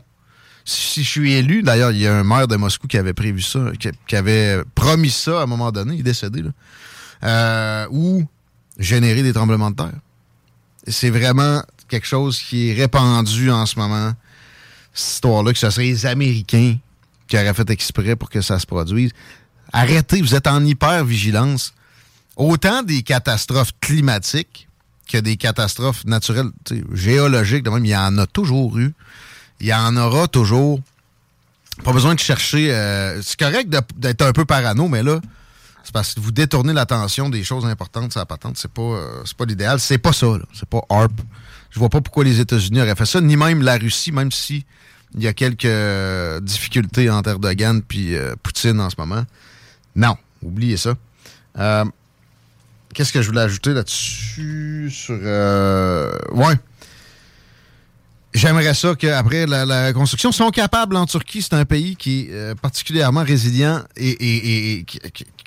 Si 0.70 1.04
je 1.04 1.10
suis 1.10 1.34
élu, 1.34 1.64
d'ailleurs, 1.64 1.90
il 1.90 1.98
y 1.98 2.06
a 2.06 2.16
un 2.16 2.24
maire 2.24 2.48
de 2.48 2.56
Moscou 2.56 2.86
qui 2.86 3.00
avait 3.00 3.14
prévu 3.14 3.42
ça, 3.42 3.72
qui, 4.06 4.16
avait 4.16 4.62
promis 4.76 5.10
ça 5.10 5.40
à 5.40 5.44
un 5.44 5.46
moment 5.48 5.72
donné, 5.72 5.96
il 5.96 6.02
est 6.02 6.04
décédé, 6.04 6.44
là. 6.44 6.52
Euh, 7.24 7.88
ou 7.90 8.24
générer 8.78 9.24
des 9.24 9.34
tremblements 9.34 9.72
de 9.72 9.78
terre. 9.78 10.00
c'est 10.88 11.10
vraiment 11.10 11.64
quelque 11.88 12.06
chose 12.06 12.40
qui 12.40 12.70
est 12.70 12.74
répandu 12.74 13.50
en 13.50 13.66
ce 13.66 13.80
moment. 13.80 14.14
Cette 14.94 15.14
histoire-là, 15.16 15.54
que 15.54 15.58
ce 15.58 15.72
serait 15.72 15.86
les 15.86 16.06
Américains 16.06 16.78
qui 17.28 17.36
auraient 17.36 17.54
fait 17.56 17.70
exprès 17.72 18.16
pour 18.16 18.30
que 18.30 18.42
ça 18.42 18.60
se 18.60 18.68
produise. 18.68 19.10
Arrêtez, 19.74 20.22
vous 20.22 20.36
êtes 20.36 20.46
en 20.46 20.64
hyper-vigilance. 20.64 21.74
Autant 22.38 22.84
des 22.84 23.02
catastrophes 23.02 23.72
climatiques 23.82 24.68
que 25.08 25.18
des 25.18 25.36
catastrophes 25.36 26.06
naturelles, 26.06 26.52
géologiques, 26.94 27.64
de 27.64 27.72
même, 27.72 27.86
il 27.86 27.90
y 27.90 27.98
en 27.98 28.20
a 28.20 28.28
toujours 28.28 28.78
eu. 28.78 28.94
Il 29.60 29.68
y 29.68 29.74
en 29.74 29.96
aura 29.98 30.28
toujours. 30.28 30.80
Pas 31.84 31.94
besoin 31.94 32.16
de 32.16 32.20
chercher. 32.20 32.74
euh, 32.74 33.22
c'est 33.22 33.40
correct 33.40 33.70
d'être 33.98 34.22
un 34.22 34.34
peu 34.34 34.46
parano, 34.46 34.88
mais 34.88 35.04
là, 35.04 35.20
c'est 35.84 35.94
parce 35.94 36.14
que 36.14 36.20
vous 36.20 36.32
détournez 36.32 36.74
l'attention 36.74 37.30
des 37.30 37.44
choses 37.44 37.66
importantes 37.66 38.16
la 38.16 38.26
patente. 38.26 38.58
C'est 38.58 38.72
pas, 38.72 38.82
euh, 38.82 39.22
c'est 39.26 39.36
pas 39.36 39.46
l'idéal. 39.46 39.80
C'est 39.80 39.98
pas 39.98 40.14
ça. 40.14 40.28
C'est 40.54 40.68
pas 40.68 40.82
ARP. 40.90 41.22
Je 41.72 41.80
vois 41.80 41.90
pas 41.90 42.02
pourquoi 42.02 42.24
les 42.24 42.40
États-Unis 42.40 42.82
auraient 42.82 42.96
fait 42.96 43.06
ça, 43.06 43.22
ni 43.22 43.38
même 43.38 43.62
la 43.62 43.78
Russie, 43.78 44.12
même 44.12 44.32
si 44.32 44.66
il 45.16 45.24
y 45.24 45.28
a 45.28 45.34
quelques 45.34 46.44
difficultés 46.44 47.10
entre 47.10 47.30
Erdogan 47.30 47.82
puis 47.82 48.16
euh, 48.16 48.36
Poutine 48.42 48.80
en 48.80 48.90
ce 48.90 48.96
moment. 48.98 49.24
Non, 49.96 50.16
oubliez 50.44 50.78
ça. 50.78 50.96
Euh, 51.58 51.86
Qu'est-ce 52.94 53.14
que 53.14 53.22
je 53.22 53.28
voulais 53.28 53.42
ajouter 53.42 53.74
là-dessus 53.74 54.90
sur 54.92 55.16
ouais. 55.16 56.56
J'aimerais 58.34 58.76
ça 58.76 58.94
qu'après 58.96 59.48
la, 59.48 59.66
la 59.66 59.88
reconstruction, 59.88 60.32
sont 60.32 60.52
capables 60.52 60.96
en 60.96 61.08
Turquie, 61.08 61.42
c'est 61.42 61.56
un 61.56 61.66
pays 61.66 61.96
qui 61.96 62.22
est 62.22 62.28
euh, 62.32 62.56
particulièrement 62.56 63.24
résilient 63.24 63.82
et, 63.98 64.86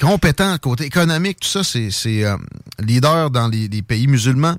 compétent 0.01 0.59
côté 0.59 0.85
économique, 0.85 1.39
tout 1.41 1.49
ça, 1.49 1.63
c'est 1.63 2.25
euh, 2.25 2.37
leader 2.81 3.31
dans 3.31 3.47
les, 3.47 3.69
pays 3.83 4.09
musulmans. 4.09 4.57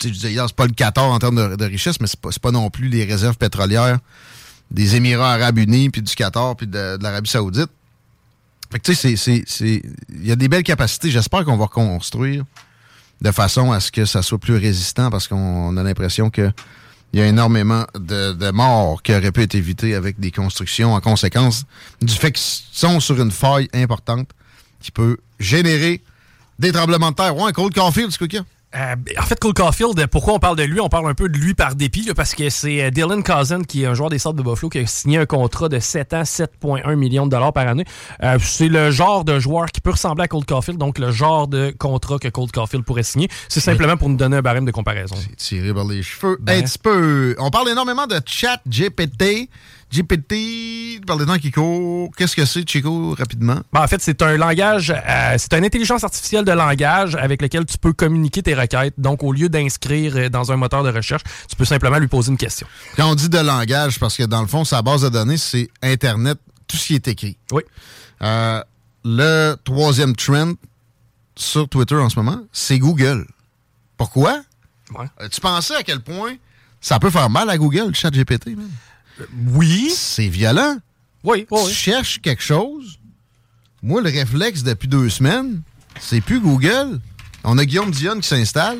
Sais, 0.00 0.08
Je 0.08 0.14
disais 0.14 0.34
c'est 0.34 0.56
pas 0.56 0.66
le 0.66 0.72
Qatar 0.72 1.04
en 1.04 1.18
termes 1.18 1.56
de, 1.56 1.64
richesse, 1.66 2.00
mais 2.00 2.06
c'est 2.06 2.18
pas, 2.18 2.30
pas 2.40 2.50
non 2.52 2.70
plus 2.70 2.88
les 2.88 3.04
réserves 3.04 3.36
pétrolières 3.36 3.98
des 4.70 4.96
Émirats 4.96 5.34
arabes 5.34 5.58
unis, 5.58 5.90
puis 5.90 6.00
du 6.00 6.14
Qatar, 6.14 6.56
puis 6.56 6.66
de, 6.66 6.96
l'Arabie 7.02 7.28
saoudite. 7.28 7.68
Fait 8.72 8.78
que 8.78 8.84
tu 8.84 8.94
sais, 8.94 9.16
c'est- 9.16 9.44
c'est- 9.46 9.82
il 10.08 10.26
y 10.26 10.32
a 10.32 10.36
des 10.36 10.48
belles 10.48 10.62
capacités. 10.62 11.10
J'espère 11.10 11.44
qu'on 11.44 11.56
va 11.56 11.66
construire 11.66 12.44
de 13.20 13.30
façon 13.32 13.72
à 13.72 13.80
ce 13.80 13.90
que 13.92 14.06
ça 14.06 14.22
soit 14.22 14.38
plus 14.38 14.56
résistant 14.56 15.10
parce 15.10 15.28
qu'on 15.28 15.76
a 15.76 15.82
l'impression 15.82 16.30
que 16.30 16.50
il 17.12 17.20
y 17.20 17.22
a 17.22 17.26
énormément 17.26 17.84
de, 17.94 18.50
morts 18.50 19.02
qui 19.02 19.12
auraient 19.14 19.32
pu 19.32 19.42
être 19.42 19.54
évitées 19.54 19.94
avec 19.94 20.20
des 20.20 20.30
constructions 20.30 20.94
en 20.94 21.00
conséquence 21.00 21.64
du 22.00 22.14
fait 22.14 22.32
qu'ils 22.32 22.64
sont 22.72 23.00
sur 23.00 23.20
une 23.20 23.32
faille 23.32 23.68
importante 23.74 24.28
qui 24.80 24.90
peut 24.90 25.16
générer 25.38 26.02
des 26.58 26.72
tremblements 26.72 27.10
de 27.10 27.16
terre. 27.16 27.36
Ouais, 27.36 27.52
Cold 27.52 27.74
Caulfield, 27.74 28.16
quoi 28.16 28.28
qu'il? 28.28 28.44
Euh, 28.76 28.94
en 29.18 29.22
fait, 29.22 29.38
Cole 29.40 29.52
Caulfield, 29.52 30.06
pourquoi 30.06 30.34
on 30.34 30.38
parle 30.38 30.56
de 30.56 30.62
lui? 30.62 30.80
On 30.80 30.88
parle 30.88 31.08
un 31.08 31.14
peu 31.14 31.28
de 31.28 31.36
lui 31.36 31.54
par 31.54 31.74
dépit, 31.74 32.02
là, 32.02 32.14
parce 32.14 32.34
que 32.34 32.48
c'est 32.50 32.84
euh, 32.84 32.90
Dylan 32.90 33.22
Cousin, 33.24 33.64
qui 33.64 33.82
est 33.82 33.86
un 33.86 33.94
joueur 33.94 34.10
des 34.10 34.18
Sables 34.18 34.38
de 34.38 34.44
Buffalo, 34.44 34.68
qui 34.68 34.78
a 34.78 34.86
signé 34.86 35.18
un 35.18 35.26
contrat 35.26 35.68
de 35.68 35.80
7 35.80 36.14
ans, 36.14 36.22
7,1 36.22 36.94
millions 36.94 37.26
de 37.26 37.32
dollars 37.32 37.52
par 37.52 37.66
année. 37.66 37.84
Euh, 38.22 38.38
c'est 38.40 38.68
le 38.68 38.92
genre 38.92 39.24
de 39.24 39.40
joueur 39.40 39.66
qui 39.66 39.80
peut 39.80 39.90
ressembler 39.90 40.24
à 40.24 40.28
Cold 40.28 40.46
Caulfield, 40.46 40.78
donc 40.78 40.98
le 40.98 41.10
genre 41.10 41.48
de 41.48 41.74
contrat 41.76 42.18
que 42.18 42.28
Cold 42.28 42.52
Caulfield 42.52 42.84
pourrait 42.84 43.02
signer. 43.02 43.28
C'est 43.48 43.60
simplement 43.60 43.96
pour 43.96 44.08
nous 44.08 44.16
donner 44.16 44.36
un 44.36 44.42
barème 44.42 44.64
de 44.64 44.70
comparaison. 44.70 45.16
Tiré 45.36 45.74
par 45.74 45.84
les 45.84 46.02
cheveux. 46.02 46.38
Ben. 46.40 46.60
Un 46.60 46.62
petit 46.62 46.78
peu. 46.78 47.34
On 47.38 47.50
parle 47.50 47.70
énormément 47.70 48.06
de 48.06 48.20
chat 48.24 48.60
GPT. 48.68 49.48
GPT, 49.92 51.04
par 51.04 51.16
les 51.16 51.26
temps 51.26 51.38
qui 51.38 51.50
courent. 51.50 52.10
Qu'est-ce 52.16 52.36
que 52.36 52.44
c'est, 52.44 52.68
Chico, 52.68 53.14
rapidement? 53.18 53.60
Ben, 53.72 53.82
en 53.82 53.86
fait, 53.88 54.00
c'est 54.00 54.22
un 54.22 54.36
langage, 54.36 54.90
euh, 54.90 55.34
c'est 55.36 55.52
une 55.54 55.64
intelligence 55.64 56.04
artificielle 56.04 56.44
de 56.44 56.52
langage 56.52 57.16
avec 57.16 57.42
lequel 57.42 57.64
tu 57.66 57.76
peux 57.76 57.92
communiquer 57.92 58.42
tes 58.42 58.54
requêtes. 58.54 58.94
Donc, 58.98 59.22
au 59.22 59.32
lieu 59.32 59.48
d'inscrire 59.48 60.16
euh, 60.16 60.28
dans 60.28 60.52
un 60.52 60.56
moteur 60.56 60.84
de 60.84 60.90
recherche, 60.90 61.22
tu 61.48 61.56
peux 61.56 61.64
simplement 61.64 61.98
lui 61.98 62.08
poser 62.08 62.30
une 62.30 62.38
question. 62.38 62.66
Quand 62.96 63.10
on 63.10 63.14
dit 63.14 63.28
de 63.28 63.38
langage, 63.38 63.98
parce 63.98 64.16
que 64.16 64.22
dans 64.22 64.42
le 64.42 64.46
fond, 64.48 64.64
sa 64.64 64.82
base 64.82 65.02
de 65.02 65.08
données, 65.08 65.38
c'est 65.38 65.68
Internet, 65.82 66.38
tout 66.68 66.76
ce 66.76 66.86
qui 66.86 66.94
est 66.94 67.08
écrit. 67.08 67.36
Oui. 67.50 67.62
Euh, 68.22 68.62
le 69.04 69.56
troisième 69.64 70.14
trend 70.14 70.52
sur 71.36 71.68
Twitter 71.68 71.96
en 71.96 72.08
ce 72.10 72.18
moment, 72.18 72.40
c'est 72.52 72.78
Google. 72.78 73.26
Pourquoi? 73.96 74.40
Ouais. 74.94 75.06
Euh, 75.20 75.28
tu 75.28 75.40
pensais 75.40 75.74
à 75.74 75.82
quel 75.82 76.00
point 76.00 76.34
ça 76.80 76.98
peut 76.98 77.10
faire 77.10 77.30
mal 77.30 77.50
à 77.50 77.58
Google, 77.58 77.88
le 77.88 77.94
chat 77.94 78.10
GPT, 78.10 78.56
man? 78.56 78.70
Oui. 79.54 79.90
C'est 79.94 80.28
violent. 80.28 80.78
Oui, 81.24 81.46
oui, 81.50 81.60
tu 81.68 81.74
cherches 81.74 82.20
quelque 82.20 82.42
chose. 82.42 82.98
Moi, 83.82 84.00
le 84.02 84.10
réflexe 84.10 84.62
depuis 84.62 84.88
deux 84.88 85.08
semaines, 85.10 85.62
c'est 85.98 86.20
plus 86.20 86.40
Google. 86.40 87.00
On 87.44 87.56
a 87.58 87.64
Guillaume 87.64 87.90
Dionne 87.90 88.20
qui 88.20 88.28
s'installe, 88.28 88.78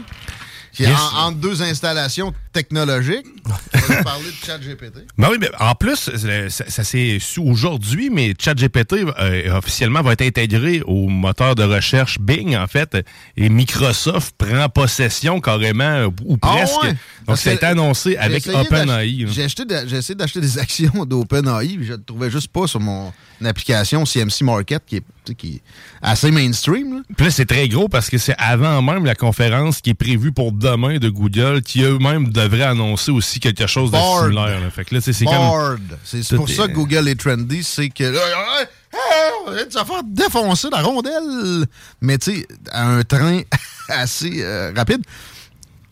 qui 0.72 0.84
est 0.84 0.88
Yes. 0.88 0.98
en- 1.14 1.26
entre 1.28 1.38
deux 1.38 1.62
installations 1.62 2.32
technologiques. 2.52 3.26
On 3.74 3.92
va 3.92 4.02
parler 4.02 4.24
de 4.26 4.46
chat 4.46 4.58
GPT. 4.58 5.06
Ben 5.18 5.28
oui, 5.30 5.38
mais 5.40 5.50
en 5.58 5.74
plus, 5.74 6.10
ça, 6.16 6.64
ça 6.68 6.84
s'est 6.84 7.18
su 7.20 7.40
aujourd'hui, 7.40 8.10
mais 8.10 8.34
ChatGPT 8.38 9.04
euh, 9.18 9.56
officiellement 9.56 10.02
va 10.02 10.12
être 10.12 10.22
intégré 10.22 10.82
au 10.86 11.08
moteur 11.08 11.54
de 11.54 11.62
recherche 11.62 12.18
Bing, 12.20 12.56
en 12.56 12.66
fait, 12.66 12.96
et 13.36 13.48
Microsoft 13.48 14.34
prend 14.38 14.68
possession 14.68 15.40
carrément, 15.40 16.06
ou 16.24 16.38
Ah 16.42 16.48
presque. 16.48 16.82
ouais? 16.82 16.94
Donc, 17.26 17.46
été 17.46 17.66
annoncé 17.66 18.16
avec 18.16 18.46
OpenAI. 18.46 19.26
J'ai 19.28 19.44
essayé 19.44 20.14
d'acheter 20.14 20.40
des 20.40 20.58
actions 20.58 21.04
d'OpenAI, 21.04 21.78
je 21.82 21.92
ne 21.92 21.96
trouvais 21.98 22.30
juste 22.30 22.48
pas 22.48 22.66
sur 22.66 22.80
mon 22.80 23.12
application 23.44 24.04
CMC 24.04 24.42
Market, 24.42 24.82
est, 24.92 25.34
qui 25.34 25.56
est 25.56 25.60
assez 26.02 26.30
mainstream. 26.30 26.94
là. 26.94 27.00
Puis 27.16 27.26
là, 27.26 27.30
c'est 27.30 27.46
très 27.46 27.68
gros 27.68 27.88
parce 27.88 28.10
que 28.10 28.18
c'est 28.18 28.34
avant 28.38 28.82
même 28.82 29.04
la 29.04 29.14
conférence 29.14 29.80
qui 29.80 29.90
est 29.90 29.94
prévue 29.94 30.32
pour 30.32 30.52
demain 30.52 30.98
de 30.98 31.08
Google, 31.08 31.62
qui 31.62 31.82
eux-mêmes 31.82 32.30
devraient 32.42 32.62
annoncer 32.64 33.10
aussi 33.10 33.40
quelque 33.40 33.66
chose 33.66 33.90
de 33.90 33.96
similaire. 33.96 34.60
là. 34.60 34.70
Fait 34.70 34.84
que 34.84 34.94
là, 34.94 35.00
c'est 35.00 36.36
pour 36.36 36.48
ça 36.48 36.68
que 36.68 36.72
Google 36.72 37.08
est 37.08 37.18
trendy, 37.18 37.62
c'est 37.64 37.88
que 37.88 38.04
là, 38.04 38.20
hey, 38.60 38.66
hey, 38.92 39.32
on 39.46 39.52
vient 39.52 39.66
de 39.66 39.72
se 39.72 39.84
faire 39.84 40.02
défoncer 40.04 40.68
la 40.70 40.82
rondelle. 40.82 41.66
Mais 42.00 42.18
tu 42.18 42.32
sais, 42.36 42.46
à 42.70 42.88
un 42.88 43.02
train 43.02 43.40
assez 43.88 44.42
euh, 44.42 44.72
rapide. 44.76 45.02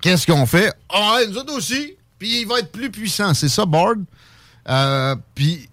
Qu'est-ce 0.01 0.27
qu'on 0.27 0.47
fait? 0.47 0.73
Ah, 0.93 1.19
nous 1.29 1.37
autres 1.39 1.55
aussi. 1.57 1.95
Puis 2.19 2.41
il 2.43 2.47
va 2.47 2.61
être 2.61 2.71
plus 2.73 2.91
puissant. 2.91 3.35
C'est 3.35 3.49
ça, 3.49 3.65
Board. 3.65 4.01
Euh, 4.69 5.17
Puis 5.35 5.69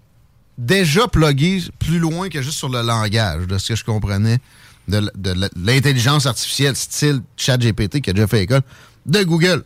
déjà 0.57 1.07
plugué 1.07 1.61
plus 1.79 1.99
loin 1.99 2.29
que 2.29 2.41
juste 2.41 2.57
sur 2.57 2.69
le 2.69 2.81
langage, 2.81 3.45
de 3.47 3.57
ce 3.57 3.69
que 3.69 3.75
je 3.75 3.83
comprenais, 3.83 4.39
de, 4.87 5.11
de 5.15 5.49
l'intelligence 5.55 6.25
artificielle 6.25 6.75
style 6.75 7.21
ChatGPT 7.37 8.01
qui 8.01 8.09
a 8.11 8.13
déjà 8.13 8.27
fait 8.27 8.43
école, 8.43 8.61
de 9.05 9.23
Google. 9.23 9.63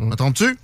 Me 0.00 0.14
trompes-tu? 0.16 0.58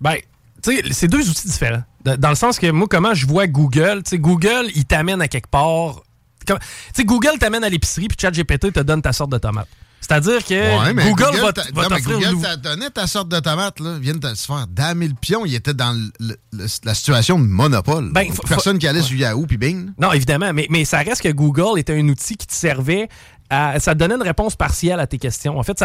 Ben, 0.00 0.16
tu 0.62 0.76
sais, 0.76 0.82
c'est 0.92 1.08
deux 1.08 1.28
outils 1.28 1.46
différents. 1.48 1.82
Dans 2.04 2.30
le 2.30 2.34
sens 2.36 2.58
que 2.58 2.70
moi, 2.70 2.86
comment 2.88 3.14
je 3.14 3.26
vois 3.26 3.46
Google, 3.46 4.02
tu 4.04 4.10
sais, 4.10 4.18
Google, 4.18 4.66
il 4.74 4.84
t'amène 4.84 5.20
à 5.20 5.28
quelque 5.28 5.48
part. 5.50 6.02
Tu 6.46 6.54
sais, 6.94 7.04
Google 7.04 7.38
t'amène 7.38 7.62
à 7.64 7.68
l'épicerie, 7.68 8.08
puis 8.08 8.16
ChatGPT 8.20 8.72
te 8.72 8.80
donne 8.80 9.02
ta 9.02 9.12
sorte 9.12 9.30
de 9.30 9.38
tomate. 9.38 9.68
C'est-à-dire 10.00 10.42
que 10.44 10.54
Ouais, 10.84 10.94
mais 10.94 11.04
Google, 11.10 11.36
va, 11.38 11.52
va 11.74 11.82
non, 11.82 11.88
mais 11.96 12.00
Google 12.00 12.36
le- 12.36 12.40
t'a 12.42 12.56
donné 12.56 12.88
ta 12.88 13.06
sorte 13.06 13.28
de 13.28 13.40
tomate, 13.40 13.80
là. 13.80 13.98
Viennent 13.98 14.20
de 14.20 14.32
se 14.34 14.46
faire 14.46 14.66
damer 14.68 15.08
le 15.08 15.14
pion. 15.14 15.44
Il 15.44 15.54
était 15.54 15.74
dans 15.74 15.92
le- 15.92 16.10
le- 16.20 16.36
le- 16.52 16.66
la 16.84 16.94
situation 16.94 17.38
de 17.38 17.44
monopole. 17.44 18.10
Ben, 18.12 18.28
Personne 18.48 18.78
qui 18.78 18.86
allait 18.86 19.02
sur 19.02 19.16
Yahoo 19.16 19.44
puis 19.46 19.58
bing. 19.58 19.90
Non, 20.00 20.12
évidemment, 20.12 20.52
mais, 20.54 20.66
mais 20.70 20.84
ça 20.86 20.98
reste 20.98 21.20
que 21.22 21.28
Google 21.28 21.78
était 21.78 21.98
un 21.98 22.08
outil 22.08 22.36
qui 22.36 22.46
te 22.46 22.54
servait 22.54 23.08
à. 23.50 23.78
Ça 23.80 23.94
te 23.94 23.98
donnait 23.98 24.14
une 24.16 24.22
réponse 24.22 24.56
partielle 24.56 25.00
à 25.00 25.06
tes 25.06 25.18
questions. 25.18 25.58
En 25.58 25.62
fait, 25.62 25.82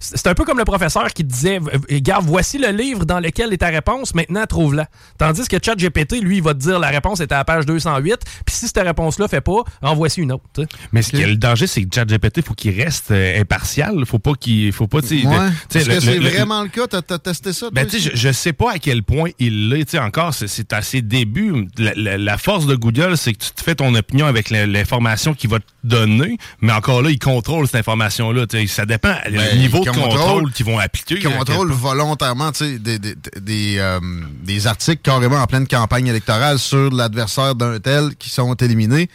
c'est 0.00 0.26
un 0.26 0.34
peu 0.34 0.44
comme 0.44 0.58
le 0.58 0.64
professeur 0.64 1.08
qui 1.12 1.24
te 1.24 1.32
disait 1.32 1.60
Regarde, 1.90 2.24
voici 2.26 2.58
le 2.58 2.68
livre 2.70 3.04
dans 3.04 3.20
lequel 3.20 3.52
est 3.52 3.58
ta 3.58 3.68
réponse, 3.68 4.14
maintenant 4.14 4.44
trouve-la. 4.46 4.88
Tandis 5.18 5.46
que 5.48 5.56
ChatGPT, 5.62 6.20
lui, 6.22 6.36
il 6.38 6.42
va 6.42 6.54
te 6.54 6.58
dire 6.60 6.78
la 6.78 6.88
réponse 6.88 7.20
est 7.20 7.32
à 7.32 7.36
la 7.38 7.44
page 7.44 7.66
208, 7.66 8.16
puis 8.44 8.54
si 8.54 8.66
cette 8.66 8.78
réponse-là 8.78 9.28
fait 9.28 9.40
pas, 9.40 9.62
en 9.82 9.94
voici 9.94 10.20
une 10.20 10.32
autre. 10.32 10.44
Mais 10.92 11.02
ce 11.02 11.10
qui 11.10 11.22
est 11.22 11.26
le 11.26 11.36
danger, 11.36 11.66
c'est 11.66 11.82
que 11.84 11.94
ChatGPT, 11.94 12.42
faut 12.44 12.54
qu'il 12.54 12.80
reste 12.80 13.10
euh, 13.10 13.40
impartial. 13.40 14.04
Faut 14.06 14.18
pas 14.18 14.34
qu'il, 14.34 14.72
faut 14.72 14.86
pas, 14.86 15.00
Ouais. 15.00 15.48
Est-ce 15.74 15.88
que 15.88 16.00
c'est 16.00 16.18
vraiment 16.18 16.62
le 16.62 16.68
cas? 16.68 16.86
T'as 16.86 17.18
testé 17.18 17.52
ça? 17.52 17.68
Ben, 17.72 17.86
je, 17.90 18.10
je 18.14 18.32
sais 18.32 18.52
pas 18.52 18.72
à 18.72 18.78
quel 18.78 19.02
point 19.02 19.30
il 19.38 19.68
l'est. 19.68 19.84
Tu 19.84 19.92
sais, 19.92 19.98
encore, 19.98 20.32
c'est- 20.34 20.72
à 20.72 20.82
ses 20.82 21.02
débuts. 21.02 21.66
La, 21.78 21.92
la- 21.94 22.18
la 22.18 22.38
force 22.38 22.66
de 22.66 22.74
Google, 22.74 23.16
c'est 23.16 23.32
que 23.32 23.44
tu 23.44 23.50
te 23.52 23.62
fais 23.62 23.74
ton 23.74 23.94
opinion 23.94 24.26
avec 24.26 24.50
l'information 24.50 25.34
qu'il 25.34 25.50
va 25.50 25.58
te 25.60 25.64
donner, 25.84 26.38
mais 26.60 26.72
encore 26.72 27.02
là, 27.04 27.10
il 27.10 27.18
contrôle 27.18 27.66
cette 27.66 27.76
information-là. 27.76 28.46
Ça 28.66 28.86
dépend 28.86 29.14
du 29.28 29.36
Ben, 29.36 29.58
niveau 29.58 29.84
de 29.84 29.90
contrôle- 29.90 30.08
contrôle 30.18 30.52
qu'ils 30.52 30.66
vont 30.66 30.78
appliquer. 30.78 31.16
Qui 31.18 31.24
contrôle 31.24 31.40
À 31.40 31.44
quel 31.44 31.56
point. 31.80 31.94
volontairement 31.94 32.50
tu 32.52 32.64
sais, 32.64 32.78
des, 32.78 32.98
des, 32.98 33.14
des, 33.40 33.76
euh, 33.78 34.00
des 34.42 34.66
articles 34.66 35.00
carrément 35.02 35.36
en 35.40 35.46
pleine 35.46 35.66
campagne 35.68 36.06
électorale 36.08 36.58
sur 36.58 36.90
l'adversaire 36.90 37.54
d'un 37.54 37.78
tel 37.78 38.16
qui 38.16 38.30
sont 38.30 38.54
éliminés. 38.54 39.08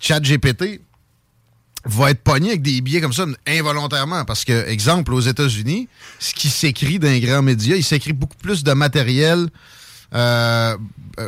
ChatGPT 0.00 0.80
va 1.86 2.10
être 2.10 2.22
pogné 2.22 2.48
avec 2.50 2.62
des 2.62 2.80
billets 2.80 3.00
comme 3.02 3.12
ça 3.12 3.26
involontairement. 3.46 4.24
Parce 4.24 4.44
que, 4.44 4.66
exemple, 4.68 5.12
aux 5.12 5.20
États-Unis, 5.20 5.88
ce 6.18 6.32
qui 6.34 6.48
s'écrit 6.48 6.98
d'un 6.98 7.18
grand 7.18 7.42
média, 7.42 7.76
il 7.76 7.84
s'écrit 7.84 8.12
beaucoup 8.14 8.36
plus 8.38 8.64
de 8.64 8.72
matériel 8.72 9.48
euh, 10.14 10.76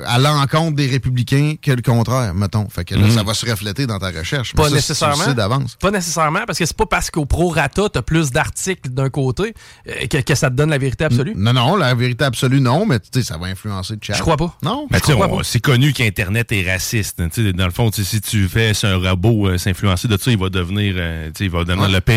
à 0.05 0.19
l'encontre 0.19 0.77
des 0.77 0.87
républicains 0.87 1.55
que 1.61 1.71
le 1.73 1.83
contraire, 1.83 2.35
mettons. 2.35 2.69
Fait 2.69 2.85
que 2.85 2.95
là, 2.95 3.03
Mhm. 3.07 3.11
ça 3.11 3.23
va 3.23 3.35
se 3.35 3.49
refléter 3.49 3.87
dans 3.87 3.99
ta 3.99 4.11
recherche. 4.11 4.53
Mais 4.55 4.63
Pas 4.63 4.69
ça, 4.69 4.75
nécessairement. 4.75 5.33
d'avance. 5.35 5.77
Pas 5.81 5.91
nécessairement, 5.91 6.43
parce 6.47 6.59
que 6.59 6.67
c'est 6.67 6.77
pas 6.77 6.87
parce 6.87 7.11
qu'au 7.11 7.27
prorata, 7.27 7.89
t'as 7.93 8.03
plus 8.03 8.31
d'articles 8.31 8.91
d'un 8.91 9.11
côté 9.11 9.55
euh, 9.89 10.07
que, 10.09 10.19
que 10.19 10.35
ça 10.35 10.51
te 10.51 10.55
donne 10.57 10.71
la 10.71 10.79
vérité 10.79 11.05
absolue. 11.05 11.35
Non, 11.37 11.53
non, 11.53 11.77
la 11.77 11.95
vérité 11.95 12.25
absolue, 12.25 12.61
non, 12.61 12.87
mais 12.87 12.99
tu 13.01 13.09
sais, 13.15 13.23
ça 13.23 13.39
va 13.39 13.47
influencer 13.47 13.95
le 13.95 14.01
chat. 14.03 14.15
Je 14.15 14.23
crois 14.23 14.37
pas. 14.37 14.57
Non, 14.63 14.87
je 14.91 14.99
tu 14.99 15.13
c'est 15.45 15.61
connu 15.61 15.93
qu'Internet 15.93 16.51
est 16.53 16.71
raciste. 16.71 17.23
Tu 17.33 17.45
sais, 17.45 17.53
Dans 17.53 17.67
le 17.67 17.71
fond, 17.73 17.91
si 17.93 18.21
tu 18.21 18.49
fais 18.49 18.73
un 18.85 18.97
robot 18.97 19.49
euh, 19.49 19.59
s'influencer 19.59 20.09
de 20.09 20.17
ça, 20.17 20.31
il 20.31 20.39
va 20.39 20.49
devenir, 20.49 20.95
euh, 20.97 21.27
tu 21.29 21.33
sais, 21.39 21.45
il 21.45 21.51
va 21.51 21.65
devenir 21.65 21.89
le 21.89 22.01
pire. 22.01 22.17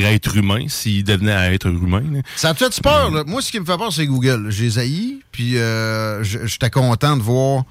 Être 0.00 0.36
humain 0.36 0.64
s'il 0.68 1.04
devenait 1.04 1.32
à 1.32 1.52
être 1.52 1.66
humain. 1.66 2.02
là. 2.12 2.20
Ça 2.36 2.54
te 2.54 2.64
fait 2.64 2.82
peur, 2.82 3.10
là? 3.10 3.24
Moi, 3.26 3.42
ce 3.42 3.50
qui 3.50 3.60
me 3.60 3.64
fait 3.64 3.76
peur, 3.76 3.92
c'est 3.92 4.06
Google. 4.06 4.46
J'ai 4.50 4.78
haï, 4.78 5.18
puis 5.32 5.58
euh, 5.58 6.22
j'étais 6.22 6.70
content 6.70 7.16
de 7.16 7.22
voir 7.22 7.64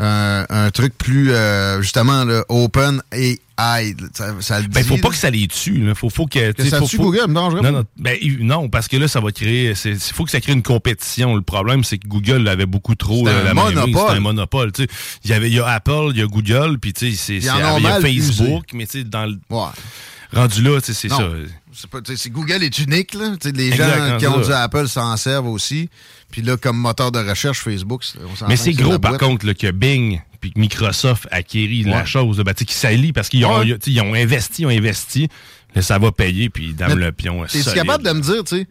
euh, 0.00 0.44
un 0.48 0.70
truc 0.70 0.96
plus, 0.96 1.32
euh, 1.32 1.80
justement, 1.82 2.24
là, 2.24 2.44
open 2.48 3.02
et 3.12 3.40
AI. 3.58 3.94
Ça, 4.14 4.34
ça 4.40 4.60
le 4.60 4.68
Ben, 4.68 4.82
dit, 4.82 4.88
faut 4.88 4.96
pas 4.96 5.08
là. 5.08 5.10
que 5.10 5.16
ça 5.16 5.30
les 5.30 5.46
tue. 5.48 5.78
Là. 5.78 5.94
Faut, 5.94 6.08
faut 6.10 6.26
que, 6.26 6.38
sais, 6.56 6.68
ça 6.70 6.78
faut- 6.78 6.86
tue 6.86 6.96
faut- 6.96 7.04
Google, 7.04 7.26
non, 7.30 7.50
non, 7.50 7.84
ben, 7.96 8.16
non, 8.40 8.68
parce 8.68 8.86
que 8.88 8.96
là, 8.96 9.08
ça 9.08 9.20
va 9.20 9.30
créer. 9.32 9.72
Il 9.84 9.96
faut 9.98 10.24
que 10.24 10.30
ça 10.30 10.40
crée 10.40 10.52
une 10.52 10.62
compétition. 10.62 11.34
Le 11.36 11.42
problème, 11.42 11.82
c'est 11.84 11.98
que 11.98 12.06
Google 12.08 12.46
avait 12.48 12.66
beaucoup 12.66 12.94
trop 12.94 13.24
C'est 13.26 13.32
euh, 13.32 13.50
un 13.50 13.54
mise. 13.54 13.74
monopole. 13.74 14.16
Un 14.16 14.20
monopole. 14.20 14.72
Il 15.24 15.30
y 15.30 15.48
y 15.50 15.60
a 15.60 15.66
Apple, 15.68 16.10
il 16.10 16.18
y 16.18 16.22
a 16.22 16.26
Google, 16.26 16.78
puis 16.80 16.92
il 16.92 17.44
y 17.44 17.48
a 17.48 17.78
mal 17.80 18.02
Facebook, 18.02 18.66
mais 18.74 18.86
tu 18.86 18.98
sais, 18.98 19.04
dans 19.04 19.26
le 19.26 19.36
rendu 20.32 20.62
là, 20.62 20.80
tu 20.80 20.94
c'est 20.94 21.08
ça. 21.08 21.18
Pas- 21.90 22.00
tu 22.02 22.30
Google 22.30 22.62
est 22.64 22.78
unique, 22.78 23.14
là. 23.14 23.36
Tu 23.40 23.52
Les 23.52 23.68
Exact, 23.68 24.08
gens 24.10 24.18
qui 24.18 24.26
ont 24.26 24.40
du 24.40 24.50
là. 24.50 24.62
Apple 24.62 24.88
s'en 24.88 25.16
servent 25.16 25.46
aussi. 25.48 25.88
Puis 26.30 26.42
là, 26.42 26.56
comme 26.56 26.76
moteur 26.76 27.12
de 27.12 27.18
recherche, 27.20 27.60
Facebook, 27.60 28.02
on 28.42 28.48
Mais 28.48 28.56
c'est 28.56 28.72
gros, 28.72 28.98
par 28.98 29.16
contre, 29.18 29.46
là, 29.46 29.54
que 29.54 29.70
Bing 29.70 30.20
puis 30.40 30.52
que 30.52 30.58
Microsoft 30.60 31.26
acquérit 31.30 31.82
la 31.84 32.04
chose, 32.04 32.38
ben, 32.38 32.52
tu 32.54 32.60
sais, 32.60 32.64
qui 32.64 32.74
s'allie 32.74 33.12
parce 33.12 33.28
qu'ils 33.28 33.44
ont, 33.44 33.58
Ouais. 33.60 33.66
tu 33.78 33.78
sais, 33.80 33.90
ils 33.92 34.00
ont 34.00 34.14
investi, 34.14 34.62
ils 34.62 34.66
ont 34.66 34.70
investi. 34.70 35.28
Là, 35.74 35.82
ça 35.82 35.98
va 35.98 36.12
payer, 36.12 36.48
puis 36.48 36.74
dame 36.74 36.94
Mais 36.98 37.06
le 37.06 37.12
pion. 37.12 37.42
T'es-tu 37.44 37.62
solide. 37.62 37.74
capable 37.82 38.04
de 38.04 38.10
me 38.12 38.20
dire, 38.20 38.44
tu 38.44 38.56
sais, 38.58 38.66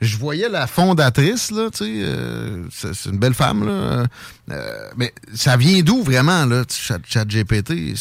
je 0.00 0.16
voyais 0.16 0.48
la 0.48 0.66
fondatrice, 0.66 1.50
là, 1.52 1.68
tu 1.70 1.78
sais, 1.84 1.90
euh, 2.04 2.64
c'est 2.70 3.08
une 3.10 3.18
belle 3.18 3.34
femme, 3.34 3.64
là. 3.66 4.04
euh, 4.50 4.88
mais 4.96 5.14
ça 5.34 5.56
vient 5.56 5.80
d'où 5.82 6.02
vraiment, 6.02 6.44
là, 6.44 6.64
Chat, 6.68 6.98
ChatGPT? 7.08 7.70
Il 7.70 7.90
me 7.92 7.96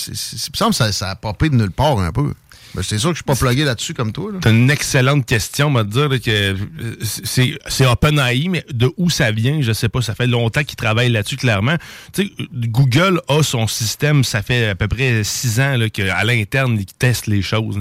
semble 0.56 0.72
que 0.72 0.76
ça, 0.78 0.92
ça 0.92 1.10
a 1.12 1.16
popé 1.16 1.50
de 1.50 1.56
nulle 1.56 1.72
part 1.72 2.00
un 2.00 2.12
peu. 2.12 2.34
Ben, 2.74 2.84
c'est 2.84 2.98
sûr 2.98 3.10
que 3.10 3.16
je 3.16 3.18
suis 3.18 3.24
pas 3.24 3.36
plugué 3.36 3.66
là-dessus 3.66 3.94
comme 3.94 4.12
toi, 4.12 4.32
là. 4.32 4.40
C'est 4.44 4.50
une 4.50 4.70
excellente 4.72 5.26
question, 5.26 5.68
on 5.68 5.74
va 5.74 5.84
te 5.84 5.90
dire 5.90 6.08
là, 6.10 6.20
que 6.20 6.56
c'est 7.04 7.58
c'est 7.68 7.86
OpenAI, 7.86 8.48
mais 8.50 8.66
de 8.72 8.92
où 8.98 9.10
ça 9.10 9.32
vient, 9.32 9.62
je 9.62 9.74
sais 9.74 9.90
pas. 9.90 10.02
Ça 10.02 10.16
fait 10.16 10.28
longtemps 10.28 10.64
qu'ils 10.64 10.78
travaillent 10.78 11.12
là-dessus, 11.12 11.38
clairement. 11.38 11.76
Tu 12.14 12.28
sais, 12.28 12.32
Google 12.54 13.22
a 13.28 13.44
son 13.44 13.68
système, 13.68 14.24
ça 14.24 14.42
fait 14.42 14.70
à 14.70 14.76
peu 14.76 14.88
près 14.88 15.24
six 15.24 15.60
ans 15.60 15.76
là, 15.78 15.90
qu'à 15.90 16.24
l'interne, 16.24 16.78
ils 16.80 16.86
testent 16.86 17.28
les 17.28 17.42
choses. 17.42 17.78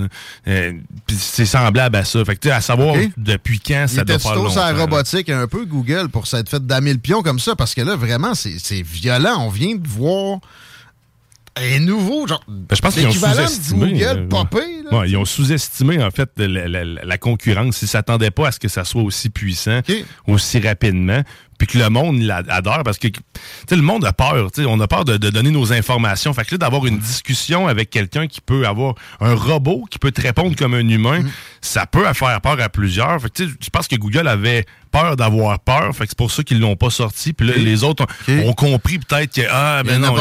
Euh, 0.48 0.72
c'est 1.08 1.46
semblable 1.46 1.96
à 1.96 2.04
ça. 2.04 2.24
Fait 2.24 2.36
que, 2.36 2.48
à 2.48 2.60
savoir 2.60 2.96
depuis 3.16 3.60
quand 3.60 3.86
Il 3.88 3.96
ça 3.96 4.04
doit 4.04 4.18
faire 4.18 4.34
longtemps. 4.34 4.54
la 4.56 4.72
robotique 4.72 5.28
un 5.30 5.46
peu, 5.46 5.64
Google, 5.64 6.08
pour 6.08 6.26
s'être 6.26 6.48
fait 6.48 6.64
damer 6.66 6.92
le 6.92 6.98
pion 6.98 7.22
comme 7.22 7.38
ça, 7.38 7.54
parce 7.54 7.74
que 7.74 7.80
là, 7.82 7.96
vraiment, 7.96 8.34
c'est 8.34 8.56
c'est 8.58 8.82
violent. 8.82 9.36
On 9.46 9.48
vient 9.50 9.76
de 9.76 9.86
voir 9.86 10.40
un 11.56 11.80
nouveau, 11.80 12.26
genre, 12.26 12.42
Ben, 12.46 12.74
je 12.74 12.80
pense 12.80 12.94
qu'ils 12.94 13.04
ont 13.04 13.08
l'équivalent 13.08 13.44
de. 13.44 13.74
Google 13.74 14.02
euh, 14.02 14.28
popé, 14.28 14.79
ils 15.06 15.16
ont 15.16 15.24
sous-estimé, 15.24 16.02
en 16.02 16.10
fait, 16.10 16.30
la, 16.36 16.68
la- 16.68 16.84
la 16.84 17.18
concurrence. 17.18 17.82
Ils 17.82 17.88
s'attendaient 17.88 18.30
pas 18.30 18.48
à 18.48 18.52
ce 18.52 18.58
que 18.60 18.68
ça 18.68 18.84
soit 18.84 19.02
aussi 19.02 19.30
puissant, 19.30 19.80
aussi 20.26 20.58
rapidement. 20.60 21.22
Puis 21.58 21.66
que 21.66 21.76
le 21.78 21.90
monde 21.90 22.22
l'a- 22.22 22.42
adore 22.48 22.82
parce 22.84 22.96
que 22.98 23.08
le 23.70 23.82
monde 23.82 24.06
a 24.06 24.14
peur. 24.14 24.48
On 24.66 24.80
a 24.80 24.88
peur 24.88 25.04
de, 25.04 25.18
de 25.18 25.28
donner 25.28 25.50
nos 25.50 25.74
informations. 25.74 26.32
Fait 26.32 26.44
que 26.46 26.52
là, 26.52 26.58
d'avoir 26.58 26.86
une 26.86 26.98
discussion 26.98 27.68
avec 27.68 27.90
quelqu'un 27.90 28.26
qui 28.28 28.40
peut 28.40 28.66
avoir 28.66 28.94
un 29.20 29.34
robot 29.34 29.84
qui 29.90 29.98
peut 29.98 30.10
te 30.10 30.22
répondre 30.22 30.56
comme 30.56 30.72
un 30.72 30.88
humain, 30.88 31.22
ça 31.60 31.84
peut 31.84 32.10
faire 32.14 32.40
peur 32.40 32.58
à 32.62 32.70
plusieurs. 32.70 33.20
Fait 33.20 33.28
que, 33.28 33.34
tu 33.34 33.46
sais, 33.46 33.54
je 33.62 33.68
pense 33.68 33.88
que 33.88 33.96
Google 33.96 34.26
avait 34.26 34.64
peur 34.90 35.16
d'avoir 35.16 35.60
peur. 35.60 35.94
Fait 35.94 36.04
que 36.04 36.08
c'est 36.10 36.18
pour 36.18 36.30
ça 36.30 36.42
qu'ils 36.42 36.60
l'ont 36.60 36.76
pas 36.76 36.88
sorti. 36.88 37.34
Puis 37.34 37.46
là, 37.46 37.52
les 37.58 37.84
autres 37.84 38.06
ont, 38.46 38.54
compris 38.54 38.98
peut-être 38.98 39.34
que 39.34 39.42
ah, 39.50 39.82
ben 39.84 40.00
non, 40.00 40.14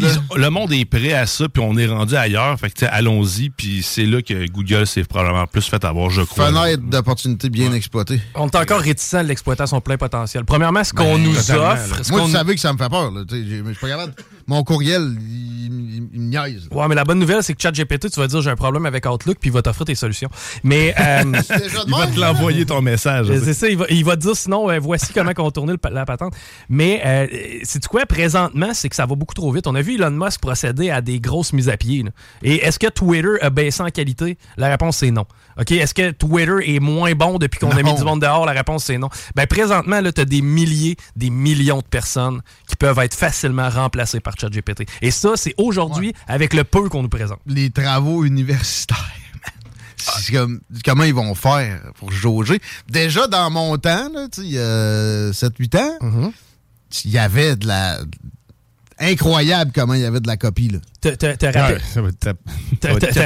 là. 0.00 0.08
le 0.36 0.50
monde 0.50 0.72
est 0.72 0.84
prêt 0.84 1.12
à 1.12 1.26
ça, 1.26 1.48
puis 1.48 1.62
on 1.64 1.78
est 1.78 1.86
rendu 1.86 2.16
ailleurs. 2.16 2.58
Fait 2.58 2.70
que, 2.70 2.74
tu 2.74 2.80
sais, 2.86 2.90
allons-y, 2.90 3.50
puis 3.50 3.84
c'est 3.84 4.01
là 4.06 4.22
que 4.22 4.46
Google 4.48 4.86
s'est 4.86 5.04
probablement 5.04 5.46
plus 5.46 5.66
fait 5.66 5.84
avoir, 5.84 6.10
je 6.10 6.22
crois. 6.22 6.46
Fenêtre 6.46 6.82
d'opportunité 6.82 7.50
bien 7.50 7.72
exploitée. 7.72 8.20
On 8.34 8.46
est 8.46 8.56
encore 8.56 8.80
réticent 8.80 9.14
de 9.14 9.28
l'exploiter 9.28 9.62
à 9.62 9.66
son 9.66 9.80
plein 9.80 9.96
potentiel. 9.96 10.44
Premièrement, 10.44 10.84
ce 10.84 10.92
qu'on 10.92 11.16
Ben, 11.16 11.22
nous 11.22 11.34
totalement, 11.34 11.72
offre. 11.72 12.10
Moi, 12.10 12.20
qu'on 12.20 12.26
tu 12.26 12.32
savais 12.32 12.54
que 12.54 12.60
ça 12.60 12.72
me 12.72 12.78
fait 12.78 12.88
peur. 12.88 13.10
Là. 13.10 13.22
Je 13.30 13.36
suis 13.36 13.62
pas 13.80 13.88
capable. 13.88 14.14
Mon 14.46 14.62
courriel, 14.64 15.16
il, 15.20 15.66
il- 15.66 16.08
il 16.14 16.20
me 16.20 16.26
niaise. 16.30 16.68
là. 16.70 16.76
Ouais, 16.76 16.88
mais 16.88 16.94
la 16.94 17.04
bonne 17.04 17.18
nouvelle, 17.18 17.42
c'est 17.42 17.54
que 17.54 17.62
ChatGPT, 17.62 18.10
tu 18.10 18.20
vas 18.20 18.26
dire 18.26 18.40
j'ai 18.42 18.50
un 18.50 18.56
problème 18.56 18.84
avec 18.86 19.06
Outlook, 19.06 19.36
puis 19.40 19.50
il 19.50 19.52
va 19.52 19.62
t'offrir 19.62 19.86
tes 19.86 19.94
solutions. 19.94 20.28
Mais. 20.64 20.94
euh, 20.98 21.22
Il 21.86 21.90
va 21.94 22.06
te 22.06 22.18
l'envoyer 22.18 22.64
ton 22.66 22.80
message. 22.82 23.26
C'est 23.44 23.54
ça, 23.54 23.68
il 23.68 23.76
va, 23.76 23.84
il 23.90 24.04
va 24.04 24.16
te 24.16 24.22
dire 24.22 24.36
sinon, 24.36 24.70
euh, 24.70 24.78
voici 24.78 25.12
comment 25.12 25.32
contourner 25.34 25.72
le 25.74 25.90
la 25.90 26.04
patente. 26.06 26.34
Mais 26.68 27.00
euh, 27.04 27.26
c'est 27.64 27.84
quoi 27.86 28.06
présentement, 28.06 28.70
c'est 28.74 28.88
que 28.88 28.96
ça 28.96 29.06
va 29.06 29.14
beaucoup 29.14 29.34
trop 29.34 29.50
vite. 29.52 29.66
On 29.66 29.74
a 29.74 29.82
vu 29.82 29.94
Elon 29.94 30.10
Musk 30.10 30.40
procéder 30.40 30.90
à 30.90 31.00
des 31.00 31.20
grosses 31.20 31.52
mises 31.52 31.68
à 31.68 31.76
pied. 31.76 32.02
là. 32.02 32.10
Et 32.42 32.56
est-ce 32.64 32.78
que 32.78 32.88
Twitter 32.88 33.40
a 33.40 33.50
baissé 33.50 33.82
en 33.82 33.88
qualité? 33.90 34.38
La 34.56 34.68
réponse 34.68 34.98
c'est 34.98 35.10
non. 35.10 35.26
OK, 35.58 35.72
est-ce 35.72 35.94
que 35.94 36.10
Twitter 36.10 36.74
est 36.74 36.80
moins 36.80 37.12
bon 37.12 37.38
depuis 37.38 37.58
qu'on 37.60 37.70
a 37.70 37.82
mis 37.82 37.94
du 37.94 38.04
monde 38.04 38.20
dehors? 38.20 38.46
La 38.46 38.52
réponse 38.52 38.84
c'est 38.84 38.98
non. 38.98 39.08
Ben 39.34 39.46
présentement, 39.46 40.00
là, 40.00 40.12
tu 40.12 40.20
as 40.20 40.24
des 40.24 40.42
milliers, 40.42 40.96
des 41.16 41.30
millions 41.30 41.78
de 41.78 41.86
personnes 41.86 42.40
qui 42.66 42.76
peuvent 42.76 42.98
être 43.00 43.14
facilement 43.14 43.68
remplacées 43.68 44.20
par 44.20 44.34
ChatGPT. 44.38 44.84
Et 45.02 45.10
ça, 45.10 45.32
c'est 45.36 45.54
aujourd'hui 45.58 46.14
avec 46.26 46.54
le 46.54 46.64
peu 46.64 46.88
qu'on 46.88 47.02
nous 47.02 47.08
présente. 47.08 47.38
Les 47.46 47.70
travaux 47.70 48.24
universitaires. 48.24 48.96
C'est 49.96 50.32
comme, 50.32 50.60
comment 50.84 51.04
ils 51.04 51.14
vont 51.14 51.34
faire 51.36 51.80
pour 51.98 52.10
jauger? 52.10 52.60
Déjà, 52.88 53.28
dans 53.28 53.50
mon 53.50 53.78
temps, 53.78 54.10
il 54.38 54.50
y 54.50 54.58
a 54.58 55.30
7-8 55.30 55.78
ans, 55.78 55.98
Mm-hmm. 56.00 56.32
il 57.04 57.10
y 57.12 57.18
avait 57.18 57.54
de 57.56 57.68
la... 57.68 57.98
Incroyable 59.02 59.72
comment 59.74 59.94
il 59.94 60.00
y 60.00 60.04
avait 60.04 60.20
de 60.20 60.26
la 60.28 60.36
copie. 60.36 60.68
Là. 60.68 60.78
Te, 61.00 61.08
te- 61.08 61.34
te 61.36 61.46
Ouais, 61.46 61.52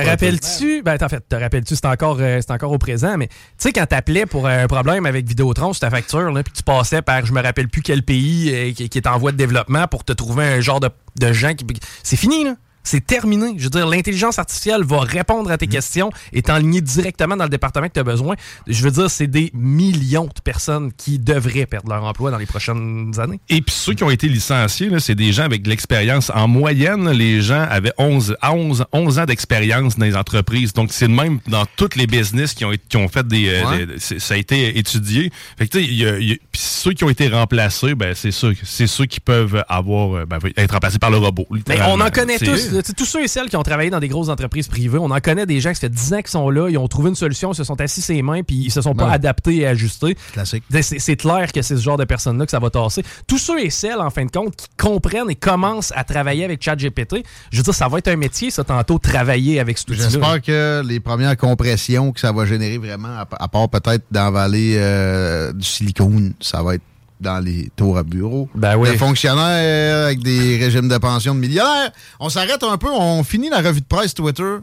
rappelles-tu? 0.07 0.83
Ben, 0.83 0.97
en 1.01 1.09
fait, 1.09 1.23
te 1.29 1.37
rappelles-tu, 1.37 1.75
c'est 1.77 1.87
encore, 1.87 2.17
euh, 2.21 2.41
c'est 2.41 2.53
encore 2.53 2.73
au 2.73 2.79
présent, 2.79 3.17
mais 3.19 3.29
tu 3.29 3.35
sais, 3.59 3.73
quand 3.73 3.87
t'appelais 3.87 4.27
pour 4.27 4.47
un 4.49 4.67
problème 4.67 5.07
avec 5.07 5.27
Vidéotron 5.29 5.73
sur 5.73 5.81
ta 5.81 5.91
facture, 5.91 6.31
là, 6.33 6.43
puis 6.43 6.53
tu 6.55 6.63
passais 6.63 7.03
par 7.03 7.25
je 7.27 7.33
me 7.33 7.43
rappelle 7.43 7.69
plus 7.69 7.83
quel 7.83 8.03
pays 8.03 8.51
euh, 8.53 8.73
qui, 8.73 8.89
qui 8.89 8.99
est 8.99 9.07
en 9.07 9.19
voie 9.19 9.33
de 9.33 9.37
développement 9.37 9.87
pour 9.89 10.05
te 10.05 10.13
trouver 10.13 10.45
un 10.45 10.61
genre 10.61 10.81
de, 10.81 10.89
de 11.21 11.33
gens 11.33 11.55
qui. 11.55 11.67
C'est 12.03 12.17
fini, 12.17 12.45
là. 12.45 12.55
C'est 12.87 13.05
terminé. 13.05 13.55
Je 13.59 13.65
veux 13.65 13.71
dire, 13.71 13.87
l'intelligence 13.87 14.39
artificielle 14.39 14.83
va 14.85 15.01
répondre 15.01 15.49
Mm. 15.49 15.53
à 15.53 15.59
tes 15.59 15.67
questions, 15.67 16.11
est 16.33 16.49
en 16.51 16.57
ligne 16.59 16.81
directement 16.81 17.37
dans 17.37 17.45
le 17.45 17.51
département 17.51 17.89
que 17.89 17.93
tu 17.95 18.01
as 18.01 18.05
besoin. 18.05 18.37
Je 18.67 18.83
veux 18.85 18.91
dire, 18.91 19.11
c'est 19.11 19.27
des 19.27 19.51
millions 19.55 20.27
de 20.27 20.41
personnes 20.43 20.93
qui 20.97 21.19
devraient 21.19 21.67
perdre 21.67 21.89
leur 21.91 22.05
emploi 22.05 22.31
dans 22.31 22.39
les 22.39 22.47
prochaines 22.47 23.13
années. 23.19 23.41
Et 23.49 23.61
puis 23.61 23.75
ceux 23.75 23.95
qui 23.95 24.05
ont 24.05 24.11
été 24.11 24.29
licenciés, 24.29 24.89
c'est 25.01 25.15
des 25.15 25.33
gens 25.33 25.43
avec 25.45 25.63
de 25.63 25.69
l'expérience. 25.71 26.31
En 26.35 26.47
moyenne, 26.49 27.11
les 27.11 27.41
gens 27.43 27.67
avaient 27.69 27.93
11, 27.99 28.37
à 28.41 28.53
11, 28.55 28.85
11 28.93 29.19
ans 29.19 29.25
d'expérience 29.25 29.99
dans 29.99 30.05
les 30.07 30.17
entreprises. 30.17 30.73
Donc 30.73 30.93
c'est 30.93 31.09
le 31.09 31.15
même 31.15 31.41
dans 31.49 31.65
tous 31.77 31.91
les 31.97 32.07
business 32.07 32.55
qui 32.55 32.65
ont, 32.65 32.73
qui 32.89 32.97
ont 32.97 33.09
fait 33.09 33.27
des... 33.27 33.49
euh, 33.49 33.65
Ouais. 33.67 33.87
des- 33.87 33.99
c'est- 33.99 34.21
ça 34.21 34.35
a 34.35 34.37
été 34.37 34.79
étudié. 34.79 35.33
Fait 35.59 35.67
que 35.67 35.77
tu 35.79 35.85
sais, 35.85 35.93
y 35.93 36.07
a- 36.07 36.19
il 36.19 36.29
y 36.29 36.33
a- 36.35 36.37
puis 36.53 36.61
ceux 36.63 36.93
qui 36.93 37.03
ont 37.05 37.11
été 37.11 37.27
remplacés, 37.29 37.95
ben, 37.95 38.15
c'est 38.15 38.31
ceux, 38.31 38.55
c'est 38.63 38.87
ceux 38.87 39.07
qui 39.07 39.19
peuvent 39.21 39.65
avoir 39.69 40.17
euh, 40.19 40.25
ben, 40.27 40.39
être 40.57 40.73
remplacés 40.73 40.99
par 40.99 41.11
le 41.11 41.17
robot. 41.19 41.47
Mais 41.69 41.81
on 41.89 42.01
en 42.01 42.11
connaît 42.11 42.39
tous. 42.39 42.76
Sais, 42.83 42.93
Tous 42.93 43.05
ceux 43.05 43.23
et 43.25 43.29
celles 43.29 43.49
qui 43.49 43.57
ont 43.57 43.63
travaillé 43.63 43.91
dans 43.91 44.01
des 44.01 44.09
grosses 44.09 44.29
entreprises 44.29 44.69
privées, 44.69 44.99
on 44.99 45.11
en 45.11 45.21
connaît 45.21 45.47
des 45.47 45.61
gens 45.61 45.71
qui 45.71 45.77
ça 45.77 45.81
fait 45.83 45.89
10 45.89 46.13
ans 46.15 46.17
qu'ils 46.19 46.27
sont 46.29 46.51
là, 46.51 46.69
ils 46.69 46.79
ont 46.79 46.89
trouvé 46.89 47.09
une 47.11 47.15
solution, 47.17 47.53
ils 47.53 47.57
se 47.57 47.65
sont 47.65 47.81
assis 47.81 48.01
ses 48.03 48.23
mains, 48.23 48.43
puis 48.43 48.57
ils 48.57 48.71
se 48.71 48.81
sont 48.81 48.95
pas 48.95 49.07
Ouais. 49.07 49.13
adaptés 49.15 49.57
et 49.57 49.67
ajustés. 49.67 50.17
Classique. 50.33 50.65
C'est- 50.83 51.17
clair 51.17 51.51
que 51.53 51.63
c'est 51.63 51.77
ce 51.77 51.83
genre 51.83 51.97
de 51.97 52.05
personnes-là 52.05 52.45
que 52.45 52.51
ça 52.51 52.59
va 52.59 52.71
tasser. 52.71 53.03
Tous 53.27 53.39
ceux 53.39 53.61
et 53.65 53.71
celles, 53.71 54.01
en 54.01 54.11
fin 54.11 54.25
de 54.25 54.31
compte, 54.31 54.55
qui 54.57 54.67
comprennent 54.77 55.31
et 55.31 55.35
commencent 55.35 55.93
à 55.97 56.05
travailler 56.05 56.45
avec 56.45 56.63
ChatGPT, 56.63 57.25
je 57.51 57.57
veux 57.59 57.63
dire, 57.63 57.75
ça 57.75 57.89
va 57.89 57.99
être 57.99 58.09
un 58.09 58.17
métier, 58.17 58.51
ça, 58.51 58.65
tantôt, 58.65 58.99
travailler 58.99 59.59
avec 59.61 59.79
outil-là. 59.79 60.09
J'espère 60.09 60.43
que 60.43 60.83
les 60.87 61.01
premières 61.01 61.37
compressions 61.37 62.13
que 62.13 62.21
ça 62.21 62.33
va 62.33 62.45
générer 62.47 62.79
vraiment, 62.79 63.09
à, 63.09 63.27
à 63.39 63.49
part 63.49 63.69
peut-être 63.69 64.05
dans 64.11 64.25
la 64.25 64.31
vallée 64.31 64.75
euh, 64.77 65.53
du 65.53 65.65
silicone, 65.67 66.35
ça 66.41 66.63
va 66.63 66.75
être 66.75 66.83
dans 67.21 67.39
les 67.39 67.71
tours 67.77 67.99
à 67.99 68.03
bureau. 68.03 68.49
Ben 68.55 68.77
oui. 68.77 68.91
Les 68.91 68.99
fonctionnaires 68.99 70.05
avec 70.05 70.21
des 70.21 70.59
régimes 70.59 70.89
de 70.89 70.99
pension 70.99 71.35
de 71.35 71.41
millionnaires. 71.41 71.91
On 72.21 72.29
s'arrête 72.29 72.63
un 72.63 72.77
peu, 72.77 72.91
on 72.91 73.25
finit 73.25 73.49
la 73.49 73.61
revue 73.61 73.81
de 73.81 73.87
presse 73.87 74.15
Twitter 74.15 74.57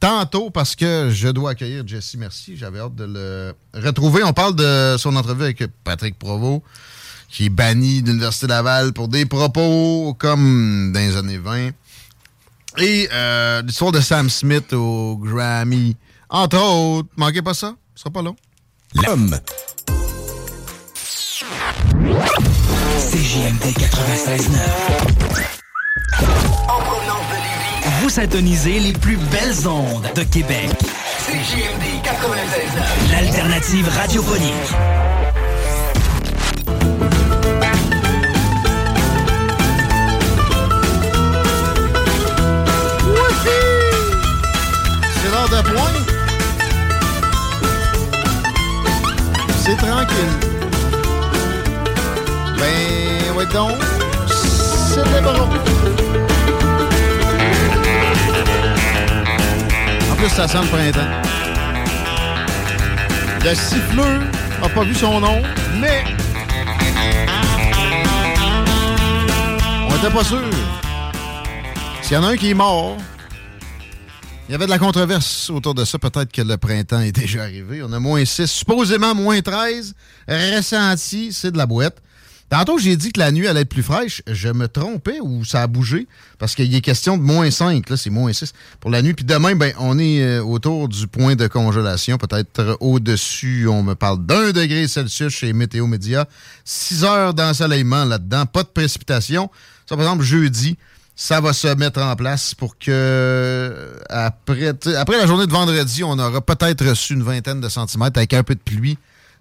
tantôt 0.00 0.50
parce 0.50 0.76
que 0.76 1.10
je 1.10 1.28
dois 1.28 1.50
accueillir 1.50 1.86
Jesse 1.86 2.14
Merci. 2.18 2.56
J'avais 2.56 2.80
hâte 2.80 2.94
de 2.94 3.04
le 3.04 3.54
retrouver. 3.74 4.22
On 4.24 4.32
parle 4.32 4.54
de 4.54 4.96
son 4.98 5.14
entrevue 5.16 5.44
avec 5.44 5.64
Patrick 5.84 6.18
Provost, 6.18 6.62
qui 7.28 7.46
est 7.46 7.50
banni 7.50 8.02
de 8.02 8.08
l'Université 8.08 8.46
Laval 8.46 8.92
pour 8.92 9.08
des 9.08 9.26
propos 9.26 10.14
comme 10.18 10.92
dans 10.92 11.00
les 11.00 11.16
années 11.16 11.38
20. 11.38 11.70
Et 12.78 13.08
euh, 13.12 13.62
l'histoire 13.62 13.92
de 13.92 14.00
Sam 14.00 14.30
Smith 14.30 14.72
au 14.72 15.16
Grammy. 15.16 15.96
Entre 16.30 16.58
autres, 16.58 17.08
manquez 17.16 17.42
pas 17.42 17.54
ça, 17.54 17.74
ce 17.94 18.02
sera 18.02 18.10
pas 18.10 18.22
long. 18.22 18.36
L'homme. 18.94 19.38
CJMD 23.10 23.64
96.9. 23.78 24.58
Vous 28.00 28.10
syntonisez 28.10 28.78
les 28.80 28.92
plus 28.92 29.16
belles 29.16 29.66
ondes 29.66 30.06
de 30.14 30.22
Québec. 30.22 30.70
CJMD 31.26 32.02
96.9. 32.04 33.12
L'alternative 33.12 33.88
radiophonique. 33.88 34.74
De 45.50 45.62
pointe. 45.62 46.06
C'est 49.64 49.76
tranquille. 49.76 50.57
Ben, 52.58 53.36
ouais 53.36 53.46
donc. 53.46 53.78
Bon. 55.22 55.48
En 60.10 60.16
plus, 60.16 60.28
ça 60.28 60.48
sent 60.48 60.58
le 60.62 60.68
printemps. 60.68 61.28
Le 63.44 63.54
siffleux 63.54 64.20
n'a 64.60 64.68
pas 64.68 64.82
vu 64.82 64.94
son 64.94 65.20
nom, 65.20 65.40
mais... 65.80 66.04
On 69.88 69.96
était 69.96 70.10
pas 70.10 70.24
sûr. 70.24 70.42
S'il 72.02 72.14
y 72.14 72.16
en 72.16 72.24
a 72.24 72.28
un 72.28 72.36
qui 72.36 72.50
est 72.50 72.54
mort, 72.54 72.96
il 74.48 74.52
y 74.52 74.54
avait 74.54 74.64
de 74.64 74.70
la 74.70 74.78
controverse 74.78 75.50
autour 75.50 75.74
de 75.74 75.84
ça. 75.84 75.98
Peut-être 75.98 76.32
que 76.32 76.42
le 76.42 76.56
printemps 76.56 77.00
est 77.00 77.12
déjà 77.12 77.42
arrivé. 77.42 77.82
On 77.82 77.92
a 77.92 78.00
moins 78.00 78.24
6, 78.24 78.46
supposément 78.46 79.14
moins 79.14 79.40
13. 79.42 79.94
Ressenti, 80.26 81.32
c'est 81.32 81.52
de 81.52 81.58
la 81.58 81.66
boîte. 81.66 81.98
Tantôt, 82.50 82.78
j'ai 82.78 82.96
dit 82.96 83.12
que 83.12 83.20
la 83.20 83.30
nuit 83.30 83.46
allait 83.46 83.60
être 83.60 83.68
plus 83.68 83.82
fraîche. 83.82 84.22
Je 84.26 84.48
me 84.48 84.68
trompais 84.68 85.18
ou 85.20 85.44
ça 85.44 85.62
a 85.62 85.66
bougé? 85.66 86.06
Parce 86.38 86.54
qu'il 86.54 86.74
est 86.74 86.80
question 86.80 87.18
de 87.18 87.22
moins 87.22 87.50
5. 87.50 87.88
Là, 87.90 87.96
c'est 87.98 88.08
moins 88.08 88.32
6 88.32 88.54
pour 88.80 88.90
la 88.90 89.02
nuit. 89.02 89.12
Puis 89.12 89.26
demain, 89.26 89.54
ben, 89.54 89.72
on 89.78 89.98
est 89.98 90.22
euh, 90.22 90.42
autour 90.42 90.88
du 90.88 91.06
point 91.08 91.36
de 91.36 91.46
congélation. 91.46 92.16
Peut-être 92.16 92.60
euh, 92.60 92.74
au-dessus, 92.80 93.66
on 93.68 93.82
me 93.82 93.94
parle 93.94 94.24
d'un 94.24 94.52
degré 94.52 94.88
Celsius 94.88 95.34
chez 95.34 95.52
Météo 95.52 95.86
Média. 95.86 96.26
6 96.64 97.04
heures 97.04 97.34
d'ensoleillement 97.34 98.06
là-dedans. 98.06 98.46
Pas 98.46 98.62
de 98.62 98.68
précipitation. 98.68 99.50
Ça, 99.86 99.96
par 99.96 100.06
exemple, 100.06 100.24
jeudi, 100.24 100.78
ça 101.14 101.42
va 101.42 101.52
se 101.52 101.68
mettre 101.74 102.00
en 102.00 102.16
place 102.16 102.54
pour 102.54 102.78
que 102.78 103.92
après, 104.08 104.72
tu 104.72 104.90
sais, 104.90 104.96
après 104.96 105.18
la 105.18 105.26
journée 105.26 105.46
de 105.46 105.52
vendredi, 105.52 106.02
on 106.02 106.18
aura 106.18 106.40
peut-être 106.40 106.86
reçu 106.86 107.12
une 107.12 107.24
vingtaine 107.24 107.60
de 107.60 107.68
centimètres 107.68 108.16
avec 108.18 108.32
un 108.32 108.42
peu 108.42 108.54
de 108.54 108.60
pluie 108.60 108.96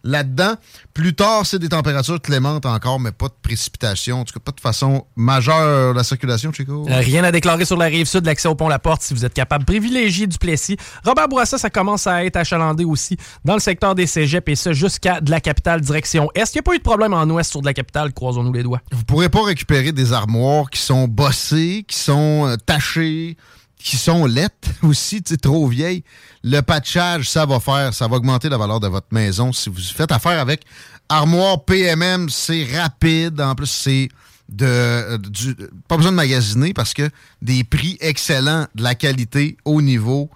là-dedans. 0.08 0.56
Plus 0.94 1.14
tard, 1.14 1.46
c'est 1.46 1.60
des 1.60 1.70
températures 1.70 2.22
clémentes 2.22 2.66
encore, 2.66 3.00
mais 3.00 3.12
pas 3.12 3.28
de 3.28 3.34
précipitation. 3.42 4.22
En 4.22 4.24
tout 4.24 4.34
cas, 4.34 4.40
pas 4.40 4.52
de 4.52 4.60
façon 4.60 5.06
majeure 5.16 5.94
la 5.94 6.04
circulation, 6.04 6.52
Chico. 6.52 6.86
Euh, 6.90 7.00
Rien 7.00 7.24
à 7.24 7.32
déclarer 7.32 7.66
sur 7.66 7.78
la 7.78 7.86
rive 7.86 8.08
sud, 8.08 8.26
l'accès 8.26 8.48
au 8.48 8.56
pont 8.56 8.70
La 8.70 8.80
Porte 8.80 9.02
si 9.02 9.14
vous 9.14 9.26
êtes 9.26 9.34
capable. 9.34 9.66
Privilégié 9.66 10.26
du 10.28 10.38
Plessis. 10.38 10.78
Robert 11.04 11.28
Bourassa, 11.28 11.58
ça 11.58 11.70
commence 11.70 12.08
à 12.08 12.26
être 12.26 12.38
achalandé 12.38 12.86
aussi 12.86 13.18
dans 13.46 13.54
le 13.54 13.60
secteur 13.60 13.96
des 13.96 14.08
cégeps 14.08 14.50
et 14.52 14.56
ça 14.56 14.74
jusqu'à 14.74 15.22
de 15.22 15.30
la 15.30 15.42
capitale 15.42 15.82
direction 15.82 16.30
est. 16.34 16.48
Il 16.54 16.56
n'y 16.56 16.60
a 16.60 16.64
pas 16.64 16.74
eu 16.76 16.78
de 16.78 16.84
problème 16.84 17.14
en 17.14 17.26
ouest 17.30 17.52
sur 17.52 17.62
de 17.62 17.66
la 17.66 17.74
capitale, 17.74 18.14
croisons-nous 18.14 18.54
les 18.54 18.64
doigts. 18.64 18.82
Vous 18.92 19.04
pourrez 19.04 19.30
pas 19.30 19.44
récupérer 19.44 19.92
des 19.92 20.14
armoires 20.14 20.70
qui 20.70 20.80
sont 20.80 21.08
bossées, 21.08 21.84
qui 21.88 21.98
sont 21.98 22.48
euh, 22.48 22.56
tachées, 22.66 23.36
qui 23.80 23.98
sont 23.98 24.26
lettres 24.26 24.70
aussi, 24.84 25.22
trop 25.22 25.68
vieilles. 25.68 26.04
Le 26.44 26.62
patchage, 26.62 27.30
ça 27.30 27.46
va 27.46 27.60
faire, 27.60 27.94
ça 27.94 28.08
va 28.08 28.18
augmenter 28.18 28.50
la 28.50 28.58
valeur 28.58 28.80
de 28.80 28.88
votre 28.88 29.08
maison. 29.12 29.54
Si 29.54 29.70
vous 29.70 29.80
faites 29.80 30.12
affaire 30.12 30.40
avec 30.40 30.62
Armoire 31.10 31.64
PMM, 31.64 32.30
c'est 32.30 32.66
rapide. 32.76 33.40
En 33.40 33.56
plus, 33.56 33.70
c'est 33.70 34.10
de, 34.50 34.66
euh, 34.66 35.18
du, 35.18 35.56
pas 35.88 35.98
besoin 35.98 36.12
de 36.12 36.18
magasiner 36.18 36.74
parce 36.74 36.94
que 36.94 37.10
des 37.42 37.64
prix 37.64 37.98
excellents, 38.00 38.66
de 38.76 38.84
la 38.84 38.96
qualité, 38.96 39.58
au 39.66 39.82
niveau. 39.82 40.30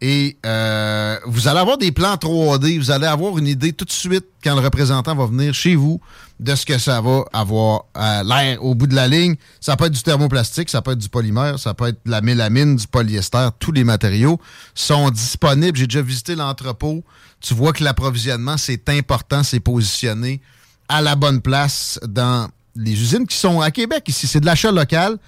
Et 0.00 0.36
euh, 0.44 1.16
vous 1.26 1.46
allez 1.46 1.60
avoir 1.60 1.78
des 1.78 1.92
plans 1.92 2.16
3D, 2.16 2.76
vous 2.78 2.90
allez 2.90 3.06
avoir 3.06 3.38
une 3.38 3.46
idée 3.46 3.72
tout 3.72 3.84
de 3.84 3.92
suite 3.92 4.24
quand 4.42 4.56
le 4.56 4.60
représentant 4.60 5.14
va 5.14 5.26
venir 5.26 5.54
chez 5.54 5.76
vous 5.76 6.00
de 6.42 6.54
ce 6.56 6.66
que 6.66 6.76
ça 6.76 7.00
va 7.00 7.24
avoir 7.32 7.84
à 7.94 8.24
l'air 8.24 8.62
au 8.64 8.74
bout 8.74 8.88
de 8.88 8.96
la 8.96 9.06
ligne. 9.06 9.36
Ça 9.60 9.76
peut 9.76 9.84
être 9.86 9.92
du 9.92 10.02
thermoplastique, 10.02 10.68
ça 10.68 10.82
peut 10.82 10.90
être 10.92 10.98
du 10.98 11.08
polymère, 11.08 11.58
ça 11.58 11.72
peut 11.72 11.88
être 11.88 12.00
de 12.04 12.10
la 12.10 12.20
mélamine, 12.20 12.76
du 12.76 12.86
polyester. 12.88 13.48
Tous 13.60 13.70
les 13.70 13.84
matériaux 13.84 14.40
sont 14.74 15.10
disponibles. 15.10 15.78
J'ai 15.78 15.86
déjà 15.86 16.02
visité 16.02 16.34
l'entrepôt. 16.34 17.04
Tu 17.40 17.54
vois 17.54 17.72
que 17.72 17.84
l'approvisionnement, 17.84 18.56
c'est 18.56 18.88
important, 18.88 19.44
c'est 19.44 19.60
positionné 19.60 20.40
à 20.88 21.00
la 21.00 21.14
bonne 21.14 21.40
place 21.40 22.00
dans 22.06 22.48
les 22.74 22.92
usines 22.92 23.26
qui 23.26 23.36
sont 23.36 23.60
à 23.60 23.70
Québec. 23.70 24.02
Ici, 24.08 24.26
c'est 24.26 24.40
de 24.40 24.46
l'achat 24.46 24.72
local. 24.72 25.18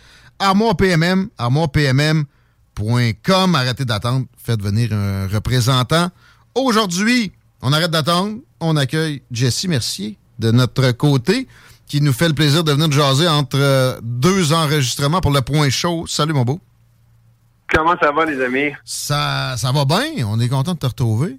Armoire 0.40 0.76
PMM, 0.76 1.28
armoirepmm.com. 1.38 3.54
Arrêtez 3.54 3.84
d'attendre. 3.84 4.26
Faites 4.36 4.60
venir 4.60 4.92
un 4.92 5.28
représentant. 5.28 6.10
Aujourd'hui, 6.56 7.30
on 7.62 7.72
arrête 7.72 7.92
d'attendre. 7.92 8.38
On 8.58 8.76
accueille 8.76 9.22
Jessie 9.30 9.68
Mercier 9.68 10.18
de 10.38 10.50
notre 10.50 10.90
côté 10.92 11.46
qui 11.86 12.00
nous 12.00 12.12
fait 12.12 12.28
le 12.28 12.34
plaisir 12.34 12.64
de 12.64 12.72
venir 12.72 12.90
jaser 12.90 13.28
entre 13.28 13.58
euh, 13.58 13.98
deux 14.02 14.52
enregistrements 14.52 15.20
pour 15.20 15.32
le 15.32 15.42
point 15.42 15.68
chaud. 15.70 16.06
Salut, 16.06 16.32
mon 16.32 16.44
beau. 16.44 16.60
Comment 17.72 17.94
ça 18.00 18.10
va, 18.12 18.24
les 18.24 18.40
amis? 18.42 18.72
Ça, 18.84 19.54
ça 19.56 19.72
va 19.72 19.84
bien. 19.84 20.26
On 20.26 20.38
est 20.40 20.48
content 20.48 20.74
de 20.74 20.78
te 20.78 20.86
retrouver. 20.86 21.36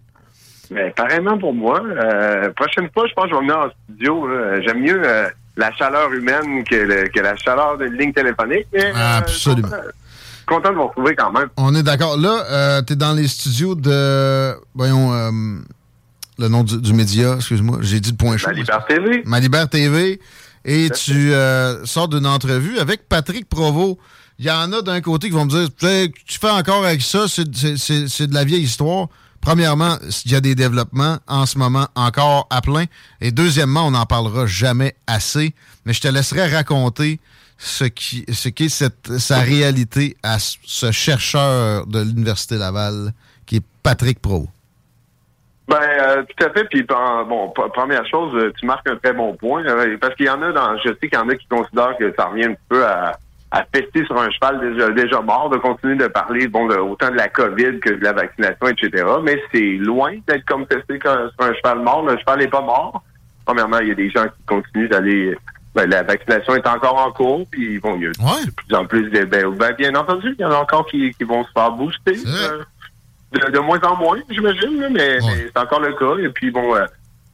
Ben, 0.71 0.91
pareillement 0.93 1.37
pour 1.37 1.53
moi. 1.53 1.81
Euh, 1.83 2.51
prochaine 2.53 2.89
fois, 2.93 3.05
je 3.07 3.13
pense 3.13 3.25
que 3.25 3.29
je 3.31 3.35
vais 3.35 3.41
venir 3.41 3.57
en 3.57 3.69
studio. 3.85 4.27
J'aime 4.65 4.81
mieux 4.81 5.01
euh, 5.05 5.29
la 5.57 5.71
chaleur 5.75 6.11
humaine 6.11 6.63
que, 6.63 6.75
le- 6.75 7.07
que 7.09 7.19
la 7.19 7.35
chaleur 7.37 7.77
d'une 7.77 7.93
ligne 7.93 8.13
téléphonique. 8.13 8.65
Mais, 8.73 8.91
Absolument. 8.95 9.67
content, 9.69 9.81
content 10.47 10.69
de 10.71 10.75
vous 10.75 10.87
retrouver 10.87 11.15
quand 11.15 11.31
même. 11.31 11.49
On 11.57 11.73
est 11.75 11.83
d'accord. 11.83 12.17
Là, 12.17 12.43
euh, 12.49 12.81
tu 12.81 12.93
es 12.93 12.95
dans 12.95 13.13
les 13.13 13.27
studios 13.27 13.75
de. 13.75 14.53
Voyons, 14.73 15.13
euh, 15.13 15.31
le 16.37 16.47
nom 16.47 16.63
du, 16.63 16.77
du 16.81 16.93
média, 16.93 17.35
excuse-moi. 17.35 17.79
J'ai 17.81 17.99
dit 17.99 18.11
le 18.11 18.17
point 18.17 18.37
chaud. 18.37 18.47
Malibert 18.49 18.85
TV. 18.85 19.23
Malibert 19.25 19.69
TV. 19.69 20.19
Et 20.65 20.89
tu 20.89 21.31
euh, 21.33 21.85
sors 21.85 22.07
d'une 22.07 22.25
entrevue 22.25 22.79
avec 22.79 23.07
Patrick 23.07 23.47
Provost. 23.47 23.97
Il 24.39 24.45
y 24.45 24.51
en 24.51 24.73
a 24.73 24.81
d'un 24.81 24.99
côté 24.99 25.27
qui 25.27 25.33
vont 25.33 25.45
me 25.45 25.49
dire 25.49 25.69
Tu 26.25 26.39
fais 26.39 26.49
encore 26.49 26.83
avec 26.85 27.01
ça, 27.01 27.25
c'est- 27.27 27.43
de 27.49 28.33
la 28.33 28.43
vieille 28.43 28.63
histoire. 28.63 29.07
Premièrement, 29.41 29.97
il 30.25 30.31
y 30.31 30.35
a 30.35 30.41
des 30.41 30.55
développements 30.55 31.19
en 31.27 31.45
ce 31.45 31.59
moment 31.59 31.87
encore 31.95 32.47
à 32.49 32.61
plein. 32.61 32.85
Et 33.21 33.31
deuxièmement, 33.31 33.85
on 33.87 33.91
n'en 33.91 34.05
parlera 34.07 34.47
jamais 34.47 34.95
assez. 35.05 35.53
Mais 35.85 35.93
je 35.93 36.01
te 36.01 36.07
laisserai 36.07 36.47
raconter 36.47 37.19
ce 37.59 37.83
qui 37.85 38.25
ce 38.33 38.49
qu'est 38.49 38.67
cette 38.69 39.19
sa 39.19 39.39
réalité 39.39 40.17
à 40.23 40.39
ce- 40.39 40.57
ce 40.65 40.91
chercheur 40.91 41.85
de 41.85 41.99
l'Université 42.01 42.57
Laval 42.57 43.13
qui 43.45 43.57
est 43.57 43.63
Patrick 43.83 44.19
Pro. 44.19 44.49
Ben, 45.67 45.77
euh, 45.81 46.23
tout 46.23 46.45
à 46.45 46.49
fait. 46.51 46.65
Puis, 46.65 46.83
bon, 46.83 47.49
première 47.73 48.05
chose, 48.07 48.33
euh, 48.35 48.51
tu 48.59 48.65
marques 48.67 48.87
un 48.87 48.97
très 48.97 49.13
bon 49.13 49.33
point. 49.33 49.63
parce 49.99 50.13
qu'il 50.15 50.27
y 50.27 50.29
en 50.29 50.41
a 50.41 50.51
dans, 50.51 50.77
je 50.77 50.89
sais 50.89 51.07
qu'il 51.09 51.13
y 51.13 51.17
en 51.17 51.27
a 51.29 51.35
qui 51.35 51.47
considèrent 51.47 51.97
que 51.97 52.13
ça 52.15 52.25
revient 52.25 52.45
un 52.45 52.53
petit 52.53 52.67
peu 52.69 52.85
à, 52.85 53.13
à 53.51 53.63
pester 53.63 54.05
sur 54.05 54.19
un 54.21 54.29
cheval 54.29 54.59
déjà, 54.59 54.89
déjà 54.91 55.21
mort, 55.21 55.49
de 55.49 55.57
continuer 55.57 55.95
de 55.95 56.07
parler, 56.07 56.47
bon, 56.47 56.67
de- 56.67 56.75
autant 56.75 57.09
de 57.09 57.15
la 57.15 57.29
COVID 57.29 57.79
que 57.79 57.89
de 57.91 58.03
la 58.03 58.13
vaccination, 58.13 58.67
etc. 58.67 59.05
Mais 59.23 59.41
c'est 59.51 59.77
loin 59.79 60.13
d'être 60.27 60.45
comme 60.45 60.65
comme 60.67 60.81
sur 60.89 61.47
un 61.47 61.53
cheval 61.55 61.79
mort. 61.79 62.05
Le 62.07 62.17
cheval 62.19 62.39
n'est 62.39 62.47
pas 62.47 62.61
mort. 62.61 63.01
Premièrement, 63.45 63.79
il 63.79 63.87
y 63.87 63.91
a 63.91 63.95
des 63.95 64.09
gens 64.09 64.23
qui 64.25 64.43
continuent 64.47 64.89
d'aller, 64.89 65.35
ben, 65.75 65.89
la 65.89 66.03
vaccination 66.03 66.55
est 66.55 66.67
encore 66.67 66.97
en 66.97 67.11
cours, 67.11 67.45
puis 67.51 67.79
bon, 67.79 67.95
il 67.97 68.03
y 68.03 68.07
a 68.07 68.09
de 68.45 68.51
plus 68.51 68.75
en 68.75 68.85
plus 68.85 69.09
de, 69.09 69.23
ben, 69.25 69.49
ben, 69.51 69.73
bien 69.77 69.93
entendu, 69.95 70.35
il 70.37 70.41
y 70.41 70.45
en 70.45 70.51
a 70.51 70.57
encore 70.57 70.85
qui, 70.87 71.11
qui 71.13 71.23
vont 71.23 71.43
se 71.43 71.51
faire 71.51 71.71
booster. 71.71 72.13
euh, 72.51 72.63
de, 73.39 73.51
de 73.51 73.59
moins 73.59 73.79
en 73.81 73.95
moins, 73.97 74.17
j'imagine, 74.29 74.77
mais, 74.79 74.89
mais 74.89 75.19
c'est 75.21 75.59
encore 75.59 75.81
le 75.81 75.93
cas. 75.93 76.17
Et 76.23 76.29
puis, 76.29 76.51
bon, 76.51 76.75
euh, 76.75 76.85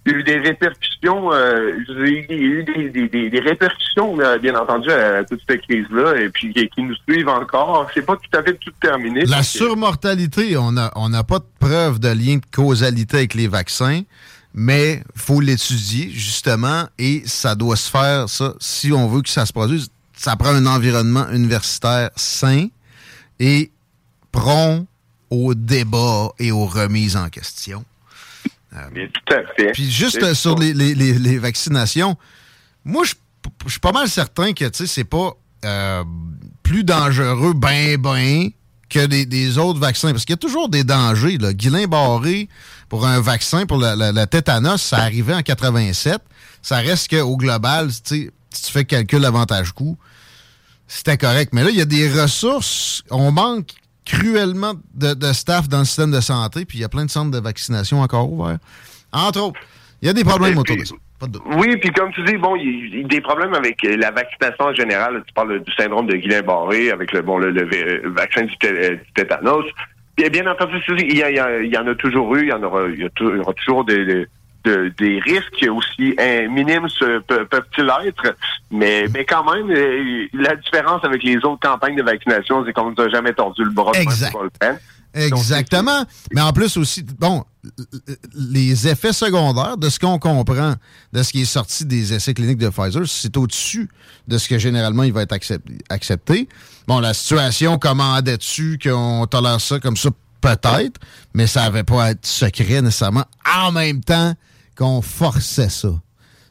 il 0.05 0.11
y 0.11 0.15
a 0.15 0.17
eu 0.17 0.23
des 0.23 0.39
répercussions, 0.39 1.31
euh, 1.31 1.73
il 1.87 2.25
y 2.29 2.33
a 2.33 2.35
eu 2.35 2.63
des, 2.63 2.89
des, 2.89 3.07
des, 3.07 3.29
des 3.29 3.39
répercussions, 3.39 4.17
bien 4.41 4.55
entendu, 4.55 4.89
à 4.91 5.23
toute 5.23 5.41
cette 5.47 5.61
crise-là, 5.61 6.15
et 6.19 6.29
puis 6.29 6.51
qui, 6.53 6.67
qui 6.69 6.81
nous 6.81 6.95
suivent 7.07 7.29
encore. 7.29 7.87
C'est 7.93 8.05
pas 8.05 8.15
tout 8.15 8.37
à 8.37 8.41
fait 8.41 8.55
tout 8.55 8.71
terminé. 8.81 9.25
La 9.25 9.43
surmortalité, 9.43 10.57
on 10.57 10.71
n'a 10.71 10.91
on 10.95 11.11
pas 11.23 11.39
de 11.39 11.45
preuve 11.59 11.99
de 11.99 12.09
lien 12.09 12.37
de 12.37 12.45
causalité 12.51 13.17
avec 13.17 13.35
les 13.35 13.47
vaccins, 13.47 14.01
mais 14.53 15.03
faut 15.15 15.39
l'étudier, 15.39 16.09
justement, 16.09 16.85
et 16.97 17.21
ça 17.25 17.53
doit 17.55 17.75
se 17.75 17.89
faire, 17.89 18.27
ça, 18.27 18.53
si 18.59 18.91
on 18.91 19.07
veut 19.07 19.21
que 19.21 19.29
ça 19.29 19.45
se 19.45 19.53
produise, 19.53 19.89
ça 20.13 20.35
prend 20.35 20.49
un 20.49 20.65
environnement 20.65 21.29
universitaire 21.29 22.09
sain 22.15 22.67
et 23.39 23.71
prompt 24.31 24.87
au 25.31 25.55
débat 25.55 26.29
et 26.37 26.51
aux 26.51 26.65
remises 26.67 27.15
en 27.17 27.29
question. 27.29 27.83
mais 28.93 29.09
tout 29.09 29.33
à 29.33 29.41
fait. 29.55 29.71
Puis 29.71 29.89
juste 29.89 30.21
euh, 30.21 30.35
sur 30.35 30.57
les, 30.59 30.73
les- 30.73 30.93
les- 30.93 31.17
les 31.17 31.37
vaccinations, 31.39 32.15
moi, 32.85 33.03
je 33.05 33.13
suis 33.69 33.79
pas 33.79 33.91
mal 33.91 34.07
certain 34.09 34.53
que, 34.53 34.65
tu 34.65 34.77
sais, 34.77 34.87
c'est 34.87 35.03
pas 35.03 35.31
euh, 35.65 36.03
plus 36.63 36.83
dangereux, 36.83 37.53
ben, 37.53 37.97
ben, 37.97 38.49
que 38.89 39.05
des, 39.05 39.25
des 39.25 39.57
autres 39.57 39.79
vaccins. 39.79 40.11
Parce 40.11 40.25
qu'il 40.25 40.33
y 40.33 40.35
a 40.35 40.37
toujours 40.37 40.69
des 40.69 40.83
dangers, 40.83 41.37
là. 41.37 41.53
Guillain 41.53 41.85
Barré, 41.87 42.49
pour 42.89 43.05
un 43.07 43.19
vaccin, 43.21 43.65
pour 43.65 43.77
la, 43.77 43.95
la- 43.95 44.11
la 44.11 44.27
tétanos, 44.27 44.81
ça 44.81 44.97
arrivait 44.97 45.33
en 45.33 45.41
87. 45.43 46.17
Ça 46.61 46.77
reste 46.77 47.09
qu'au 47.09 47.37
global, 47.37 47.87
tu 47.87 47.95
sais, 48.03 48.31
si 48.53 48.63
tu 48.63 48.71
fais 48.71 48.85
calcul 48.85 49.23
avantage-coût, 49.23 49.97
c'était 50.87 51.17
correct. 51.17 51.51
Mais 51.53 51.63
là, 51.63 51.69
il 51.69 51.77
y 51.77 51.81
a 51.81 51.85
des 51.85 52.09
ressources. 52.21 53.01
On 53.09 53.31
manque 53.31 53.69
cruellement 54.05 54.73
de, 54.93 55.13
de 55.13 55.33
staff 55.33 55.67
dans 55.69 55.79
le 55.79 55.85
système 55.85 56.11
de 56.11 56.21
santé, 56.21 56.65
puis 56.65 56.79
il 56.79 56.81
y 56.81 56.83
a 56.83 56.89
plein 56.89 57.05
de 57.05 57.09
centres 57.11 57.31
de 57.31 57.39
vaccination 57.39 58.01
encore 58.01 58.31
ouverts. 58.31 58.57
Entre 59.11 59.41
autres, 59.41 59.59
il 60.01 60.07
y 60.07 60.09
a 60.09 60.13
des 60.13 60.23
problèmes 60.23 60.57
autour 60.57 60.75
de 60.77 60.85
ça. 60.85 60.95
Pas 61.19 61.27
de 61.27 61.33
doute. 61.33 61.43
Oui, 61.57 61.77
puis 61.77 61.91
comme 61.91 62.11
tu 62.11 62.23
dis, 62.23 62.35
bon, 62.37 62.55
il 62.55 62.99
y 63.01 63.03
a 63.03 63.07
des 63.07 63.21
problèmes 63.21 63.53
avec 63.53 63.83
euh, 63.85 63.95
la 63.97 64.09
vaccination 64.09 64.65
en 64.65 64.73
général. 64.73 65.21
Tu 65.27 65.33
parles 65.33 65.61
du 65.63 65.71
syndrome 65.73 66.07
de 66.07 66.15
Guillain-Barré 66.15 66.89
avec 66.89 67.11
le 67.11 67.21
bon 67.21 67.37
le, 67.37 67.51
le 67.51 67.63
vé- 67.69 68.07
vaccin 68.07 68.41
du, 68.45 68.57
té- 68.57 68.69
euh, 68.69 68.95
du 68.95 69.13
tétanos. 69.13 69.65
Bien, 70.17 70.29
bien 70.29 70.47
entendu, 70.51 70.77
il 70.97 71.15
y, 71.15 71.21
a- 71.23 71.61
il 71.61 71.71
y 71.71 71.77
en 71.77 71.85
a 71.87 71.93
toujours 71.95 72.35
eu, 72.35 72.41
il 72.43 72.49
y 72.49 72.53
en 72.53 72.63
aura, 72.63 72.87
il 72.87 73.03
y 73.05 73.09
toujours 73.55 73.85
des, 73.85 74.03
des, 74.05 74.27
de- 74.63 74.93
des 74.97 75.19
risques 75.19 75.65
aussi 75.71 76.13
hein, 76.19 76.47
minimes 76.49 76.87
peuvent-ils 77.27 77.89
être, 78.05 78.35
mais 78.69 79.05
mais 79.13 79.25
quand 79.25 79.43
même, 79.53 79.69
euh, 79.71 80.27
la 80.33 80.55
différence 80.55 81.03
avec 81.03 81.23
les 81.23 81.37
autres 81.37 81.59
campagnes 81.61 81.95
de 81.95 82.03
vaccination, 82.03 82.63
c'est 82.65 82.73
qu'on 82.73 82.91
nous 82.91 83.01
a 83.03 83.09
jamais 83.09 83.33
tordu 83.33 83.63
le 83.63 83.71
bras. 83.71 83.91
Exact. 83.95 84.33
le. 84.61 84.77
Exactement. 85.13 86.05
Mais 86.33 86.39
en 86.39 86.53
plus 86.53 86.77
aussi, 86.77 87.03
bon, 87.19 87.43
les 88.33 88.87
effets 88.87 89.11
secondaires, 89.11 89.75
de 89.77 89.89
ce 89.89 89.99
qu'on 89.99 90.17
comprend, 90.19 90.75
de 91.11 91.23
ce 91.23 91.31
qui 91.33 91.41
est 91.41 91.45
sorti 91.45 91.85
des 91.85 92.13
essais 92.13 92.33
cliniques 92.33 92.57
de 92.59 92.69
Pfizer, 92.69 93.05
c'est 93.05 93.35
au-dessus 93.35 93.89
de 94.29 94.37
ce 94.37 94.47
que 94.47 94.57
généralement 94.57 95.03
il 95.03 95.11
va 95.11 95.23
être 95.23 95.35
accep- 95.35 95.59
accepté. 95.89 96.47
Bon, 96.87 96.99
la 97.01 97.13
situation 97.13 97.77
commandait-tu 97.77 98.79
qu'on 98.81 99.25
tolère 99.27 99.59
ça 99.59 99.79
comme 99.79 99.97
ça? 99.97 100.09
Peut-être, 100.39 100.99
mais 101.35 101.45
ça 101.45 101.63
n'avait 101.63 101.83
pas 101.83 102.05
à 102.05 102.11
être 102.11 102.25
secret 102.25 102.81
nécessairement. 102.81 103.25
En 103.53 103.71
même 103.71 104.01
temps 104.03 104.33
qu'on 104.77 105.01
forçait 105.01 105.69
ça. 105.69 105.89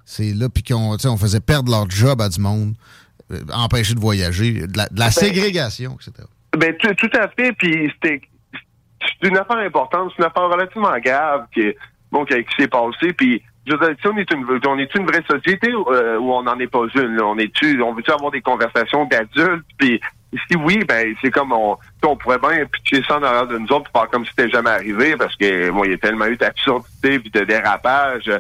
C'est 0.05 0.32
là, 0.34 0.48
puis 0.48 0.62
qu'on 0.62 0.97
tu 0.97 1.06
on 1.06 1.16
faisait 1.16 1.40
perdre 1.40 1.70
leur 1.70 1.88
job 1.88 2.20
à 2.20 2.28
du 2.28 2.40
monde, 2.40 2.74
euh, 3.30 3.38
empêcher 3.52 3.94
de 3.94 4.01
voyager, 4.01 4.66
de 4.66 4.76
la, 4.76 4.88
de 4.88 4.98
la 4.98 5.06
Ben, 5.06 5.10
ségrégation, 5.10 5.97
etc. 5.97 6.26
Ben, 6.56 6.74
tout, 6.76 7.10
à 7.14 7.28
fait. 7.28 7.52
Puis 7.52 7.92
c'était 7.94 8.20
c'est 9.01 9.28
une 9.28 9.38
affaire 9.38 9.59
importante, 9.59 10.12
c'est 10.14 10.22
une 10.22 10.28
affaire 10.28 10.48
relativement 10.48 10.98
grave 10.98 11.47
qui, 11.55 11.72
bon, 12.10 12.24
qui, 12.24 12.34
qui 12.34 12.62
s'est 12.62 12.68
passée. 12.68 13.12
Puis 13.12 13.42
je 13.66 13.72
veux 13.72 13.78
dire, 13.78 13.97
si 14.01 14.06
on 14.09 14.16
est 14.16 14.30
une, 14.32 14.44
on 14.66 14.78
est 14.78 14.94
une 14.94 15.06
vraie 15.06 15.22
société 15.30 15.70
euh, 15.72 16.18
où 16.18 16.32
on 16.32 16.42
n'en 16.42 16.59
est 16.59 16.66
pas 16.66 16.86
une. 16.94 17.16
là? 17.16 17.26
On 17.26 17.38
est 17.38 17.52
on 17.80 17.94
veut 17.94 18.02
avoir 18.12 18.30
des 18.30 18.40
conversations 18.40 19.05
d'adultes. 19.05 19.66
Puis 19.78 20.01
si 20.48 20.57
oui, 20.57 20.85
ben 20.86 21.15
c'est 21.20 21.31
comme 21.31 21.52
on, 21.52 21.77
on 22.05 22.16
pourrait 22.16 22.39
bien 22.39 22.65
pitcher 22.66 23.02
ça 23.07 23.19
en 23.19 23.23
arrière 23.23 23.47
de 23.48 23.59
nous 23.59 23.66
autres 23.73 23.90
pour 23.90 24.01
faire 24.02 24.11
comme 24.11 24.24
si 24.24 24.31
c'était 24.36 24.51
jamais 24.51 24.70
arrivé 24.70 25.16
parce 25.16 25.35
que 25.36 25.70
bon, 25.70 25.85
il 25.85 25.90
y 25.90 25.94
a 25.94 25.98
tellement 25.98 26.27
eu 26.27 26.36
d'absurdité 26.36 27.19
puis 27.19 27.31
de 27.31 27.40
dérapage. 27.40 28.31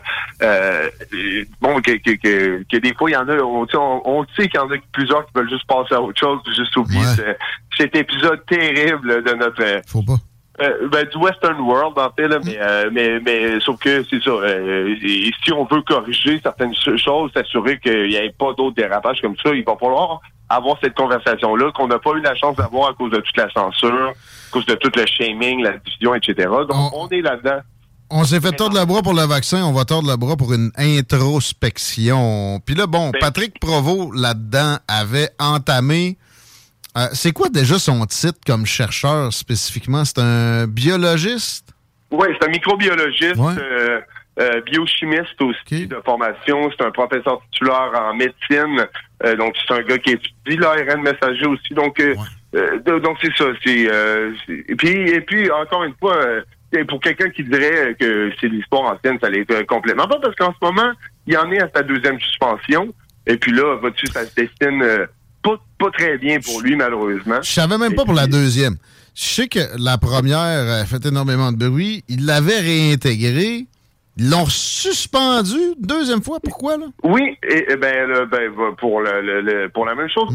Euh, 0.42 0.88
et, 1.12 1.46
bon, 1.60 1.80
que, 1.80 1.92
que, 1.98 2.12
que, 2.12 2.64
que 2.70 2.76
des 2.76 2.94
fois 2.94 3.10
il 3.10 3.14
y 3.14 3.16
en 3.16 3.28
a, 3.28 3.34
on, 3.38 3.66
on, 3.74 4.02
on 4.04 4.24
sait 4.36 4.48
qu'il 4.48 4.60
y 4.60 4.62
en 4.62 4.70
a 4.70 4.76
plusieurs 4.92 5.26
qui 5.26 5.32
veulent 5.34 5.50
juste 5.50 5.66
passer 5.66 5.94
à 5.94 6.00
autre 6.00 6.18
chose, 6.20 6.38
juste 6.56 6.76
oublier 6.76 7.02
ce- 7.16 7.36
cet 7.76 7.96
épisode 7.96 8.44
terrible 8.46 9.22
de 9.24 9.32
notre 9.34 9.82
Faut 9.88 10.02
pas. 10.02 10.16
Euh, 10.62 10.88
ben, 10.88 11.06
du 11.06 11.16
Western 11.18 11.58
World, 11.60 11.98
en 11.98 12.10
fait, 12.16 12.28
là, 12.28 12.38
mais, 12.44 12.58
euh, 12.60 12.90
mais, 12.92 13.20
mais 13.20 13.60
sauf 13.60 13.78
que 13.78 14.04
c'est 14.10 14.22
ça. 14.22 14.30
euh, 14.30 14.94
et 15.02 15.30
si 15.44 15.52
on 15.52 15.64
veut 15.64 15.82
corriger 15.82 16.40
certaines 16.42 16.74
ch- 16.74 17.02
choses, 17.02 17.30
s'assurer 17.34 17.78
qu'il 17.80 18.08
n'y 18.08 18.14
ait 18.16 18.34
pas 18.38 18.52
d'autres 18.56 18.76
dérapages 18.76 19.20
comme 19.20 19.36
ça, 19.42 19.50
il 19.54 19.64
va 19.64 19.76
falloir 19.78 20.20
avoir 20.48 20.76
cette 20.82 20.94
conversation-là 20.94 21.70
qu'on 21.72 21.86
n'a 21.86 21.98
pas 21.98 22.10
eu 22.12 22.20
la 22.20 22.34
chance 22.34 22.56
d'avoir 22.56 22.90
à 22.90 22.94
cause 22.94 23.10
de 23.12 23.18
toute 23.18 23.36
la 23.36 23.48
censure, 23.50 24.08
à 24.10 24.50
cause 24.50 24.66
de 24.66 24.74
tout 24.74 24.90
le 24.96 25.06
shaming, 25.06 25.62
la 25.62 25.78
division, 25.78 26.14
etc. 26.14 26.48
Donc, 26.68 26.92
on, 26.94 27.08
est 27.08 27.20
là-dedans. 27.22 27.60
On 28.10 28.24
s'est 28.24 28.40
fait 28.40 28.50
tordre 28.52 28.76
le 28.78 28.84
bras 28.84 29.02
pour 29.02 29.14
le 29.14 29.22
vaccin, 29.22 29.64
on 29.64 29.72
va 29.72 29.84
tordre 29.84 30.10
le 30.10 30.16
bras 30.16 30.36
pour 30.36 30.52
une 30.52 30.72
introspection. 30.76 32.60
Puis 32.66 32.74
là, 32.74 32.86
bon, 32.86 33.12
Patrick 33.20 33.58
Provost, 33.60 34.10
là-dedans, 34.14 34.76
avait 34.88 35.30
entamé... 35.38 36.18
euh, 36.96 37.06
c'est 37.12 37.32
quoi 37.32 37.48
déjà 37.48 37.78
son 37.78 38.04
titre 38.06 38.38
comme 38.46 38.66
chercheur 38.66 39.32
spécifiquement? 39.32 40.04
C'est 40.04 40.18
un 40.18 40.66
biologiste? 40.66 41.72
Oui, 42.10 42.28
c'est 42.40 42.48
un 42.48 42.50
microbiologiste, 42.50 43.36
Ouais. 43.36 43.52
euh, 43.58 44.00
euh, 44.40 44.60
biochimiste 44.62 45.40
aussi 45.40 45.86
de 45.86 45.96
formation. 46.04 46.70
C'est 46.76 46.84
un 46.84 46.90
professeur 46.90 47.40
titulaire 47.52 47.90
en 47.94 48.14
médecine. 48.14 48.86
Donc, 49.38 49.54
c'est 49.66 49.74
un 49.74 49.82
gars 49.82 49.98
qui 49.98 50.12
étudie 50.12 50.56
l'ARN 50.56 51.02
messager 51.02 51.46
aussi. 51.46 51.74
Donc, 51.74 52.00
donc 52.86 53.18
c'est 53.22 53.36
ça. 53.36 53.44
C'est, 53.64 53.88
et 54.48 54.74
puis, 54.76 54.88
et 55.10 55.20
puis, 55.20 55.50
encore 55.50 55.84
une 55.84 55.94
fois, 56.00 56.16
pour 56.88 57.00
quelqu'un 57.00 57.28
qui 57.30 57.44
dirait 57.44 57.94
que 58.00 58.32
c'est 58.40 58.48
l'histoire 58.48 58.94
ancienne, 58.94 59.18
ça 59.20 59.28
l'est 59.28 59.66
complètement 59.66 60.08
pas, 60.08 60.18
parce 60.22 60.34
qu'en 60.36 60.52
ce 60.52 60.64
moment, 60.64 60.92
il 61.26 61.36
en 61.36 61.50
est 61.52 61.60
à 61.60 61.68
sa 61.74 61.82
deuxième 61.82 62.18
suspension. 62.20 62.94
Et 63.26 63.36
puis 63.36 63.52
là, 63.52 63.76
vois-tu, 63.76 64.06
ça 64.06 64.24
se 64.24 64.34
destine 64.34 64.82
euh, 64.82 65.06
pas, 65.42 65.56
pas 65.78 65.90
très 65.90 66.18
bien 66.18 66.38
pour 66.40 66.60
lui, 66.60 66.76
malheureusement. 66.76 67.40
Je 67.42 67.50
savais 67.50 67.78
même 67.78 67.94
pas 67.94 68.04
pour 68.04 68.14
la 68.14 68.26
deuxième. 68.26 68.76
Je 69.14 69.22
sais 69.22 69.48
que 69.48 69.60
la 69.78 69.98
première 69.98 70.38
a 70.38 70.84
fait 70.84 71.04
énormément 71.06 71.52
de 71.52 71.68
bruit. 71.68 72.04
Ils 72.08 72.24
l'avaient 72.26 72.60
réintégré. 72.60 73.66
Ils 74.16 74.28
l'ont 74.30 74.46
suspendu 74.46 75.56
deuxième 75.78 76.22
fois. 76.22 76.38
Pourquoi, 76.40 76.76
là? 76.76 76.86
Oui, 77.02 77.36
et, 77.48 77.72
et 77.72 77.76
ben, 77.76 78.26
ben, 78.30 78.50
pour 78.78 79.00
le, 79.00 79.20
le- 79.22 79.40
le- 79.40 79.68
pour 79.70 79.86
la 79.86 79.94
même 79.94 80.08
chose, 80.12 80.28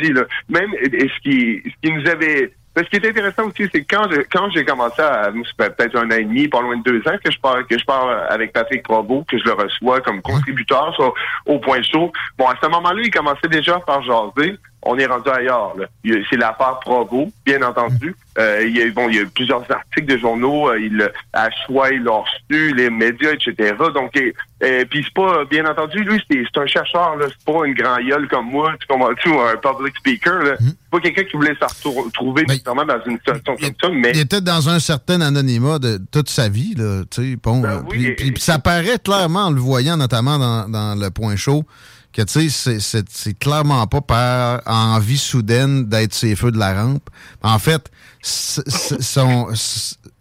dit, 0.00 0.12
là, 0.12 0.22
même 0.48 0.70
et, 0.82 1.04
et 1.04 1.08
ce 1.08 1.20
qui 1.22 1.62
ce 1.64 1.88
qui 1.88 1.92
nous 1.94 2.08
avait 2.10 2.52
ce 2.76 2.82
qui 2.84 2.96
est 2.96 3.06
intéressant 3.08 3.44
aussi, 3.48 3.68
c'est 3.72 3.82
que 3.84 3.96
quand 3.96 4.10
je- 4.10 4.22
quand 4.32 4.48
j'ai 4.50 4.64
commencé 4.64 5.02
à 5.02 5.30
peut-être 5.58 5.96
un 5.96 6.06
an 6.10 6.16
et 6.16 6.24
demi, 6.24 6.48
pas 6.48 6.60
loin 6.62 6.76
de 6.76 6.82
deux 6.82 6.98
ans 7.08 7.16
que 7.22 7.30
je 7.30 7.38
parle 7.38 7.66
que 7.66 7.78
je 7.78 7.84
parle 7.84 8.26
avec 8.30 8.52
Patrick 8.52 8.82
Provo, 8.82 9.24
que 9.28 9.38
je 9.38 9.44
le 9.44 9.52
reçois 9.52 10.00
comme 10.00 10.22
contributeur 10.22 10.94
sur- 10.94 11.14
au 11.46 11.58
point 11.58 11.82
chaud. 11.82 12.10
Bon, 12.38 12.46
à 12.46 12.54
ce 12.62 12.66
moment-là, 12.68 13.00
il 13.04 13.10
commençait 13.10 13.48
déjà 13.48 13.78
par 13.80 14.02
jaser. 14.02 14.56
On 14.84 14.98
est 14.98 15.06
rendu 15.06 15.30
ailleurs. 15.30 15.74
a- 15.80 16.08
C'est 16.28 16.36
l'affaire 16.36 16.78
Provo, 16.80 17.30
bien 17.46 17.62
entendu. 17.62 18.16
Euh, 18.38 18.64
il 18.66 18.76
y 18.76 18.82
a 18.82 18.90
bon, 18.90 19.08
il 19.10 19.14
y 19.16 19.18
a 19.18 19.22
eu 19.22 19.26
plusieurs 19.28 19.62
articles 19.70 20.06
de 20.06 20.18
journaux. 20.18 20.68
euh, 20.70 20.80
il 20.80 21.08
à 21.32 21.48
choix, 21.66 21.90
il 21.90 22.02
l'a 22.02 22.12
reçu, 22.12 22.74
les 22.74 22.90
médias, 22.90 23.32
etc. 23.32 23.74
Donc, 23.94 24.16
et, 24.16 24.34
et 24.60 24.84
puis 24.86 25.04
c'est 25.04 25.14
pas, 25.14 25.44
bien 25.44 25.66
entendu, 25.66 25.98
lui, 26.02 26.20
c'est 26.30 26.58
un 26.58 26.66
chercheur. 26.66 27.14
C'est 27.20 27.44
pas 27.44 27.64
une 27.66 27.74
grand 27.74 27.96
gueule 27.98 28.26
comme 28.28 28.46
moi, 28.50 28.72
tu 28.80 28.86
comprends-tu, 28.86 29.28
un 29.28 29.56
public 29.56 29.94
speaker. 29.98 30.42
là. 30.42 30.56
C'est 30.58 30.90
pas 30.90 31.00
quelqu'un 31.00 31.24
qui 31.24 31.36
voulait 31.36 31.54
se 31.54 31.88
retrouver 31.88 32.42
nécessairement 32.48 32.84
dans 32.84 32.98
une 33.06 33.18
situation 33.18 33.56
comme 33.56 33.74
ça, 33.80 33.88
mais 33.92 34.10
Il 34.14 34.20
était 34.20 34.40
dans 34.40 34.68
un 34.68 34.78
certain 34.80 35.20
anonymat 35.20 35.78
de 35.78 35.98
toute 36.10 36.28
sa 36.28 36.48
vie, 36.48 36.74
là, 36.76 37.02
tu 37.10 37.22
sais, 37.32 37.36
bon, 37.42 37.60
Ben 37.60 37.68
euh, 37.70 37.80
puis, 37.88 38.14
puis- 38.14 38.32
puis 38.32 38.42
ça 38.42 38.58
paraît 38.58 38.98
clairement 38.98 39.44
en 39.46 39.50
le 39.50 39.60
voyant, 39.60 39.96
notamment 39.96 40.38
dans, 40.38 40.68
dans 40.68 40.98
le 41.00 41.10
point 41.10 41.36
chaud, 41.36 41.64
que, 42.12 42.22
tu 42.22 42.50
sais, 42.50 42.78
c'est- 42.80 43.38
clairement 43.38 43.86
pas 43.86 44.00
par 44.00 44.60
envie 44.66 45.18
soudaine 45.18 45.86
d'être 45.88 46.12
ses 46.14 46.36
feux 46.36 46.50
de 46.52 46.58
la 46.58 46.74
rampe. 46.82 47.08
En 47.42 47.58
fait, 47.58 47.90
son, 48.22 49.48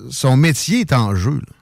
son 0.10 0.38
métier 0.38 0.82
est 0.82 0.94
en 0.94 1.16
jeu. 1.16 1.32
là. 1.36 1.54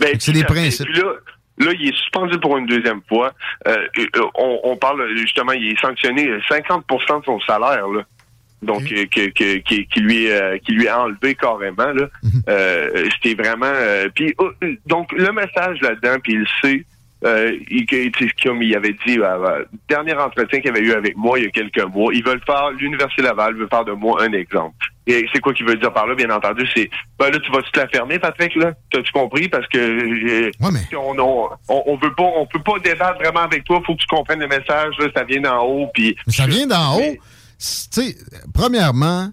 Ben, 0.00 0.16
c'est 0.20 0.32
des 0.32 0.44
principes. 0.44 0.88
Là, 0.90 1.12
là, 1.58 1.72
il 1.78 1.88
est 1.88 1.96
suspendu 1.96 2.38
pour 2.38 2.56
une 2.56 2.66
deuxième 2.66 3.00
fois. 3.08 3.32
Euh, 3.66 3.76
euh, 3.98 4.06
on, 4.36 4.60
on 4.64 4.76
parle 4.76 5.16
justement, 5.16 5.52
il 5.52 5.72
est 5.72 5.80
sanctionné 5.80 6.28
50% 6.48 7.20
de 7.20 7.24
son 7.24 7.40
salaire, 7.40 7.88
là. 7.88 8.02
Donc, 8.60 8.82
euh, 8.92 9.04
que, 9.06 9.28
que- 9.30 9.58
qui, 9.58 9.86
qui 9.86 10.00
lui 10.00 10.30
euh, 10.32 10.58
qui 10.58 10.72
lui 10.72 10.86
est 10.86 10.90
enlevé 10.90 11.36
carrément. 11.36 11.92
Là. 11.92 12.08
Mhm. 12.24 12.42
Euh, 12.48 13.08
C'était 13.14 13.40
vraiment. 13.40 13.66
euh, 13.72 14.08
puis 14.12 14.34
euh, 14.40 14.74
donc 14.86 15.12
le 15.12 15.30
message 15.32 15.80
là-dedans, 15.80 16.16
puis 16.22 16.34
il 16.34 16.46
sait. 16.62 16.84
Euh, 17.24 17.52
il, 17.68 18.76
avait 18.76 18.96
dit, 19.06 19.18
euh, 19.18 19.24
euh, 19.24 19.64
dernier 19.88 20.14
entretien 20.14 20.60
qu'il 20.60 20.70
avait 20.70 20.80
eu 20.80 20.92
avec 20.92 21.16
moi 21.16 21.38
il 21.38 21.46
y 21.46 21.48
a 21.48 21.50
quelques 21.50 21.82
mois, 21.82 22.14
ils 22.14 22.24
veulent 22.24 22.42
faire, 22.46 22.70
l'Université 22.78 23.22
Laval 23.22 23.56
veut 23.56 23.66
faire 23.68 23.84
de 23.84 23.92
moi 23.92 24.22
un 24.22 24.32
exemple. 24.32 24.76
Et 25.08 25.26
c'est 25.32 25.40
quoi 25.40 25.52
qu'il 25.52 25.66
veut 25.66 25.74
dire 25.74 25.92
par 25.92 26.06
là, 26.06 26.14
bien 26.14 26.30
entendu, 26.30 26.64
c'est, 26.76 26.88
ben 27.18 27.30
là, 27.30 27.38
tu 27.40 27.50
vas-tu 27.50 27.72
te 27.72 27.80
la 27.80 27.88
fermer, 27.88 28.20
Patrick, 28.20 28.54
là? 28.54 28.72
T'as-tu 28.92 29.10
compris? 29.10 29.48
Parce 29.48 29.66
que, 29.66 29.78
euh, 29.78 30.50
on, 30.60 31.18
on, 31.18 31.48
on, 31.68 31.82
on 31.86 31.96
veut 31.96 32.14
pas, 32.14 32.30
on 32.36 32.46
peut 32.46 32.62
pas 32.62 32.78
débattre 32.78 33.18
vraiment 33.18 33.40
avec 33.40 33.64
toi, 33.64 33.80
faut 33.84 33.94
que 33.94 34.00
tu 34.00 34.06
comprennes 34.06 34.40
le 34.40 34.48
message, 34.48 34.94
là, 34.98 35.06
ça 35.16 35.24
vient 35.24 35.40
d'en 35.40 35.64
haut, 35.64 35.88
puis... 35.92 36.14
Mais 36.26 36.32
ça 36.32 36.46
vient 36.46 36.66
d'en 36.66 36.98
haut. 36.98 37.00
Tu 37.00 37.18
sais, 37.58 38.16
premièrement, 38.54 39.30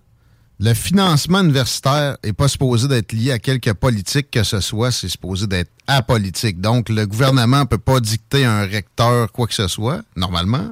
le 0.60 0.74
financement 0.74 1.42
universitaire 1.42 2.18
n'est 2.24 2.34
pas 2.34 2.48
supposé 2.48 2.88
d'être 2.88 3.12
lié 3.12 3.32
à 3.32 3.40
quelque 3.40 3.72
politique 3.72 4.32
que 4.32 4.44
ce 4.44 4.62
soit, 4.62 4.92
c'est 4.92 5.10
supposé 5.10 5.48
d'être 5.48 5.72
apolitique. 5.88 6.62
Donc, 6.62 6.90
le 6.90 7.06
gouvernement 7.06 7.60
ne 7.62 7.66
peut 7.66 7.78
pas 7.78 8.00
dicter 8.00 8.46
un 8.46 8.66
recteur 8.66 9.32
quoi 9.32 9.48
que 9.48 9.54
ce 9.54 9.68
soit, 9.68 10.02
normalement. 10.16 10.72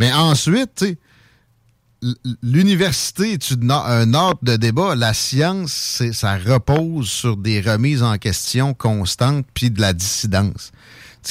Mais 0.00 0.12
ensuite, 0.12 0.84
l'université 2.42 3.32
est 3.32 3.52
un 3.70 4.14
ordre 4.14 4.38
de 4.42 4.56
débat. 4.56 4.94
La 4.94 5.14
science, 5.14 6.02
ça 6.12 6.36
repose 6.38 7.08
sur 7.08 7.36
des 7.36 7.60
remises 7.60 8.02
en 8.02 8.16
question 8.18 8.74
constantes 8.74 9.46
puis 9.54 9.70
de 9.70 9.80
la 9.80 9.92
dissidence. 9.92 10.70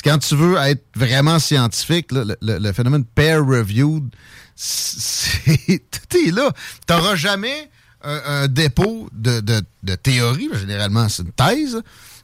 Quand 0.04 0.20
tu 0.20 0.36
veux 0.36 0.58
être 0.58 0.84
vraiment 0.96 1.40
scientifique, 1.40 2.12
le- 2.12 2.36
le 2.42 2.72
phénomène 2.74 3.04
peer-reviewed, 3.16 4.10
c'est- 4.58 5.80
tout 5.92 6.18
est 6.18 6.32
là. 6.32 6.52
Tu 6.88 6.94
n'auras 6.94 7.16
jamais 7.16 7.70
un, 8.04 8.22
un 8.26 8.48
dépôt 8.48 9.08
de, 9.14 9.40
de- 9.40 9.96
théorie, 9.96 10.50
généralement 10.54 11.08
c'est 11.10 11.24
une 11.24 11.32
thèse, 11.32 11.82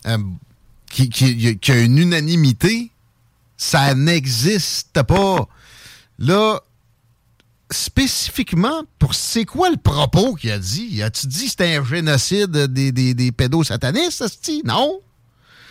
euh, 0.08 0.18
qui, 0.92 1.72
a 1.72 1.76
une 1.80 1.98
unanimité. 1.98 2.90
Ça 3.56 3.96
n'existe 3.96 5.02
pas. 5.04 5.48
Là, 6.20 6.60
spécifiquement, 7.72 8.84
pour 9.00 9.16
c'est 9.16 9.46
quoi 9.46 9.70
le 9.70 9.78
propos 9.78 10.36
qu'il 10.36 10.52
a 10.52 10.60
dit? 10.60 11.02
As-tu 11.02 11.28
dit 11.28 11.46
que 11.46 11.50
c'était 11.52 11.76
un 11.76 11.86
génocide 11.86 12.52
des, 12.52 12.92
des, 12.92 13.14
des 13.14 13.32
pédosatanistes, 13.32 14.22
asti? 14.22 14.62
Non? 14.66 15.00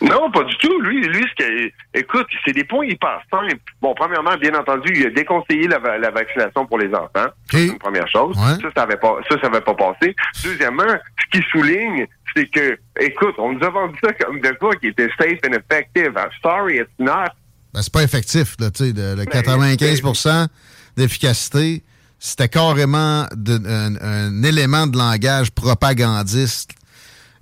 Non, 0.02 0.30
pas 0.30 0.44
du 0.44 0.56
tout. 0.58 0.80
Lui, 0.80 1.00
lui, 1.06 1.24
ce 1.38 1.70
écoute, 1.94 2.26
c'est 2.44 2.52
des 2.52 2.64
points 2.64 2.86
hyper 2.86 3.20
simples. 3.30 3.54
Bon, 3.80 3.94
premièrement, 3.94 4.36
bien 4.36 4.54
entendu, 4.54 4.92
il 4.96 5.06
a 5.06 5.10
déconseillé 5.10 5.68
la, 5.68 5.78
va- 5.78 5.98
la 5.98 6.10
vaccination 6.10 6.66
pour 6.66 6.78
les 6.78 6.88
enfants. 6.94 7.28
C'est 7.50 7.66
une 7.72 7.78
première 7.78 8.08
chose. 8.08 8.36
Ça, 8.60 8.68
ça 8.76 8.82
avait 8.82 8.96
pas, 8.96 9.16
ça, 9.28 9.36
ça 9.40 9.46
avait 9.46 9.60
pas 9.60 9.74
passé. 9.74 10.14
Deuxièmement, 10.42 10.82
ce 10.88 11.30
qu'il 11.30 11.44
souligne, 11.50 12.06
c'est 12.34 12.46
que, 12.50 12.78
écoute, 13.00 13.34
on 13.38 13.52
nous 13.52 13.64
a 13.64 13.70
vendu 13.70 13.96
ça 14.02 14.12
comme 14.14 14.40
de 14.40 14.50
quoi 14.58 14.74
qui 14.76 14.88
était 14.88 15.08
safe 15.18 15.38
and 15.46 15.52
effective. 15.52 16.12
I'm 16.16 16.30
sorry, 16.42 16.78
it's 16.78 16.88
not. 16.98 17.28
Ben, 17.72 17.80
c'est 17.82 17.92
pas 17.92 18.02
effectif, 18.02 18.56
là, 18.60 18.70
tu 18.70 18.84
sais, 18.90 18.92
le 18.94 19.24
95 19.24 20.48
d'efficacité, 20.96 21.82
c'était 22.18 22.48
carrément 22.48 23.26
de- 23.34 23.60
un, 23.66 23.96
un 24.00 24.42
élément 24.42 24.86
de 24.86 24.96
langage 24.98 25.50
propagandiste. 25.52 26.72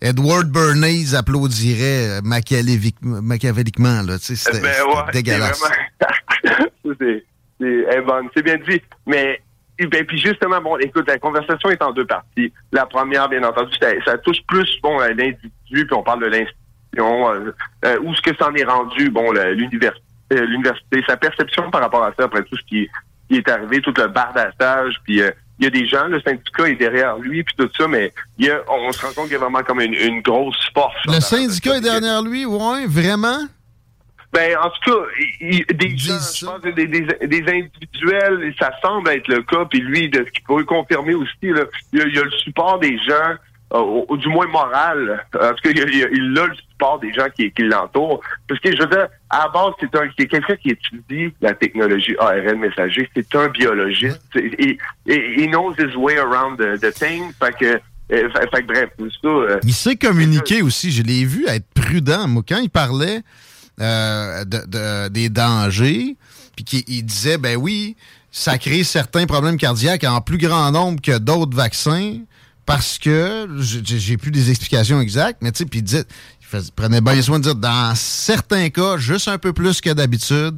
Edward 0.00 0.50
Bernays 0.50 1.14
applaudirait 1.14 2.20
machiavéliquement, 2.22 4.02
là, 4.02 4.18
tu 4.18 4.34
sais, 4.34 4.36
c'était 4.36 4.60
Ben 4.60 4.82
ouais, 4.86 5.12
dégueulasse. 5.12 5.62
c'est 6.00 6.04
vraiment- 6.48 8.22
Ça, 8.22 8.28
c'est, 8.34 8.42
bien 8.42 8.56
dit. 8.56 8.80
Mais, 9.06 9.40
et 9.78 9.86
ben, 9.86 10.04
puis 10.06 10.18
justement, 10.18 10.60
bon, 10.60 10.78
écoute, 10.78 11.06
la 11.08 11.18
conversation 11.18 11.70
est 11.70 11.82
en 11.82 11.92
deux 11.92 12.06
parties. 12.06 12.52
La 12.72 12.86
première, 12.86 13.28
bien 13.28 13.42
entendu, 13.42 13.74
ça, 13.80 13.88
ça 14.04 14.18
touche 14.18 14.38
plus, 14.48 14.68
bon, 14.82 14.98
l'individu, 14.98 15.50
puis 15.68 15.86
on 15.92 16.02
parle 16.02 16.20
de 16.22 16.26
l'institution, 16.26 17.30
euh, 17.32 17.54
euh, 17.84 17.98
où 18.02 18.14
ce 18.14 18.22
que 18.22 18.34
ça 18.36 18.48
en 18.48 18.54
est 18.54 18.64
rendu, 18.64 19.10
bon, 19.10 19.32
l'université, 19.32 20.02
euh, 20.32 20.46
l'université, 20.46 21.02
sa 21.06 21.16
perception 21.16 21.70
par 21.70 21.80
rapport 21.82 22.04
à 22.04 22.12
ça, 22.18 22.24
après 22.24 22.42
tout 22.44 22.56
ce 22.56 22.62
qui, 22.66 22.88
qui 23.28 23.36
est 23.36 23.48
arrivé, 23.48 23.80
tout 23.80 23.92
le 23.96 24.08
bardassage, 24.08 24.94
puis 25.04 25.20
euh, 25.22 25.30
il 25.60 25.64
y 25.64 25.66
a 25.66 25.70
des 25.70 25.86
gens, 25.86 26.06
le 26.06 26.20
syndicat 26.22 26.68
est 26.68 26.74
derrière 26.76 27.16
lui, 27.18 27.44
puis 27.44 27.54
tout 27.56 27.68
ça, 27.78 27.86
mais 27.86 28.12
il 28.38 28.46
y 28.46 28.50
a, 28.50 28.60
on 28.68 28.90
se 28.92 29.00
rend 29.04 29.12
compte 29.12 29.24
qu'il 29.26 29.34
y 29.34 29.36
a 29.36 29.38
vraiment 29.40 29.62
comme 29.62 29.80
une, 29.82 29.94
une 29.94 30.22
grosse 30.22 30.56
force. 30.74 30.96
Le 31.06 31.20
syndicat 31.20 31.76
est 31.76 31.80
derrière 31.82 32.22
lui, 32.22 32.46
ouais, 32.46 32.86
vraiment? 32.86 33.40
Ben, 34.32 34.56
en 34.58 34.70
tout 34.70 34.90
cas, 34.92 34.96
il- 35.40 35.64
il- 35.68 35.76
des 35.76 35.96
gens, 35.98 36.14
je 36.14 36.46
pense, 36.46 36.60
des, 36.62 36.72
des, 36.86 37.00
des 37.26 37.44
individuels, 37.52 38.54
ça 38.58 38.70
semble 38.80 39.10
être 39.10 39.28
le 39.28 39.42
cas, 39.42 39.64
puis 39.68 39.80
lui, 39.80 40.08
de 40.08 40.24
ce 40.24 40.30
qu'il 40.30 40.44
peut 40.44 40.64
confirmer 40.64 41.14
aussi, 41.14 41.30
là, 41.42 41.64
il, 41.92 41.98
y 41.98 42.02
a, 42.02 42.06
il 42.06 42.14
y 42.14 42.18
a 42.18 42.22
le 42.24 42.30
support 42.30 42.78
des 42.78 42.96
gens, 42.98 43.34
euh, 43.74 43.78
au- 43.78 44.16
du 44.16 44.28
moins 44.28 44.46
moral. 44.46 45.26
En 45.34 45.48
tout 45.50 45.62
cas, 45.64 45.70
il, 45.70 45.78
y 45.78 45.82
a- 45.82 45.88
il 45.88 46.04
a- 46.04 46.08
il 46.12 46.38
a 46.38 46.46
le 46.46 46.54
support 46.80 46.98
des 47.00 47.12
gens 47.12 47.26
qui, 47.34 47.50
qui 47.52 47.62
l'entourent. 47.62 48.20
Parce 48.48 48.60
que, 48.60 48.74
je 48.74 48.80
veux 48.82 48.88
dire, 48.88 49.08
à 49.28 49.44
la 49.44 49.48
base, 49.48 49.72
c'est 49.80 49.94
un, 49.94 50.08
quelqu'un 50.08 50.56
qui 50.56 50.70
étudie 50.70 51.32
la 51.40 51.54
technologie 51.54 52.16
ARN 52.18 52.58
messager. 52.58 53.08
C'est 53.14 53.34
un 53.34 53.48
biologiste. 53.48 54.20
Et, 54.36 54.78
et, 55.06 55.42
he 55.42 55.46
knows 55.46 55.74
his 55.78 55.94
way 55.96 56.18
around 56.18 56.58
the, 56.58 56.80
the 56.80 56.92
thing. 56.92 57.32
Fait 57.38 57.54
que, 57.58 57.64
euh, 57.66 58.30
fait, 58.30 58.50
fait 58.50 58.62
que 58.62 58.66
bref, 58.66 58.90
tout 58.98 59.10
ça, 59.22 59.28
euh, 59.28 59.60
Il 59.62 59.74
sait 59.74 59.96
communiquer 59.96 60.62
aussi. 60.62 60.90
Je 60.90 61.02
l'ai 61.02 61.24
vu 61.24 61.46
être 61.46 61.66
prudent. 61.74 62.26
Moi, 62.26 62.42
quand 62.48 62.58
il 62.58 62.70
parlait 62.70 63.20
euh, 63.80 64.44
de, 64.44 64.58
de- 64.66 65.08
des 65.08 65.28
dangers, 65.28 66.16
puis 66.56 66.64
qu'il 66.64 66.82
il 66.88 67.04
disait, 67.04 67.38
ben 67.38 67.56
oui, 67.56 67.96
ça 68.30 68.58
crée 68.58 68.84
certains 68.84 69.26
problèmes 69.26 69.56
cardiaques 69.56 70.04
en 70.04 70.20
plus 70.20 70.38
grand 70.38 70.70
nombre 70.70 71.00
que 71.00 71.18
d'autres 71.18 71.56
vaccins, 71.56 72.18
parce 72.66 72.98
que, 72.98 73.48
j'ai 73.58 74.16
plus 74.16 74.30
des 74.30 74.50
explications 74.50 75.00
exactes, 75.00 75.38
mais 75.42 75.50
tu 75.50 75.58
sais, 75.58 75.64
puis 75.64 75.80
il 75.80 75.82
disait, 75.82 76.04
prenait 76.74 77.00
bien 77.00 77.20
soin 77.22 77.38
de 77.38 77.44
dire, 77.44 77.54
dans 77.54 77.94
certains 77.94 78.68
cas, 78.70 78.96
juste 78.96 79.28
un 79.28 79.38
peu 79.38 79.52
plus 79.52 79.80
que 79.80 79.90
d'habitude, 79.90 80.56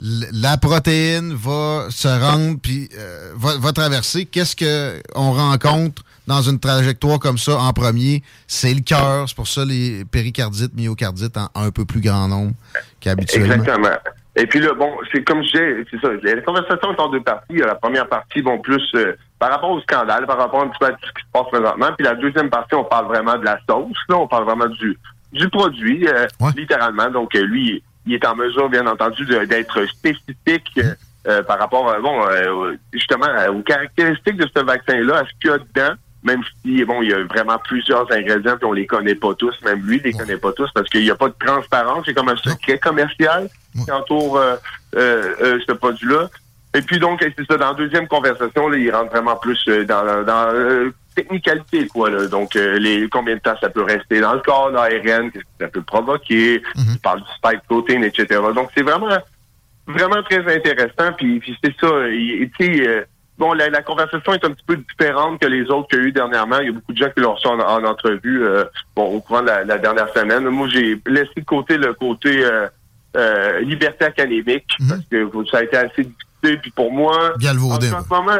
la 0.00 0.56
protéine 0.58 1.34
va 1.34 1.86
se 1.90 2.08
rendre 2.08 2.58
puis 2.62 2.88
euh, 2.98 3.32
va, 3.36 3.72
traverser. 3.72 4.26
Qu'est-ce 4.26 4.54
que 4.54 5.00
on 5.14 5.32
rencontre 5.32 6.02
dans 6.26 6.42
une 6.42 6.60
trajectoire 6.60 7.18
comme 7.18 7.38
ça 7.38 7.56
en 7.56 7.72
premier? 7.72 8.22
C'est 8.46 8.74
le 8.74 8.80
cœur. 8.80 9.28
C'est 9.28 9.36
pour 9.36 9.48
ça 9.48 9.64
les 9.64 10.04
péricardites, 10.04 10.74
myocardites 10.74 11.36
en 11.36 11.48
un 11.54 11.70
peu 11.70 11.84
plus 11.84 12.00
grand 12.00 12.28
nombre 12.28 12.52
qu'habituellement. 13.00 13.54
Exactement. 13.54 13.96
Et 14.38 14.46
puis 14.46 14.60
là, 14.60 14.74
bon, 14.74 14.92
c'est 15.10 15.24
comme 15.24 15.42
je 15.42 15.48
disais, 15.48 15.86
c'est 15.90 16.00
ça. 16.00 16.08
La 16.22 16.42
conversation 16.42 16.92
est 16.92 17.00
en 17.00 17.08
deux 17.08 17.22
parties. 17.22 17.56
La 17.56 17.74
première 17.74 18.06
partie, 18.06 18.42
bon, 18.42 18.58
plus 18.58 18.82
euh, 18.94 19.16
par 19.38 19.50
rapport 19.50 19.70
au 19.70 19.80
scandale, 19.80 20.26
par 20.26 20.36
rapport 20.36 20.62
un 20.62 20.68
petit 20.68 20.78
peu 20.78 20.86
à 20.86 20.90
tout 20.90 21.06
ce 21.06 21.12
qui 21.12 21.22
se 21.22 21.32
passe 21.32 21.48
présentement. 21.50 21.88
Puis 21.96 22.04
la 22.04 22.14
deuxième 22.16 22.50
partie, 22.50 22.74
on 22.74 22.84
parle 22.84 23.06
vraiment 23.06 23.38
de 23.38 23.44
la 23.46 23.58
sauce. 23.66 23.96
Là, 24.10 24.18
on 24.18 24.28
parle 24.28 24.44
vraiment 24.44 24.66
du 24.66 24.98
du 25.32 25.48
produit, 25.48 26.06
euh, 26.08 26.26
littéralement. 26.56 27.10
Donc 27.10 27.34
euh, 27.34 27.42
lui, 27.42 27.82
il 28.06 28.14
est 28.14 28.26
en 28.26 28.36
mesure, 28.36 28.68
bien 28.68 28.86
entendu, 28.86 29.24
d'être 29.24 29.84
spécifique 29.86 30.70
euh, 30.78 30.94
euh, 31.26 31.42
par 31.42 31.58
rapport, 31.58 31.88
euh, 31.88 32.00
bon, 32.00 32.24
euh, 32.28 32.76
justement, 32.92 33.26
aux 33.50 33.62
caractéristiques 33.62 34.36
de 34.36 34.48
ce 34.54 34.62
vaccin-là, 34.62 35.18
à 35.18 35.24
ce 35.24 35.30
qu'il 35.40 35.50
y 35.50 35.52
a 35.52 35.58
dedans. 35.58 35.94
Même 36.22 36.42
si, 36.64 36.84
bon, 36.84 37.02
il 37.02 37.10
y 37.10 37.12
a 37.12 37.22
vraiment 37.22 37.58
plusieurs 37.58 38.10
ingrédients, 38.10 38.56
puis 38.56 38.64
on 38.64 38.72
les 38.72 38.86
connaît 38.86 39.14
pas 39.14 39.34
tous, 39.34 39.54
même 39.62 39.86
lui, 39.86 39.98
il 39.98 40.02
les 40.02 40.12
connaît 40.12 40.36
pas 40.36 40.52
tous, 40.52 40.68
parce 40.74 40.88
qu'il 40.88 41.02
n'y 41.02 41.10
a 41.10 41.14
pas 41.14 41.28
de 41.28 41.34
transparence, 41.38 42.04
c'est 42.04 42.14
comme 42.14 42.28
un 42.28 42.36
secret 42.36 42.78
commercial 42.78 43.48
qui 43.72 43.92
entoure 43.92 44.36
euh, 44.36 44.56
euh, 44.96 45.34
euh, 45.40 45.60
ce 45.64 45.72
produit-là. 45.72 46.28
Et 46.74 46.82
puis 46.82 46.98
donc, 46.98 47.20
c'est 47.20 47.46
ça, 47.46 47.56
dans 47.56 47.68
la 47.68 47.74
deuxième 47.74 48.08
conversation, 48.08 48.68
là, 48.68 48.76
il 48.76 48.90
rentre 48.90 49.10
vraiment 49.10 49.36
plus 49.36 49.64
dans, 49.66 50.24
dans 50.24 50.48
euh, 50.52 50.90
technicalité, 51.16 51.88
quoi. 51.88 52.10
Là. 52.10 52.28
Donc, 52.28 52.54
euh, 52.54 52.78
les 52.78 53.08
combien 53.08 53.34
de 53.34 53.40
temps 53.40 53.56
ça 53.60 53.70
peut 53.70 53.82
rester 53.82 54.20
dans 54.20 54.34
le 54.34 54.40
corps, 54.40 54.70
l'ARN, 54.70 55.30
qu'est-ce 55.32 55.44
que 55.44 55.64
ça 55.64 55.68
peut 55.68 55.82
provoquer, 55.82 56.62
il 56.76 57.00
parle 57.00 57.20
du 57.20 57.30
spike 57.38 57.62
protein, 57.68 58.02
etc. 58.02 58.40
Donc, 58.54 58.70
c'est 58.76 58.84
vraiment 58.84 59.08
vraiment 59.88 60.22
très 60.22 60.44
intéressant. 60.54 61.12
Puis, 61.16 61.40
puis 61.40 61.58
c'est 61.62 61.74
ça, 61.80 61.88
tu 62.08 62.52
sais, 62.60 62.86
euh, 62.86 63.04
bon, 63.38 63.52
la, 63.54 63.70
la 63.70 63.82
conversation 63.82 64.34
est 64.34 64.44
un 64.44 64.50
petit 64.50 64.64
peu 64.66 64.76
différente 64.76 65.40
que 65.40 65.46
les 65.46 65.62
autres 65.70 65.88
qu'il 65.88 65.98
y 65.98 66.02
a 66.02 66.04
eu 66.04 66.12
dernièrement. 66.12 66.58
Il 66.60 66.66
y 66.66 66.68
a 66.68 66.72
beaucoup 66.72 66.92
de 66.92 66.98
gens 66.98 67.10
qui 67.10 67.20
l'ont 67.20 67.34
reçu 67.34 67.48
en, 67.48 67.58
en 67.58 67.84
entrevue, 67.84 68.44
euh, 68.44 68.64
bon, 68.94 69.04
au 69.06 69.20
courant 69.20 69.42
de 69.42 69.46
la, 69.46 69.64
la 69.64 69.78
dernière 69.78 70.08
semaine. 70.12 70.44
Moi, 70.48 70.68
j'ai 70.68 71.00
laissé 71.06 71.32
de 71.36 71.44
côté 71.44 71.78
le 71.78 71.94
côté 71.94 72.44
liberté 73.62 74.04
académique 74.04 74.66
parce 74.88 75.00
que 75.10 75.30
ça 75.50 75.58
a 75.58 75.62
été 75.62 75.76
assez 75.76 76.04
discuté. 76.04 76.25
Puis 76.42 76.70
pour 76.70 76.92
moi, 76.92 77.32
en, 77.72 77.78
en 77.94 78.02
ce 78.04 78.08
moment, 78.08 78.36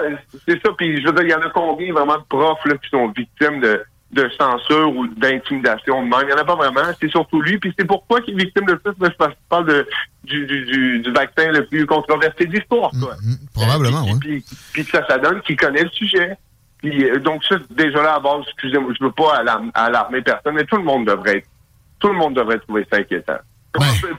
c'est 0.46 0.60
ça. 0.64 0.70
Puis 0.76 1.00
je 1.00 1.06
veux 1.06 1.12
dire, 1.12 1.22
il 1.24 1.30
y 1.30 1.34
en 1.34 1.40
a 1.40 1.50
combien 1.50 1.92
vraiment 1.92 2.18
de 2.18 2.24
profs 2.28 2.64
là, 2.64 2.74
qui 2.76 2.88
sont 2.90 3.08
victimes 3.08 3.60
de 3.60 3.84
de 4.12 4.28
censure 4.38 4.96
ou 4.96 5.08
d'intimidation 5.08 6.00
de 6.04 6.08
même? 6.08 6.20
Il 6.22 6.26
n'y 6.28 6.32
en 6.32 6.36
a 6.36 6.44
pas 6.44 6.54
vraiment. 6.54 6.80
C'est 7.00 7.10
surtout 7.10 7.42
lui. 7.42 7.58
Puis 7.58 7.74
c'est 7.76 7.84
pourquoi 7.84 8.20
il 8.26 8.34
est 8.34 8.44
victime 8.44 8.64
de 8.66 8.74
plus. 8.74 8.92
Je 9.02 9.34
parle 9.48 9.66
de, 9.66 9.86
du, 10.22 10.46
du, 10.46 10.64
du, 10.64 10.98
du 11.00 11.12
vaccin 11.12 11.50
le 11.50 11.66
plus 11.66 11.84
controversé 11.86 12.46
de 12.46 12.52
l'histoire. 12.56 12.90
quoi. 12.92 13.14
Probablement, 13.52 14.02
oui. 14.04 14.18
Puis, 14.20 14.44
puis 14.72 14.84
ça, 14.84 15.04
ça 15.08 15.18
donne 15.18 15.42
qu'il 15.42 15.56
connaît 15.56 15.82
le 15.82 15.90
sujet. 15.90 16.36
Puis, 16.78 17.10
euh, 17.10 17.18
donc 17.18 17.42
ça, 17.44 17.56
déjà 17.70 18.00
là, 18.00 18.14
à 18.14 18.20
base, 18.20 18.42
excusez-moi, 18.46 18.92
je 18.98 19.04
veux 19.04 19.10
pas 19.12 19.42
alarm- 19.42 19.70
alarmer 19.74 20.22
personne, 20.22 20.54
mais 20.54 20.64
tout 20.64 20.76
le 20.76 20.84
monde 20.84 21.06
devrait 21.06 21.38
être, 21.38 21.48
tout 21.98 22.08
le 22.08 22.14
monde 22.14 22.34
devrait 22.36 22.60
trouver 22.60 22.86
ça 22.90 22.98
inquiétant. 22.98 23.38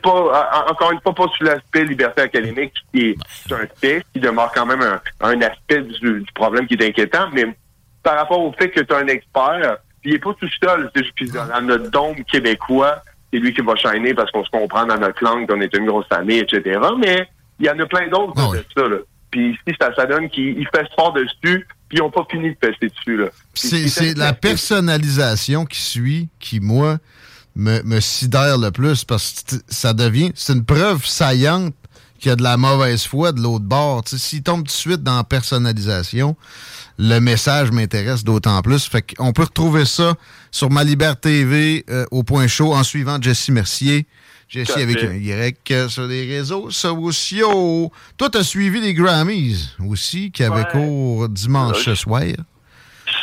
Pas, 0.01 0.65
encore 0.69 0.91
une 0.91 1.01
fois, 1.01 1.13
pas 1.13 1.27
sur 1.35 1.45
l'aspect 1.45 1.85
liberté 1.85 2.21
académique, 2.21 2.73
qui 2.93 3.09
est 3.09 3.53
un 3.53 3.67
fait, 3.79 4.05
qui 4.13 4.19
demeure 4.19 4.51
quand 4.53 4.65
même 4.65 4.81
un, 4.81 4.99
un 5.21 5.41
aspect 5.41 5.81
du, 5.81 6.21
du 6.21 6.31
problème 6.33 6.67
qui 6.67 6.75
est 6.75 6.85
inquiétant, 6.85 7.29
mais 7.33 7.45
par 8.03 8.15
rapport 8.15 8.39
au 8.39 8.53
fait 8.53 8.69
que 8.69 8.79
tu 8.79 8.93
es 8.93 8.95
un 8.95 9.07
expert, 9.07 9.77
puis 10.01 10.11
il 10.11 10.15
est 10.15 10.19
pas 10.19 10.33
tout 10.39 10.49
seul, 10.63 10.89
c'est 10.95 11.03
juste 11.03 11.33
dans 11.33 11.61
notre 11.61 11.89
dôme 11.89 12.23
québécois, 12.23 13.01
c'est 13.31 13.39
lui 13.39 13.53
qui 13.53 13.61
va 13.61 13.75
shiner 13.75 14.13
parce 14.13 14.31
qu'on 14.31 14.45
se 14.45 14.49
comprend 14.49 14.85
dans 14.85 14.97
notre 14.97 15.23
langue, 15.23 15.47
qu'on 15.47 15.59
est 15.59 15.75
une 15.75 15.85
grosse 15.85 16.07
famille, 16.07 16.39
etc. 16.39 16.79
Mais 16.97 17.27
il 17.59 17.65
y 17.65 17.69
en 17.69 17.77
a 17.79 17.85
plein 17.85 18.07
d'autres 18.07 18.53
de 18.53 18.63
ça, 18.75 18.87
là. 18.87 18.97
Puis 19.29 19.51
ici, 19.51 19.77
ça, 19.79 19.93
ça 19.93 20.05
donne 20.05 20.29
qu'ils 20.29 20.57
ils 20.57 20.67
fessent 20.73 20.87
fort 20.95 21.11
dessus, 21.11 21.67
puis 21.89 21.97
ils 21.97 21.99
n'ont 21.99 22.09
pas 22.09 22.25
fini 22.31 22.51
de 22.51 22.57
fesser 22.61 22.87
dessus, 22.87 23.17
là. 23.17 23.27
C'est 23.53 24.17
la 24.17 24.33
personnalisation 24.33 25.65
qui 25.65 25.81
suit 25.81 26.29
qui, 26.39 26.61
moi, 26.61 26.99
me, 27.57 27.81
me 27.83 27.99
sidère 27.99 28.57
le 28.57 28.71
plus 28.71 29.03
parce 29.03 29.43
que 29.43 29.55
ça 29.67 29.93
devient. 29.93 30.31
C'est 30.35 30.53
une 30.53 30.63
preuve 30.63 31.05
saillante 31.05 31.73
qu'il 32.19 32.29
y 32.29 32.31
a 32.31 32.35
de 32.35 32.43
la 32.43 32.55
mauvaise 32.57 33.03
foi 33.05 33.31
de 33.31 33.41
l'autre 33.41 33.65
bord. 33.65 34.03
Tu 34.03 34.11
sais, 34.11 34.17
S'il 34.17 34.43
tombe 34.43 34.59
tout 34.59 34.63
de 34.65 34.69
suite 34.71 35.03
dans 35.03 35.17
la 35.17 35.23
personnalisation, 35.23 36.35
le 36.97 37.19
message 37.19 37.71
m'intéresse 37.71 38.23
d'autant 38.23 38.61
plus. 38.61 38.87
Fait 38.87 39.01
qu'on 39.15 39.33
peut 39.33 39.43
retrouver 39.43 39.85
ça 39.85 40.15
sur 40.51 40.69
Ma 40.71 40.83
Liberté 40.83 41.29
TV 41.29 41.85
euh, 41.89 42.05
au 42.11 42.23
point 42.23 42.47
chaud 42.47 42.73
en 42.73 42.83
suivant 42.83 43.21
Jessie 43.21 43.51
Mercier. 43.51 44.07
Jessie 44.49 44.71
Tout 44.73 44.79
à 44.79 44.81
avec 44.83 45.03
un 45.03 45.13
Y 45.13 45.71
euh, 45.71 45.89
sur 45.89 46.07
les 46.07 46.25
réseaux 46.25 46.69
sociaux. 46.71 47.91
Toi, 48.17 48.29
t'as 48.29 48.43
suivi 48.43 48.79
les 48.79 48.93
Grammys 48.93 49.75
aussi, 49.87 50.31
qui 50.31 50.43
avaient 50.43 50.61
Ouais. 50.61 50.71
cours 50.71 51.27
dimanche 51.29 51.85
Ouais. 51.85 51.95
soir. 51.95 52.21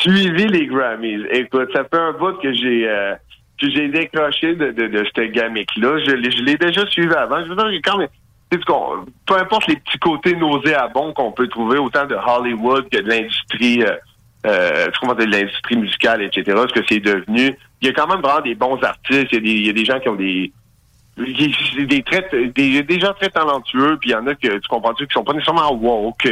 suivi 0.03 0.47
les 0.47 0.67
Grammys. 0.67 1.25
Écoute, 1.33 1.69
ça 1.73 1.83
fait 1.85 1.99
un 1.99 2.13
bout 2.13 2.41
que 2.43 2.53
j'ai 2.55 2.87
euh, 2.89 3.15
que 3.61 3.71
j'ai 3.71 3.89
décroché 3.89 4.55
de, 4.55 4.73
de, 4.73 4.87
de 4.89 5.07
cette 5.15 5.33
gamique-là. 5.33 5.99
Je, 6.05 6.13
l'ai- 6.13 6.31
je 6.31 6.43
l'ai 6.43 6.57
déjà 6.57 6.87
suivi 6.89 7.13
avant. 7.15 7.45
Je 7.45 7.51
veux 7.51 7.57
dire, 7.57 7.81
quand 7.85 7.99
même, 7.99 8.09
peu 9.27 9.37
importe 9.37 9.67
les 9.69 9.77
petits 9.77 9.99
côtés 9.99 10.35
nauséabonds 10.37 11.13
qu'on 11.13 11.33
peut 11.33 11.49
trouver, 11.49 11.79
autant 11.79 12.07
de 12.07 12.15
Hollywood 12.15 12.89
que 12.89 12.99
de 13.01 13.09
l'industrie, 13.09 13.83
euh, 13.83 13.97
euh, 14.47 15.15
de 15.15 15.25
l'industrie 15.25 15.77
musicale, 15.77 16.23
etc., 16.23 16.57
ce 16.69 16.73
que 16.81 16.85
c'est 16.89 17.01
devenu, 17.01 17.55
il 17.81 17.89
y 17.89 17.91
a 17.91 17.93
quand 17.93 18.07
même 18.07 18.21
vraiment 18.21 18.41
des 18.43 18.55
bons 18.55 18.81
artistes. 18.83 19.29
Il 19.33 19.35
y 19.35 19.37
a 19.37 19.41
des, 19.41 19.51
il 19.51 19.67
y 19.67 19.71
a 19.71 19.73
des 19.73 19.85
gens 19.85 19.99
qui 20.01 20.09
ont 20.09 20.15
des 20.17 20.53
des, 21.17 21.55
des, 22.55 22.83
des, 22.83 23.01
gens 23.01 23.13
très 23.15 23.29
talentueux, 23.29 23.97
puis 24.01 24.11
il 24.11 24.13
y 24.13 24.17
en 24.17 24.27
a 24.27 24.35
que 24.35 24.49
tu 24.59 24.69
comprends-tu 24.69 25.07
qui 25.07 25.13
sont 25.13 25.23
pas 25.23 25.33
nécessairement 25.33 25.73
woke. 25.73 26.29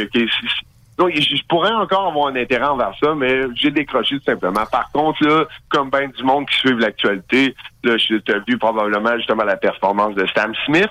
Donc, 0.97 1.11
je 1.15 1.43
pourrais 1.49 1.71
encore 1.71 2.07
avoir 2.07 2.27
un 2.27 2.35
intérêt 2.35 2.65
envers 2.65 2.93
ça, 3.01 3.15
mais 3.15 3.41
j'ai 3.55 3.71
décroché 3.71 4.17
tout 4.17 4.25
simplement. 4.25 4.65
Par 4.71 4.91
contre, 4.91 5.23
là, 5.25 5.45
comme 5.69 5.89
ben 5.89 6.11
du 6.15 6.23
monde 6.23 6.47
qui 6.47 6.55
suivent 6.57 6.77
l'actualité, 6.77 7.55
là, 7.83 7.97
je 7.97 8.15
t'ai 8.17 8.35
vu 8.47 8.57
probablement 8.57 9.17
justement 9.17 9.43
la 9.43 9.57
performance 9.57 10.13
de 10.15 10.25
Sam 10.35 10.53
Smith. 10.65 10.89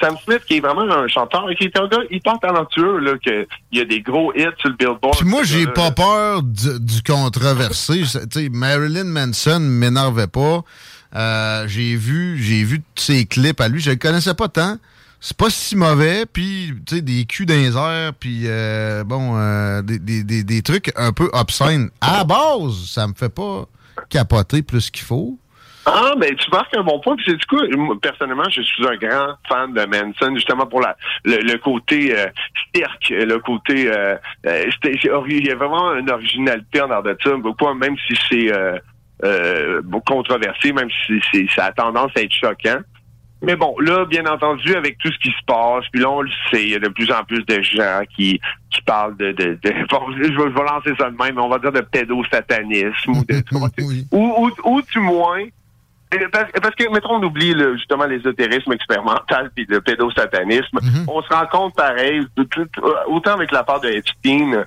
Sam 0.00 0.16
Smith, 0.24 0.42
qui 0.44 0.56
est 0.56 0.60
vraiment 0.60 0.90
un 0.90 1.06
chanteur, 1.06 1.46
qui 1.56 1.66
est 1.66 1.78
un 1.78 1.86
gars 1.86 2.00
hyper 2.10 2.40
talentueux, 2.40 2.98
là, 2.98 3.12
que 3.24 3.46
il 3.70 3.78
y 3.78 3.80
a 3.80 3.84
des 3.84 4.00
gros 4.00 4.32
hits 4.34 4.46
sur 4.58 4.70
le 4.70 4.74
Billboard. 4.74 5.16
Puis 5.18 5.28
moi, 5.28 5.44
j'ai 5.44 5.68
pas 5.68 5.92
peur 5.92 6.42
du, 6.42 6.80
du 6.80 7.00
controversé. 7.02 8.02
Marilyn 8.50 9.04
Manson 9.04 9.60
m'énervait 9.60 10.26
pas. 10.26 10.62
Euh, 11.14 11.68
j'ai 11.68 11.94
vu, 11.94 12.42
j'ai 12.42 12.64
vu 12.64 12.82
tous 12.96 13.04
ses 13.04 13.24
clips 13.24 13.60
à 13.60 13.68
lui. 13.68 13.80
Je 13.80 13.90
le 13.90 13.96
connaissais 13.96 14.34
pas 14.34 14.48
tant. 14.48 14.78
C'est 15.26 15.38
pas 15.38 15.48
si 15.48 15.74
mauvais. 15.74 16.26
Puis, 16.30 16.74
tu 16.86 16.96
sais, 16.96 17.00
des 17.00 17.24
culs 17.24 17.46
dans 17.46 17.54
les 17.54 17.74
airs. 17.78 18.12
Puis, 18.12 18.42
euh, 18.44 19.04
bon, 19.04 19.34
euh, 19.38 19.80
des, 19.80 19.98
des, 19.98 20.22
des, 20.22 20.44
des 20.44 20.60
trucs 20.60 20.92
un 20.96 21.14
peu 21.14 21.30
obscènes. 21.32 21.88
À 22.02 22.18
la 22.18 22.24
base, 22.24 22.90
ça 22.92 23.08
me 23.08 23.14
fait 23.14 23.34
pas 23.34 23.64
capoter 24.10 24.62
plus 24.62 24.90
qu'il 24.90 25.06
faut. 25.06 25.38
Ah, 25.86 26.12
ben 26.18 26.34
tu 26.36 26.50
marques 26.50 26.76
un 26.76 26.82
bon 26.82 27.00
point. 27.00 27.16
Puis 27.16 27.34
du 27.34 27.46
coup, 27.46 27.58
moi, 27.74 27.96
personnellement, 28.02 28.50
je 28.50 28.60
suis 28.60 28.86
un 28.86 28.96
grand 28.96 29.34
fan 29.48 29.72
de 29.72 29.86
Manson, 29.86 30.34
justement 30.34 30.66
pour 30.66 30.82
la 30.82 30.94
le, 31.24 31.38
le 31.38 31.56
côté 31.56 32.14
euh, 32.18 32.26
cirque, 32.74 33.08
le 33.08 33.38
côté 33.38 33.90
euh, 33.90 34.16
euh, 34.46 34.70
il 34.84 35.46
y 35.46 35.50
a 35.50 35.54
vraiment 35.54 35.94
une 35.94 36.10
originalité 36.10 36.82
en 36.82 37.02
de 37.02 37.16
ça, 37.22 37.36
beaucoup, 37.36 37.72
même 37.72 37.96
si 38.06 38.14
c'est 38.28 38.52
euh, 38.52 38.78
euh, 39.24 39.82
controversé, 40.06 40.72
même 40.72 40.88
si 41.06 41.18
c'est 41.32 41.46
ça 41.54 41.66
a 41.66 41.72
tendance 41.72 42.12
à 42.14 42.20
être 42.20 42.32
choquant. 42.32 42.80
Mais 43.44 43.56
bon, 43.56 43.74
là, 43.80 44.04
bien 44.06 44.24
entendu, 44.26 44.74
avec 44.74 44.98
tout 44.98 45.10
ce 45.12 45.18
qui 45.18 45.30
se 45.30 45.44
passe, 45.46 45.84
puis 45.92 46.00
là, 46.02 46.10
on 46.10 46.22
le 46.22 46.30
sait, 46.50 46.62
il 46.62 46.70
y 46.70 46.74
a 46.74 46.78
de 46.78 46.88
plus 46.88 47.10
en 47.12 47.22
plus 47.24 47.44
de 47.44 47.62
gens 47.62 48.02
qui, 48.16 48.40
qui 48.70 48.82
parlent 48.82 49.16
de... 49.16 49.32
de, 49.32 49.58
de 49.62 49.70
bon, 49.90 50.00
je, 50.16 50.22
vais, 50.22 50.28
je 50.28 50.34
vais 50.38 50.64
lancer 50.64 50.92
ça 50.98 51.10
de 51.10 51.16
même, 51.16 51.34
mais 51.36 51.42
on 51.42 51.48
va 51.48 51.58
dire 51.58 51.72
de 51.72 51.80
pédosatanisme 51.80 53.10
ou 53.12 53.24
de... 53.24 53.34
ou, 54.12 54.46
ou, 54.46 54.50
ou 54.76 54.82
du 54.82 54.98
moins... 55.00 55.42
euh, 56.14 56.28
Parce, 56.32 56.50
parce 56.52 56.74
que, 56.74 56.90
mettons, 56.92 57.16
on 57.16 57.22
oublie 57.22 57.54
le- 57.54 57.76
justement 57.76 58.04
l'ésotérisme 58.06 58.72
expérimental 58.72 59.50
puis 59.54 59.66
le 59.68 59.80
pédosatanisme. 59.80 60.78
On 61.08 61.22
se 61.22 61.28
rend 61.32 61.46
compte, 61.46 61.74
pareil, 61.74 62.22
tout- 62.50 62.68
autant 63.08 63.32
avec 63.34 63.50
la 63.52 63.62
part 63.64 63.80
de 63.80 63.88
Epstein 63.88 64.64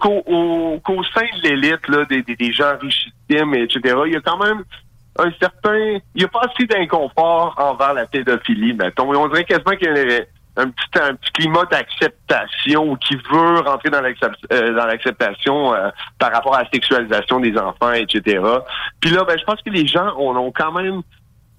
qu'au 0.00 0.22
au- 0.26 0.80
qu'au 0.82 1.02
sein 1.04 1.26
de 1.42 1.48
l'élite, 1.48 1.86
là, 1.88 2.04
des, 2.06 2.22
des, 2.22 2.36
des 2.36 2.52
gens 2.52 2.72
richissimes, 2.80 3.54
etc., 3.54 3.96
il 4.06 4.12
y 4.12 4.16
a 4.16 4.20
quand 4.20 4.38
même 4.42 4.62
un 5.18 5.30
certain... 5.40 5.98
Il 6.14 6.18
n'y 6.18 6.24
a 6.24 6.28
pas 6.28 6.42
assez 6.42 6.66
d'inconfort 6.66 7.54
envers 7.58 7.94
la 7.94 8.06
pédophilie, 8.06 8.74
mettons. 8.74 9.12
Et 9.12 9.16
on 9.16 9.28
dirait 9.28 9.44
quasiment 9.44 9.76
qu'il 9.76 9.88
y 9.88 10.16
a 10.16 10.20
un 10.56 10.70
petit, 10.70 10.98
un 11.00 11.14
petit 11.14 11.32
climat 11.32 11.64
d'acceptation 11.70 12.96
qui 12.96 13.16
veut 13.16 13.60
rentrer 13.60 13.90
dans 13.90 14.02
euh, 14.02 14.72
l'acceptation 14.72 15.74
euh, 15.74 15.90
par 16.18 16.32
rapport 16.32 16.54
à 16.54 16.62
la 16.62 16.70
sexualisation 16.70 17.40
des 17.40 17.56
enfants, 17.58 17.92
etc. 17.92 18.42
Puis 19.00 19.10
là, 19.10 19.24
ben, 19.24 19.38
je 19.38 19.44
pense 19.44 19.60
que 19.62 19.70
les 19.70 19.86
gens 19.86 20.14
on, 20.16 20.34
ont 20.36 20.52
quand 20.52 20.72
même 20.72 21.02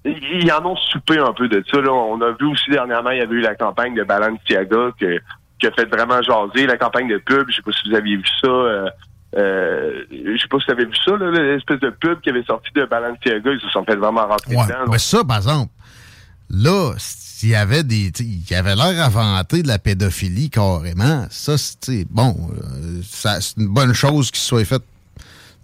ils 0.04 0.42
ils 0.44 0.52
en 0.52 0.64
ont 0.64 0.76
soupé 0.76 1.18
un 1.18 1.32
peu 1.32 1.48
de 1.48 1.62
ça. 1.70 1.80
Là. 1.80 1.92
On 1.92 2.20
a 2.20 2.30
vu 2.32 2.46
aussi 2.46 2.70
dernièrement, 2.70 3.10
il 3.10 3.18
y 3.18 3.22
avait 3.22 3.34
eu 3.34 3.40
la 3.40 3.54
campagne 3.54 3.94
de 3.94 4.04
Balenciaga 4.04 4.90
que, 4.98 5.18
qui 5.60 5.66
a 5.66 5.70
fait 5.72 5.86
vraiment 5.86 6.22
jaser, 6.22 6.66
la 6.66 6.76
campagne 6.76 7.08
de 7.08 7.18
pub. 7.18 7.48
Je 7.48 7.56
sais 7.56 7.62
pas 7.62 7.72
si 7.72 7.88
vous 7.88 7.96
aviez 7.96 8.16
vu 8.16 8.26
ça. 8.42 8.48
Euh, 8.48 8.88
euh, 9.36 10.04
je 10.10 10.40
sais 10.40 10.48
pas 10.48 10.58
si 10.58 10.66
vous 10.66 10.72
avez 10.72 10.84
vu 10.86 10.96
ça, 11.04 11.16
là, 11.16 11.30
l'espèce 11.30 11.80
de 11.80 11.90
pub 11.90 12.20
qui 12.20 12.30
avait 12.30 12.44
sorti 12.44 12.70
de 12.74 12.84
Balenciaga. 12.86 13.50
Ils 13.52 13.60
se 13.60 13.68
sont 13.68 13.84
fait 13.84 13.96
vraiment 13.96 14.26
rentrer 14.26 14.56
Ouais, 14.56 14.64
dedans. 14.66 14.90
mais 14.90 14.98
ça, 14.98 15.22
par 15.24 15.36
exemple, 15.38 15.72
là, 16.50 16.92
s'il 16.98 17.50
y 17.50 17.54
avait 17.54 17.82
des. 17.84 18.10
Il 18.20 18.50
y 18.50 18.54
avait 18.54 18.74
l'air 18.74 19.04
inventé 19.04 19.62
de 19.62 19.68
la 19.68 19.78
pédophilie 19.78 20.50
carrément. 20.50 21.26
Ça, 21.30 21.56
c'est 21.58 22.06
bon, 22.10 22.34
euh, 22.52 23.00
c'est 23.02 23.56
une 23.58 23.68
bonne 23.68 23.92
chose 23.92 24.30
qu'il 24.30 24.40
soit 24.40 24.64
fait 24.64 24.82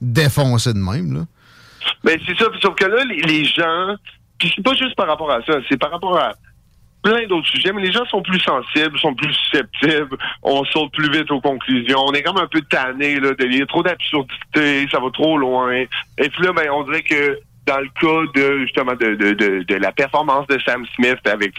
défoncer 0.01 0.73
de 0.73 0.79
même, 0.79 1.15
là. 1.15 1.21
Ben 2.03 2.19
c'est 2.27 2.37
ça, 2.39 2.47
sauf 2.63 2.75
que 2.77 2.85
là, 2.85 3.05
les, 3.05 3.21
les 3.23 3.45
gens, 3.45 3.95
puis 4.39 4.53
c'est 4.55 4.63
pas 4.63 4.75
juste 4.75 4.95
par 4.97 5.07
rapport 5.07 5.31
à 5.31 5.43
ça, 5.45 5.55
c'est 5.69 5.77
par 5.79 5.91
rapport 5.91 6.19
à 6.19 6.33
plein 7.05 7.27
d'autres 7.27 7.47
sujets, 7.47 7.73
mais 7.73 7.83
les 7.83 7.93
gens 7.93 8.05
sont 8.07 8.23
plus 8.23 8.41
sensibles, 8.41 8.99
sont 8.99 9.15
plus 9.15 9.33
susceptibles, 9.33 10.17
on 10.43 10.65
saute 10.65 10.91
plus 10.93 11.11
vite 11.11 11.31
aux 11.31 11.41
conclusions, 11.41 12.01
on 12.07 12.13
est 12.13 12.23
comme 12.23 12.39
un 12.39 12.49
peu 12.49 12.63
tanné 12.63 13.21
là, 13.21 13.35
de 13.35 13.45
lire 13.45 13.67
trop 13.67 13.83
d'absurdité, 13.83 14.89
ça 14.91 14.99
va 14.99 15.11
trop 15.13 15.37
loin. 15.39 15.73
Et 15.75 16.29
puis 16.31 16.43
là, 16.43 16.53
ben 16.53 16.69
on 16.73 16.83
dirait 16.85 17.03
que 17.03 17.39
dans 17.67 17.79
le 17.79 17.89
cas 18.01 18.33
de 18.35 18.61
justement 18.63 18.95
de, 18.95 19.15
de, 19.15 19.33
de, 19.33 19.63
de 19.63 19.75
la 19.77 19.93
performance 19.93 20.47
de 20.47 20.59
Sam 20.65 20.85
Smith 20.97 21.21
avec 21.27 21.55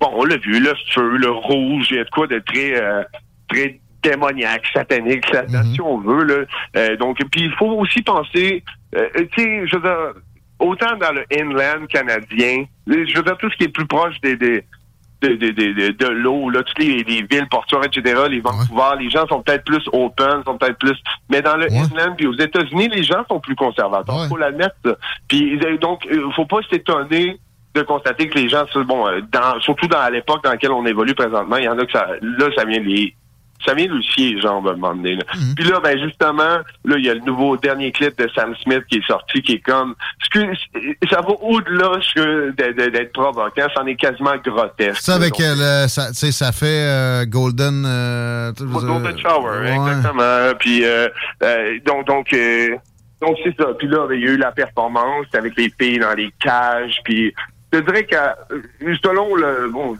bon, 0.00 0.10
on 0.12 0.24
l'a 0.24 0.38
vu, 0.38 0.60
le 0.60 0.72
feu, 0.94 1.16
le 1.16 1.30
rouge, 1.30 1.88
il 1.90 1.96
y 1.96 2.00
a 2.00 2.04
de 2.04 2.10
quoi 2.10 2.26
de 2.26 2.38
très 2.38 2.82
euh, 2.82 3.02
très 3.48 3.78
démoniaque, 4.02 4.66
satanique, 4.72 5.30
là-dedans, 5.32 5.64
si 5.74 5.80
on 5.80 5.98
veut. 5.98 6.24
Là. 6.24 6.44
Euh, 6.76 6.96
donc, 6.96 7.18
puis 7.30 7.42
il 7.42 7.52
faut 7.52 7.72
aussi 7.72 8.02
penser, 8.02 8.62
euh, 8.94 9.08
tu 9.32 9.42
sais, 9.42 9.66
je 9.66 9.76
veux 9.76 9.82
dire, 9.82 10.12
autant 10.58 10.96
dans 10.96 11.12
le 11.12 11.24
inland 11.32 11.86
canadien, 11.88 12.64
je 12.86 13.16
veux 13.16 13.22
dire, 13.22 13.36
tout 13.38 13.50
ce 13.50 13.56
qui 13.56 13.64
est 13.64 13.68
plus 13.68 13.86
proche 13.86 14.20
des, 14.20 14.36
des 14.36 14.64
de, 15.22 15.28
de, 15.28 15.50
de, 15.50 15.72
de, 15.72 15.88
de 15.92 16.06
l'eau, 16.08 16.50
là, 16.50 16.62
toutes 16.62 16.78
les, 16.78 17.02
les 17.02 17.22
villes 17.22 17.48
portuaires, 17.50 17.84
etc., 17.84 18.22
les 18.30 18.40
Vancouver, 18.40 18.96
les 18.98 19.08
gens 19.08 19.26
sont 19.26 19.42
peut-être 19.42 19.64
plus 19.64 19.82
open, 19.92 20.42
sont 20.44 20.58
peut-être 20.58 20.78
plus... 20.78 20.96
Mais 21.30 21.42
dans 21.42 21.56
le 21.56 21.66
inland, 21.72 22.14
puis 22.16 22.26
aux 22.26 22.34
États-Unis, 22.34 22.88
les 22.88 23.02
gens 23.02 23.24
sont 23.28 23.40
plus 23.40 23.56
conservateurs, 23.56 24.26
faut 24.28 24.36
l'admettre. 24.36 24.76
Puis 25.28 25.58
euh, 25.64 25.78
donc, 25.78 26.06
euh, 26.06 26.30
faut 26.34 26.46
pas 26.46 26.58
s'étonner 26.70 27.38
de 27.74 27.82
constater 27.82 28.28
que 28.28 28.38
les 28.38 28.48
gens, 28.48 28.64
bon, 28.86 29.06
euh, 29.06 29.20
dans, 29.32 29.60
surtout 29.60 29.86
dans 29.86 30.10
l'époque 30.10 30.42
dans 30.44 30.50
laquelle 30.50 30.72
on 30.72 30.86
évolue 30.86 31.14
présentement, 31.14 31.56
il 31.56 31.64
y 31.64 31.68
en 31.68 31.78
a 31.78 31.84
que 31.84 31.92
ça, 31.92 32.06
là, 32.20 32.46
ça 32.56 32.64
vient 32.64 32.80
les, 32.80 33.14
ça 33.64 33.74
vient 33.74 33.86
scier 34.02 34.34
les 34.34 34.40
jambes 34.40 34.68
à 34.68 34.72
un 34.72 34.76
moment 34.76 34.94
donné. 34.94 35.16
là. 35.16 35.24
Puis 35.56 35.64
là, 35.64 35.80
ben 35.82 35.98
justement, 35.98 36.58
là, 36.84 36.96
il 36.98 37.04
y 37.04 37.10
a 37.10 37.14
le 37.14 37.20
nouveau 37.20 37.56
dernier 37.56 37.90
clip 37.92 38.16
de 38.18 38.28
Sam 38.34 38.54
Smith 38.62 38.82
qui 38.90 38.98
est 38.98 39.06
sorti, 39.06 39.42
qui 39.42 39.52
est 39.54 39.58
comme, 39.60 39.94
ce 40.22 40.28
que- 40.30 41.08
ça 41.10 41.20
va 41.20 41.30
au-delà 41.40 41.90
de- 42.16 42.72
de- 42.72 42.90
d'être 42.90 43.12
provoquant, 43.12 43.66
c'en 43.74 43.86
est 43.86 43.96
quasiment 43.96 44.34
grotesque. 44.44 45.00
Ça, 45.02 45.14
avec 45.14 45.38
euh, 45.40 45.54
le- 45.84 45.88
ça, 45.88 46.08
tu 46.08 46.14
sais, 46.14 46.32
ça 46.32 46.52
fait 46.52 46.66
euh, 46.66 47.24
Golden. 47.26 47.84
euh, 47.86 48.52
Golden 48.58 49.18
Shower, 49.18 49.60
ouais. 49.60 49.74
exactement. 49.74 50.54
Puis 50.58 50.84
euh, 50.84 51.08
euh, 51.42 51.78
donc 51.84 52.06
donc 52.06 52.32
euh, 52.32 52.76
donc 53.20 53.36
c'est 53.42 53.56
ça. 53.56 53.68
Puis 53.78 53.88
là, 53.88 54.06
ben, 54.06 54.14
il 54.14 54.24
y 54.24 54.28
a 54.28 54.32
eu 54.32 54.36
la 54.36 54.52
performance 54.52 55.26
avec 55.34 55.56
les 55.56 55.72
filles 55.80 55.98
dans 55.98 56.14
les 56.14 56.30
cages. 56.40 56.98
Puis 57.04 57.32
je 57.72 57.78
dirais 57.80 58.04
que 58.04 58.16
selon 59.02 59.34
le 59.34 59.70
bon, 59.72 59.96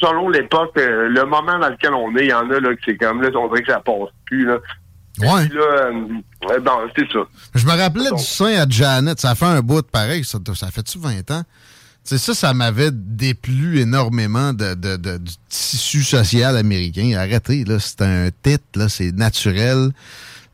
selon 0.00 0.28
l'époque, 0.28 0.72
euh, 0.78 1.08
le 1.08 1.24
moment 1.24 1.58
dans 1.58 1.68
lequel 1.68 1.92
on 1.94 2.14
est, 2.16 2.24
il 2.24 2.30
y 2.30 2.32
en 2.32 2.50
a 2.50 2.60
là 2.60 2.74
que 2.74 2.80
c'est 2.84 2.96
comme 2.96 3.22
là, 3.22 3.28
on 3.34 3.48
dirait 3.48 3.62
que 3.62 3.72
ça 3.72 3.80
passe 3.80 4.08
plus 4.26 4.44
là. 4.46 4.58
Ouais. 5.20 5.48
Là, 5.48 5.60
euh, 5.60 5.92
euh, 6.50 6.60
non, 6.64 6.78
c'est 6.96 7.10
ça. 7.12 7.18
Je 7.54 7.66
me 7.66 7.72
rappelais 7.72 8.10
du 8.16 8.22
sein 8.22 8.54
à 8.62 8.68
Janet. 8.68 9.18
Ça 9.20 9.34
fait 9.34 9.46
un 9.46 9.60
bout 9.62 9.82
de 9.82 9.86
pareil. 9.88 10.22
Ça, 10.24 10.38
ça 10.54 10.70
fait-tu 10.70 10.98
20 10.98 11.30
ans? 11.32 11.42
Tu 12.06 12.16
sais, 12.16 12.18
ça, 12.18 12.34
ça 12.34 12.54
m'avait 12.54 12.90
déplu 12.92 13.80
énormément 13.80 14.52
de, 14.52 14.74
de- 14.74 14.96
de- 14.96 15.18
du 15.18 15.32
tissu 15.48 16.04
social 16.04 16.56
américain. 16.56 17.14
Arrêtez, 17.18 17.64
là. 17.64 17.78
C'est 17.80 18.00
un 18.02 18.28
titre. 18.42 18.86
C'est 18.88 19.10
naturel. 19.10 19.90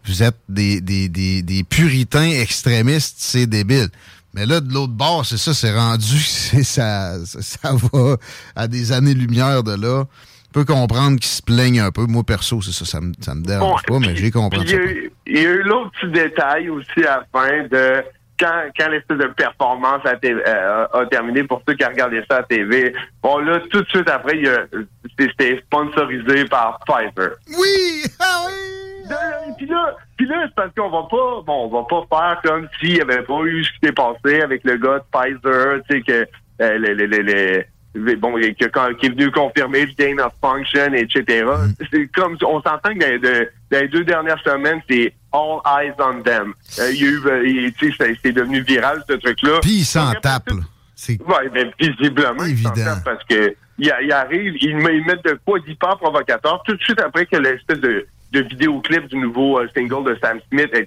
Vous 0.07 0.23
êtes 0.23 0.39
des, 0.49 0.81
des, 0.81 1.11
des, 1.11 1.43
des 1.43 1.63
puritains 1.65 2.31
extrémistes. 2.31 3.17
C'est 3.19 3.47
débile. 3.47 3.89
Mais 4.35 4.47
là, 4.47 4.61
de 4.61 4.73
l'autre 4.73 4.93
bord, 4.93 5.25
c'est 5.25 5.37
ça, 5.37 5.55
c'est 5.55 5.73
rendu, 5.75 6.19
c'est 6.19 6.65
ça, 6.65 7.15
ça, 7.25 7.71
va 7.93 8.17
à 8.57 8.67
des 8.69 8.93
années-lumière 8.93 9.63
de 9.63 9.75
là. 9.81 10.05
Je 10.49 10.61
peux 10.61 10.65
comprendre 10.65 11.19
qu'ils 11.19 11.27
se 11.31 11.43
plaignent 11.43 11.81
un 11.81 11.91
peu. 11.91 12.07
Moi, 12.07 12.23
perso, 12.25 12.63
c'est 12.63 12.73
ça, 12.73 12.85
ça 12.85 13.01
me, 13.01 13.13
ça 13.21 13.35
me 13.35 13.43
dérange 13.43 13.83
pas, 13.83 13.99
mais 13.99 14.15
j'ai 14.15 14.31
compris 14.31 14.61
il 14.63 14.71
y 14.71 14.75
a 14.75 14.77
eu- 14.79 15.13
il 15.27 15.35
y 15.43 15.47
a 15.47 15.51
eu 15.51 15.63
l'autre 15.63 15.91
petit 16.01 16.13
détail 16.13 16.69
aussi 16.71 17.01
à 17.05 17.23
la 17.23 17.25
fin 17.33 17.63
de 17.69 18.05
quand, 18.39 18.63
quand 18.79 18.89
l'espèce 18.89 19.19
de 19.19 19.27
performance 19.29 20.01
a, 20.05 20.15
euh, 20.25 20.87
a 20.93 21.07
terminé 21.07 21.45
pour 21.45 21.63
ceux 21.67 21.75
qui 21.75 21.85
regardé 21.85 22.23
ça 22.29 22.39
à 22.39 22.43
TV. 22.43 22.93
Bon, 23.23 23.39
là, 23.39 23.61
tout 23.71 23.83
de 23.83 23.89
suite 23.89 24.09
après, 24.09 24.41
c'était 25.19 25.61
sponsorisé 25.67 26.45
par 26.47 26.79
Pfizer. 26.87 27.31
Oui! 27.59 27.94
Oui! 29.65 29.67
Puis 29.67 29.75
là, 29.75 29.97
puis 30.17 30.27
là 30.27 30.43
c'est 30.47 30.55
parce 30.55 30.75
qu'on 30.75 30.91
va 30.91 31.03
pas, 31.11 31.43
bon, 31.47 31.69
on 31.71 31.83
va 31.83 31.85
pas 32.07 32.07
faire 32.19 32.41
comme 32.45 32.69
s'il 32.81 32.95
n'y 32.95 33.01
avait 33.01 33.23
pas 33.23 33.41
eu 33.45 33.65
ce 33.65 33.71
qui 33.73 33.79
s'est 33.85 33.93
passé 33.93 34.41
avec 34.43 34.63
le 34.65 34.77
gars 34.77 34.99
de 34.99 35.05
Pfizer, 35.13 35.81
tu 35.89 35.97
sais, 35.97 36.03
que 36.03 36.27
euh, 36.63 36.79
les, 36.79 36.95
les, 36.95 37.07
les, 37.23 37.67
les- 37.95 38.17
bon, 38.17 38.35
qui, 38.35 38.55
qui- 38.55 38.67
qui 38.99 39.07
est 39.07 39.11
venu 39.11 39.31
confirmer 39.31 39.87
le 39.87 39.93
gain 39.97 40.25
of 40.25 40.33
function, 40.41 40.93
etc. 40.95 41.47
C'est 41.93 42.07
comme, 42.09 42.37
on 42.45 42.61
s'entend 42.61 42.93
que 42.95 42.99
dans, 42.99 43.09
les 43.11 43.19
deux- 43.19 43.49
dans 43.71 43.81
les 43.81 43.89
deux 43.89 44.05
dernières 44.05 44.43
semaines, 44.43 44.81
c'est 44.89 45.13
all 45.33 45.59
eyes 45.67 45.93
on 45.99 46.23
them. 46.23 46.53
Euh, 46.81 46.91
il 46.93 47.03
y 47.03 47.05
a 47.07 47.11
eu, 47.11 47.21
euh, 47.27 47.47
il- 47.49 47.73
tu 47.75 47.93
sais, 47.93 48.15
c'est- 48.23 48.33
devenu 48.33 48.61
viral, 48.63 49.03
ce 49.09 49.15
truc-là. 49.15 49.59
Puis 49.63 49.71
il 49.79 49.85
s'en 49.85 50.13
tape. 50.21 50.49
C'est 50.97 51.21
Ouais, 51.23 51.49
ben, 51.53 51.71
visiblement, 51.79 52.45
tapent 52.85 53.05
parce 53.05 53.25
que 53.25 53.55
il, 53.79 53.93
il 54.03 54.13
arrive, 54.13 54.55
ils, 54.61 54.77
me- 54.77 54.95
ils 54.95 55.05
mettent 55.05 55.25
de 55.25 55.39
quoi 55.45 55.59
d'hyper 55.59 55.97
provocateur 55.99 56.63
tout 56.65 56.77
de 56.77 56.81
suite 56.83 57.01
après 57.01 57.27
que 57.27 57.37
l'espèce 57.37 57.81
de, 57.81 58.07
de 58.35 58.43
vidéoclip 58.43 59.07
du 59.07 59.17
nouveau 59.17 59.59
euh, 59.59 59.69
single 59.75 60.05
de 60.05 60.19
Sam 60.21 60.39
Smith 60.49 60.71
a 60.75 60.81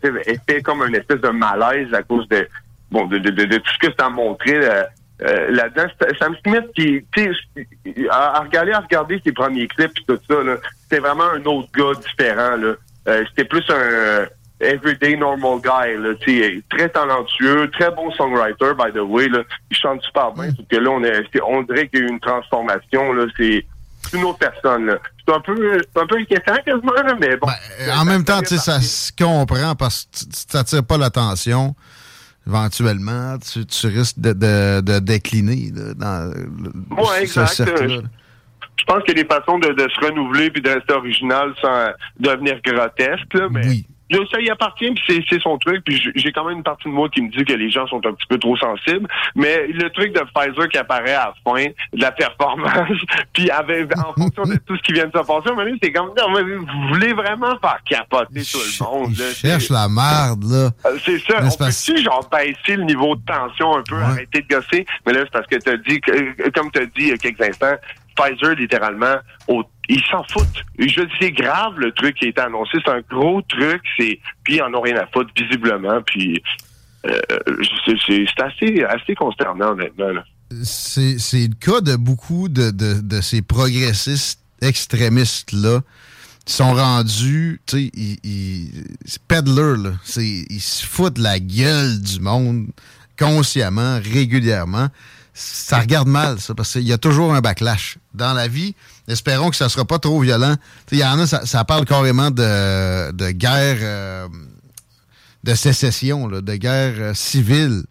fait 0.47 0.61
comme 0.61 0.81
une 0.83 0.95
espèce 0.95 1.21
de 1.21 1.29
malaise 1.29 1.93
à 1.93 2.03
cause 2.03 2.27
de 2.29 2.47
bon 2.91 3.05
de, 3.05 3.17
de, 3.17 3.29
de, 3.29 3.45
de 3.45 3.57
tout 3.57 3.73
ce 3.73 3.87
que 3.87 3.93
ça 3.97 4.07
a 4.07 4.09
montré 4.09 4.55
euh, 4.55 4.83
euh, 5.21 5.49
là-dedans. 5.49 5.87
Sam 6.19 6.35
Smith 6.43 6.67
qui, 6.75 7.03
à, 8.09 8.37
à 8.37 8.39
regarder, 8.41 8.73
à 8.73 8.79
regarder 8.79 9.21
ses 9.25 9.31
premiers 9.31 9.67
clips 9.67 9.97
et 9.97 10.03
tout 10.07 10.19
ça, 10.29 10.43
là, 10.43 10.57
c'était 10.83 10.99
vraiment 10.99 11.29
un 11.37 11.43
autre 11.45 11.69
gars 11.75 11.99
différent. 12.07 12.55
Là. 12.57 12.73
Euh, 13.07 13.23
c'était 13.29 13.45
plus 13.45 13.63
un 13.69 14.27
everyday 14.59 15.15
normal 15.15 15.59
guy, 15.61 15.97
là, 16.03 16.13
très 16.69 16.89
talentueux, 16.89 17.69
très 17.71 17.91
bon 17.91 18.11
songwriter, 18.11 18.73
by 18.77 18.91
the 18.91 19.03
way, 19.03 19.27
là. 19.29 19.43
Il 19.69 19.77
chante 19.77 20.01
super 20.01 20.31
bien, 20.31 20.49
sauf 20.55 20.65
que 20.67 20.77
là, 20.77 20.89
on, 20.89 21.03
est, 21.03 21.41
on 21.45 21.61
dirait 21.61 21.87
qu'il 21.87 21.99
y 21.99 22.03
a 22.03 22.05
eu 22.07 22.09
une 22.09 22.19
transformation, 22.19 23.13
là, 23.13 23.25
c'est 23.37 23.65
une 24.13 24.23
autre 24.23 24.39
personne. 24.39 24.97
C'est 25.27 25.33
un 25.33 25.39
peu, 25.41 25.77
un 25.95 26.07
peu 26.07 26.17
inquiétant, 26.17 26.55
quasiment, 26.65 26.93
là, 26.93 27.15
mais 27.19 27.35
bon. 27.37 27.47
Euh, 27.81 27.91
En 27.95 28.05
même 28.05 28.23
temps, 28.23 28.39
tu 28.41 28.47
sais, 28.49 28.57
ça 28.57 28.79
se 28.81 29.11
comprend 29.11 29.75
parce 29.75 30.05
que 30.05 30.19
tu- 30.19 30.25
tu 30.27 30.45
t'attires 30.45 30.83
pas 30.83 30.97
l'attention. 30.97 31.75
Éventuellement, 32.45 33.37
tu, 33.39 33.65
tu 33.65 33.87
risques 33.87 34.19
de, 34.19 34.31
de, 34.33 34.81
de 34.81 34.99
décliner 34.99 35.71
là, 35.75 35.93
dans 35.95 36.31
Ouais, 36.97 37.25
ce 37.27 37.45
cercle-là. 37.45 37.95
Euh, 37.95 38.01
Je 38.79 38.83
pense 38.85 39.03
qu'il 39.03 39.17
y 39.17 39.19
a 39.19 39.23
des 39.23 39.27
façons 39.29 39.59
de, 39.59 39.69
de 39.73 39.89
se 39.89 39.99
renouveler 40.05 40.49
puis 40.49 40.61
de 40.61 40.69
rester 40.69 40.93
original 40.93 41.53
sans 41.61 41.87
devenir 42.19 42.59
grotesque, 42.63 43.33
là, 43.33 43.47
mais 43.51 43.63
là, 43.63 43.73
ça 44.31 44.39
y 44.41 44.49
appartient 44.49 44.91
puis 44.91 45.03
c'est, 45.07 45.23
c'est 45.29 45.41
son 45.41 45.57
truc. 45.57 45.83
Puis 45.83 46.01
j'ai 46.15 46.31
quand 46.31 46.45
même 46.45 46.57
une 46.57 46.63
partie 46.63 46.87
de 46.87 46.93
moi 46.93 47.09
qui 47.09 47.21
me 47.21 47.29
dit 47.29 47.43
que 47.43 47.53
les 47.53 47.69
gens 47.69 47.87
sont 47.87 48.05
un 48.05 48.13
petit 48.13 48.27
peu 48.27 48.37
trop 48.37 48.55
sensibles. 48.57 49.07
Mais 49.35 49.67
le 49.67 49.89
truc 49.89 50.13
de 50.13 50.21
Pfizer 50.33 50.69
qui 50.69 50.77
apparaît 50.77 51.13
à 51.13 51.33
la 51.45 51.53
fin 51.53 51.65
de 51.65 52.01
la 52.01 52.11
performance, 52.11 52.97
puis 53.33 53.49
avec 53.49 53.97
en 53.97 54.13
fonction 54.13 54.43
de 54.43 54.55
tout 54.65 54.77
ce 54.77 54.81
qui 54.83 54.93
vient 54.93 55.05
de 55.07 55.11
se 55.11 55.25
passer, 55.25 55.49
c'est 55.81 55.91
comme 55.91 56.11
non, 56.17 56.29
mais 56.33 56.41
vous 56.55 56.87
voulez 56.89 57.13
vraiment 57.13 57.57
faire 57.59 57.79
capoter 57.85 58.41
tout 58.43 58.59
le 58.59 58.85
monde. 58.85 59.17
là. 59.17 59.33
Cherche 59.33 59.69
la 59.69 59.87
merde, 59.87 60.43
là. 60.43 60.69
Euh, 60.85 60.97
C'est 61.03 61.19
ça. 61.19 61.39
On 61.43 61.49
peut-tu, 61.63 62.03
genre, 62.03 62.27
baisser 62.31 62.75
le 62.77 62.83
niveau 62.83 63.15
de 63.15 63.21
tension 63.25 63.77
un 63.77 63.83
peu, 63.87 63.95
arrêter 64.01 64.41
de 64.41 64.47
gosser? 64.55 64.85
Mais 65.05 65.13
là, 65.13 65.21
c'est 65.23 65.31
parce 65.31 65.47
que 65.47 65.55
t'as 65.57 65.77
dit, 65.77 65.99
comme 66.53 66.71
t'as 66.71 66.85
dit 66.85 66.91
il 66.97 67.07
y 67.09 67.11
a 67.11 67.17
quelques 67.17 67.41
instants, 67.41 67.75
Pfizer, 68.17 68.55
littéralement, 68.55 69.15
ils 69.89 70.03
s'en 70.11 70.23
foutent. 70.23 70.63
Je 70.77 71.01
c'est 71.19 71.31
grave, 71.31 71.73
le 71.77 71.91
truc 71.91 72.15
qui 72.15 72.25
a 72.25 72.27
été 72.29 72.41
annoncé. 72.41 72.77
C'est 72.83 72.91
un 72.91 73.01
gros 73.09 73.41
truc. 73.43 73.81
C'est, 73.97 74.19
puis 74.43 74.55
ils 74.55 74.61
en 74.61 74.73
ont 74.73 74.81
rien 74.81 74.97
à 74.97 75.07
foutre, 75.07 75.31
visiblement. 75.35 76.01
Puis, 76.05 76.41
euh, 77.05 77.19
c'est, 77.85 78.41
assez, 78.41 78.83
assez 78.83 79.15
consternant, 79.15 79.73
là. 79.73 80.23
C'est 80.63 81.47
le 81.47 81.55
cas 81.55 81.81
de 81.81 81.95
beaucoup 81.95 82.49
de, 82.49 83.21
ces 83.21 83.41
progressistes 83.41 84.41
extrémistes-là 84.61 85.81
qui 86.45 86.53
sont 86.53 86.73
rendus, 86.73 87.59
tu 87.65 87.77
sais, 87.77 87.91
ils, 87.93 88.17
ils, 88.23 88.69
peddlers, 89.27 89.77
là. 89.77 89.91
Ils 90.15 90.61
se 90.61 90.85
foutent 90.85 91.17
la 91.17 91.39
gueule 91.39 92.01
du 92.01 92.21
monde 92.21 92.67
consciemment, 93.19 93.99
régulièrement. 94.01 94.87
Ça 95.39 95.79
regarde 95.81 96.07
mal, 96.07 96.39
ça, 96.39 96.55
parce 96.55 96.73
qu'il 96.73 96.81
y 96.87 96.93
a 96.93 96.97
toujours 96.97 97.31
un 97.31 97.41
backlash. 97.41 97.99
Dans 98.15 98.33
la 98.33 98.47
vie, 98.47 98.73
espérons 99.07 99.51
que 99.51 99.55
ça 99.55 99.69
sera 99.69 99.85
pas 99.85 99.99
trop 99.99 100.19
violent. 100.19 100.55
Il 100.91 100.97
y 100.97 101.05
en 101.05 101.19
a, 101.19 101.27
ça, 101.27 101.63
parle 101.63 101.85
carrément 101.85 102.31
de, 102.31 103.11
de 103.11 103.29
guerre 103.29 103.77
euh, 103.79 104.27
de 105.43 105.53
sécession, 105.53 106.27
de 106.27 106.55
guerre 106.55 106.95
euh, 106.97 107.13
civile. 107.13 107.83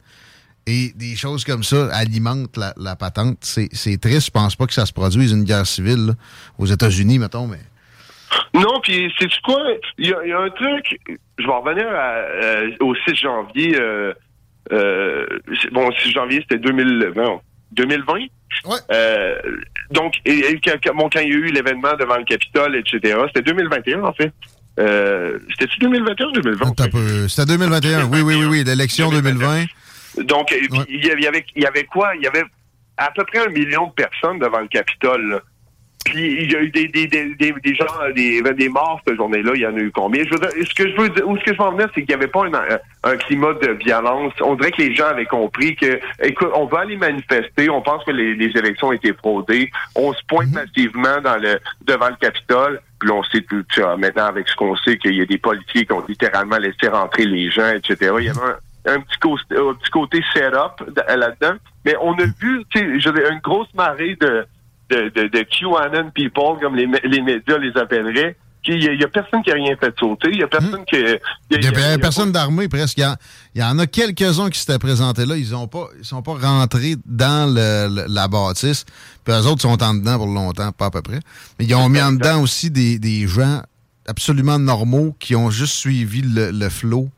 Et 0.67 0.93
des 0.97 1.15
choses 1.15 1.45
comme 1.45 1.63
ça 1.63 1.89
alimentent 1.95 2.59
la, 2.77 2.97
patente. 2.97 3.39
C'est 3.45 4.01
triste. 4.01 4.27
Je 4.27 4.31
pense 4.33 4.57
pas 4.57 4.67
que 4.67 4.75
ça 4.75 4.85
se 4.85 4.93
produise 4.93 5.31
une 5.31 5.45
guerre 5.45 5.69
civile 5.69 6.15
aux 6.59 6.67
États-Unis, 6.67 7.21
mettons, 7.21 7.47
mais. 7.47 7.61
Non, 8.55 8.81
puis 8.83 9.13
c'est 9.21 9.31
quoi? 9.45 9.63
Il 9.99 10.09
y, 10.09 10.13
a- 10.13 10.41
un 10.41 10.51
truc. 10.51 10.99
Je 11.39 11.47
vais 11.47 11.53
revenir 11.53 11.87
euh, 11.89 12.71
au 12.81 12.97
6 12.97 13.15
janvier. 13.15 13.79
Euh, 14.73 15.27
bon, 15.73 15.91
6 16.03 16.13
janvier, 16.13 16.41
c'était 16.43 16.59
2000, 16.59 17.13
non, 17.17 17.41
2020. 17.73 18.15
Euh, 18.91 19.35
donc, 19.91 20.15
et, 20.25 20.39
et 20.51 20.61
quand, 20.61 20.95
bon, 20.95 21.09
quand 21.13 21.21
il 21.21 21.29
y 21.29 21.33
a 21.33 21.37
eu 21.37 21.45
l'événement 21.53 21.95
devant 21.99 22.17
le 22.17 22.25
Capitole, 22.25 22.77
etc., 22.77 23.19
c'était 23.29 23.43
2021, 23.43 24.03
en 24.03 24.13
fait. 24.13 24.33
Euh, 24.79 25.39
C'était-tu 25.51 25.79
2021 25.81 26.27
ou 26.27 26.33
2020? 26.33 26.67
Attends 26.71 26.85
un 26.85 26.89
peu. 26.89 27.29
C'était 27.29 27.53
2021. 27.53 28.05
Oui, 28.07 28.21
oui, 28.23 28.35
oui, 28.37 28.45
oui. 28.47 28.65
L'élection 28.65 29.11
2020. 29.11 29.65
Donc, 30.25 30.51
il 30.53 31.05
y 31.05 31.11
avait- 31.11 31.23
y 31.23 31.27
avait, 31.27 31.45
il 31.55 31.63
y 31.63 31.67
avait 31.67 31.85
quoi? 31.85 32.15
Il 32.17 32.23
y 32.23 32.27
avait 32.27 32.45
à 32.97 33.11
peu 33.15 33.25
près 33.25 33.39
un 33.47 33.51
million 33.51 33.87
de 33.87 33.93
personnes 33.93 34.39
devant 34.39 34.61
le 34.61 34.69
Capitole. 34.69 35.41
Puis 36.07 36.43
il 36.45 36.53
y 36.53 36.57
a 36.57 36.61
eu 36.61 36.71
des, 36.71 36.87
des, 36.87 37.09
des, 37.09 37.35
des, 37.35 37.53
des 37.53 37.75
gens, 37.75 37.85
des, 38.15 38.41
des 38.41 38.69
morts 38.69 39.01
cette 39.07 39.17
journée-là. 39.17 39.53
Il 39.57 39.61
y 39.61 39.67
en 39.67 39.75
a 39.75 39.81
eu 39.81 39.91
combien? 39.91 40.23
Je 40.23 40.31
veux 40.31 40.39
dire, 40.39 40.51
ce 40.51 40.73
que 40.73 40.89
je 40.89 40.97
veux 40.97 41.09
dire, 41.09 41.29
où 41.29 41.37
ce 41.37 41.43
que 41.43 41.53
je 41.53 41.59
veux 41.59 41.65
en 41.65 41.73
venir, 41.73 41.89
c'est 41.95 42.03
qu'il 42.05 42.17
n'y 42.17 42.23
avait 42.23 42.31
pas 42.31 42.45
un, 42.47 43.11
un 43.11 43.17
climat 43.17 43.55
de 43.55 43.73
violence. 43.73 44.33
On 44.41 44.55
dirait 44.55 44.71
que 44.71 44.83
les 44.83 44.95
gens 44.95 45.07
avaient 45.07 45.27
compris 45.27 45.75
que, 45.75 45.99
écoute, 46.23 46.51
on 46.55 46.67
va 46.67 46.81
aller 46.81 46.97
manifester. 46.97 47.69
On 47.69 47.83
pense 47.83 48.05
que 48.05 48.13
les, 48.13 48.35
les 48.37 48.57
élections 48.57 48.89
ont 48.89 48.93
été 48.93 49.13
fraudées. 49.15 49.71
On 49.97 50.13
se 50.13 50.23
pointe 50.29 50.53
massivement 50.53 51.21
dans 51.23 51.37
le 51.37 51.59
devant 51.85 52.09
le 52.09 52.17
Capitole. 52.21 52.81
Puis 53.01 53.11
on 53.11 53.25
sait 53.25 53.43
tout 53.43 53.65
ça. 53.75 53.97
Maintenant, 53.97 54.27
avec 54.27 54.49
ce 54.49 54.55
qu'on 54.55 54.77
sait, 54.77 54.97
qu'il 54.99 55.17
y 55.17 55.23
a 55.23 55.27
des 55.27 55.39
policiers 55.39 55.87
qui 55.87 55.93
ont 55.93 56.05
littéralement 56.09 56.59
laissé 56.59 56.87
rentrer 56.89 57.25
les 57.25 57.51
gens, 57.51 57.71
etc. 57.71 58.13
Il 58.21 58.27
y 58.27 58.29
avait 58.29 58.39
un, 58.41 58.95
un 58.95 59.01
petit, 59.01 59.19
côté, 59.19 59.43
un 59.57 59.75
petit 59.75 59.91
côté 59.91 60.23
set-up 60.33 60.81
là-dedans. 61.09 61.57
Mais 61.85 61.97
on 62.01 62.15
a 62.15 62.25
vu, 62.41 62.65
tu 62.71 62.79
sais, 62.79 63.11
une 63.11 63.41
grosse 63.43 63.73
marée 63.75 64.17
de, 64.21 64.47
de, 64.91 65.11
de, 65.15 65.29
de 65.29 65.43
QAnon 65.43 66.11
people, 66.15 66.61
comme 66.61 66.77
les, 66.77 66.87
les 67.05 67.21
médias 67.23 67.59
les 67.59 67.77
appelleraient. 67.81 68.37
Il 68.69 68.83
y, 68.83 68.89
a, 68.89 69.07
a 69.07 69.09
personne 69.09 69.45
qui 69.45 69.53
a 69.53 69.55
rien 69.55 69.77
fait 69.79 69.95
sauter. 69.97 70.29
Il 70.33 70.41
y 70.41 70.43
a 70.43 70.49
personne 70.49 70.85
qui... 70.87 70.97
il 70.97 71.63
y 71.63 71.67
a- 71.69 71.71
n'y 71.71 71.77
a- 71.85 71.99
personne 71.99 72.33
d'armée 72.33 72.67
presque. 72.67 72.99
Il 72.99 73.05
y, 73.55 73.59
y 73.61 73.63
en 73.63 73.79
a 73.79 73.87
quelques-uns 73.87 74.51
qui 74.51 74.59
s'étaient 74.59 74.81
présentés 74.81 75.25
là. 75.25 75.37
Ils 75.37 75.55
ont 75.55 75.69
pas, 75.69 75.87
ils 75.97 76.05
sont 76.05 76.21
pas 76.21 76.33
rentrés 76.35 76.97
dans 77.07 77.49
le- 77.49 77.95
le- 77.95 78.07
la 78.13 78.27
bâtisse. 78.27 78.85
Puis 79.25 79.33
eux 79.35 79.47
autres 79.47 79.63
sont 79.63 79.81
en 79.85 79.95
dedans 79.95 80.17
pour 80.17 80.27
longtemps, 80.27 80.73
pas 80.73 80.87
à 80.87 80.91
peu 80.91 81.01
près. 81.01 81.21
Mais 81.61 81.65
ils 81.65 81.75
ont 81.77 81.89
mis 81.89 82.03
en 82.03 82.11
dedans 82.11 82.41
aussi 82.43 82.73
des, 82.73 82.99
des 82.99 83.29
gens 83.29 83.63
absolument 84.09 84.59
normaux 84.59 85.15
qui 85.21 85.37
ont 85.37 85.51
juste 85.51 85.75
suivi 85.75 86.23
le, 86.23 86.51
le 86.51 86.69
flot 86.69 87.09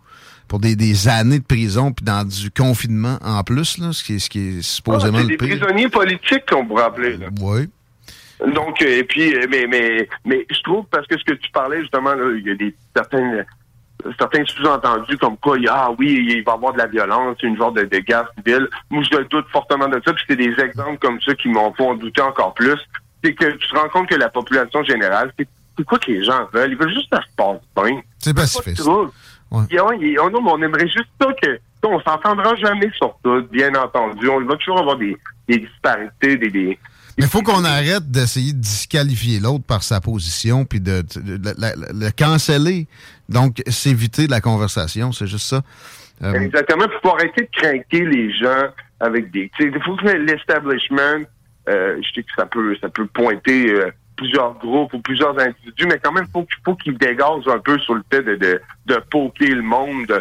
pour 0.48 0.58
des, 0.58 0.74
des 0.76 1.08
années 1.08 1.38
de 1.38 1.44
prison 1.44 1.92
puis 1.92 2.04
dans 2.04 2.26
du 2.26 2.50
confinement 2.50 3.18
en 3.22 3.44
plus, 3.44 3.78
là, 3.78 3.92
ce, 3.92 4.02
qui 4.02 4.16
est, 4.16 4.18
ce 4.18 4.30
qui 4.30 4.38
est 4.40 4.58
Ah, 4.58 4.62
supposément 4.62 5.18
c'est 5.18 5.24
le 5.24 5.28
des 5.28 5.36
prisonniers 5.36 5.88
politiques 5.88 6.46
qu'on 6.48 6.66
pourrait 6.66 6.84
appeler. 6.84 7.16
Là. 7.16 7.26
Oui. 7.40 7.68
Donc, 8.54 8.80
euh, 8.82 8.98
et 8.98 9.04
puis, 9.04 9.34
euh, 9.34 9.46
mais, 9.50 9.66
mais, 9.66 10.08
mais 10.24 10.46
je 10.50 10.60
trouve, 10.62 10.86
parce 10.90 11.06
que 11.06 11.18
ce 11.18 11.24
que 11.24 11.34
tu 11.34 11.50
parlais, 11.50 11.80
justement, 11.80 12.14
là, 12.14 12.32
il 12.36 12.46
y 12.46 12.50
a 12.50 12.54
des 12.54 12.74
certaines 12.96 13.44
certains 14.16 14.44
sous-entendus 14.44 15.18
comme 15.18 15.36
quoi, 15.38 15.56
ah 15.68 15.90
oui, 15.98 16.24
il 16.28 16.44
va 16.44 16.52
y 16.52 16.54
avoir 16.54 16.72
de 16.72 16.78
la 16.78 16.86
violence, 16.86 17.36
une 17.42 17.56
genre 17.56 17.72
de, 17.72 17.82
de 17.82 17.98
guerre 17.98 18.30
civile. 18.36 18.68
Moi, 18.90 19.02
je 19.02 19.18
doute 19.28 19.46
fortement 19.52 19.88
de 19.88 20.00
ça, 20.04 20.12
puis 20.12 20.24
c'est 20.28 20.36
des 20.36 20.54
exemples 20.60 20.98
comme 21.00 21.20
ça 21.20 21.34
qui 21.34 21.48
m'en 21.48 21.72
font 21.74 21.94
douter 21.94 22.22
encore 22.22 22.54
plus. 22.54 22.78
C'est 23.24 23.34
que 23.34 23.50
tu 23.56 23.68
te 23.68 23.76
rends 23.76 23.88
compte 23.88 24.08
que 24.08 24.14
la 24.14 24.28
population 24.28 24.84
générale, 24.84 25.32
c'est 25.36 25.48
c'est 25.78 25.84
quoi 25.84 25.98
que 25.98 26.10
les 26.10 26.24
gens 26.24 26.48
veulent? 26.52 26.72
Ils 26.72 26.76
veulent 26.76 26.92
juste 26.92 27.08
que 27.08 27.16
ça 27.16 27.22
se 27.22 27.36
passe 27.36 27.60
bien. 27.76 28.00
C'est 28.18 28.34
pacifiste. 28.34 28.82
Ouais. 29.50 29.64
Et 29.70 29.80
on, 29.80 29.92
et 29.92 30.18
on- 30.20 30.34
on 30.34 30.62
aimerait 30.62 30.86
juste 30.88 31.08
ça 31.20 31.28
que 31.42 31.58
on 31.84 32.00
s'entendra 32.00 32.54
jamais 32.56 32.90
sur 32.96 33.16
tout, 33.22 33.42
bien 33.50 33.72
entendu. 33.74 34.28
On 34.28 34.44
va 34.44 34.56
toujours 34.56 34.80
avoir 34.80 34.96
des, 34.98 35.16
des 35.48 35.58
disparités, 35.58 36.36
des, 36.36 36.50
des, 36.50 36.78
Mais 37.16 37.24
il 37.24 37.26
faut 37.28 37.42
qu'on 37.42 37.64
arrête 37.64 38.10
d'essayer 38.10 38.52
de 38.52 38.58
disqualifier 38.58 39.40
l'autre 39.40 39.64
par 39.64 39.82
sa 39.82 40.00
position 40.00 40.64
puis 40.64 40.80
de, 40.80 41.02
le 41.16 42.10
canceller. 42.10 42.86
Donc, 43.28 43.62
s'éviter 43.68 44.26
de 44.26 44.30
la 44.32 44.40
conversation, 44.40 45.12
c'est 45.12 45.26
juste 45.28 45.46
ça. 45.46 45.62
Euh, 46.22 46.32
Exactement. 46.34 46.84
Il 46.86 46.98
faut 47.02 47.14
arrêter 47.14 47.42
de 47.42 47.50
craquer 47.60 48.04
les 48.04 48.32
gens 48.34 48.64
avec 49.00 49.30
des. 49.30 49.50
Il 49.60 49.80
faut 49.84 49.94
que 49.96 50.08
l'establishment, 50.08 51.24
euh, 51.68 51.96
je 52.02 52.08
sais 52.12 52.22
que 52.22 52.32
ça 52.36 52.46
peut, 52.46 52.76
ça 52.80 52.88
peut 52.88 53.06
pointer 53.06 53.70
euh, 53.70 53.90
plusieurs 54.18 54.52
groupes 54.58 54.92
ou 54.92 55.00
plusieurs 55.00 55.36
individus, 55.38 55.86
mais 55.90 55.98
quand 56.02 56.12
même, 56.12 56.26
faut 56.32 56.46
faut 56.64 56.74
qu'ils 56.74 56.98
dégagent 56.98 57.48
un 57.48 57.58
peu 57.68 57.78
sur 57.78 57.94
le 57.94 58.02
fait 58.10 58.22
de, 58.22 58.34
de, 58.36 58.60
de 58.86 58.96
poker 59.10 59.54
le 59.54 59.62
monde 59.62 60.12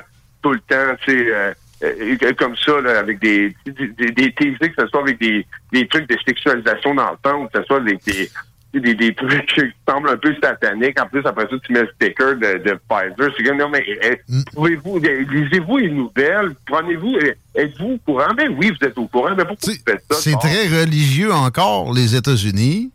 tout 0.41 0.53
le 0.53 0.59
temps, 0.71 0.95
tu 1.03 1.11
sais. 1.11 1.25
euh, 1.33 1.53
euh, 1.83 2.33
comme 2.39 2.55
ça, 2.65 2.81
là, 2.81 2.99
avec 2.99 3.19
des, 3.19 3.55
des, 3.65 4.11
des, 4.11 4.31
TV, 4.33 4.57
que 4.57 4.81
ce 4.81 4.87
soit 4.87 5.01
avec 5.01 5.19
des, 5.19 5.45
des 5.71 5.87
trucs 5.87 6.09
de 6.09 6.17
sexualisation 6.25 6.95
d'enfants 6.95 7.41
ou 7.41 7.45
que 7.47 7.59
ce 7.59 7.63
soit 7.65 7.77
avec 7.77 8.03
des, 8.03 8.29
des, 8.73 8.95
des 8.95 9.13
trucs 9.13 9.45
qui 9.53 9.61
semblent 9.87 10.09
un 10.09 10.17
peu 10.17 10.33
sataniques. 10.41 10.99
En 10.99 11.07
plus, 11.07 11.23
après 11.25 11.47
ça, 11.49 11.55
tu 11.63 11.73
mets 11.73 11.83
le 11.83 11.89
sticker 11.95 12.35
de, 12.35 12.63
de 12.67 12.79
Pfizer. 12.89 13.31
C'est 13.37 13.43
comme, 13.43 13.57
non, 13.57 13.69
mais 13.69 13.85
eh, 13.87 14.19
pouvez-vous, 14.55 14.99
eh, 15.03 15.23
lisez-vous 15.25 15.77
les 15.77 15.89
nouvelles? 15.91 16.51
Prenez-vous, 16.65 17.13
eh, 17.21 17.35
êtes-vous 17.61 17.91
au 17.93 17.97
courant? 18.05 18.33
Ben 18.35 18.55
oui, 18.57 18.71
vous 18.71 18.87
êtes 18.87 18.97
au 18.97 19.05
courant. 19.07 19.35
Mais 19.37 19.45
pourquoi 19.45 19.73
vous 19.73 19.91
faites 19.91 20.03
ça? 20.09 20.15
C'est 20.15 20.37
très 20.39 20.67
religieux 20.81 21.31
encore, 21.31 21.93
les 21.93 22.15
États-Unis. 22.15 22.91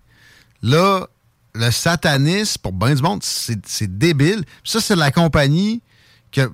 Là, 0.62 1.06
le 1.54 1.70
satanisme, 1.70 2.60
pour 2.62 2.72
bien 2.72 2.94
du 2.94 3.02
monde, 3.02 3.22
c'est 3.22 3.98
débile. 3.98 4.44
Ça, 4.64 4.80
c'est 4.80 4.96
la 4.96 5.10
compagnie 5.10 5.82
que. 6.30 6.50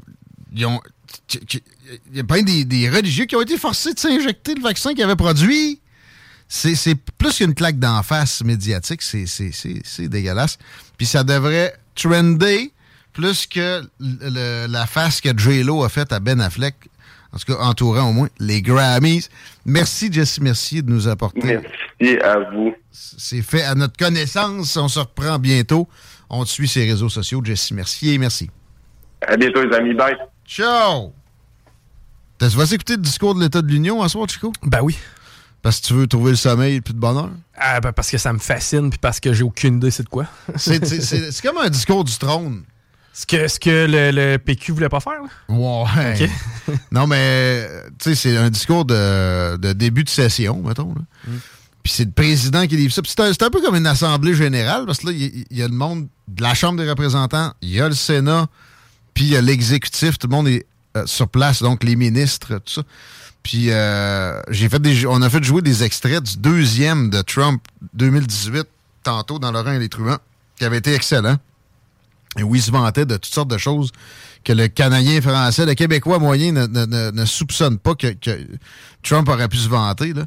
ont- 0.65 0.81
Il 2.11 2.17
y 2.17 2.21
a 2.21 2.23
bien 2.23 2.43
des, 2.43 2.65
des 2.65 2.91
religieux 2.91 3.25
qui 3.27 3.35
ont 3.37 3.41
été 3.43 3.57
forcés 3.57 3.95
de 3.95 3.99
s'injecter 3.99 4.55
le 4.55 4.63
vaccin 4.63 4.93
qu'ils 4.95 5.05
avaient 5.05 5.17
produit. 5.17 5.81
C'est 6.49 6.95
plus 7.19 7.37
qu'une 7.37 7.55
claque 7.55 7.79
d'en 7.79 8.03
face 8.03 8.43
médiatique. 8.43 9.03
C'est- 9.03 10.09
dégueulasse. 10.09 10.59
Puis 10.97 11.07
ça 11.07 11.23
devrait 11.25 11.75
trender 11.95 12.73
plus 13.13 13.47
que 13.47 13.83
la 14.01 14.87
face 14.87 15.21
que 15.21 15.37
J-Lo 15.37 15.83
a 15.85 15.89
faite 15.89 16.13
à 16.13 16.21
Ben 16.21 16.41
Affleck. 16.41 16.75
En 17.33 17.37
tout 17.39 17.53
cas, 17.53 17.59
entourant 17.61 18.09
au 18.09 18.13
moins 18.13 18.29
les 18.39 18.63
Grammys. 18.63 19.29
Merci, 19.67 20.11
Jesse 20.11 20.41
Mercier, 20.41 20.81
de 20.83 20.91
nous 20.91 21.09
apporter. 21.09 21.41
Merci 22.01 22.19
à 22.23 22.39
vous. 22.51 22.75
C'est 22.91 23.43
fait 23.43 23.63
à 23.65 23.75
notre 23.75 23.97
connaissance. 23.99 24.77
On 24.77 24.89
se 24.89 24.99
reprend 24.99 25.39
bientôt. 25.39 25.89
On 26.31 26.43
te 26.45 26.49
suit 26.49 26.69
sur 26.69 26.81
les 26.81 26.91
réseaux 26.91 27.09
sociaux. 27.11 27.43
Jesse 27.45 27.71
Mercier, 27.73 28.17
merci. 28.19 28.49
À 29.27 29.37
bientôt, 29.37 29.63
les 29.63 29.77
amis. 29.77 29.95
Bye. 29.95 30.17
Ciao! 30.47 31.13
Tu 32.41 32.47
vas 32.47 32.65
écouter 32.73 32.95
le 32.97 33.03
discours 33.03 33.35
de 33.35 33.41
l'État 33.41 33.61
de 33.61 33.67
l'Union 33.67 34.01
à 34.03 34.09
soir, 34.09 34.27
Chico? 34.29 34.53
Ben 34.63 34.81
oui. 34.83 34.97
Parce 35.61 35.81
que 35.81 35.87
tu 35.89 35.95
veux 35.95 36.07
trouver 36.07 36.31
le 36.31 36.37
sommeil 36.37 36.77
et 36.77 36.81
plus 36.81 36.95
de 36.95 36.99
bonheur? 37.01 37.31
Ah, 37.57 37.81
ben 37.81 37.93
parce 37.93 38.11
que 38.11 38.17
ça 38.17 38.33
me 38.33 38.39
fascine, 38.39 38.91
puis 38.91 38.99
parce 39.01 39.19
que 39.19 39.33
j'ai 39.33 39.43
aucune 39.43 39.79
idée 39.79 39.91
c'est 39.91 40.05
de 40.05 40.09
quoi. 40.09 40.27
C'est 40.57 40.85
c'est- 40.87 41.01
c'est- 41.01 41.33
c'est 41.33 41.43
comme 41.47 41.59
un 41.59 41.69
discours 41.69 42.05
du 42.05 42.17
trône. 42.17 42.63
Ce 43.19 43.27
que, 43.27 43.49
ce 43.49 43.59
que 43.59 43.87
le, 43.91 44.13
le 44.13 44.39
PQ 44.39 44.71
voulait 44.71 44.89
pas 44.89 45.01
faire, 45.01 45.21
là? 45.21 45.53
Ouais. 45.53 46.31
non, 46.93 47.09
mais, 47.09 47.69
tu 47.99 48.11
sais, 48.11 48.15
c'est 48.15 48.37
un 48.37 48.49
discours 48.49 48.85
de, 48.85 49.57
de 49.57 49.73
début 49.73 50.05
de 50.05 50.09
session, 50.09 50.63
mettons. 50.63 50.95
là. 50.95 51.33
Puis 51.83 51.95
c'est 51.97 52.05
le 52.05 52.13
président 52.13 52.65
qui 52.69 52.77
livre 52.77 52.95
ça. 52.95 53.03
Puis 53.03 53.13
c'est 53.17 53.43
un, 53.43 53.51
peu 53.51 53.61
comme 53.61 53.75
une 53.75 53.89
assemblée 53.89 54.35
générale, 54.35 54.87
parce 54.87 55.01
que 55.01 55.09
là, 55.09 55.13
il 55.15 55.45
y, 55.51 55.65
a 55.65 55.67
le 55.67 55.75
monde 55.75 56.07
de 56.29 56.43
la 56.45 56.55
Chambre 56.55 56.81
des 56.81 56.89
représentants, 56.89 57.53
il 57.61 57.71
y 57.71 57.81
a 57.81 57.89
le 57.89 57.95
Sénat, 57.97 58.47
puis 59.15 59.25
il 59.25 59.31
y 59.31 59.37
a 59.37 59.41
l'exécutif, 59.41 60.17
tout 60.17 60.29
le 60.29 60.37
monde 60.37 60.47
est 60.47 60.65
euh, 60.97 61.05
sur 61.07 61.27
place, 61.27 61.61
donc 61.61 61.83
les 61.83 61.97
ministres, 61.97 62.59
tout 62.59 62.73
ça. 62.73 62.83
Puis 63.43 63.73
euh, 63.73 64.41
j'ai 64.51 64.69
fait 64.69 64.81
des, 64.81 65.07
on 65.07 65.23
a 65.23 65.29
fait 65.29 65.43
jouer 65.43 65.63
des 65.63 65.83
extraits 65.83 66.23
du 66.23 66.37
deuxième 66.37 67.11
de 67.11 67.21
Trump 67.23 67.61
2018, 67.95 68.63
tantôt 69.03 69.41
dans 69.41 69.51
Laurent 69.51 69.73
et 69.73 69.81
les 69.81 69.89
Truands, 69.89 70.19
qui 70.57 70.65
avait 70.65 70.79
été 70.79 70.95
excellent. 70.95 71.39
Et 72.39 72.43
où 72.43 72.55
il 72.55 72.63
se 72.63 72.71
vantait 72.71 73.07
de 73.07 73.15
toutes 73.17 73.33
sortes 73.33 73.49
de 73.51 73.59
choses 73.59 73.91
que 74.45 74.53
le 74.53 74.69
Canadien 74.69 75.21
français, 75.21 75.65
le 75.67 75.75
Québécois 75.75 76.19
moyen 76.19 76.53
ne, 76.53 76.67
ne- 76.67 76.85
ne- 76.87 77.11
ne 77.11 77.25
soupçonne 77.25 77.79
pas 77.79 77.95
que, 77.95 78.09
que 78.09 78.39
Trump 79.03 79.29
aurait 79.29 79.49
pu 79.49 79.57
se 79.57 79.69
vanter. 79.69 80.13
Là. 80.13 80.25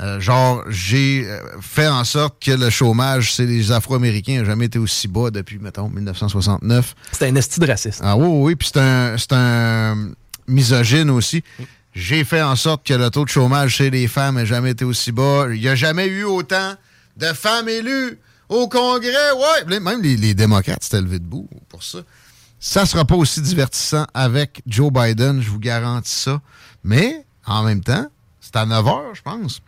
Euh, 0.00 0.20
genre, 0.20 0.62
j'ai 0.68 1.24
euh, 1.26 1.40
fait 1.60 1.88
en 1.88 2.04
sorte 2.04 2.42
que 2.42 2.52
le 2.52 2.70
chômage, 2.70 3.34
c'est 3.34 3.46
les 3.46 3.72
Afro-Américains, 3.72 4.38
n'a 4.38 4.44
jamais 4.44 4.66
été 4.66 4.78
aussi 4.78 5.08
bas 5.08 5.30
depuis, 5.30 5.58
mettons, 5.58 5.88
1969. 5.88 6.94
C'était 7.12 7.26
un 7.26 7.34
esti 7.34 7.58
de 7.58 7.66
raciste. 7.66 8.00
Ah 8.02 8.16
oui, 8.16 8.26
oui, 8.28 8.42
oui. 8.44 8.54
Puis 8.56 8.70
c'est 8.72 8.80
un, 8.80 9.16
c'est 9.18 9.32
un 9.32 10.10
misogyne 10.46 11.10
aussi. 11.10 11.42
J'ai 11.94 12.22
fait 12.24 12.40
en 12.42 12.54
sorte 12.54 12.86
que 12.86 12.94
le 12.94 13.10
taux 13.10 13.24
de 13.24 13.30
chômage 13.30 13.74
chez 13.74 13.90
les 13.90 14.06
femmes 14.06 14.36
n'a 14.36 14.44
jamais 14.44 14.70
été 14.70 14.84
aussi 14.84 15.10
bas. 15.10 15.46
Il 15.52 15.60
n'y 15.60 15.68
a 15.68 15.74
jamais 15.74 16.06
eu 16.06 16.22
autant 16.22 16.74
de 17.16 17.26
femmes 17.26 17.68
élues 17.68 18.18
au 18.50 18.68
Congrès. 18.68 19.32
Ouais, 19.32 19.80
même 19.80 20.02
les, 20.02 20.16
les 20.16 20.34
démocrates 20.34 20.82
s'étaient 20.82 21.00
levés 21.00 21.18
debout 21.18 21.48
pour 21.68 21.82
ça. 21.82 22.00
Ça 22.58 22.84
sera 22.84 23.06
pas 23.06 23.14
aussi 23.14 23.40
divertissant 23.40 24.06
avec 24.12 24.62
Joe 24.66 24.92
Biden, 24.92 25.40
je 25.40 25.48
vous 25.48 25.58
garantis 25.58 26.12
ça. 26.12 26.42
Mais, 26.84 27.24
en 27.46 27.62
même 27.62 27.82
temps, 27.82 28.06
c'est 28.40 28.56
à 28.56 28.66
9 28.66 28.84
h, 28.84 29.02
je 29.14 29.22
pense. 29.22 29.62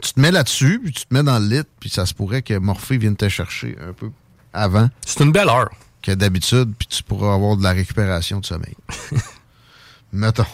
Tu 0.00 0.12
te 0.12 0.20
mets 0.20 0.30
là-dessus, 0.30 0.80
puis 0.82 0.92
tu 0.92 1.06
te 1.06 1.12
mets 1.12 1.24
dans 1.24 1.40
le 1.40 1.46
lit, 1.48 1.66
puis 1.80 1.90
ça 1.90 2.06
se 2.06 2.14
pourrait 2.14 2.42
que 2.42 2.56
Morphée 2.56 2.98
vienne 2.98 3.16
te 3.16 3.28
chercher 3.28 3.76
un 3.80 3.92
peu 3.92 4.10
avant. 4.52 4.88
C'est 5.04 5.24
une 5.24 5.32
belle 5.32 5.48
heure. 5.48 5.70
Que 6.00 6.12
d'habitude, 6.12 6.72
puis 6.78 6.86
tu 6.86 7.02
pourras 7.02 7.34
avoir 7.34 7.56
de 7.56 7.64
la 7.64 7.72
récupération 7.72 8.38
de 8.38 8.46
sommeil. 8.46 8.76
Mettons. 10.12 10.46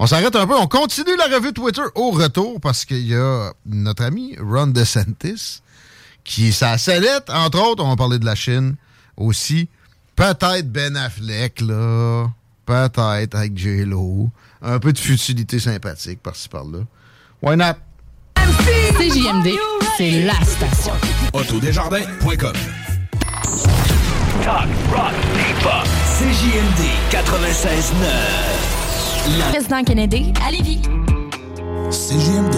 On 0.00 0.06
s'arrête 0.08 0.34
un 0.34 0.46
peu. 0.46 0.56
On 0.56 0.66
continue 0.66 1.16
la 1.16 1.36
revue 1.36 1.52
Twitter 1.52 1.82
au 1.94 2.10
retour 2.10 2.60
parce 2.60 2.84
qu'il 2.84 3.06
y 3.06 3.14
a 3.14 3.52
notre 3.66 4.02
ami 4.02 4.36
Ron 4.40 4.68
DeSantis 4.68 5.62
qui 6.28 6.48
est 6.48 6.52
sa 6.52 6.76
sellette. 6.78 7.30
Entre 7.30 7.58
autres, 7.58 7.82
on 7.82 7.88
va 7.88 7.96
parler 7.96 8.18
de 8.18 8.26
la 8.26 8.34
Chine 8.34 8.76
aussi. 9.16 9.68
Peut-être 10.14 10.70
Ben 10.70 10.94
Affleck, 10.96 11.62
là. 11.62 12.28
Peut-être 12.66 13.34
avec 13.34 13.56
J-Lo. 13.56 14.28
Un 14.60 14.78
peu 14.78 14.92
de 14.92 14.98
futilité 14.98 15.58
sympathique 15.58 16.22
par-ci 16.22 16.48
par-là. 16.48 16.80
Why 17.42 17.56
not? 17.56 17.76
CJMD, 18.36 19.56
c'est 19.96 20.24
la 20.24 20.34
station. 20.44 20.92
Autodesjardins.com 21.32 22.52
Talk, 24.44 24.68
rock, 24.92 25.14
hip-hop. 25.34 25.86
CJMD 26.18 26.82
96.9 27.10 29.50
Président 29.50 29.82
Kennedy, 29.84 30.32
à 30.46 30.50
Lévis. 30.50 30.80
CJMD 31.90 32.54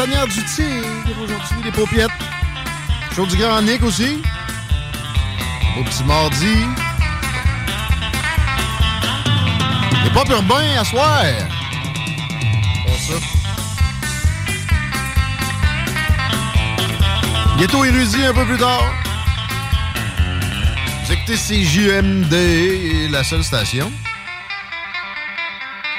tanière 0.00 0.26
du 0.26 0.42
tigre 0.44 1.22
aujourd'hui, 1.22 1.56
les 1.62 1.72
paupiettes. 1.72 2.10
Jour 3.14 3.26
du 3.26 3.36
grand 3.36 3.60
Nick 3.60 3.82
aussi. 3.82 4.22
Beau 5.76 5.84
petit 5.84 6.04
mardi. 6.04 6.56
Les 10.02 10.10
pop 10.10 10.26
urbains 10.30 10.78
à 10.78 10.84
soir. 10.84 11.22
Pour 12.86 12.96
ça. 12.96 13.14
Ghetto 17.58 17.84
érudit 17.84 18.24
un 18.24 18.32
peu 18.32 18.46
plus 18.46 18.58
tard. 18.58 18.94
Vous 21.04 21.12
écoutez 21.12 21.36
CJMD, 21.36 23.10
la 23.10 23.22
seule 23.22 23.44
station 23.44 23.92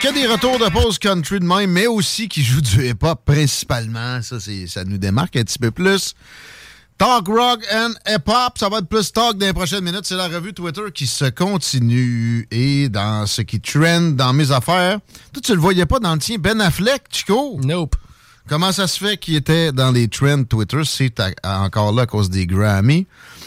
que 0.01 0.13
des 0.15 0.25
retours 0.25 0.57
de 0.57 0.67
pause 0.71 0.97
country 0.97 1.39
de 1.39 1.45
même, 1.45 1.69
mais 1.69 1.85
aussi 1.85 2.27
qui 2.27 2.43
jouent 2.43 2.61
du 2.61 2.87
hip-hop 2.87 3.21
principalement. 3.23 4.19
Ça, 4.23 4.37
ça 4.39 4.83
nous 4.83 4.97
démarque 4.97 5.35
un 5.35 5.43
petit 5.43 5.59
peu 5.59 5.69
plus. 5.69 6.15
Talk 6.97 7.27
rock 7.27 7.63
and 7.71 7.91
hip-hop, 8.07 8.57
ça 8.57 8.69
va 8.69 8.79
être 8.79 8.87
plus 8.87 9.11
talk 9.11 9.37
dans 9.37 9.45
les 9.45 9.53
prochaines 9.53 9.83
minutes. 9.83 10.05
C'est 10.05 10.15
la 10.15 10.27
revue 10.27 10.53
Twitter 10.53 10.81
qui 10.91 11.05
se 11.05 11.25
continue. 11.25 12.47
Et 12.49 12.89
dans 12.89 13.27
ce 13.27 13.43
qui 13.43 13.61
trend 13.61 14.01
dans 14.13 14.33
mes 14.33 14.51
affaires, 14.51 14.99
toi, 15.33 15.41
tu 15.43 15.53
le 15.53 15.59
voyais 15.59 15.85
pas 15.85 15.99
dans 15.99 16.13
le 16.13 16.19
tien, 16.19 16.37
Ben 16.39 16.59
Affleck, 16.61 17.03
Chico? 17.11 17.59
Nope. 17.63 17.95
Comment 18.49 18.71
ça 18.71 18.87
se 18.87 18.97
fait 18.97 19.17
qu'il 19.17 19.35
était 19.35 19.71
dans 19.71 19.91
les 19.91 20.07
trends 20.07 20.43
Twitter? 20.45 20.81
C'est 20.83 21.13
encore 21.43 21.91
là 21.91 22.03
à 22.03 22.05
cause 22.07 22.31
des 22.31 22.47
Grammy. 22.47 23.05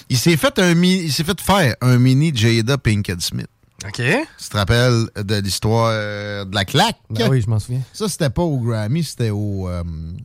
Il 0.09 0.19
s'est 0.19 0.37
fait, 0.37 0.57
un 0.61 0.81
il 0.81 1.13
s'est 1.13 1.25
fait 1.25 1.41
faire 1.41 1.75
un 1.81 1.99
mini 1.99 2.31
Jada 2.33 2.79
Pinkett 2.79 3.21
Smith. 3.21 3.49
OK. 3.87 3.97
Tu 3.97 4.49
te 4.49 4.57
rappelles 4.57 5.09
de 5.17 5.35
l'histoire 5.37 5.91
euh, 5.93 6.45
de 6.45 6.55
la 6.55 6.65
claque? 6.65 6.97
Ben 7.11 7.29
oui, 7.29 7.41
je 7.43 7.51
m'en 7.51 7.59
souviens. 7.59 7.83
Ça, 7.93 8.09
c'était 8.09 8.31
pas 8.31 8.43
au 8.43 8.59
Grammy, 8.59 9.03
c'était 9.05 9.31
au... 9.31 9.69
euh, 9.69 9.83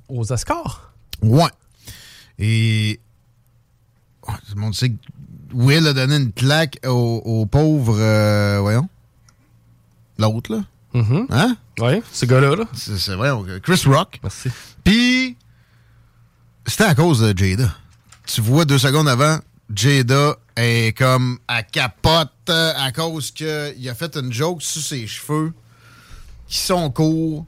Aux 0.08 0.32
Oscars? 0.32 0.94
Ouais. 1.22 1.50
Et. 2.38 3.00
Oh, 4.28 4.32
tout 4.48 4.56
le 4.56 4.62
monde 4.62 4.76
sait 4.76 4.90
que 4.92 4.96
Will 5.54 5.88
a 5.88 5.94
donné 5.94 6.16
une 6.18 6.32
claque 6.32 6.80
au, 6.86 7.22
au 7.26 7.46
pauvre. 7.46 7.98
euh, 8.00 8.60
voyons. 8.62 8.88
L'autre, 10.18 10.54
là. 10.56 10.62
Mhm. 10.94 11.28
Hein? 11.30 11.58
Oui, 11.80 12.02
ce 12.12 12.26
gars-là. 12.26 12.56
Là. 12.56 12.66
C'est 12.74 12.98
c'est 12.98 13.16
vrai, 13.16 13.32
Chris 13.62 13.82
Rock. 13.88 14.20
Merci. 14.24 14.50
Puis. 14.84 15.36
C'était 16.66 16.84
à 16.84 16.94
cause 16.96 17.20
de 17.22 17.36
Jada. 17.38 17.74
Tu 18.28 18.42
vois 18.42 18.64
deux 18.64 18.78
secondes 18.78 19.08
avant, 19.10 19.40
Jada 19.74 20.36
est 20.56 20.98
comme. 20.98 21.40
à 21.48 21.64
capote 21.64 22.32
euh, 22.50 22.74
à 22.78 22.92
cause 22.92 23.32
qu'il 23.32 23.90
a 23.90 23.96
fait 23.96 24.16
une 24.18 24.32
joke 24.34 24.62
sur 24.62 24.82
ses 24.82 25.06
cheveux 25.08 25.54
qui 26.48 26.58
sont 26.58 26.90
courts. 26.90 27.46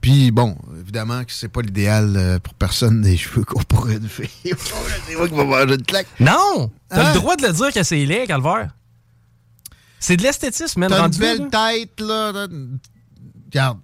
Puis 0.00 0.30
bon, 0.30 0.56
évidemment 0.80 1.24
que 1.24 1.32
c'est 1.32 1.48
pas 1.48 1.60
l'idéal 1.62 2.14
euh, 2.16 2.38
pour 2.38 2.54
personne 2.54 3.00
des 3.00 3.16
cheveux 3.16 3.42
courts 3.44 3.64
pour 3.64 3.88
une 3.88 4.08
fille. 4.08 4.28
c'est 4.44 5.16
moi 5.16 5.28
qui 5.28 5.34
va 5.34 5.44
manger 5.44 5.74
une 5.74 5.82
claque. 5.82 6.06
Non! 6.20 6.70
T'as 6.88 7.08
Hein? 7.10 7.14
le 7.14 7.18
droit 7.20 7.36
de 7.36 7.46
le 7.46 7.52
dire 7.52 7.72
que 7.72 7.82
c'est 7.82 8.04
laid, 8.04 8.26
Calvaire. 8.26 8.70
C'est 9.98 10.16
de 10.16 10.22
l'esthétisme, 10.22 10.80
man. 10.80 10.90
T'as 10.90 11.06
une 11.08 11.16
belle 11.18 11.48
là. 11.52 11.72
tête, 11.72 12.00
là. 12.00 12.46
Regarde. 13.46 13.78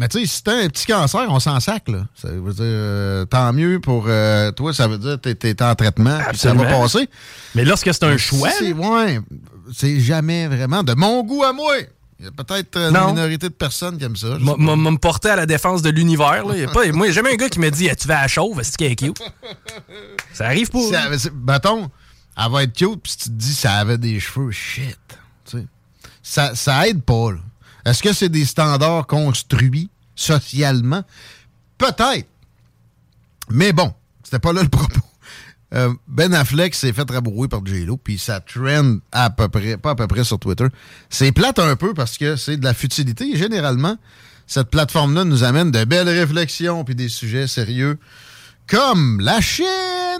Mais 0.00 0.06
tu 0.06 0.20
sais, 0.20 0.26
si 0.26 0.44
t'as 0.44 0.54
un 0.62 0.68
petit 0.68 0.86
cancer, 0.86 1.26
on 1.28 1.40
s'en 1.40 1.58
sac, 1.58 1.88
là. 1.88 2.06
Ça 2.14 2.28
veut 2.28 2.52
dire, 2.52 2.62
euh, 2.62 3.24
tant 3.24 3.52
mieux 3.52 3.80
pour 3.80 4.04
euh, 4.06 4.52
toi, 4.52 4.72
ça 4.72 4.86
veut 4.86 4.96
dire 4.96 5.20
que 5.20 5.28
t'es 5.32 5.34
t'es 5.54 5.60
en 5.64 5.74
traitement, 5.74 6.20
puis 6.28 6.38
ça 6.38 6.54
va 6.54 6.66
passer. 6.66 7.08
Mais 7.56 7.64
lorsque 7.64 7.92
c'est 7.92 8.04
un 8.04 8.10
Mais 8.10 8.18
choix, 8.18 8.48
si 8.50 8.66
c'est- 8.66 8.72
ouais, 8.74 9.20
c'est 9.74 9.98
jamais 9.98 10.46
vraiment 10.46 10.84
de 10.84 10.94
mon 10.94 11.24
goût 11.24 11.42
à 11.42 11.52
moi. 11.52 11.74
Il 12.20 12.26
y 12.26 12.28
a 12.28 12.30
peut-être 12.30 12.76
euh, 12.76 12.88
une 12.90 12.94
Non. 12.94 13.08
minorité 13.12 13.48
de 13.48 13.54
personnes 13.54 13.98
qui 13.98 14.04
aiment 14.04 14.14
ça. 14.14 14.38
me 14.38 14.96
porté 14.98 15.30
à 15.30 15.36
la 15.36 15.46
défense 15.46 15.82
de 15.82 15.90
l'univers. 15.90 16.44
là. 16.46 16.56
Y 16.56 16.62
a 16.64 16.68
pas- 16.68 16.86
Moi, 16.92 17.06
il 17.06 17.10
y 17.10 17.12
a 17.12 17.14
jamais 17.14 17.32
un 17.32 17.36
gars 17.36 17.48
qui 17.48 17.58
me 17.58 17.68
dit 17.70 17.88
Tu 18.00 18.06
vas 18.06 18.20
à 18.20 18.28
chauve, 18.28 18.60
est-ce 18.60 18.78
qu'elle 18.78 18.92
est 18.92 18.96
cute? 18.96 19.20
Ça 20.32 20.46
arrive 20.46 20.70
pas. 20.70 20.78
Si 21.18 21.28
mettons, 21.44 21.90
elle 22.36 22.52
va 22.52 22.62
être 22.62 22.72
cute, 22.72 23.02
puis 23.02 23.10
si 23.12 23.18
tu 23.18 23.24
te 23.30 23.34
dis 23.34 23.52
ça 23.54 23.72
avait 23.74 23.98
des 23.98 24.20
cheveux, 24.20 24.52
shit. 24.52 24.96
tu 25.44 25.58
sais. 25.58 25.66
Ça, 26.22 26.54
ça 26.54 26.86
aide 26.86 27.02
pas, 27.02 27.32
là. 27.32 27.38
Est-ce 27.84 28.02
que 28.02 28.12
c'est 28.12 28.28
des 28.28 28.44
standards 28.44 29.06
construits 29.06 29.90
socialement? 30.14 31.02
Peut-être. 31.76 32.26
Mais 33.50 33.72
bon, 33.72 33.92
c'était 34.22 34.38
pas 34.38 34.52
là 34.52 34.62
le 34.62 34.68
propos. 34.70 35.00
Euh, 35.74 35.92
ben 36.06 36.32
Affleck 36.32 36.74
s'est 36.74 36.92
fait 36.94 37.10
rabrouer 37.10 37.46
par 37.46 37.64
J-Lo, 37.64 37.98
puis 37.98 38.16
ça 38.18 38.40
trend 38.40 38.98
à 39.12 39.28
peu 39.28 39.48
près, 39.48 39.76
pas 39.76 39.90
à 39.90 39.94
peu 39.94 40.06
près 40.06 40.24
sur 40.24 40.38
Twitter. 40.38 40.66
C'est 41.10 41.30
plate 41.32 41.58
un 41.58 41.76
peu 41.76 41.92
parce 41.92 42.16
que 42.16 42.36
c'est 42.36 42.56
de 42.56 42.64
la 42.64 42.72
futilité. 42.72 43.36
Généralement, 43.36 43.96
cette 44.46 44.70
plateforme-là 44.70 45.24
nous 45.24 45.44
amène 45.44 45.70
de 45.70 45.84
belles 45.84 46.08
réflexions 46.08 46.84
puis 46.84 46.94
des 46.94 47.10
sujets 47.10 47.46
sérieux 47.46 47.98
comme 48.66 49.20
la 49.20 49.40
Chine. 49.42 49.66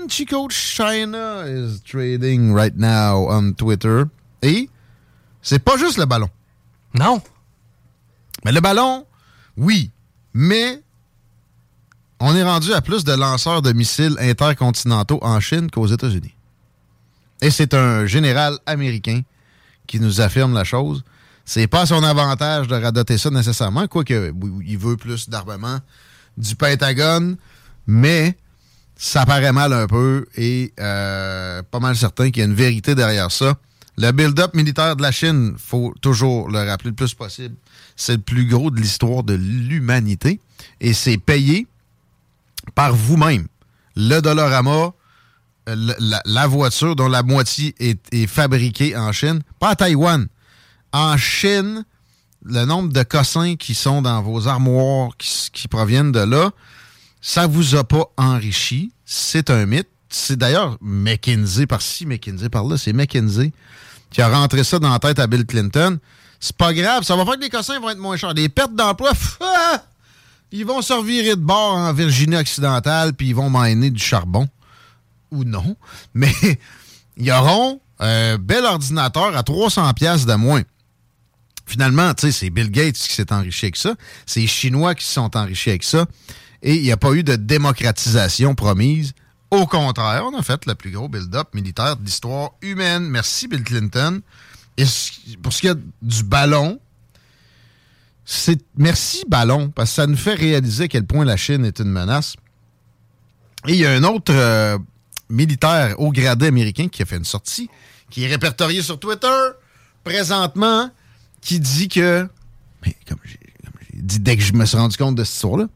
Chico 0.08 0.48
China 0.50 1.44
is 1.46 1.80
trading 1.80 2.52
right 2.52 2.76
now 2.76 3.26
on 3.30 3.52
Twitter. 3.52 4.02
Et 4.42 4.68
c'est 5.40 5.58
pas 5.58 5.78
juste 5.78 5.96
le 5.96 6.04
ballon. 6.04 6.28
Non. 6.94 7.22
Le 8.50 8.60
ballon, 8.60 9.06
oui. 9.56 9.90
Mais 10.34 10.82
on 12.20 12.34
est 12.34 12.42
rendu 12.42 12.72
à 12.72 12.80
plus 12.80 13.04
de 13.04 13.12
lanceurs 13.12 13.62
de 13.62 13.72
missiles 13.72 14.16
intercontinentaux 14.18 15.18
en 15.22 15.38
Chine 15.40 15.70
qu'aux 15.70 15.86
États-Unis. 15.86 16.34
Et 17.40 17.50
c'est 17.50 17.74
un 17.74 18.06
général 18.06 18.58
américain 18.66 19.22
qui 19.86 20.00
nous 20.00 20.20
affirme 20.20 20.54
la 20.54 20.64
chose. 20.64 21.04
C'est 21.44 21.66
pas 21.66 21.86
son 21.86 22.02
avantage 22.02 22.68
de 22.68 22.74
radoter 22.74 23.16
ça 23.16 23.30
nécessairement, 23.30 23.86
quoique 23.86 24.34
il 24.66 24.78
veut 24.78 24.96
plus 24.96 25.28
d'armement 25.28 25.78
du 26.36 26.56
Pentagone, 26.56 27.36
mais 27.86 28.36
ça 28.96 29.24
paraît 29.24 29.52
mal 29.52 29.72
un 29.72 29.86
peu 29.86 30.26
et 30.36 30.72
euh, 30.78 31.62
pas 31.62 31.80
mal 31.80 31.96
certain 31.96 32.30
qu'il 32.30 32.40
y 32.40 32.42
a 32.42 32.48
une 32.48 32.54
vérité 32.54 32.94
derrière 32.94 33.30
ça. 33.30 33.54
Le 33.96 34.12
build-up 34.12 34.54
militaire 34.54 34.94
de 34.96 35.02
la 35.02 35.10
Chine, 35.10 35.54
faut 35.56 35.94
toujours 36.00 36.50
le 36.50 36.58
rappeler 36.58 36.90
le 36.90 36.96
plus 36.96 37.14
possible, 37.14 37.54
c'est 37.98 38.12
le 38.12 38.22
plus 38.22 38.46
gros 38.46 38.70
de 38.70 38.80
l'histoire 38.80 39.24
de 39.24 39.34
l'humanité 39.34 40.40
et 40.80 40.94
c'est 40.94 41.18
payé 41.18 41.66
par 42.74 42.94
vous-même. 42.94 43.48
Le 43.96 44.20
Dollarama, 44.20 44.92
euh, 45.68 45.94
la, 45.98 46.22
la 46.24 46.46
voiture 46.46 46.94
dont 46.94 47.08
la 47.08 47.24
moitié 47.24 47.74
est, 47.80 48.26
fabriquée 48.28 48.96
en 48.96 49.10
Chine, 49.12 49.40
pas 49.58 49.70
à 49.70 49.74
Taïwan. 49.74 50.28
En 50.92 51.16
Chine, 51.16 51.84
le 52.44 52.64
nombre 52.64 52.92
de 52.92 53.02
cossins 53.02 53.56
qui 53.56 53.74
sont 53.74 54.00
dans 54.00 54.22
vos 54.22 54.46
armoires 54.46 55.10
qui, 55.18 55.66
proviennent 55.66 56.12
de 56.12 56.20
là, 56.20 56.52
ça 57.20 57.48
vous 57.48 57.74
a 57.74 57.82
pas 57.82 58.04
enrichi. 58.16 58.92
C'est 59.04 59.50
un 59.50 59.66
mythe. 59.66 59.88
C'est 60.08 60.36
d'ailleurs 60.36 60.78
McKinsey 60.80 61.66
par-ci, 61.66 62.06
McKinsey 62.06 62.48
par-là. 62.48 62.76
C'est 62.78 62.92
McKinsey 62.92 63.52
qui 64.10 64.22
a 64.22 64.28
rentré 64.28 64.62
ça 64.62 64.78
dans 64.78 64.90
la 64.90 65.00
tête 65.00 65.18
à 65.18 65.26
Bill 65.26 65.44
Clinton. 65.44 65.98
C'est 66.40 66.56
pas 66.56 66.72
grave, 66.72 67.02
ça 67.02 67.16
va 67.16 67.24
faire 67.24 67.34
que 67.34 67.40
les 67.40 67.50
cossins 67.50 67.80
vont 67.80 67.90
être 67.90 67.98
moins 67.98 68.16
chers. 68.16 68.32
Les 68.32 68.48
pertes 68.48 68.74
d'emploi, 68.74 69.12
ah! 69.40 69.82
ils 70.52 70.64
vont 70.64 70.82
se 70.82 70.92
revirer 70.92 71.36
de 71.36 71.40
bord 71.40 71.74
en 71.74 71.92
Virginie 71.92 72.36
occidentale, 72.36 73.12
puis 73.12 73.28
ils 73.28 73.34
vont 73.34 73.50
miner 73.50 73.90
du 73.90 74.02
charbon. 74.02 74.48
Ou 75.30 75.44
non. 75.44 75.76
Mais 76.14 76.32
ils 77.16 77.30
auront 77.32 77.80
un 77.98 78.38
bel 78.38 78.64
ordinateur 78.64 79.36
à 79.36 79.42
300 79.42 79.92
pièces 79.94 80.26
de 80.26 80.34
moins. 80.34 80.62
Finalement, 81.66 82.14
tu 82.14 82.26
sais, 82.26 82.32
c'est 82.32 82.50
Bill 82.50 82.70
Gates 82.70 82.94
qui 82.94 83.14
s'est 83.14 83.30
enrichi 83.32 83.66
avec 83.66 83.76
ça. 83.76 83.94
C'est 84.24 84.40
les 84.40 84.46
Chinois 84.46 84.94
qui 84.94 85.04
se 85.04 85.12
sont 85.12 85.36
enrichis 85.36 85.70
avec 85.70 85.84
ça. 85.84 86.06
Et 86.62 86.76
il 86.76 86.82
n'y 86.82 86.92
a 86.92 86.96
pas 86.96 87.12
eu 87.12 87.22
de 87.22 87.36
démocratisation 87.36 88.54
promise. 88.54 89.12
Au 89.50 89.66
contraire, 89.66 90.24
on 90.24 90.38
a 90.38 90.42
fait 90.42 90.64
le 90.66 90.74
plus 90.74 90.90
gros 90.90 91.08
build-up 91.08 91.48
militaire 91.54 91.96
de 91.96 92.04
l'histoire 92.04 92.52
humaine. 92.62 93.04
Merci, 93.08 93.48
Bill 93.48 93.62
Clinton. 93.62 94.20
Et 94.78 94.84
pour 95.42 95.52
ce 95.52 95.60
qui 95.60 95.66
est 95.66 95.76
du 96.02 96.22
ballon, 96.22 96.78
c'est 98.24 98.60
merci 98.76 99.24
ballon, 99.28 99.70
parce 99.70 99.90
que 99.90 99.94
ça 99.96 100.06
nous 100.06 100.16
fait 100.16 100.34
réaliser 100.34 100.84
à 100.84 100.88
quel 100.88 101.04
point 101.06 101.24
la 101.24 101.36
Chine 101.36 101.64
est 101.64 101.78
une 101.80 101.90
menace. 101.90 102.36
Et 103.66 103.72
il 103.72 103.78
y 103.80 103.86
a 103.86 103.90
un 103.92 104.04
autre 104.04 104.32
euh, 104.34 104.78
militaire 105.28 105.98
haut 105.98 106.12
gradé 106.12 106.46
américain 106.46 106.88
qui 106.88 107.02
a 107.02 107.06
fait 107.06 107.16
une 107.16 107.24
sortie, 107.24 107.68
qui 108.10 108.24
est 108.24 108.28
répertorié 108.28 108.82
sur 108.82 109.00
Twitter 109.00 109.26
présentement, 110.04 110.90
qui 111.40 111.58
dit 111.58 111.88
que, 111.88 112.28
mais 112.84 112.96
comme 113.08 113.18
j'ai 113.24 113.38
comme 113.64 113.72
j'ai 113.90 114.00
dit 114.00 114.20
dès 114.20 114.36
que 114.36 114.42
je 114.42 114.52
me 114.52 114.64
suis 114.64 114.76
rendu 114.76 114.96
compte 114.96 115.16
de 115.16 115.24
cette 115.24 115.34
histoire-là, 115.34 115.66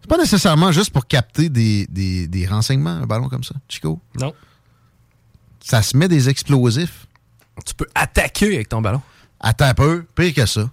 c'est 0.00 0.08
pas 0.08 0.18
nécessairement 0.18 0.70
juste 0.72 0.90
pour 0.90 1.06
capter 1.06 1.48
des, 1.48 1.86
des- 1.88 2.26
des 2.28 2.46
renseignements, 2.46 2.90
un 2.90 3.06
ballon 3.06 3.28
comme 3.28 3.44
ça, 3.44 3.54
Chico. 3.68 4.00
Non. 4.20 4.32
Ça 5.64 5.82
se 5.82 5.96
met 5.96 6.08
des 6.08 6.28
explosifs. 6.28 7.06
Tu 7.64 7.74
peux 7.74 7.86
attaquer 7.94 8.54
avec 8.54 8.68
ton 8.68 8.80
ballon. 8.80 9.00
Attends 9.40 9.66
un 9.66 9.74
peu, 9.74 10.04
pire 10.14 10.34
que 10.34 10.46
ça. 10.46 10.68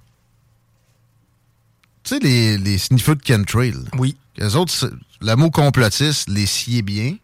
Tu 2.03 2.16
sais, 2.16 2.20
les, 2.20 2.57
les 2.57 2.78
sniffers 2.78 3.16
de 3.16 3.22
chemtrail. 3.26 3.74
Oui. 3.98 4.18
Les 4.38 4.56
autres, 4.56 4.90
le 5.22 5.36
mot 5.36 5.52
complotiste 5.52 6.30
les 6.30 6.45
sied 6.45 6.82
bien, 6.82 7.16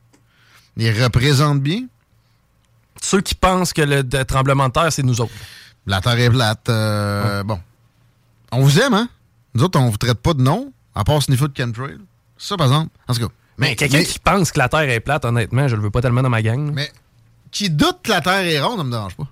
les 0.75 0.91
représente 1.03 1.61
bien. 1.61 1.85
Ceux 3.01 3.21
qui 3.21 3.35
pensent 3.35 3.73
que 3.73 3.81
le 3.81 4.03
de- 4.03 4.23
tremblement 4.23 4.67
de 4.67 4.73
terre, 4.73 4.91
c'est 4.91 5.03
nous 5.03 5.21
autres. 5.21 5.33
La 5.85 6.01
terre 6.01 6.19
est 6.19 6.29
plate. 6.29 6.67
euh, 6.69 7.43
Bon. 7.43 7.59
On 8.51 8.61
vous 8.63 8.79
aime, 8.79 8.93
hein? 8.93 9.07
Nous 9.53 9.63
autres, 9.63 9.79
on 9.79 9.89
vous 9.89 9.97
traite 9.97 10.19
pas 10.19 10.33
de 10.33 10.41
nom, 10.41 10.73
à 10.93 11.03
part 11.03 11.21
sniffer 11.21 11.47
de 11.47 11.53
chemtrail. 11.57 11.97
Ça, 12.37 12.57
par 12.57 12.67
exemple. 12.67 12.89
En 13.07 13.13
tout 13.13 13.21
cas. 13.21 13.33
Mais, 13.57 13.75
quelqu'un 13.75 14.03
qui 14.03 14.19
pense 14.19 14.51
que 14.51 14.59
la 14.59 14.67
terre 14.67 14.81
est 14.89 14.99
plate, 14.99 15.23
honnêtement, 15.23 15.67
je 15.69 15.75
le 15.77 15.81
veux 15.83 15.91
pas 15.91 16.01
tellement 16.01 16.21
dans 16.21 16.29
ma 16.29 16.41
gang. 16.41 16.71
Mais 16.73 16.91
qui 17.51 17.69
doute 17.69 17.99
que 18.03 18.09
la 18.11 18.19
Terre 18.19 18.39
est 18.45 18.59
ronde, 18.59 18.79
ça 18.79 18.83
me 18.83 18.91
dérange 18.91 19.15
pas. 19.15 19.27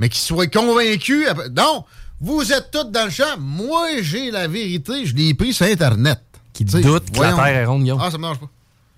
Mais 0.00 0.08
qui 0.08 0.18
soit 0.18 0.48
convaincu. 0.48 1.26
après- 1.28 1.50
Non, 1.50 1.84
vous 2.20 2.52
êtes 2.52 2.70
tous 2.72 2.84
dans 2.90 3.04
le 3.04 3.10
champ. 3.10 3.38
Moi, 3.38 4.00
j'ai 4.02 4.30
la 4.32 4.48
vérité. 4.48 5.04
Je 5.06 5.14
l'ai 5.14 5.34
pris 5.34 5.52
sur 5.52 5.66
Internet. 5.66 6.20
Qui 6.52 6.64
T'sais, 6.64 6.80
doute 6.80 7.10
que 7.12 7.20
la. 7.20 7.32
Terre 7.34 7.46
est 7.46 7.64
ronde, 7.66 7.82
Guillaume. 7.82 8.00
Ah, 8.02 8.10
ça 8.10 8.16
me 8.18 8.22
dérange 8.22 8.40
pas. 8.40 8.48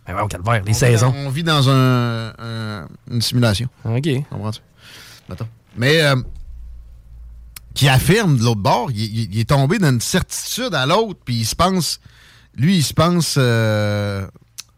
Ben 0.06 0.14
ouais, 0.16 0.22
au 0.22 0.26
calvaire, 0.28 0.54
les 0.54 0.60
On 0.62 0.64
vit 0.66 0.74
saisons. 0.74 1.10
dans- 1.10 1.16
on 1.16 1.28
vit 1.30 1.42
dans 1.44 1.68
un, 1.68 2.28
un- 2.38 2.88
une 3.10 3.20
simulation. 3.20 3.68
OK. 3.84 4.08
Comprends-tu? 4.30 4.60
Mais 5.76 6.00
euh, 6.02 6.16
qui 7.74 7.88
affirme 7.88 8.36
de 8.38 8.42
l'autre 8.44 8.60
bord, 8.60 8.90
il, 8.90 9.00
il- 9.02 9.34
il 9.34 9.40
est 9.40 9.48
tombé 9.48 9.78
d'une 9.78 10.00
certitude 10.00 10.74
à 10.74 10.86
l'autre, 10.86 11.20
puis 11.24 11.36
il 11.36 11.44
se 11.44 11.54
pense. 11.54 12.00
Lui, 12.56 12.76
il 12.78 12.82
se 12.82 12.94
pense. 12.94 13.34
euh, 13.38 14.26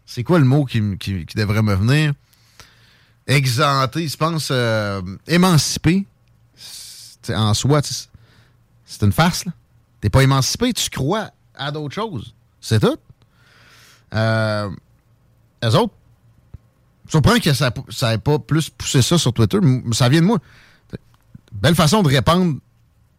c'est 0.05 0.23
quoi 0.23 0.39
le 0.39 0.45
mot 0.45 0.65
qui, 0.65 0.77
m- 0.77 0.97
qui- 0.97 1.25
qui 1.25 1.37
devrait 1.37 1.61
me 1.63 1.73
venir? 1.75 2.13
Exempté, 3.27 4.03
il 4.03 4.09
se 4.09 4.17
pense 4.17 4.49
euh, 4.51 5.01
émancipé. 5.27 6.05
En 7.29 7.53
soi, 7.53 7.81
c'est 8.85 9.03
une 9.03 9.11
farce. 9.11 9.45
T'es 10.01 10.09
pas 10.09 10.23
émancipé, 10.23 10.73
tu 10.73 10.89
crois 10.89 11.31
à 11.55 11.71
d'autres 11.71 11.95
choses. 11.95 12.35
C'est 12.61 12.79
tout. 12.79 12.97
Euh, 14.13 14.69
eux 15.63 15.75
autres, 15.75 15.93
surprend 17.07 17.39
que 17.39 17.53
ça 17.53 17.71
n'ait 18.09 18.17
pas 18.17 18.39
plus 18.39 18.69
poussé 18.69 19.01
ça 19.01 19.17
sur 19.17 19.33
Twitter. 19.33 19.59
Ça 19.93 20.09
vient 20.09 20.21
de 20.21 20.25
moi. 20.25 20.39
Belle 21.51 21.75
façon 21.75 22.03
de 22.03 22.09
répandre 22.09 22.59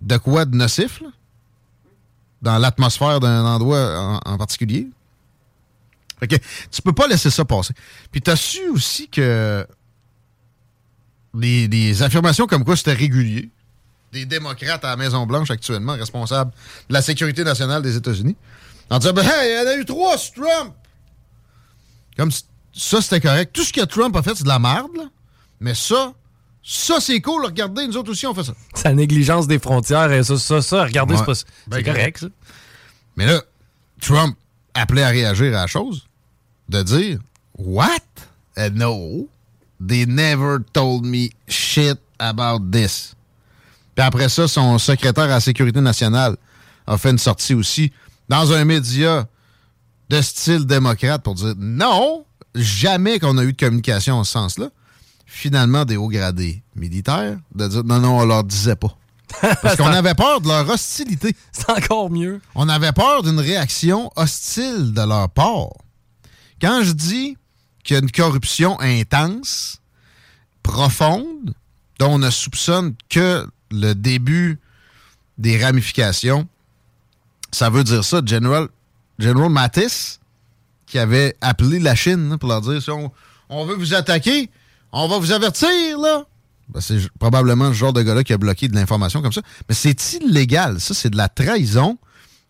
de 0.01 0.17
quoi 0.19 0.45
de 0.45 0.55
nocif, 0.57 1.01
là, 1.01 1.09
dans 2.43 2.59
l'atmosphère 2.59 3.21
d'un 3.21 3.45
endroit 3.45 4.21
en, 4.25 4.37
particulier. 4.37 4.89
Fait 6.21 6.29
que 6.29 6.37
tu 6.71 6.83
peux 6.83 6.93
pas 6.93 7.07
laisser 7.07 7.31
ça 7.31 7.45
passer. 7.45 7.75
Puis 8.11 8.21
tu 8.21 8.31
as 8.31 8.37
su 8.37 8.69
aussi 8.69 9.09
que 9.09 9.67
des 11.35 12.03
affirmations 12.03 12.47
comme 12.47 12.65
quoi 12.65 12.77
c'était 12.77 12.95
régulier, 12.95 13.51
des 14.13 14.25
démocrates 14.25 14.85
à 14.85 14.89
la 14.91 14.97
Maison-Blanche 14.97 15.51
actuellement 15.51 15.93
responsables 15.95 16.53
de 16.89 16.95
la 16.95 17.03
sécurité 17.03 17.45
nationale 17.45 17.83
des 17.83 17.97
États-Unis, 17.97 18.37
en 18.91 18.99
disant, 18.99 19.13
ben, 19.13 19.23
hey, 19.25 19.53
il 19.53 19.63
y 19.63 19.67
en 19.67 19.71
a 19.71 19.77
eu 19.77 19.85
trois 19.85 20.17
sur 20.17 20.35
Trump. 20.35 20.75
Comme 22.17 22.31
si- 22.31 22.45
ça, 22.73 23.01
c'était 23.01 23.21
correct. 23.21 23.53
Tout 23.53 23.65
ce 23.65 23.73
que 23.73 23.85
Trump 23.85 24.15
a 24.17 24.23
fait, 24.23 24.35
c'est 24.35 24.45
de 24.45 24.49
la 24.49 24.59
merde, 24.59 24.91
là. 24.97 25.05
Mais 25.61 25.75
ça, 25.75 26.13
ça, 26.63 27.01
c'est 27.01 27.21
cool. 27.21 27.45
Regardez, 27.45 27.87
nous 27.87 27.97
autres 27.97 28.11
aussi, 28.13 28.27
on 28.27 28.35
fait 28.35 28.45
ça. 28.45 28.53
Sa 28.75 28.93
négligence 28.93 29.47
des 29.47 29.59
frontières, 29.59 30.13
et 30.13 30.23
ça, 30.23 30.39
ça, 30.39 30.61
ça, 30.63 30.85
regardez, 30.85 31.15
Ouais. 31.15 31.35
c'est 31.35 31.47
Ben, 31.67 31.83
correct, 31.83 32.19
ça. 32.19 32.27
Mais 33.17 33.27
là, 33.27 33.43
Trump 34.01 34.37
appelait 34.75 35.03
à 35.05 35.09
réagir 35.09 35.49
à 35.57 35.63
la 35.63 35.67
chose, 35.67 36.07
de 36.69 36.83
dire 36.83 37.19
What? 37.59 37.89
Uh, 38.59 38.71
no. 38.73 39.29
They 39.87 40.07
never 40.07 40.59
told 40.73 41.05
me 41.05 41.29
shit 41.49 41.99
about 42.19 42.71
this. 42.71 43.15
Puis 43.97 44.05
après 44.05 44.29
ça, 44.29 44.47
son 44.47 44.79
secrétaire 44.79 45.25
à 45.25 45.29
la 45.29 45.41
sécurité 45.41 45.81
nationale 45.81 46.37
a 46.87 46.99
fait 46.99 47.11
une 47.11 47.19
sortie 47.19 47.55
aussi 47.55 47.91
dans 48.29 48.53
un 48.53 48.65
média 48.65 49.27
de 50.11 50.21
style 50.21 50.67
démocrate 50.67 51.23
pour 51.23 51.35
dire 51.35 51.55
non, 51.57 52.27
jamais 52.55 53.19
qu'on 53.19 53.39
a 53.39 53.43
eu 53.43 53.55
de 53.55 53.59
communication 53.59 54.17
en 54.17 54.25
ce 54.25 54.33
sens-là. 54.33 54.69
Finalement, 55.25 55.85
des 55.85 55.97
hauts 55.97 56.09
gradés 56.09 56.63
militaires 56.75 57.39
de 57.55 57.67
dire 57.67 57.85
non, 57.85 57.99
non, 57.99 58.19
on 58.19 58.27
leur 58.27 58.45
disait 58.45 58.77
pas. 58.77 58.97
Parce 59.63 59.77
qu'on 59.77 59.87
avait 59.87 60.15
peur 60.15 60.43
de 60.43 60.49
leur 60.49 60.69
hostilité. 60.69 61.35
C'est 61.51 61.71
encore 61.71 62.11
mieux. 62.11 62.41
On 62.55 62.69
avait 62.69 62.93
peur 62.93 63.23
d'une 63.23 63.41
réaction 63.41 64.11
hostile 64.15 64.93
de 64.93 65.01
leur 65.03 65.31
part. 65.31 65.71
Quand 66.61 66.83
je 66.85 66.93
dis 66.93 67.37
qu'il 67.83 67.95
y 67.95 67.99
a 67.99 68.03
une 68.03 68.11
corruption 68.11 68.79
intense, 68.81 69.81
profonde, 70.63 71.55
dont 71.99 72.13
on 72.13 72.19
ne 72.19 72.31
soupçonne 72.31 72.95
que 73.09 73.49
le 73.71 73.95
début 73.95 74.59
des 75.39 75.63
ramifications, 75.63 76.49
ça 77.53 77.71
veut 77.71 77.85
dire 77.85 78.05
ça. 78.05 78.21
General, 78.25 78.69
General 79.19 79.51
Mattis, 79.51 80.19
qui 80.87 80.99
avait 80.99 81.37
appelé 81.41 81.79
la 81.79 81.95
Chine 81.95 82.37
pour 82.39 82.49
leur 82.49 82.61
dire 82.61 82.83
si 82.83 82.91
on, 82.91 83.65
veut 83.65 83.75
vous 83.75 83.95
attaquer, 83.95 84.51
on 84.93 85.09
va 85.09 85.19
vous 85.19 85.33
avertir, 85.33 85.99
là. 85.99 86.25
Ben, 86.69 86.81
c'est 86.81 87.09
probablement 87.21 87.69
le 87.69 87.75
genre 87.75 87.93
de 87.93 88.03
gars-là 88.03 88.25
qui 88.25 88.33
a 88.33 88.39
bloqué 88.39 88.67
de 88.69 88.75
l'information 88.75 89.23
comme 89.23 89.33
ça. 89.33 89.43
Mais 89.69 89.75
c'est 89.75 90.15
illégal. 90.15 90.81
Ça, 90.81 90.95
c'est 90.95 91.11
de 91.11 91.17
la 91.17 91.29
trahison. 91.29 91.97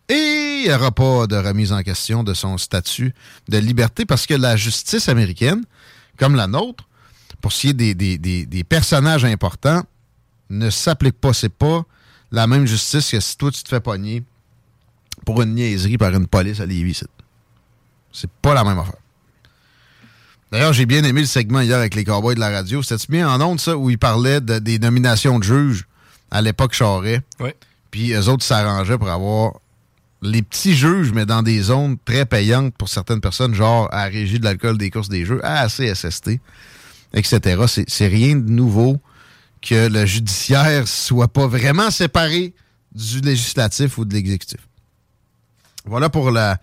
Et 0.09 0.63
il 0.63 0.67
n'y 0.67 0.73
aura 0.73 0.91
pas 0.91 1.27
de 1.27 1.35
remise 1.35 1.71
en 1.71 1.83
question 1.83 2.23
de 2.23 2.33
son 2.33 2.57
statut 2.57 3.13
de 3.47 3.57
liberté 3.57 4.05
parce 4.05 4.25
que 4.25 4.33
la 4.33 4.55
justice 4.55 5.07
américaine, 5.09 5.63
comme 6.17 6.35
la 6.35 6.47
nôtre, 6.47 6.87
pour 7.41 7.51
ce 7.51 7.61
qui 7.61 7.69
est 7.69 7.93
des 7.93 8.63
personnages 8.63 9.25
importants, 9.25 9.83
ne 10.49 10.69
s'applique 10.69 11.19
pas. 11.19 11.33
C'est 11.33 11.49
pas 11.53 11.83
la 12.31 12.47
même 12.47 12.65
justice 12.65 13.09
que 13.11 13.19
si 13.19 13.37
toi, 13.37 13.51
tu 13.51 13.63
te 13.63 13.69
fais 13.69 13.79
pogner 13.79 14.23
pour 15.25 15.41
une 15.41 15.55
niaiserie 15.55 15.97
par 15.97 16.13
une 16.13 16.27
police 16.27 16.59
à 16.59 16.65
Lévis. 16.65 17.01
c'est- 18.13 18.29
pas 18.41 18.53
la 18.55 18.63
même 18.63 18.79
affaire. 18.79 18.95
D'ailleurs, 20.51 20.73
j'ai 20.73 20.85
bien 20.85 21.03
aimé 21.03 21.21
le 21.21 21.27
segment 21.27 21.59
hier 21.59 21.77
avec 21.77 21.93
les 21.93 22.03
cowboys 22.03 22.33
de 22.35 22.39
la 22.39 22.49
radio. 22.49 22.81
C'était 22.81 23.03
bien 23.09 23.29
en 23.29 23.39
ondes, 23.41 23.59
ça, 23.59 23.77
où 23.77 23.89
ils 23.89 23.97
parlaient 23.99 24.41
de- 24.41 24.59
des 24.59 24.79
nominations 24.79 25.39
de 25.39 25.43
juges 25.43 25.85
à 26.31 26.41
l'époque 26.41 26.73
Charret. 26.73 27.21
Oui. 27.39 27.49
Puis 27.91 28.13
eux 28.13 28.27
autres 28.29 28.43
s'arrangeaient 28.45 28.97
pour 28.97 29.09
avoir 29.09 29.53
les 30.21 30.41
petits 30.41 30.75
juges, 30.75 31.11
mais 31.13 31.25
dans 31.25 31.43
des 31.43 31.61
zones 31.61 31.97
très 32.05 32.25
payantes 32.25 32.73
pour 32.75 32.89
certaines 32.89 33.21
personnes, 33.21 33.53
genre 33.53 33.87
à 33.93 34.05
la 34.05 34.11
Régie 34.11 34.39
de 34.39 34.45
l'alcool 34.45 34.77
des 34.77 34.89
courses 34.89 35.09
des 35.09 35.25
jeux, 35.25 35.43
à 35.45 35.63
la 35.63 35.69
CSST, 35.69 36.39
etc. 37.13 37.63
C'est- 37.67 37.89
C'est 37.89 38.07
rien 38.07 38.35
de 38.37 38.49
nouveau 38.49 38.99
que 39.61 39.87
le 39.87 40.05
judiciaire 40.05 40.87
soit 40.87 41.27
pas 41.27 41.47
vraiment 41.47 41.91
séparé 41.91 42.53
du 42.93 43.21
législatif 43.21 43.97
ou 43.97 44.05
de 44.05 44.13
l'exécutif. 44.13 44.59
Voilà 45.85 46.09
pour 46.09 46.31
la 46.31 46.57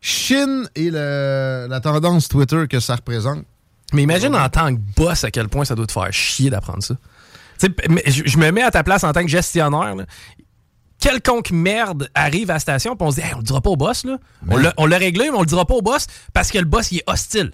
Chine 0.00 0.68
et 0.74 0.90
le- 0.90 1.66
la 1.70 1.80
tendance 1.80 2.28
Twitter 2.28 2.66
que 2.68 2.78
ça 2.80 2.96
représente. 2.96 3.44
Mais 3.92 4.02
imagine 4.02 4.34
en 4.34 4.48
tant 4.50 4.74
que 4.74 4.80
boss 4.96 5.24
à 5.24 5.30
quel 5.30 5.48
point 5.48 5.64
ça 5.64 5.74
doit 5.74 5.86
te 5.86 5.92
faire 5.92 6.12
chier 6.12 6.50
d'apprendre 6.50 6.82
ça. 6.82 6.94
Tu 7.58 7.66
sais, 7.66 7.88
mais 7.88 8.02
je, 8.06 8.22
je 8.26 8.36
me 8.38 8.50
mets 8.50 8.62
à 8.62 8.70
ta 8.70 8.82
place 8.82 9.04
en 9.04 9.12
tant 9.12 9.22
que 9.22 9.28
gestionnaire. 9.30 9.94
là. 9.94 10.04
Quelconque 10.98 11.50
merde 11.52 12.08
arrive 12.14 12.50
à 12.50 12.54
la 12.54 12.58
station, 12.60 12.96
puis 12.96 13.06
on 13.06 13.10
se 13.12 13.16
dit, 13.16 13.22
Hey, 13.22 13.34
on 13.34 13.38
le 13.38 13.44
dira 13.44 13.60
pas 13.60 13.70
au 13.70 13.76
boss. 13.76 14.04
Là. 14.04 14.18
On 14.48 14.56
l'a- 14.56 14.74
On 14.76 14.86
l'a 14.86 14.98
réglé, 14.98 15.30
mais 15.30 15.36
on 15.36 15.40
le 15.40 15.46
dira 15.46 15.64
pas 15.64 15.74
au 15.74 15.82
boss 15.82 16.06
parce 16.32 16.50
que 16.50 16.58
le 16.58 16.64
boss, 16.64 16.90
il 16.92 16.98
est 16.98 17.04
hostile. 17.06 17.52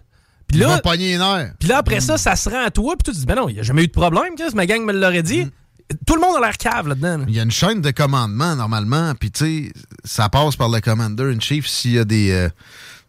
Puis 0.51 0.59
là, 0.61 0.79
pogner 0.83 1.19
puis 1.59 1.69
là, 1.69 1.79
après 1.79 2.01
ça, 2.01 2.19
ça 2.19 2.37
se 2.37 2.49
rend 2.49 2.65
à 2.65 2.71
toi, 2.71 2.95
puis 2.97 3.05
tu 3.05 3.17
te 3.17 3.21
dis, 3.21 3.27
ben 3.27 3.35
non, 3.37 3.49
il 3.49 3.55
n'y 3.55 3.61
a 3.61 3.63
jamais 3.63 3.85
eu 3.85 3.87
de 3.87 3.93
problème, 3.93 4.35
Chris, 4.37 4.55
ma 4.55 4.67
gang 4.67 4.85
me 4.85 4.93
l'aurait 4.93 5.23
dit. 5.23 5.47
Tout 6.07 6.15
le 6.15 6.21
monde 6.21 6.37
a 6.37 6.41
l'air 6.41 6.57
cave 6.57 6.87
là-dedans. 6.89 7.19
là. 7.19 7.25
Il 7.29 7.35
y 7.35 7.41
a 7.41 7.43
une 7.43 7.51
chaîne 7.51 7.81
de 7.81 7.91
commandement, 7.91 8.55
normalement, 8.55 9.15
puis 9.15 9.31
tu 9.31 9.67
sais, 9.67 9.73
ça 10.05 10.29
passe 10.29 10.55
par 10.57 10.69
le 10.69 10.81
commander-in-chief 10.81 11.67
s'il 11.67 11.93
y 11.93 11.99
a 11.99 12.05
des, 12.05 12.31
euh, 12.31 12.49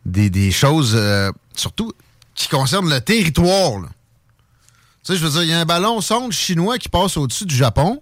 des, 0.05 0.29
des 0.29 0.51
choses, 0.51 0.93
euh, 0.95 1.31
surtout 1.55 1.91
qui 2.33 2.47
concernent 2.47 2.89
le 2.89 2.99
territoire. 3.01 3.81
Tu 3.83 5.13
sais, 5.13 5.15
je 5.15 5.23
veux 5.23 5.29
dire, 5.31 5.43
il 5.43 5.49
y 5.49 5.53
a 5.53 5.59
un 5.59 5.65
ballon 5.65 6.01
sonde 6.01 6.31
chinois 6.31 6.77
qui 6.77 6.89
passe 6.89 7.17
au-dessus 7.17 7.45
du 7.45 7.55
Japon. 7.55 8.01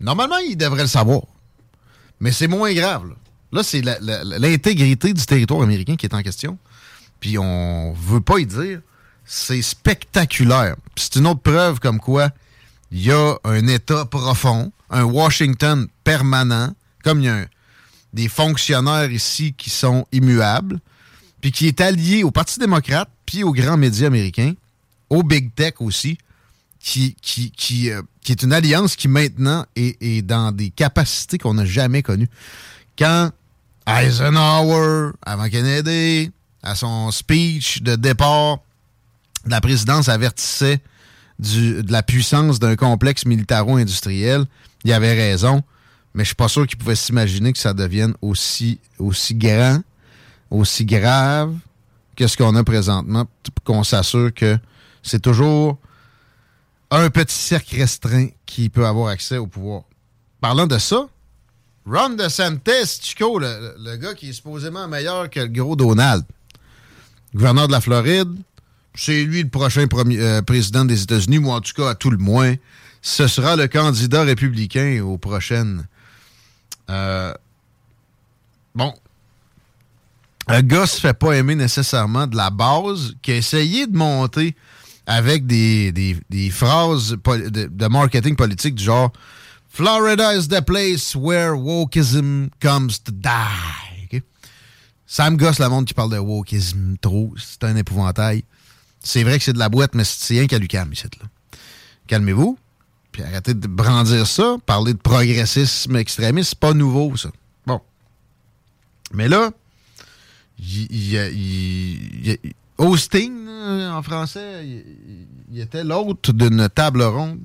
Normalement, 0.00 0.38
il 0.38 0.56
devrait 0.56 0.82
le 0.82 0.88
savoir. 0.88 1.22
Mais 2.20 2.32
c'est 2.32 2.48
moins 2.48 2.72
grave. 2.72 3.08
Là, 3.08 3.14
Là, 3.52 3.62
c'est 3.64 3.82
l'intégrité 3.82 5.12
du 5.12 5.26
territoire 5.26 5.62
américain 5.62 5.96
qui 5.96 6.06
est 6.06 6.14
en 6.14 6.22
question. 6.22 6.56
Puis 7.20 7.38
on 7.38 7.92
veut 7.92 8.20
pas 8.20 8.38
y 8.38 8.46
dire. 8.46 8.80
C'est 9.24 9.62
spectaculaire. 9.62 10.76
C'est 10.96 11.16
une 11.16 11.26
autre 11.26 11.40
preuve 11.40 11.78
comme 11.78 12.00
quoi 12.00 12.30
il 12.90 13.02
y 13.02 13.12
a 13.12 13.36
un 13.44 13.66
État 13.68 14.04
profond, 14.04 14.72
un 14.90 15.04
Washington 15.04 15.86
permanent, 16.02 16.74
comme 17.04 17.20
il 17.20 17.26
y 17.26 17.28
a 17.28 17.46
des 18.12 18.28
fonctionnaires 18.28 19.12
ici 19.12 19.54
qui 19.56 19.70
sont 19.70 20.06
immuables, 20.10 20.80
puis 21.40 21.52
qui 21.52 21.68
est 21.68 21.80
allié 21.80 22.24
au 22.24 22.32
Parti 22.32 22.58
démocrate, 22.58 23.08
puis 23.26 23.44
aux 23.44 23.52
grands 23.52 23.76
médias 23.76 24.08
américains, 24.08 24.54
au 25.08 25.22
Big 25.22 25.54
Tech 25.54 25.74
aussi, 25.78 26.18
qui, 26.80 27.14
qui, 27.22 27.52
qui, 27.52 27.90
euh, 27.90 28.02
qui 28.22 28.32
est 28.32 28.42
une 28.42 28.52
alliance 28.52 28.96
qui 28.96 29.06
maintenant 29.06 29.66
est, 29.76 30.02
est 30.02 30.22
dans 30.22 30.50
des 30.50 30.70
capacités 30.70 31.38
qu'on 31.38 31.54
n'a 31.54 31.66
jamais 31.66 32.02
connues. 32.02 32.28
Quand 32.98 33.30
Eisenhower, 33.86 35.12
avant 35.24 35.48
Kennedy, 35.48 36.32
à 36.62 36.74
son 36.74 37.10
speech 37.10 37.82
de 37.82 37.96
départ 37.96 38.58
de 39.44 39.50
la 39.50 39.60
présidence, 39.60 40.08
avertissait 40.08 40.80
de 41.38 41.90
la 41.90 42.02
puissance 42.02 42.58
d'un 42.58 42.76
complexe 42.76 43.24
militaro-industriel, 43.24 44.44
il 44.84 44.92
avait 44.92 45.14
raison, 45.14 45.62
mais 46.14 46.24
je 46.24 46.28
suis 46.28 46.36
pas 46.36 46.48
sûr 46.48 46.66
qu'il 46.66 46.76
pouvait 46.76 46.94
s'imaginer 46.96 47.52
que 47.52 47.58
ça 47.58 47.72
devienne 47.72 48.14
aussi, 48.20 48.78
aussi 48.98 49.34
grand, 49.34 49.80
aussi 50.50 50.84
grave 50.84 51.54
que 52.16 52.26
ce 52.26 52.36
qu'on 52.36 52.54
a 52.56 52.64
présentement, 52.64 53.26
pour 53.42 53.64
qu'on 53.64 53.84
s'assure 53.84 54.34
que 54.34 54.58
c'est 55.02 55.20
toujours 55.20 55.78
un 56.90 57.08
petit 57.08 57.34
cercle 57.34 57.76
restreint 57.76 58.28
qui 58.44 58.68
peut 58.68 58.86
avoir 58.86 59.08
accès 59.08 59.38
au 59.38 59.46
pouvoir. 59.46 59.84
Parlant 60.40 60.66
de 60.66 60.76
ça, 60.78 61.08
Ron 61.86 62.10
DeSantis, 62.10 63.00
Chico, 63.00 63.38
le, 63.38 63.74
le 63.78 63.96
gars 63.96 64.14
qui 64.14 64.30
est 64.30 64.32
supposément 64.32 64.86
meilleur 64.88 65.30
que 65.30 65.40
le 65.40 65.48
gros 65.48 65.76
Donald, 65.76 66.24
gouverneur 67.34 67.66
de 67.66 67.72
la 67.72 67.80
Floride, 67.80 68.34
c'est 68.94 69.24
lui 69.24 69.42
le 69.42 69.48
prochain 69.48 69.86
euh, 69.92 70.42
président 70.42 70.84
des 70.84 71.02
États-Unis, 71.02 71.38
ou 71.38 71.50
en 71.50 71.60
tout 71.60 71.72
cas, 71.74 71.90
à 71.90 71.94
tout 71.94 72.10
le 72.10 72.18
moins, 72.18 72.54
ce 73.02 73.26
sera 73.26 73.56
le 73.56 73.68
candidat 73.68 74.22
républicain 74.22 75.02
aux 75.02 75.18
prochaines. 75.18 75.86
Euh, 76.90 77.32
bon. 78.74 78.92
Un 80.48 80.62
gars 80.62 80.86
se 80.86 81.00
fait 81.00 81.14
pas 81.14 81.36
aimer 81.36 81.54
nécessairement 81.54 82.26
de 82.26 82.36
la 82.36 82.50
base, 82.50 83.14
qui 83.22 83.32
a 83.32 83.36
essayé 83.36 83.86
de 83.86 83.96
monter 83.96 84.56
avec 85.06 85.46
des, 85.46 86.20
phrases 86.50 87.16
de 87.16 87.86
marketing 87.88 88.36
politique 88.36 88.74
du 88.74 88.84
genre 88.84 89.12
Florida 89.72 90.34
is 90.34 90.48
the 90.48 90.60
place 90.60 91.14
where 91.14 91.56
wokeism 91.56 92.50
comes 92.60 92.98
to 92.98 93.12
die. 93.12 93.89
Ça 95.12 95.28
me 95.28 95.36
gosse 95.36 95.58
le 95.58 95.68
monde 95.68 95.86
qui 95.86 95.92
parle 95.94 96.12
de 96.12 96.18
wokeism 96.18 96.96
trop. 97.00 97.34
C'est 97.36 97.64
un 97.64 97.74
épouvantail. 97.74 98.44
C'est 99.02 99.24
vrai 99.24 99.38
que 99.38 99.44
c'est 99.44 99.52
de 99.52 99.58
la 99.58 99.68
boîte, 99.68 99.96
mais 99.96 100.04
c'est 100.04 100.34
rien 100.34 100.46
qu'à 100.46 100.58
lui 100.58 100.68
calme 100.68 100.92
ici. 100.92 101.02
Là. 101.20 101.26
Calmez-vous. 102.06 102.56
Puis 103.10 103.24
arrêtez 103.24 103.54
de 103.54 103.66
brandir 103.66 104.24
ça. 104.28 104.56
Parler 104.66 104.92
de 104.92 104.98
progressisme 104.98 105.96
extrémiste, 105.96 106.50
c'est 106.50 106.58
pas 106.60 106.74
nouveau, 106.74 107.16
ça. 107.16 107.30
Bon. 107.66 107.80
Mais 109.12 109.26
là, 109.26 109.50
il, 110.60 110.86
il- 110.92 112.38
il- 112.44 112.52
Austin, 112.78 113.30
là, 113.46 113.96
en 113.96 114.02
français, 114.04 114.64
il, 114.64 115.26
il 115.50 115.60
était 115.60 115.82
l'hôte 115.82 116.30
d'une 116.30 116.68
table 116.68 117.02
ronde 117.02 117.40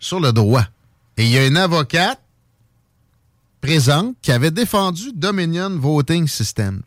sur 0.00 0.18
le 0.18 0.32
droit. 0.32 0.64
Et 1.16 1.22
il 1.26 1.30
y 1.30 1.38
a 1.38 1.46
une 1.46 1.56
avocate 1.56 2.20
présente 3.72 4.16
qui 4.20 4.30
avait 4.32 4.50
défendu 4.50 5.12
Dominion 5.14 5.70
Voting 5.78 6.26
Systems. 6.26 6.82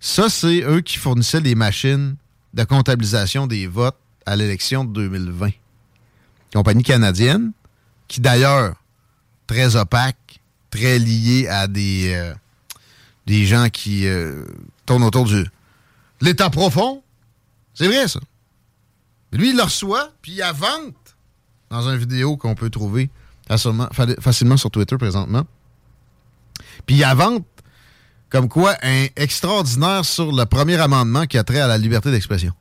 Ça, 0.00 0.28
c'est 0.28 0.62
eux 0.62 0.80
qui 0.80 0.98
fournissaient 0.98 1.40
les 1.40 1.54
machines 1.54 2.16
de 2.54 2.64
comptabilisation 2.64 3.46
des 3.46 3.68
votes 3.68 3.96
à 4.26 4.34
l'élection 4.34 4.84
de 4.84 4.92
2020. 4.92 5.50
Compagnie 6.52 6.82
canadienne, 6.82 7.52
qui 8.08 8.20
d'ailleurs, 8.20 8.74
très 9.46 9.76
opaque, 9.76 10.40
très 10.70 10.98
liée 10.98 11.46
à 11.48 11.68
des, 11.68 12.12
euh, 12.14 12.34
des 13.26 13.46
gens 13.46 13.68
qui 13.68 14.06
euh, 14.06 14.44
tournent 14.86 15.04
autour 15.04 15.26
du 15.26 15.44
l'État 16.20 16.50
profond. 16.50 17.02
C'est 17.74 17.86
vrai, 17.86 18.08
ça. 18.08 18.20
Lui, 19.32 19.50
il 19.50 19.56
le 19.56 19.62
reçoit, 19.62 20.10
puis 20.20 20.32
il 20.32 20.38
la 20.38 20.52
vente 20.52 20.94
dans 21.70 21.88
une 21.88 21.96
vidéo 21.96 22.36
qu'on 22.36 22.54
peut 22.54 22.70
trouver 22.70 23.08
facilement, 23.46 23.88
fa- 23.92 24.20
facilement 24.20 24.56
sur 24.56 24.70
Twitter 24.70 24.96
présentement. 24.96 25.44
Puis 26.86 26.96
il 26.96 27.16
vente 27.16 27.46
comme 28.30 28.48
quoi 28.48 28.76
un 28.82 29.06
extraordinaire 29.16 30.04
sur 30.04 30.32
le 30.32 30.44
premier 30.46 30.80
amendement 30.80 31.26
qui 31.26 31.36
a 31.36 31.44
trait 31.44 31.60
à 31.60 31.66
la 31.66 31.76
liberté 31.76 32.10
d'expression. 32.10 32.54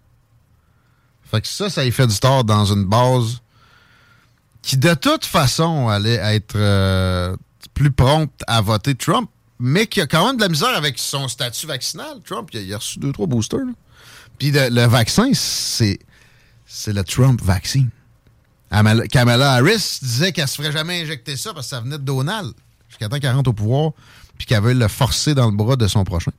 Fait 1.24 1.40
que 1.40 1.48
ça, 1.48 1.70
ça 1.70 1.86
y 1.86 1.92
fait 1.92 2.08
du 2.08 2.20
tort 2.20 2.44
dans 2.44 2.66
une 2.66 2.84
base 2.84 3.42
qui, 4.62 4.76
de 4.76 4.94
toute 4.94 5.26
façon, 5.26 5.88
allait 5.88 6.20
être 6.36 6.56
euh, 6.58 7.36
plus 7.74 7.92
prompte 7.92 8.44
à 8.48 8.60
voter 8.60 8.96
Trump, 8.96 9.30
mais 9.60 9.88
qui 9.88 10.02
a 10.02 10.08
quand 10.08 10.28
même 10.28 10.36
de 10.36 10.42
la 10.42 10.50
misère 10.50 10.76
avec 10.76 11.00
son 11.00 11.30
statut 11.30 11.68
vaccinal. 11.68 12.20
Trump, 12.26 12.50
il 12.54 12.74
a, 12.74 12.78
reçu 12.78 13.00
deux, 13.00 13.14
trois 13.14 13.28
boosters. 13.28 13.62
Puis 14.38 14.52
le, 14.52 14.88
vaccin, 14.88 15.32
c'est 15.34 16.00
le 16.88 17.04
Trump 17.04 17.42
vaccine. 17.42 17.90
Kamala, 19.10 19.54
Harris 19.54 20.00
disait 20.02 20.32
qu'elle 20.32 20.48
se 20.48 20.56
ferait 20.56 20.72
jamais 20.72 21.02
injecter 21.02 21.38
ça 21.38 21.54
parce 21.54 21.68
que 21.68 21.70
ça 21.70 21.80
venait 21.80 21.98
de 21.98 22.04
Donald. 22.04 22.54
Jusqu'à 22.92 23.10
temps 23.10 23.18
qu'elle 23.18 23.36
rentre 23.36 23.50
au 23.50 23.54
pouvoir, 23.54 23.94
puis 24.38 24.46
qu'elle 24.46 24.62
veut 24.62 24.74
le 24.74 24.88
forcer 24.88 25.34
dans 25.34 25.50
le 25.50 25.56
bras 25.56 25.76
de 25.76 25.88
son 25.88 26.04
prochain. 26.04 26.32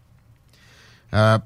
Euh. 1.15 1.39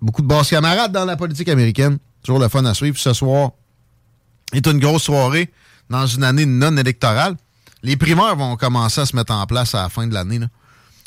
Beaucoup 0.00 0.22
de 0.22 0.26
basses 0.26 0.50
camarades 0.50 0.92
dans 0.92 1.04
la 1.04 1.16
politique 1.16 1.48
américaine. 1.48 1.98
Toujours 2.22 2.38
le 2.38 2.48
fun 2.48 2.64
à 2.64 2.74
suivre. 2.74 2.96
Ce 2.98 3.12
soir 3.12 3.50
est 4.52 4.66
une 4.66 4.78
grosse 4.78 5.02
soirée 5.04 5.50
dans 5.90 6.06
une 6.06 6.24
année 6.24 6.46
non 6.46 6.76
électorale. 6.76 7.36
Les 7.82 7.96
primaires 7.96 8.36
vont 8.36 8.56
commencer 8.56 9.00
à 9.00 9.06
se 9.06 9.16
mettre 9.16 9.32
en 9.32 9.46
place 9.46 9.74
à 9.74 9.82
la 9.82 9.88
fin 9.88 10.06
de 10.06 10.14
l'année. 10.14 10.40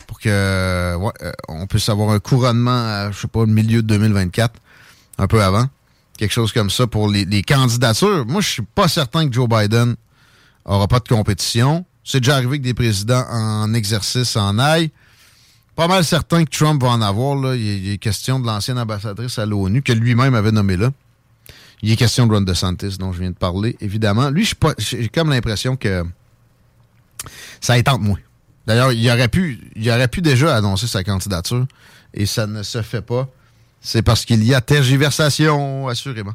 Pour 0.08 0.20
que 0.20 0.96
ouais, 0.96 1.12
euh, 1.22 1.32
on 1.48 1.68
puisse 1.68 1.88
avoir 1.88 2.10
un 2.10 2.20
couronnement, 2.20 2.72
à, 2.72 3.12
je 3.12 3.20
sais 3.20 3.28
pas, 3.28 3.42
le 3.42 3.52
milieu 3.52 3.82
de 3.82 3.88
2024, 3.88 4.60
un 5.20 5.28
peu 5.28 5.42
avant. 5.42 5.68
Quelque 6.18 6.34
chose 6.34 6.52
comme 6.52 6.70
ça 6.70 6.86
pour 6.86 7.10
les, 7.10 7.24
les 7.24 7.44
candidatures. 7.44 8.26
Moi, 8.26 8.42
je 8.42 8.50
suis 8.50 8.62
pas 8.62 8.88
certain 8.90 9.28
que 9.28 9.34
Joe 9.34 9.48
Biden 9.48 9.96
aura 10.66 10.88
pas 10.88 11.00
de 11.00 11.08
compétition. 11.08 11.86
C'est 12.04 12.20
déjà 12.20 12.36
arrivé 12.36 12.60
que 12.60 12.64
des 12.64 12.74
présidents 12.74 13.26
en 13.30 13.74
exercice 13.74 14.36
en 14.36 14.58
aillent. 14.60 14.92
Pas 15.76 15.88
mal 15.88 16.04
certain 16.04 16.44
que 16.46 16.50
Trump 16.50 16.82
va 16.82 16.90
en 16.90 17.02
avoir. 17.02 17.36
Là. 17.36 17.56
Il, 17.56 17.92
est, 17.92 17.98
question 17.98 18.40
de 18.40 18.46
l'ancienne 18.46 18.78
ambassadrice 18.78 19.40
à 19.40 19.46
l'ONU, 19.46 19.82
que 19.82 19.94
lui-même 19.94 20.36
avait 20.36 20.52
nommée 20.52 20.78
là. 20.78 20.92
Il 21.82 21.92
est 21.92 21.96
question 21.96 22.28
de 22.28 22.34
Ron 22.34 22.42
DeSantis, 22.42 22.98
dont 23.00 23.12
je 23.12 23.20
viens 23.20 23.32
de 23.32 23.36
parler, 23.36 23.76
évidemment. 23.82 24.30
Lui, 24.30 24.48
j'ai 24.78 25.10
comme 25.10 25.30
l'impression 25.30 25.76
que 25.76 26.04
ça 27.60 27.78
étente 27.78 28.02
moins. 28.02 28.20
D'ailleurs, 28.68 28.92
il 28.92 29.00
il 29.00 29.90
aurait 29.90 30.08
pu 30.08 30.22
déjà 30.22 30.56
annoncer 30.56 30.86
sa 30.86 31.04
candidature 31.04 31.66
et 32.14 32.26
ça 32.26 32.46
ne 32.46 32.62
se 32.62 32.82
fait 32.82 33.02
pas. 33.02 33.28
C'est 33.82 34.04
parce 34.04 34.26
qu'il 34.26 34.44
y 34.44 34.54
a 34.54 34.62
tergiversation, 34.62 35.88
assurément. 35.88 36.34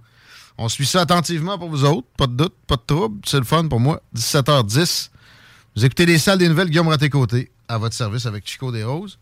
On 0.58 0.68
suit 0.68 0.86
ça 0.86 1.02
attentivement 1.02 1.58
pour 1.58 1.68
vous 1.68 1.84
autres. 1.84 2.08
Pas 2.16 2.26
de 2.26 2.32
doute, 2.32 2.54
pas 2.66 2.76
de 2.76 2.82
trouble. 2.86 3.20
C'est 3.24 3.38
le 3.38 3.44
fun 3.44 3.68
pour 3.68 3.78
moi. 3.78 4.00
17h10. 4.16 5.10
Vous 5.76 5.84
écoutez 5.84 6.06
les 6.06 6.18
salles 6.18 6.38
des 6.38 6.48
nouvelles, 6.48 6.70
Guillaume 6.70 6.88
Raté-Côté, 6.88 7.50
à 7.68 7.76
votre 7.76 7.94
service 7.94 8.24
avec 8.24 8.48
Chico 8.48 8.72
des 8.72 8.82
Roses. 8.82 9.18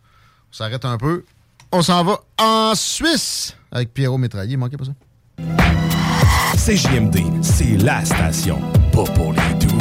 On 0.53 0.57
s'arrête 0.57 0.85
un 0.85 0.97
peu. 0.97 1.25
On 1.73 1.83
s'en 1.83 2.05
va 2.05 2.21
en 2.39 2.77
Suisse 2.77 3.57
avec 3.73 3.93
Pierrot 3.93 4.19
Métraillé. 4.19 4.57
Manquez 4.57 4.77
pas 4.77 4.85
ça. 4.85 4.93
CJMD, 6.57 7.43
c'est 7.43 7.77
la 7.83 8.05
station. 8.05 8.61
Pas 8.93 9.03
pour 9.03 9.33
les 9.33 9.67
doux. 9.67 9.77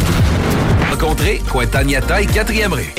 Rencontrez 0.89 1.43
Cointagnata 1.47 2.23
et 2.23 2.25
4e 2.25 2.73
rue. 2.73 2.91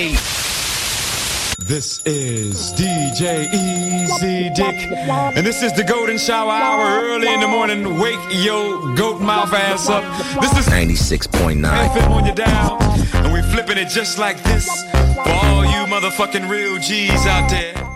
This 1.67 2.03
is 2.07 2.75
DJ 2.77 3.49
Easy 3.53 4.51
Dick, 4.51 4.93
and 5.35 5.45
this 5.45 5.63
is 5.63 5.73
the 5.73 5.83
Golden 5.83 6.19
Shower 6.19 6.53
Hour 6.53 7.01
early 7.03 7.33
in 7.33 7.41
the 7.41 7.49
morning. 7.49 7.99
Wake 7.99 8.21
your 8.31 8.95
goat 8.95 9.21
mouth 9.21 9.53
ass 9.53 9.89
up. 9.89 10.05
This 10.43 10.53
is 10.59 10.69
96.9. 10.69 11.65
FM 11.65 12.11
on 12.11 12.27
your 12.27 12.35
and 12.37 12.94
we 13.35 13.43
flipping 13.43 13.79
it 13.79 13.89
just 13.89 14.17
like 14.17 14.41
this 14.45 14.69
for 15.15 15.29
all 15.29 15.65
you 15.65 15.85
motherfucking 15.87 16.49
real 16.49 16.79
G's 16.79 17.27
out 17.27 17.51
there.« 17.51 17.75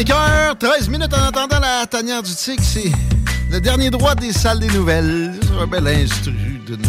5h13 0.00 0.88
minutes 0.88 1.12
en 1.12 1.24
attendant 1.24 1.60
la 1.60 1.84
tanière 1.84 2.22
du 2.22 2.34
tigre, 2.34 2.62
c'est 2.64 2.90
le 3.50 3.60
dernier 3.60 3.90
droit 3.90 4.14
des 4.14 4.32
salles 4.32 4.58
des 4.58 4.68
nouvelles. 4.68 5.34
C'est 5.42 5.62
un 5.62 5.66
bel 5.66 5.86
instru 5.86 6.32
d'une 6.66 6.80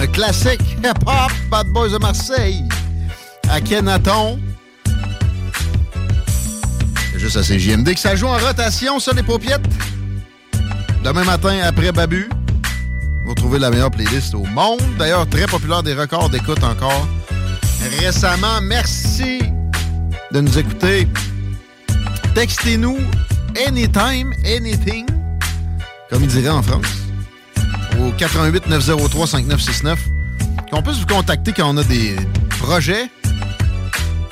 un 0.00 0.06
classique 0.08 0.60
hip-hop, 0.82 1.30
Bad 1.48 1.68
Boys 1.68 1.90
de 1.90 1.98
Marseille, 1.98 2.64
à 3.48 3.60
Kenaton. 3.60 4.40
C'est 7.12 7.20
juste 7.20 7.36
à 7.36 7.42
CJMD 7.42 7.94
que 7.94 8.00
ça 8.00 8.16
joue 8.16 8.26
en 8.26 8.38
rotation, 8.38 8.98
ça, 8.98 9.12
les 9.12 9.22
paupiettes. 9.22 9.62
Demain 11.04 11.22
matin, 11.22 11.60
après 11.62 11.92
Babu, 11.92 12.28
vous 13.26 13.34
trouvez 13.34 13.60
la 13.60 13.70
meilleure 13.70 13.92
playlist 13.92 14.34
au 14.34 14.42
monde. 14.42 14.82
D'ailleurs, 14.98 15.28
très 15.28 15.46
populaire 15.46 15.84
des 15.84 15.94
records 15.94 16.30
d'écoute 16.30 16.64
encore 16.64 17.06
récemment. 18.00 18.60
Merci 18.60 19.38
de 20.32 20.40
nous 20.40 20.58
écouter. 20.58 21.06
Textez-nous 22.34 22.98
anytime, 23.66 24.34
anything, 24.44 25.06
comme 26.10 26.24
ils 26.24 26.28
diraient 26.28 26.48
en 26.48 26.62
France, 26.62 26.86
au 28.00 28.10
88 28.10 28.66
903 28.66 29.26
5969. 29.26 29.98
Qu'on 30.70 30.82
puisse 30.82 30.98
vous 30.98 31.06
contacter 31.06 31.52
quand 31.52 31.72
on 31.72 31.76
a 31.76 31.84
des 31.84 32.16
projets. 32.58 33.08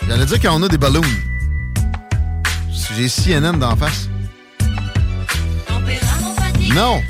J'allais 0.08 0.26
dire 0.26 0.40
quand 0.40 0.58
on 0.58 0.62
a 0.64 0.68
des 0.68 0.78
ballons. 0.78 1.00
J'ai 2.96 3.08
CNN 3.08 3.58
d'en 3.58 3.76
face. 3.76 4.08
Non. 6.74 7.00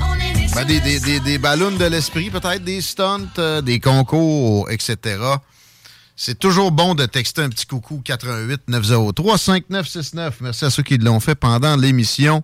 Ben, 0.55 0.65
des, 0.65 0.79
des, 0.79 0.99
des, 0.99 1.19
des 1.19 1.37
ballons 1.39 1.71
de 1.71 1.85
l'esprit, 1.85 2.29
peut-être, 2.29 2.63
des 2.63 2.81
stunts, 2.81 3.39
euh, 3.39 3.61
des 3.61 3.79
concours, 3.79 4.69
etc. 4.69 5.17
C'est 6.15 6.37
toujours 6.37 6.71
bon 6.71 6.93
de 6.93 7.05
texter 7.07 7.41
un 7.41 7.49
petit 7.49 7.65
coucou 7.65 8.01
88 8.03 8.61
903 8.67 9.37
5969. 9.37 10.41
Merci 10.41 10.65
à 10.65 10.69
ceux 10.69 10.83
qui 10.83 10.97
l'ont 10.99 11.19
fait 11.19 11.33
pendant 11.33 11.75
l'émission. 11.75 12.43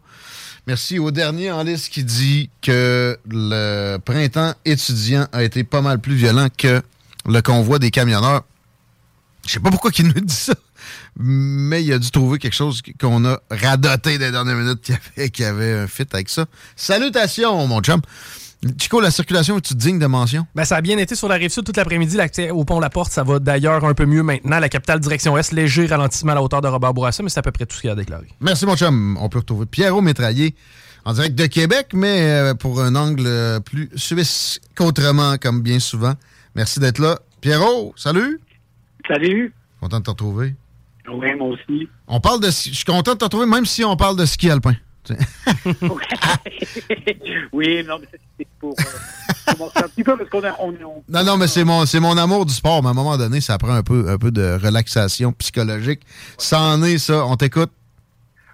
Merci 0.65 0.97
au 0.97 1.11
dernier 1.11 1.51
en 1.51 1.63
liste 1.63 1.89
qui 1.89 2.03
dit 2.03 2.49
que 2.61 3.17
le 3.29 3.97
printemps 3.97 4.53
étudiant 4.65 5.27
a 5.31 5.43
été 5.43 5.63
pas 5.63 5.81
mal 5.81 5.99
plus 5.99 6.15
violent 6.15 6.47
que 6.55 6.81
le 7.25 7.41
convoi 7.41 7.77
des 7.79 7.91
camionneurs. 7.91 8.43
Je 9.45 9.53
sais 9.53 9.59
pas 9.59 9.69
pourquoi 9.69 9.91
il 9.97 10.07
nous 10.07 10.19
dit 10.19 10.33
ça, 10.33 10.53
mais 11.15 11.83
il 11.83 11.93
a 11.93 11.99
dû 11.99 12.09
trouver 12.11 12.39
quelque 12.39 12.55
chose 12.55 12.81
qu'on 12.99 13.23
a 13.25 13.39
radoté 13.49 14.17
des 14.17 14.31
dernières 14.31 14.55
minutes 14.55 14.81
qui 14.81 14.93
avait, 14.93 15.29
qui 15.29 15.43
avait 15.43 15.73
un 15.73 15.87
fit 15.87 16.05
avec 16.11 16.29
ça. 16.29 16.45
Salutations, 16.75 17.67
mon 17.67 17.81
chum. 17.81 18.01
Chico, 18.77 18.99
la 18.99 19.09
circulation, 19.09 19.57
es-tu 19.57 19.73
digne 19.73 19.99
de 19.99 20.05
mention? 20.05 20.45
Ben, 20.53 20.65
ça 20.65 20.75
a 20.75 20.81
bien 20.81 20.97
été 20.97 21.15
sur 21.15 21.29
la 21.29 21.35
rive 21.35 21.49
sud 21.49 21.63
toute 21.63 21.77
l'après-midi. 21.77 22.17
L'accès 22.17 22.49
au 22.51 22.65
pont 22.65 22.81
La 22.81 22.89
Porte, 22.89 23.09
ça 23.11 23.23
va 23.23 23.39
d'ailleurs 23.39 23.85
un 23.85 23.93
peu 23.93 24.05
mieux 24.05 24.21
maintenant. 24.21 24.59
La 24.59 24.67
capitale 24.67 24.99
direction 24.99 25.37
Est, 25.37 25.53
léger 25.53 25.85
ralentissement 25.85 26.33
à 26.33 26.35
la 26.35 26.43
hauteur 26.43 26.59
de 26.59 26.67
Robert 26.67 26.93
Bourassa, 26.93 27.23
mais 27.23 27.29
c'est 27.29 27.39
à 27.39 27.41
peu 27.41 27.51
près 27.51 27.65
tout 27.65 27.77
ce 27.77 27.81
qu'il 27.81 27.89
a 27.89 27.95
déclaré. 27.95 28.27
Merci, 28.41 28.65
mon 28.65 28.75
chum. 28.75 29.17
On 29.21 29.29
peut 29.29 29.39
retrouver 29.39 29.65
Pierrot 29.65 30.01
Métraillé 30.01 30.55
en 31.05 31.13
direct 31.13 31.35
de 31.35 31.45
Québec, 31.45 31.91
mais 31.93 32.21
euh, 32.31 32.53
pour 32.53 32.81
un 32.81 32.95
angle 32.95 33.23
euh, 33.25 33.61
plus 33.61 33.89
suisse 33.95 34.59
qu'autrement, 34.75 35.37
comme 35.37 35.61
bien 35.61 35.79
souvent. 35.79 36.15
Merci 36.53 36.81
d'être 36.81 36.99
là. 36.99 37.17
Pierrot, 37.39 37.93
salut. 37.95 38.41
Salut. 39.07 39.53
Content 39.79 39.99
de 39.99 40.03
te 40.03 40.09
retrouver. 40.09 40.53
Oui, 41.09 41.27
moi 41.37 41.47
aussi. 41.47 41.87
On 42.09 42.19
parle 42.19 42.41
de 42.41 42.51
ski- 42.51 42.71
Je 42.71 42.75
suis 42.75 42.85
content 42.85 43.13
de 43.13 43.17
te 43.19 43.23
retrouver, 43.23 43.45
même 43.45 43.65
si 43.65 43.85
on 43.85 43.95
parle 43.95 44.17
de 44.17 44.25
ski 44.25 44.51
alpin. 44.51 44.73
oui, 47.53 47.83
non, 47.87 47.97
mais 47.99 48.07
c'était 48.11 48.49
pour 48.59 48.71
euh, 48.79 49.51
commencer 49.53 49.79
un 49.83 49.87
petit 49.87 50.03
peu 50.03 50.17
parce 50.17 50.29
qu'on 50.29 50.43
a, 50.43 50.55
on, 50.59 50.69
on- 50.85 51.03
Non, 51.09 51.23
non, 51.23 51.37
mais 51.37 51.47
c'est 51.47 51.63
mon, 51.63 51.85
c'est 51.85 51.99
mon 51.99 52.17
amour 52.17 52.45
du 52.45 52.53
sport. 52.53 52.81
Mais 52.81 52.87
à 52.89 52.91
un 52.91 52.95
moment 52.95 53.17
donné, 53.17 53.41
ça 53.41 53.57
prend 53.57 53.73
un 53.73 53.83
peu, 53.83 54.09
un 54.09 54.17
peu 54.17 54.31
de 54.31 54.59
relaxation 54.63 55.31
psychologique. 55.33 56.01
Ça 56.37 56.59
en 56.61 56.83
est, 56.83 56.97
ça. 56.97 57.25
On 57.25 57.35
t'écoute. 57.35 57.71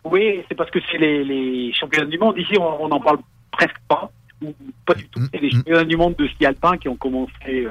Oui, 0.03 0.43
c'est 0.47 0.55
parce 0.55 0.69
que 0.71 0.79
c'est 0.91 0.97
les, 0.97 1.23
les 1.23 1.73
championnats 1.73 2.05
du 2.09 2.17
monde. 2.19 2.35
Ici, 2.37 2.53
on 2.59 2.87
n'en 2.87 2.99
parle 2.99 3.17
presque 3.51 3.75
pas. 3.87 4.11
Ou 4.43 4.53
pas 4.85 4.93
du 4.93 5.07
tout. 5.09 5.21
C'est 5.33 5.39
les 5.41 5.49
championnats 5.49 5.83
du 5.85 5.97
monde 5.97 6.15
de 6.17 6.27
ski 6.27 6.45
alpin 6.45 6.77
qui 6.77 6.89
ont 6.89 6.95
commencé 6.97 7.31
euh, 7.47 7.69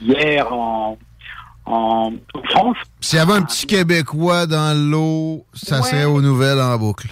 hier 0.00 0.50
en, 0.52 0.98
en, 1.66 2.12
en 2.34 2.42
France. 2.50 2.76
S'il 3.00 3.18
y 3.18 3.22
avait 3.22 3.34
un 3.34 3.42
petit 3.42 3.66
Québécois 3.66 4.46
dans 4.46 4.76
l'eau, 4.76 5.44
ça 5.52 5.80
Ouais. 5.80 5.88
serait 5.88 6.04
aux 6.04 6.20
nouvelles 6.22 6.60
en 6.60 6.76
boucle. 6.78 7.08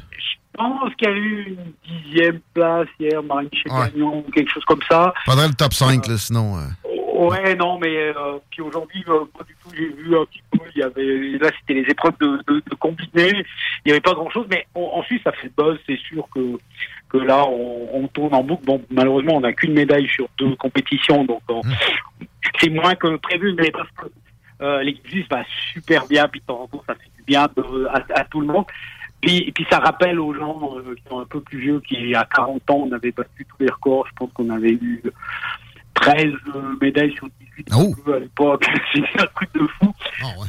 Je 0.60 0.78
pense 0.82 0.94
qu'il 0.96 1.08
y 1.08 1.12
a 1.12 1.14
eu 1.16 1.56
une 1.58 1.72
dixième 2.02 2.40
place 2.54 2.88
hier, 2.98 3.22
Marine 3.22 3.48
Chagagnon, 3.52 4.18
ou 4.26 4.30
quelque 4.30 4.50
chose 4.50 4.64
comme 4.66 4.82
ça. 4.88 5.12
Faudrait 5.24 5.48
le 5.48 5.54
top 5.54 5.72
5, 5.72 6.06
là, 6.06 6.16
sinon. 6.18 6.56
euh, 6.58 6.60
Ouais, 7.14 7.54
non, 7.54 7.78
mais 7.78 7.94
euh, 8.16 8.38
puis 8.50 8.62
aujourd'hui, 8.62 9.04
euh, 9.08 9.24
pas 9.36 9.44
du 9.44 9.54
tout. 9.62 9.68
J'ai 9.76 9.88
vu 9.88 10.16
un 10.16 10.24
petit 10.24 10.42
peu. 10.52 10.58
Il 10.74 10.80
y 10.80 10.82
avait 10.82 11.38
là, 11.38 11.50
c'était 11.60 11.74
les 11.82 11.90
épreuves 11.90 12.14
de, 12.18 12.40
de, 12.48 12.62
de 12.66 12.74
combiné. 12.76 13.10
Il 13.14 13.44
n'y 13.86 13.92
avait 13.92 14.00
pas 14.00 14.14
grand-chose, 14.14 14.46
mais 14.48 14.66
en, 14.74 14.80
en 14.80 15.02
Suisse, 15.02 15.20
ça 15.24 15.32
fait 15.32 15.50
le 15.56 15.62
buzz. 15.62 15.78
C'est 15.86 15.98
sûr 15.98 16.26
que 16.34 16.58
que 17.10 17.18
là, 17.18 17.44
on, 17.46 17.88
on 17.92 18.08
tourne 18.08 18.34
en 18.34 18.42
boucle. 18.42 18.64
Bon, 18.64 18.82
malheureusement, 18.90 19.36
on 19.36 19.40
n'a 19.40 19.52
qu'une 19.52 19.74
médaille 19.74 20.08
sur 20.08 20.28
deux 20.38 20.54
compétitions, 20.56 21.24
donc 21.24 21.42
euh, 21.50 21.60
c'est 22.58 22.70
moins 22.70 22.94
que 22.94 23.16
prévu, 23.16 23.52
mais 23.58 23.70
parce 23.70 23.88
que 23.90 24.06
euh, 24.62 24.82
l'équipe 24.82 25.28
va 25.30 25.42
super 25.74 26.06
bien, 26.06 26.26
puis 26.28 26.40
de 26.40 26.46
temps 26.46 26.62
en 26.62 26.66
temps, 26.68 26.82
ça 26.86 26.94
fait 26.94 27.10
du 27.18 27.22
bien 27.24 27.48
de- 27.56 27.86
à, 27.92 28.02
à 28.20 28.24
tout 28.24 28.40
le 28.40 28.46
monde. 28.46 28.64
Puis, 29.20 29.38
et 29.48 29.52
puis 29.52 29.66
ça 29.70 29.78
rappelle 29.78 30.18
aux 30.18 30.34
gens 30.34 30.76
euh, 30.76 30.94
qui 30.94 31.02
sont 31.09 31.20
un 31.20 31.26
peu 31.26 31.40
plus 31.40 31.59
vieux, 31.59 31.80
qui 31.80 32.14
à 32.14 32.26
40 32.34 32.70
ans, 32.70 32.86
on 32.88 32.92
avait 32.92 33.12
battu 33.12 33.44
tous 33.44 33.62
les 33.64 33.70
records. 33.70 34.06
Je 34.09 34.12
pense 34.14 34.32
qu'on 34.32 34.51
avait 34.51 34.72
eu 34.72 35.02
13 35.94 36.24
euh, 36.24 36.76
médailles 36.80 37.12
sur 37.12 37.28
18 37.56 37.72
à 38.14 38.18
l'époque. 38.18 38.66
C'est 38.94 39.20
un 39.20 39.26
truc 39.26 39.52
de 39.55 39.66
fou. 39.66 39.92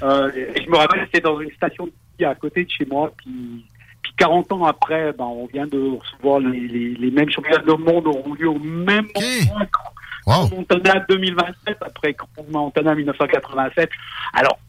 Euh, 0.03 0.31
et 0.34 0.64
je 0.64 0.69
me 0.69 0.77
rappelle, 0.77 1.02
c'était 1.06 1.22
dans 1.22 1.39
une 1.39 1.52
station 1.52 1.85
de 1.85 1.91
ski 2.14 2.26
à 2.26 2.35
côté 2.35 2.64
de 2.64 2.69
chez 2.69 2.85
moi. 2.85 3.11
Puis, 3.18 3.65
puis 4.02 4.14
40 4.18 4.52
ans 4.53 4.65
après, 4.65 5.11
ben, 5.14 5.26
on 5.26 5.48
vient 5.48 5.68
de 5.68 5.98
recevoir 5.99 6.39
les, 6.39 6.68
les, 6.68 6.93
les 6.93 7.11
mêmes 7.11 7.30
championnats 7.30 7.60
du 7.60 7.84
monde 7.84 8.07
auront 8.07 8.34
lieu 8.34 8.49
au 8.49 8.60
même 8.60 9.07
moment. 9.14 9.65
Wow. 10.27 10.49
Montana 10.56 11.03
2027 11.10 11.77
après 11.81 12.15
Montana 12.52 12.95
1987. 12.95 13.89
Alors 14.34 14.60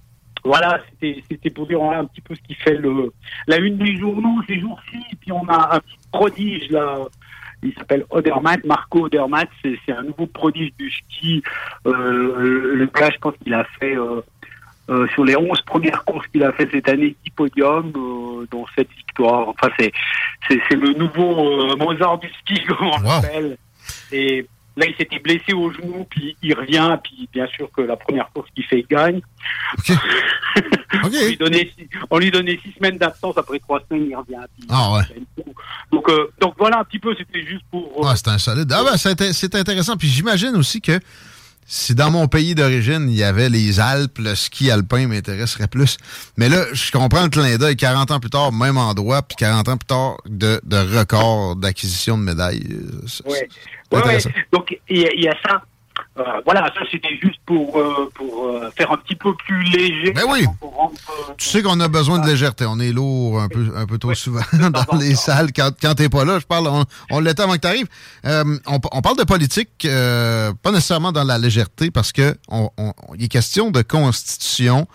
voilà, 0.44 0.80
c'était 0.90 1.22
c'était 1.30 1.50
pour 1.50 1.66
dire 1.66 1.78
voilà, 1.78 2.00
un 2.00 2.04
petit 2.04 2.20
peu 2.20 2.34
ce 2.34 2.40
qui 2.42 2.54
fait 2.54 2.74
le 2.74 3.12
la 3.46 3.58
une 3.58 3.78
des 3.78 3.96
journaux 3.96 4.42
ces 4.48 4.58
jours-ci. 4.60 4.96
Et 5.12 5.16
puis 5.16 5.32
on 5.32 5.46
a 5.48 5.76
un 5.76 5.80
petit 5.80 5.98
prodige 6.10 6.70
là. 6.70 6.98
Il 7.64 7.72
s'appelle 7.74 8.04
Odermatt, 8.10 8.64
Marco 8.64 9.06
Odermatt. 9.06 9.48
C'est 9.62 9.78
c'est 9.86 9.92
un 9.92 10.02
nouveau 10.02 10.26
prodige 10.26 10.72
du 10.78 10.90
ski. 10.90 11.42
Euh, 11.86 12.74
le 12.74 12.86
gars, 12.86 13.10
je 13.10 13.18
pense 13.18 13.34
qu'il 13.42 13.54
a 13.54 13.64
fait 13.78 13.96
euh, 13.96 14.20
euh, 14.90 15.06
sur 15.14 15.24
les 15.24 15.36
11 15.36 15.60
premières 15.62 16.04
courses 16.04 16.26
qu'il 16.26 16.42
a 16.42 16.52
fait 16.52 16.68
cette 16.72 16.88
année, 16.88 17.14
10 17.24 17.30
podiums, 17.30 17.92
euh, 17.96 18.46
dont 18.50 18.66
7 18.76 18.88
victoires. 18.96 19.48
Enfin, 19.48 19.70
c'est 19.78 19.92
c'est 20.48 20.60
c'est 20.68 20.76
le 20.76 20.92
nouveau 20.94 21.70
euh, 21.70 21.76
Mozart 21.76 22.18
du 22.18 22.28
ski, 22.40 22.60
comme 22.64 22.88
on 22.88 23.00
l'appelle. 23.00 23.56
Et 24.10 24.44
là, 24.76 24.86
il 24.86 24.94
s'était 24.96 25.18
blessé 25.18 25.52
au 25.52 25.70
genou, 25.72 26.06
puis 26.10 26.36
il 26.42 26.54
revient, 26.54 26.96
puis 27.02 27.28
bien 27.32 27.46
sûr 27.48 27.70
que 27.70 27.82
la 27.82 27.96
première 27.96 28.30
course 28.32 28.48
qu'il 28.54 28.64
fait, 28.64 28.80
il 28.80 28.86
gagne. 28.86 29.20
on, 31.04 31.08
lui 31.08 31.36
donnait, 31.36 31.70
six- 31.76 31.88
on 32.10 32.18
lui 32.18 32.30
donnait 32.30 32.58
six 32.62 32.72
semaines 32.72 32.98
d'absence, 32.98 33.36
après 33.36 33.58
trois 33.58 33.80
semaines, 33.88 34.08
il 34.10 34.16
revient. 34.16 34.36
Ah 34.68 34.92
ouais. 34.94 35.44
Donc, 35.90 36.08
euh, 36.08 36.30
donc 36.40 36.54
voilà 36.58 36.80
un 36.80 36.84
petit 36.84 36.98
peu, 36.98 37.14
c'était 37.16 37.44
juste 37.46 37.64
pour... 37.70 38.04
euh, 38.04 38.08
Ah, 38.08 38.14
c'est 38.16 38.28
un 38.28 38.38
solide. 38.38 38.72
Ah, 38.72 38.96
c'est 38.96 39.10
inté- 39.12 39.32
c'est 39.32 39.54
intéressant. 39.54 39.96
Puis 39.96 40.08
j'imagine 40.08 40.54
aussi 40.56 40.80
que 40.80 40.98
si 41.66 41.94
dans 41.94 42.10
mon 42.10 42.28
pays 42.28 42.54
d'origine, 42.54 43.06
il 43.08 43.16
y 43.16 43.22
avait 43.22 43.48
les 43.48 43.80
Alpes, 43.80 44.18
le 44.18 44.34
ski 44.34 44.70
alpin 44.70 45.06
m'intéresserait 45.06 45.68
plus. 45.68 45.96
Mais 46.36 46.48
là, 46.48 46.64
je 46.72 46.90
comprends 46.90 47.22
le 47.22 47.28
clin 47.30 47.56
d'œil. 47.56 47.76
40 47.76 48.10
ans 48.10 48.20
plus 48.20 48.30
tard, 48.30 48.52
même 48.52 48.76
endroit, 48.76 49.22
puis 49.22 49.36
40 49.36 49.68
ans 49.68 49.76
plus 49.76 49.86
tard, 49.86 50.16
de, 50.26 50.60
de 50.64 50.76
record 50.98 51.56
d'acquisition 51.56 52.18
de 52.18 52.22
médailles. 52.24 52.66
Euh, 52.70 53.02
c'est- 53.06 53.26
Ouais. 53.26 53.48
Ouais. 54.06 54.18
Donc 54.52 54.74
il 54.88 54.98
y, 54.98 55.22
y 55.24 55.28
a 55.28 55.34
ça. 55.46 55.62
Euh, 56.18 56.22
voilà, 56.44 56.66
ça 56.74 56.80
c'était 56.90 57.16
juste 57.20 57.38
pour, 57.46 57.76
euh, 57.78 58.10
pour 58.14 58.46
euh, 58.48 58.70
faire 58.76 58.92
un 58.92 58.96
petit 58.98 59.14
peu 59.16 59.34
plus 59.34 59.62
léger. 59.64 60.12
Ben 60.12 60.24
oui. 60.28 60.44
Tu 61.38 61.48
sais 61.48 61.62
qu'on 61.62 61.80
a 61.80 61.88
besoin 61.88 62.18
de 62.18 62.26
légèreté. 62.26 62.64
On 62.66 62.78
est 62.80 62.92
lourd 62.92 63.40
un 63.40 63.48
peu, 63.48 63.72
un 63.76 63.86
peu 63.86 63.98
trop 63.98 64.14
souvent 64.14 64.40
dans 64.52 64.98
les 64.98 65.14
salles 65.14 65.52
quand, 65.54 65.70
quand 65.80 65.94
t'es 65.94 66.08
pas 66.08 66.24
là. 66.24 66.38
Je 66.38 66.46
parle, 66.46 66.68
on, 66.68 66.84
on 67.10 67.20
l'était 67.20 67.42
avant 67.42 67.54
que 67.54 67.58
t'arrives. 67.58 67.88
On, 68.24 68.58
on 68.92 69.00
parle 69.02 69.16
de 69.18 69.24
politique, 69.24 69.86
pas 69.86 70.70
nécessairement 70.72 71.12
dans 71.12 71.24
la 71.24 71.38
légèreté, 71.38 71.90
parce 71.90 72.12
que 72.12 72.36
on, 72.48 72.70
on- 72.78 72.92
il 73.16 73.24
est 73.24 73.28
question 73.28 73.70
de 73.70 73.82
constitution, 73.82 74.86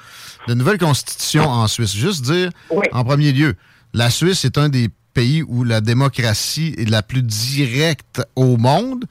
de 0.48 0.54
nouvelle 0.54 0.78
constitution 0.78 1.48
en 1.50 1.68
Suisse. 1.68 1.94
Juste 1.96 2.24
dire, 2.24 2.50
en 2.92 3.04
premier 3.04 3.32
lieu, 3.32 3.56
la 3.94 4.10
Suisse 4.10 4.46
est 4.46 4.58
un 4.58 4.70
des 4.70 4.90
pays 5.14 5.42
où 5.48 5.64
la 5.64 5.82
démocratie 5.82 6.76
est 6.78 6.88
la 6.90 7.02
plus 7.02 7.24
directe 7.24 8.22
au 8.36 8.58
monde. 8.58 9.06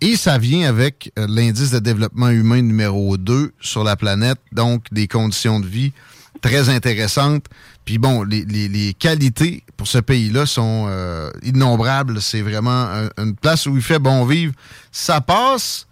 Et 0.00 0.16
ça 0.16 0.38
vient 0.38 0.68
avec 0.68 1.12
euh, 1.18 1.26
l'indice 1.28 1.70
de 1.70 1.78
développement 1.78 2.28
humain 2.30 2.62
numéro 2.62 3.16
2 3.16 3.52
sur 3.60 3.84
la 3.84 3.96
planète, 3.96 4.38
donc 4.52 4.84
des 4.92 5.06
conditions 5.08 5.60
de 5.60 5.66
vie 5.66 5.92
très 6.40 6.68
intéressantes. 6.70 7.46
Puis 7.84 7.98
bon, 7.98 8.22
les, 8.22 8.44
les- 8.46 8.68
les 8.68 8.94
qualités 8.94 9.62
pour 9.76 9.86
ce 9.88 9.98
pays-là 9.98 10.46
sont 10.46 10.86
euh, 10.88 11.30
innombrables. 11.42 12.22
C'est 12.22 12.40
vraiment 12.40 12.70
un- 12.84 13.10
une 13.18 13.34
place 13.34 13.66
où 13.66 13.76
il 13.76 13.82
fait 13.82 13.98
bon 13.98 14.24
vivre. 14.24 14.54
Ça 14.90 15.20
passe 15.20 15.86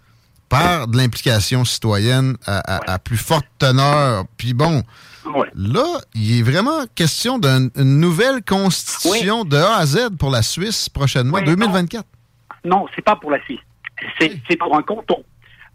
par 0.47 0.87
de 0.87 0.97
l'implication 0.97 1.63
citoyenne 1.63 2.35
à, 2.47 2.57
à- 2.77 2.93
à 2.93 2.99
plus 2.99 3.17
forte 3.17 3.45
teneur. 3.59 4.25
Puis 4.37 4.53
bon, 4.55 4.81
là, 5.53 5.85
il 6.15 6.39
est 6.39 6.41
vraiment 6.41 6.85
question 6.95 7.37
d'une 7.37 7.69
une 7.75 7.99
nouvelle 7.99 8.41
constitution 8.43 9.43
de 9.45 9.57
A 9.57 9.75
à 9.77 9.85
Z 9.85 10.09
pour 10.17 10.31
la 10.31 10.41
Suisse 10.41 10.89
prochainement, 10.89 11.37
2024. 11.45 12.05
Non, 12.65 12.87
c'est 12.95 13.03
pas 13.03 13.15
pour 13.15 13.29
la 13.29 13.39
Suisse. 13.43 13.59
C'est 14.19 14.31
c'est 14.49 14.57
pour 14.57 14.75
un 14.75 14.81
canton. 14.81 15.23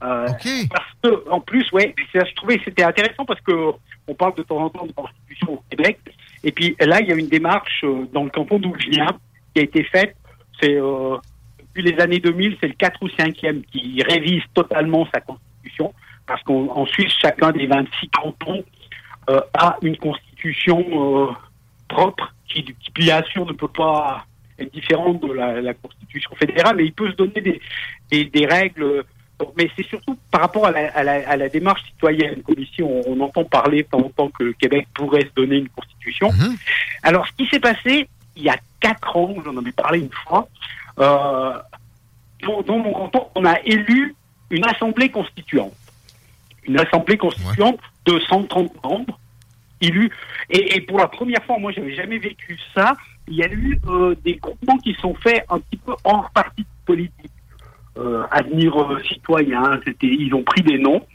Euh, 0.03 0.27
Parce 0.71 0.91
que, 1.03 1.31
en 1.31 1.41
plus, 1.41 1.71
ouais, 1.73 1.95
je 2.13 2.35
trouvais 2.35 2.59
que 2.59 2.65
c'était 2.65 2.83
intéressant 2.83 3.25
parce 3.25 3.41
que 3.41 3.73
on 4.07 4.15
parle 4.15 4.35
de 4.35 4.43
temps 4.43 4.59
en 4.59 4.69
temps 4.69 4.87
de 4.87 4.93
constitution 4.93 5.55
au 5.55 5.63
Québec. 5.71 5.99
Et 6.43 6.53
puis 6.53 6.77
là, 6.79 7.01
il 7.01 7.09
y 7.09 7.13
a 7.13 7.15
une 7.15 7.29
démarche 7.29 7.85
euh, 7.85 8.07
dans 8.13 8.25
le 8.25 8.31
canton 8.31 8.59
d'où 8.59 8.75
je 8.79 8.91
viens 8.91 9.09
qui 9.55 9.61
a 9.61 9.65
été 9.65 9.85
faite. 9.85 10.17
C'est 10.61 10.75
euh, 10.75 11.17
depuis 11.59 11.83
les 11.83 12.01
années 12.01 12.19
2000, 12.19 12.59
c'est 12.61 12.69
le 12.69 12.75
4 12.75 13.03
ou 13.03 13.09
5e 13.09 13.63
qui 13.65 14.03
révise 14.03 14.43
totalement 14.53 15.07
sa 15.13 15.21
constitution. 15.21 15.95
Parce 16.27 16.43
qu'en 16.43 16.69
en 16.69 16.87
Suisse, 16.87 17.13
chacun 17.21 17.53
des 17.53 17.67
26 17.67 18.09
cantons 18.09 18.65
euh, 19.31 19.41
a 19.55 19.77
une 19.83 19.97
constitution 19.97 20.85
euh, 20.93 21.33
propre 21.89 22.35
qui, 22.49 22.65
qui, 22.65 22.91
bien 22.95 23.23
sûr, 23.25 23.47
ne 23.47 23.53
peut 23.53 23.69
pas 23.69 24.27
être 24.59 24.73
différente 24.73 25.21
de 25.23 25.33
la, 25.33 25.61
la 25.61 25.75
constitution 25.75 26.31
fédérale, 26.37 26.77
mais 26.77 26.85
il 26.85 26.93
peut 26.93 27.11
se 27.11 27.17
donner 27.17 27.41
des, 27.41 27.61
des, 28.11 28.25
des 28.25 28.47
règles. 28.47 29.05
Mais 29.59 29.69
c'est 29.77 29.87
surtout 29.87 30.17
par 30.31 30.43
rapport 30.43 30.67
à 30.67 30.71
la, 30.71 30.91
à 30.93 31.03
la, 31.03 31.29
à 31.29 31.37
la 31.37 31.49
démarche 31.49 31.83
citoyenne. 31.87 32.43
Comme 32.43 32.59
ici, 32.59 32.83
on, 32.83 33.03
on 33.07 33.21
entend 33.21 33.45
parler 33.45 33.83
de 33.83 33.89
temps 33.89 33.99
en 33.99 34.11
temps 34.11 34.29
que 34.29 34.45
le 34.45 34.53
Québec 34.53 34.87
pourrait 34.95 35.23
se 35.23 35.35
donner 35.35 35.57
une 35.57 35.69
constitution. 35.69 36.31
Alors, 37.03 37.27
ce 37.27 37.33
qui 37.33 37.47
s'est 37.51 37.61
passé 37.61 38.09
il 38.37 38.43
y 38.43 38.49
a 38.49 38.57
quatre 38.81 39.17
ans, 39.17 39.35
j'en 39.45 39.57
avais 39.57 39.73
parlé 39.73 40.01
une 40.01 40.11
fois, 40.11 40.49
euh, 40.99 41.59
dans, 42.43 42.63
dans 42.63 42.79
mon 42.79 42.93
canton, 42.93 43.27
on 43.35 43.45
a 43.45 43.61
élu 43.65 44.15
une 44.51 44.65
assemblée 44.67 45.09
constituante. 45.11 45.75
Une 46.65 46.79
assemblée 46.79 47.17
constituante 47.17 47.81
de 48.07 48.19
130 48.21 48.83
membres 48.83 49.19
élus. 49.81 50.11
Et, 50.51 50.77
et 50.77 50.81
pour 50.81 50.99
la 50.99 51.09
première 51.09 51.43
fois, 51.45 51.59
moi, 51.59 51.73
j'avais 51.73 51.95
jamais 51.95 52.19
vécu 52.19 52.59
ça. 52.75 52.97
Il 53.29 53.37
y 53.37 53.43
a 53.43 53.51
eu 53.51 53.79
euh, 53.89 54.15
des 54.25 54.35
groupements 54.35 54.79
qui 54.79 54.95
sont 54.95 55.15
faits 55.15 55.45
un 55.49 55.59
petit 55.59 55.79
peu 55.79 55.95
hors 56.05 56.31
parti 56.31 56.65
politique. 56.85 57.31
Euh, 57.97 58.25
Avenir 58.31 58.77
euh, 58.77 59.01
citoyen, 59.05 59.81
c'était, 59.85 60.09
ils 60.09 60.35
ont 60.35 60.43
pris 60.43 60.63
des 60.63 60.79
noms. 60.79 61.07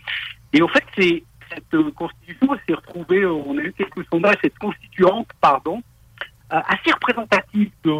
Et 0.53 0.61
au 0.61 0.67
fait, 0.69 0.83
c'est 0.97 1.23
cette 1.53 1.73
euh, 1.73 1.91
constitution 1.91 2.55
s'est 2.67 2.73
retrouvée, 2.73 3.25
on 3.25 3.57
a 3.57 3.61
eu 3.61 3.73
quelques 3.73 4.05
sondages, 4.09 4.37
cette 4.41 4.57
constituante, 4.57 5.27
pardon, 5.41 5.81
assez 6.49 6.91
représentative, 6.91 7.69
de, 7.83 7.91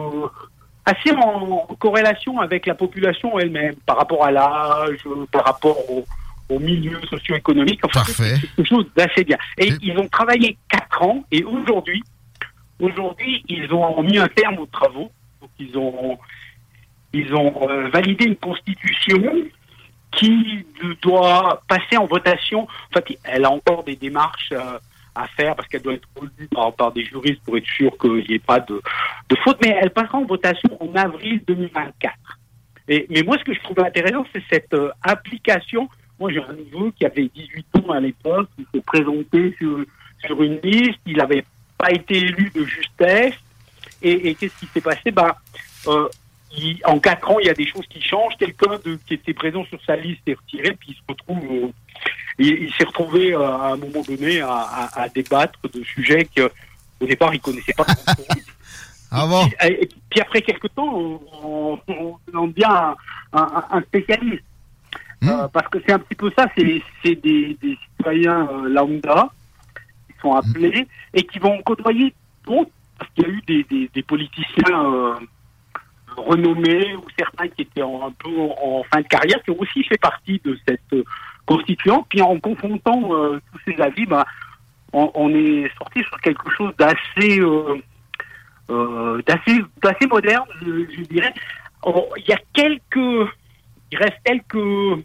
assez 0.85 1.11
en, 1.11 1.67
en 1.69 1.75
corrélation 1.75 2.39
avec 2.39 2.65
la 2.65 2.73
population 2.73 3.37
elle-même, 3.37 3.75
par 3.85 3.97
rapport 3.97 4.23
à 4.23 4.31
l'âge, 4.31 5.03
par 5.31 5.45
rapport 5.45 5.77
au, 5.91 6.05
au 6.49 6.59
milieu 6.59 6.99
socio-économique. 7.09 7.81
Enfin, 7.83 8.03
c'est 8.05 8.39
quelque 8.39 8.63
chose 8.63 8.85
d'assez 8.95 9.23
bien. 9.23 9.37
Et 9.57 9.71
ils 9.81 9.97
ont 9.97 10.07
travaillé 10.07 10.57
quatre 10.69 11.03
ans 11.03 11.23
et 11.31 11.43
aujourd'hui, 11.43 12.01
aujourd'hui, 12.79 13.43
ils 13.47 13.71
ont 13.73 14.01
mis 14.03 14.17
un 14.17 14.27
terme 14.27 14.59
aux 14.59 14.65
travaux. 14.65 15.11
Ils 15.59 15.77
ont, 15.77 16.17
euh, 17.15 17.89
validé 17.89 18.25
une 18.25 18.35
constitution 18.35 19.21
qui 20.11 20.65
doit 21.01 21.61
passer 21.67 21.97
en 21.97 22.05
votation. 22.05 22.63
En 22.63 22.93
fait, 22.93 23.19
elle 23.23 23.45
a 23.45 23.51
encore 23.51 23.83
des 23.83 23.95
démarches 23.95 24.51
euh, 24.51 24.79
à 25.15 25.27
faire 25.27 25.55
parce 25.55 25.67
qu'elle 25.67 25.81
doit 25.81 25.93
être 25.93 26.07
relue 26.15 26.47
par, 26.77 26.91
des 26.91 27.03
juristes 27.03 27.41
pour 27.43 27.57
être 27.57 27.67
sûr 27.67 27.97
qu'il 27.97 28.25
n'y 28.27 28.35
ait 28.35 28.39
pas 28.39 28.59
de, 28.59 28.81
faute. 29.43 29.57
Mais 29.63 29.77
elle 29.81 29.91
passera 29.91 30.17
en 30.17 30.25
votation 30.25 30.69
en 30.81 30.95
avril 30.95 31.41
2024. 31.47 32.15
Et, 32.87 33.05
mais 33.09 33.23
moi, 33.23 33.37
ce 33.37 33.43
que 33.43 33.53
je 33.53 33.61
trouvais 33.61 33.85
intéressant, 33.85 34.25
c'est 34.33 34.43
cette 34.49 34.73
euh, 34.73 34.91
application. 35.03 35.89
Moi, 36.19 36.31
j'ai 36.31 36.41
un 36.41 36.53
neveu 36.53 36.91
qui 36.91 37.05
avait 37.05 37.29
18 37.33 37.65
ans 37.77 37.91
à 37.91 37.99
l'époque, 37.99 38.49
il 38.57 38.65
s'est 38.73 38.81
présenté 38.81 39.55
sur, 39.57 39.85
sur 40.25 40.41
une 40.41 40.59
liste, 40.61 40.99
il 41.05 41.17
n'avait 41.17 41.45
pas 41.79 41.91
été 41.91 42.17
élu 42.17 42.51
de 42.53 42.63
justesse. 42.65 43.33
Et, 44.01 44.29
et 44.29 44.35
qu'est-ce 44.35 44.57
qui 44.59 44.67
s'est 44.73 44.81
passé? 44.81 45.09
Ben, 45.11 45.31
euh, 45.87 46.07
il- 46.55 46.79
En 46.85 46.99
quatre 46.99 47.29
ans, 47.31 47.39
il 47.39 47.47
y 47.47 47.49
a 47.49 47.53
des 47.53 47.67
choses 47.67 47.85
qui 47.89 48.01
changent. 48.01 48.35
Quelqu'un 48.37 48.77
de- 48.85 48.99
qui 49.07 49.15
était 49.15 49.33
présent 49.33 49.65
sur 49.65 49.79
sa 49.85 49.95
liste 49.95 50.21
est 50.27 50.35
retiré, 50.35 50.75
puis 50.79 50.89
il 50.91 50.95
se 50.95 51.01
retrouve... 51.07 51.43
euh, 51.51 51.67
il, 52.37 52.47
il 52.63 52.73
s'est 52.75 52.85
retrouvé 52.85 53.33
euh, 53.33 53.41
à 53.45 53.73
un 53.73 53.77
moment 53.77 54.01
donné 54.07 54.39
à, 54.41 54.51
à- 54.53 55.01
à 55.03 55.09
débattre 55.09 55.59
de 55.73 55.83
sujets 55.83 56.27
que 56.33 56.49
au 57.01 57.05
départ 57.05 57.33
il 57.33 57.41
connaissait 57.41 57.73
pas. 57.73 57.85
Ah 59.11 59.25
bon? 59.25 59.49
Et, 59.67 59.83
et 59.85 59.89
puis 60.11 60.21
après 60.21 60.41
quelques 60.43 60.71
temps, 60.75 60.87
on, 60.95 61.19
on, 61.43 61.79
on- 62.35 62.47
devient 62.47 62.63
un, 62.65 62.95
un- 63.33 63.65
un 63.71 63.81
spécialiste. 63.81 64.43
Euh, 65.23 65.47
parce 65.47 65.67
que 65.69 65.79
c'est 65.85 65.91
un 65.93 65.97
petit 65.99 66.13
peu 66.15 66.31
ça, 66.37 66.45
c'est 66.55 66.81
c'est 67.03 67.15
des, 67.15 67.57
des 67.61 67.75
citoyens 67.97 68.47
euh, 68.51 68.69
lambda 68.69 69.29
sont 70.21 70.33
appelés 70.33 70.87
et 71.13 71.23
qui 71.23 71.39
vont 71.39 71.61
côtoyer 71.63 72.13
d'autres, 72.45 72.71
parce 72.97 73.11
qu'il 73.13 73.23
y 73.25 73.27
a 73.27 73.29
eu 73.31 73.41
des, 73.47 73.63
des, 73.63 73.89
des 73.93 74.03
politiciens 74.03 74.85
euh, 74.93 75.15
renommés 76.17 76.95
ou 76.95 77.03
certains 77.17 77.47
qui 77.47 77.61
étaient 77.63 77.81
en- 77.81 78.07
un 78.07 78.11
peu 78.11 78.29
en, 78.39 78.79
en 78.79 78.83
fin 78.91 79.01
de 79.01 79.07
carrière 79.07 79.41
qui 79.43 79.51
ont 79.51 79.59
aussi 79.59 79.83
fait 79.83 79.97
partie 79.97 80.41
de 80.43 80.57
cette 80.67 80.81
euh, 80.93 81.03
constituante. 81.45 82.05
Puis 82.09 82.21
en 82.21 82.39
confrontant 82.39 83.13
euh, 83.13 83.39
tous 83.51 83.71
ces 83.71 83.81
avis, 83.81 84.05
ben, 84.05 84.23
on, 84.93 85.11
on 85.13 85.29
est 85.33 85.69
sorti 85.77 86.03
sur 86.03 86.19
quelque 86.21 86.49
chose 86.51 86.73
d'assez 86.77 87.39
euh, 87.39 89.21
d'assez 89.25 89.61
d'assez 89.81 90.07
moderne, 90.07 90.45
je, 90.61 90.85
je 90.95 91.01
dirais. 91.03 91.33
Il 92.17 92.25
y 92.27 92.33
a 92.33 92.39
quelques, 92.53 93.31
il 93.91 93.97
reste 93.97 94.19
quelques 94.25 95.03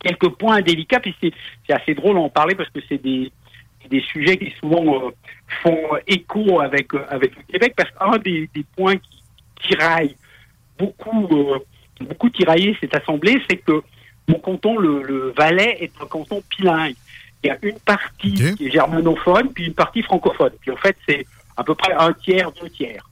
quelques 0.00 0.30
points 0.30 0.60
délicats, 0.62 0.98
puis 1.00 1.14
c'est 1.20 1.32
c'est 1.66 1.74
assez 1.74 1.94
drôle 1.94 2.14
d'en 2.14 2.28
parler 2.30 2.54
parce 2.54 2.70
que 2.70 2.80
c'est 2.88 2.98
des 3.02 3.30
des 3.94 4.00
sujets 4.12 4.36
qui 4.42 4.50
souvent 4.60 4.84
euh, 4.96 5.10
font 5.62 5.82
écho 6.06 6.60
avec 6.60 6.92
euh, 6.94 7.04
avec 7.16 7.30
le 7.36 7.42
Québec, 7.52 7.74
parce 7.76 7.90
qu'un 7.96 8.18
des, 8.18 8.48
des 8.54 8.64
points 8.76 8.96
qui 8.96 9.22
tiraille 9.68 10.14
beaucoup 10.78 11.20
euh, 11.30 11.58
beaucoup 12.08 12.30
tiraillé 12.30 12.76
cette 12.80 12.94
assemblée, 13.00 13.36
c'est 13.48 13.58
que 13.58 13.76
mon 14.28 14.38
canton, 14.46 14.74
le, 14.78 15.02
le 15.02 15.32
Valais, 15.36 15.76
est 15.84 15.92
un 16.02 16.06
canton 16.06 16.42
bilingue. 16.50 16.94
Il 17.44 17.48
y 17.48 17.50
a 17.50 17.58
une 17.62 17.78
partie 17.94 18.34
qui 18.56 18.66
est 18.66 18.70
germanophone, 18.70 19.46
puis 19.52 19.64
une 19.66 19.74
partie 19.74 20.02
francophone. 20.02 20.52
Puis 20.60 20.70
en 20.70 20.76
fait, 20.76 20.96
c'est 21.06 21.26
à 21.56 21.62
peu 21.64 21.74
près 21.74 21.92
un 21.92 22.12
tiers, 22.24 22.50
deux 22.60 22.70
tiers. 22.70 23.04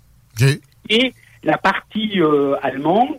Et 0.88 1.12
la 1.42 1.58
partie 1.58 2.20
euh, 2.20 2.54
allemande, 2.62 3.16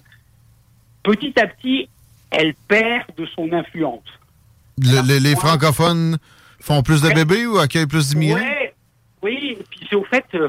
petit 1.03 1.33
à 1.39 1.47
petit, 1.47 1.89
elle 2.31 2.53
perd 2.67 3.05
de 3.17 3.25
son 3.35 3.51
influence. 3.51 4.07
Le- 4.77 5.01
le- 5.05 5.19
les 5.19 5.35
francophones 5.35 6.17
font 6.61 6.81
plus 6.83 7.01
de 7.01 7.09
bébés 7.09 7.45
ou 7.45 7.57
accueillent 7.57 7.87
plus 7.87 8.09
d'immigrés? 8.09 8.41
Ouais, 8.41 8.73
oui, 9.23 9.57
puis 9.69 9.87
c'est 9.89 9.95
au 9.95 10.03
fait, 10.05 10.25
euh, 10.35 10.47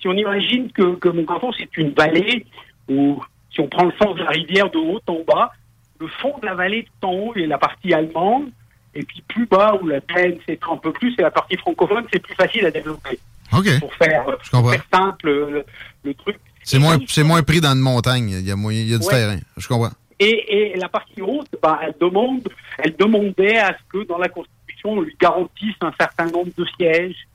si 0.00 0.08
on 0.08 0.12
imagine 0.12 0.70
que, 0.72 0.94
que 0.96 1.08
mon 1.08 1.24
canton, 1.24 1.52
c'est 1.52 1.76
une 1.76 1.90
vallée 1.90 2.44
où, 2.88 3.22
si 3.52 3.60
on 3.60 3.68
prend 3.68 3.84
le 3.84 3.92
sens 4.02 4.14
de 4.16 4.22
la 4.22 4.30
rivière 4.30 4.70
de 4.70 4.78
haut 4.78 5.00
en 5.06 5.20
bas, 5.26 5.52
le 6.00 6.08
fond 6.08 6.34
de 6.40 6.46
la 6.46 6.54
vallée 6.54 6.84
tout 7.00 7.06
en 7.08 7.12
haut 7.12 7.34
est 7.34 7.46
la 7.46 7.58
partie 7.58 7.92
allemande, 7.94 8.50
et 8.94 9.02
puis 9.04 9.22
plus 9.26 9.46
bas, 9.46 9.78
où 9.80 9.86
la 9.86 10.00
plaine 10.00 10.36
s'étend 10.46 10.74
un 10.74 10.76
peu 10.78 10.92
plus, 10.92 11.14
c'est 11.16 11.22
la 11.22 11.30
partie 11.30 11.56
francophone, 11.56 12.04
c'est 12.12 12.18
plus 12.20 12.34
facile 12.34 12.66
à 12.66 12.70
développer. 12.70 13.18
OK. 13.56 13.80
Pour 13.80 13.94
faire, 13.94 14.24
Je 14.42 14.50
comprends. 14.50 14.62
pour 14.62 14.72
faire 14.72 14.84
simple 14.92 15.26
le, 15.28 15.64
le 16.04 16.14
truc. 16.14 16.36
C'est 16.64 16.78
moins, 16.78 16.98
c'est 17.08 17.22
moins 17.24 17.42
pris 17.42 17.60
dans 17.60 17.72
une 17.72 17.80
montagne. 17.80 18.30
Il 18.30 18.46
y 18.46 18.50
a, 18.52 18.54
il 18.54 18.88
y 18.90 18.94
a 18.94 18.98
du 18.98 19.04
Ouais. 19.06 19.12
terrain. 19.12 19.38
Je 19.56 19.66
comprends. 19.68 19.90
Et, 20.20 20.72
et 20.72 20.76
la 20.76 20.88
partie 20.88 21.20
haute, 21.20 21.48
bah, 21.60 21.80
elle, 21.82 21.94
demande, 22.00 22.48
elle 22.78 22.94
demandait 22.96 23.58
à 23.58 23.76
ce 23.76 23.82
que 23.98 24.04
dans 24.06 24.18
la 24.18 24.28
Constitution, 24.28 24.61
on 24.84 25.00
lui 25.00 25.16
garantisse 25.20 25.76
un 25.80 25.92
certain 25.98 26.26
nombre 26.26 26.50
de 26.56 26.64
sièges. 26.78 27.28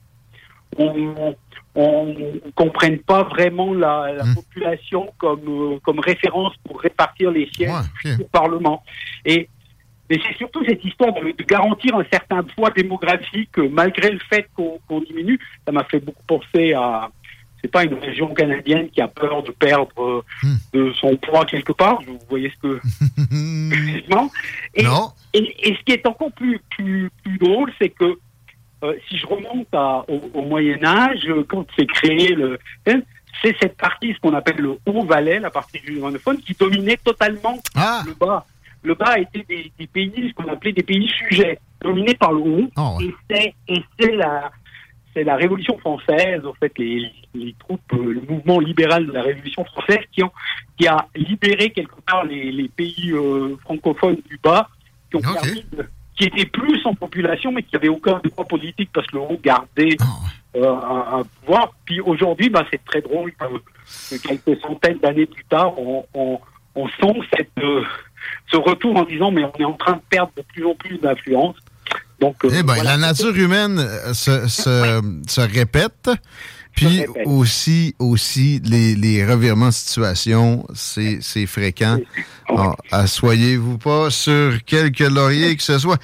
On 0.76 2.06
ne 2.06 2.50
comprenne 2.54 2.98
pas 2.98 3.22
vraiment 3.22 3.72
la, 3.72 4.12
la 4.12 4.24
population 4.34 5.12
comme, 5.18 5.48
euh, 5.48 5.78
comme 5.82 6.00
référence 6.00 6.54
pour 6.64 6.80
répartir 6.80 7.30
les 7.30 7.48
sièges 7.52 7.70
au 8.20 8.24
Parlement. 8.24 8.82
Et 9.24 9.48
mais 10.10 10.18
c'est 10.26 10.36
surtout 10.38 10.64
cette 10.64 10.82
histoire 10.82 11.12
de, 11.12 11.32
de 11.36 11.44
garantir 11.44 11.94
un 11.94 12.04
certain 12.10 12.42
poids 12.42 12.70
démographique 12.70 13.58
malgré 13.58 14.10
le 14.10 14.18
fait 14.30 14.48
qu'on 14.56 14.78
qu'on 14.88 15.00
diminue. 15.00 15.38
Ça 15.66 15.72
m'a 15.72 15.84
fait 15.84 16.00
beaucoup 16.00 16.22
penser 16.26 16.72
à 16.72 17.10
c'est 17.60 17.70
pas 17.70 17.84
une 17.84 17.94
région 17.94 18.32
canadienne 18.34 18.88
qui 18.90 19.00
a 19.00 19.08
peur 19.08 19.42
de 19.42 19.50
perdre 19.50 19.90
euh, 20.00 20.22
de 20.72 20.92
son 20.94 21.16
poids 21.16 21.44
quelque 21.44 21.72
part. 21.72 22.00
Vous 22.06 22.18
voyez 22.28 22.50
ce 22.50 22.68
que 22.68 22.80
non 24.10 24.30
et, 24.74 24.82
Et, 25.34 25.68
et 25.70 25.74
ce 25.76 25.82
qui 25.84 25.92
est 25.92 26.06
encore 26.06 26.32
plus 26.32 26.60
plus, 26.70 27.10
plus 27.22 27.38
drôle, 27.38 27.72
c'est 27.80 27.90
que 27.90 28.16
euh, 28.84 28.94
si 29.08 29.18
je 29.18 29.26
remonte 29.26 29.66
à- 29.72 30.04
au, 30.08 30.30
au 30.34 30.42
Moyen 30.42 30.82
Âge, 30.84 31.24
euh, 31.28 31.44
quand 31.48 31.66
c'est 31.76 31.86
créé 31.86 32.28
le 32.34 32.58
hein, 32.86 33.00
c'est 33.42 33.54
cette 33.60 33.76
partie, 33.76 34.12
ce 34.14 34.18
qu'on 34.20 34.34
appelle 34.34 34.56
le 34.56 34.78
Haut-Valais, 34.86 35.38
la 35.40 35.50
partie 35.50 35.78
germanophone, 35.84 36.38
qui 36.38 36.54
dominait 36.54 36.96
totalement 36.96 37.58
le 38.06 38.14
bas. 38.14 38.46
Le 38.84 38.94
bas 38.94 39.18
était 39.18 39.44
des, 39.48 39.72
des 39.78 39.86
pays, 39.88 40.28
ce 40.28 40.34
qu'on 40.34 40.50
appelait 40.50 40.72
des 40.72 40.82
pays 40.84 41.08
sujets, 41.08 41.58
dominés 41.80 42.14
par 42.14 42.32
le 42.32 42.38
haut. 42.40 42.70
Et 43.02 43.12
c'est, 43.28 43.54
et 43.68 43.82
c'est 43.98 44.12
la, 44.12 44.50
c'est 45.14 45.24
la 45.24 45.36
Révolution 45.36 45.78
française, 45.78 46.44
en 46.46 46.54
fait, 46.54 46.72
les, 46.78 47.10
les 47.34 47.54
troupes, 47.58 47.80
euh, 47.94 48.12
le 48.14 48.20
mouvement 48.28 48.60
libéral 48.60 49.06
de 49.06 49.12
la 49.12 49.22
Révolution 49.22 49.64
française 49.64 50.00
qui, 50.12 50.22
ont, 50.22 50.30
qui 50.78 50.86
a 50.86 51.06
libéré 51.14 51.70
quelque 51.70 52.00
part 52.06 52.24
les, 52.24 52.52
les 52.52 52.68
pays 52.68 53.12
euh, 53.12 53.56
francophones 53.64 54.18
du 54.28 54.38
bas, 54.42 54.68
qui 55.10 55.16
ont 55.16 55.20
permis 55.34 55.64
de- 55.72 55.88
qui 56.16 56.24
étaient 56.24 56.46
plus 56.46 56.84
en 56.84 56.94
population, 56.94 57.52
mais 57.52 57.62
qui 57.62 57.74
n'avaient 57.76 57.88
aucun 57.88 58.20
droit 58.24 58.44
politique 58.44 58.90
parce 58.92 59.06
que 59.06 59.16
le 59.16 59.22
haut 59.22 59.40
gardait 59.40 59.96
euh, 60.56 60.68
un, 60.68 61.18
un 61.20 61.24
pouvoir. 61.40 61.72
Puis 61.84 62.00
aujourd'hui, 62.00 62.48
bah, 62.50 62.64
c'est 62.72 62.84
très 62.84 63.00
drôle 63.00 63.30
que, 63.32 63.44
que 64.16 64.20
quelques 64.26 64.60
centaines 64.60 64.98
d'années 64.98 65.26
plus 65.26 65.44
tard, 65.44 65.78
on, 65.78 66.04
on, 66.14 66.40
on 66.74 66.88
sent 66.88 67.20
cette, 67.36 67.50
euh, 67.62 67.84
ce 68.50 68.56
retour 68.56 68.96
en 68.96 69.04
disant 69.04 69.30
mais 69.30 69.44
on 69.44 69.52
est 69.60 69.64
en 69.64 69.74
train 69.74 69.92
de 69.92 70.00
perdre 70.10 70.32
de 70.36 70.42
plus 70.42 70.66
en 70.66 70.74
plus 70.74 70.98
d'influence. 70.98 71.54
Donc, 72.20 72.44
euh, 72.44 72.48
Eh 72.52 72.62
ben, 72.62 72.74
voilà. 72.74 72.96
la 72.96 72.96
nature 72.96 73.34
humaine 73.36 73.78
euh, 73.78 74.12
se, 74.14 74.48
se, 74.48 75.22
se 75.28 75.40
répète. 75.40 76.10
Puis 76.74 77.04
aussi, 77.24 77.96
aussi 77.98 78.60
les, 78.64 78.94
les 78.94 79.26
revirements 79.26 79.68
de 79.68 79.72
situation, 79.72 80.64
c'est 80.74 81.46
fréquent. 81.46 81.98
Ah, 82.48 82.72
Assoyez-vous 82.92 83.78
pas 83.78 84.10
sur 84.10 84.62
quelque 84.64 85.02
laurier 85.04 85.56
que 85.56 85.62
ce 85.62 85.78
soit. 85.78 86.00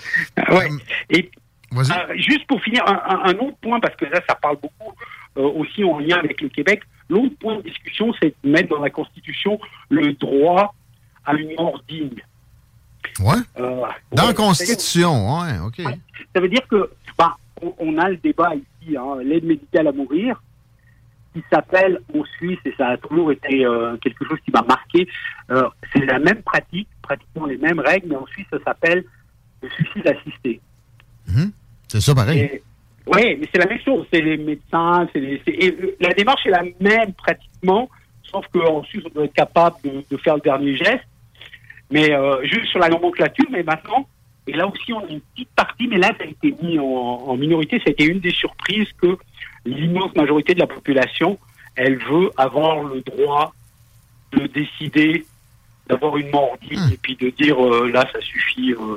Ouais. 0.50 0.68
Et 1.10 1.30
euh, 1.76 1.82
juste 2.16 2.46
pour 2.48 2.60
finir, 2.62 2.82
un, 2.88 3.00
un- 3.08 3.22
un 3.30 3.34
autre 3.38 3.56
point, 3.62 3.78
parce 3.78 3.94
que 3.94 4.06
là, 4.06 4.20
ça 4.28 4.34
parle 4.34 4.56
beaucoup 4.60 4.92
euh, 5.36 5.42
aussi 5.42 5.84
en 5.84 5.98
lien 6.00 6.16
avec 6.18 6.40
le 6.40 6.48
Québec. 6.48 6.80
L'autre 7.08 7.34
point 7.40 7.56
de 7.58 7.62
discussion, 7.62 8.12
c'est 8.20 8.34
de 8.42 8.50
mettre 8.50 8.68
dans 8.70 8.80
la 8.82 8.90
Constitution 8.90 9.60
le 9.90 10.12
droit 10.14 10.74
à 11.24 11.34
une 11.34 11.54
mort 11.56 11.80
digne. 11.88 12.20
Ouais. 13.20 13.34
Euh, 13.58 13.82
Dans 14.12 14.22
ouais, 14.22 14.28
la 14.28 14.34
Constitution, 14.34 15.40
ouais, 15.40 15.58
OK. 15.64 15.82
Ça 16.34 16.40
veut 16.40 16.48
dire 16.48 16.66
que, 16.68 16.90
bah, 17.18 17.36
on, 17.62 17.74
on 17.78 17.98
a 17.98 18.10
le 18.10 18.16
débat 18.16 18.52
ici, 18.54 18.96
hein, 18.96 19.16
l'aide 19.22 19.44
médicale 19.44 19.88
à 19.88 19.92
mourir, 19.92 20.42
qui 21.32 21.42
s'appelle 21.50 22.00
en 22.14 22.24
Suisse, 22.38 22.58
et 22.64 22.74
ça 22.76 22.88
a 22.88 22.96
toujours 22.96 23.32
été 23.32 23.64
euh, 23.64 23.96
quelque 23.98 24.24
chose 24.26 24.38
qui 24.44 24.50
m'a 24.52 24.62
marqué, 24.62 25.08
euh, 25.50 25.68
c'est 25.92 26.04
la 26.04 26.18
même 26.18 26.42
pratique, 26.42 26.88
pratiquement 27.02 27.46
les 27.46 27.56
mêmes 27.56 27.80
règles, 27.80 28.08
mais 28.08 28.16
en 28.16 28.26
Suisse, 28.26 28.46
ça 28.50 28.58
s'appelle 28.64 29.04
le 29.62 29.68
suicide 29.70 30.06
assisté. 30.06 30.60
C'est 31.88 32.00
ça 32.00 32.14
pareil. 32.14 32.60
Oui, 33.06 33.36
mais 33.38 33.48
c'est 33.52 33.58
la 33.58 33.66
même 33.66 33.80
chose. 33.80 34.06
C'est 34.12 34.20
les 34.20 34.36
médecins, 34.36 35.06
c'est 35.12 35.20
les, 35.20 35.42
et 35.46 35.96
la 36.00 36.10
démarche 36.14 36.46
est 36.46 36.50
la 36.50 36.62
même 36.80 37.12
pratiquement, 37.12 37.88
sauf 38.22 38.46
qu'en 38.52 38.82
Suisse, 38.84 39.02
on 39.06 39.10
doit 39.10 39.24
être 39.24 39.34
capable 39.34 39.76
de, 39.84 40.04
de 40.10 40.16
faire 40.16 40.36
le 40.36 40.40
dernier 40.40 40.76
geste. 40.76 41.04
Mais 41.90 42.12
euh, 42.12 42.42
juste 42.44 42.66
sur 42.66 42.78
la 42.78 42.88
nomenclature, 42.88 43.46
mais 43.50 43.62
maintenant, 43.62 44.08
et 44.46 44.52
là 44.52 44.66
aussi, 44.66 44.92
on 44.92 45.00
a 45.00 45.06
une 45.08 45.20
petite 45.20 45.48
partie, 45.56 45.86
mais 45.88 45.98
là, 45.98 46.08
ça 46.18 46.24
a 46.24 46.26
été 46.26 46.54
mis 46.62 46.78
en, 46.78 46.84
en 46.84 47.36
minorité. 47.36 47.80
C'était 47.86 48.04
une 48.06 48.20
des 48.20 48.32
surprises 48.32 48.88
que 49.00 49.16
l'immense 49.64 50.14
majorité 50.14 50.54
de 50.54 50.60
la 50.60 50.66
population, 50.66 51.38
elle 51.76 51.96
veut 51.98 52.30
avoir 52.36 52.82
le 52.82 53.00
droit 53.00 53.54
de 54.32 54.46
décider 54.46 55.24
d'avoir 55.86 56.16
une 56.16 56.30
mort 56.30 56.56
digne 56.68 56.92
et 56.92 56.96
puis 56.96 57.16
de 57.16 57.30
dire 57.30 57.62
euh, 57.64 57.90
là, 57.90 58.06
ça 58.12 58.20
suffit. 58.20 58.72
euh, 58.72 58.96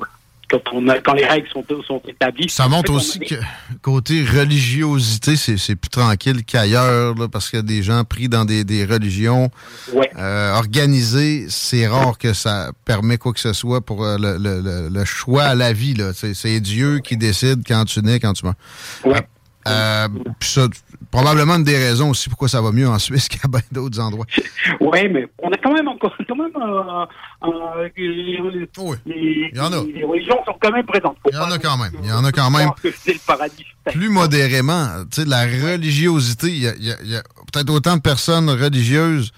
quand, 0.49 0.59
on 0.73 0.87
a, 0.87 0.99
quand 0.99 1.13
les 1.13 1.25
règles 1.25 1.47
sont, 1.49 1.63
sont 1.85 2.01
établies. 2.07 2.49
Ça 2.49 2.67
montre 2.67 2.91
aussi 2.93 3.19
des- 3.19 3.25
que 3.25 3.35
côté 3.81 4.23
religiosité, 4.23 5.35
c'est 5.35 5.57
c'est 5.57 5.75
plus 5.75 5.89
tranquille 5.89 6.43
qu'ailleurs, 6.45 7.15
là, 7.15 7.27
parce 7.27 7.49
qu'il 7.49 7.57
y 7.57 7.59
a 7.59 7.63
des 7.63 7.83
gens 7.83 8.03
pris 8.03 8.29
dans 8.29 8.45
des, 8.45 8.63
des 8.63 8.85
religions 8.85 9.49
euh, 10.17 10.53
organisées. 10.55 11.45
C'est 11.49 11.87
rare 11.87 12.17
que 12.17 12.33
ça 12.33 12.71
permet 12.85 13.17
quoi 13.17 13.33
que 13.33 13.39
ce 13.39 13.53
soit 13.53 13.81
pour 13.81 14.03
euh, 14.05 14.17
le, 14.17 14.37
le- 14.37 14.61
le- 14.61 14.89
le 14.89 15.05
choix 15.05 15.43
à 15.43 15.55
la 15.55 15.73
vie. 15.73 15.93
là. 15.93 16.11
C'est 16.13 16.59
Dieu 16.59 16.99
qui 16.99 17.17
décide 17.17 17.63
quand 17.67 17.85
tu 17.85 18.01
nais, 18.01 18.19
quand 18.19 18.33
tu 18.33 18.45
meurs. 18.45 18.55
Euh, 19.05 19.19
Euh, 19.69 20.07
ça, 20.41 20.67
probablement 21.11 21.55
une 21.55 21.63
des 21.63 21.77
raisons 21.77 22.09
aussi 22.11 22.29
pourquoi 22.29 22.47
ça 22.49 22.61
va 22.61 22.71
mieux 22.71 22.87
en 22.87 22.99
Suisse 22.99 23.27
qu'à 23.29 23.47
bien 23.47 23.61
d'autres 23.71 23.99
endroits. 23.99 24.25
Oui, 24.81 25.07
mais 25.09 25.27
on 25.41 25.49
a 25.51 25.57
quand 25.57 25.73
même 25.73 25.87
encore, 25.87 26.13
quand 26.27 26.35
même, 26.35 26.51
euh, 26.55 27.05
euh, 27.47 27.89
les, 27.97 28.39
les- 29.05 29.51
y 29.53 29.59
en 29.59 29.71
a. 29.73 29.83
les 29.83 30.03
religions 30.03 30.37
sont 30.45 30.55
quand 30.61 30.71
même 30.71 30.85
présentes. 30.85 31.17
Il 31.29 31.35
y 31.35 31.37
en 31.37 31.51
a 31.51 31.57
quand 31.57 31.77
même. 31.77 31.91
Il 32.03 32.09
y 32.09 32.11
en 32.11 32.23
a 32.25 32.31
quand 32.31 32.49
même. 32.51 32.69
c'est 32.81 33.13
le 33.13 33.19
paradis. 33.25 33.65
Plus 33.85 34.09
modérément, 34.09 34.87
tu 35.11 35.21
sais, 35.21 35.27
la 35.27 35.43
religiosité, 35.45 36.47
il 36.47 36.57
y 36.59 36.67
a, 36.67 36.73
il 36.79 36.95
il 37.05 37.21
peut-être 37.51 37.69
autant 37.69 37.95
de 37.97 38.01
personnes 38.01 38.49
religieuses 38.49 39.31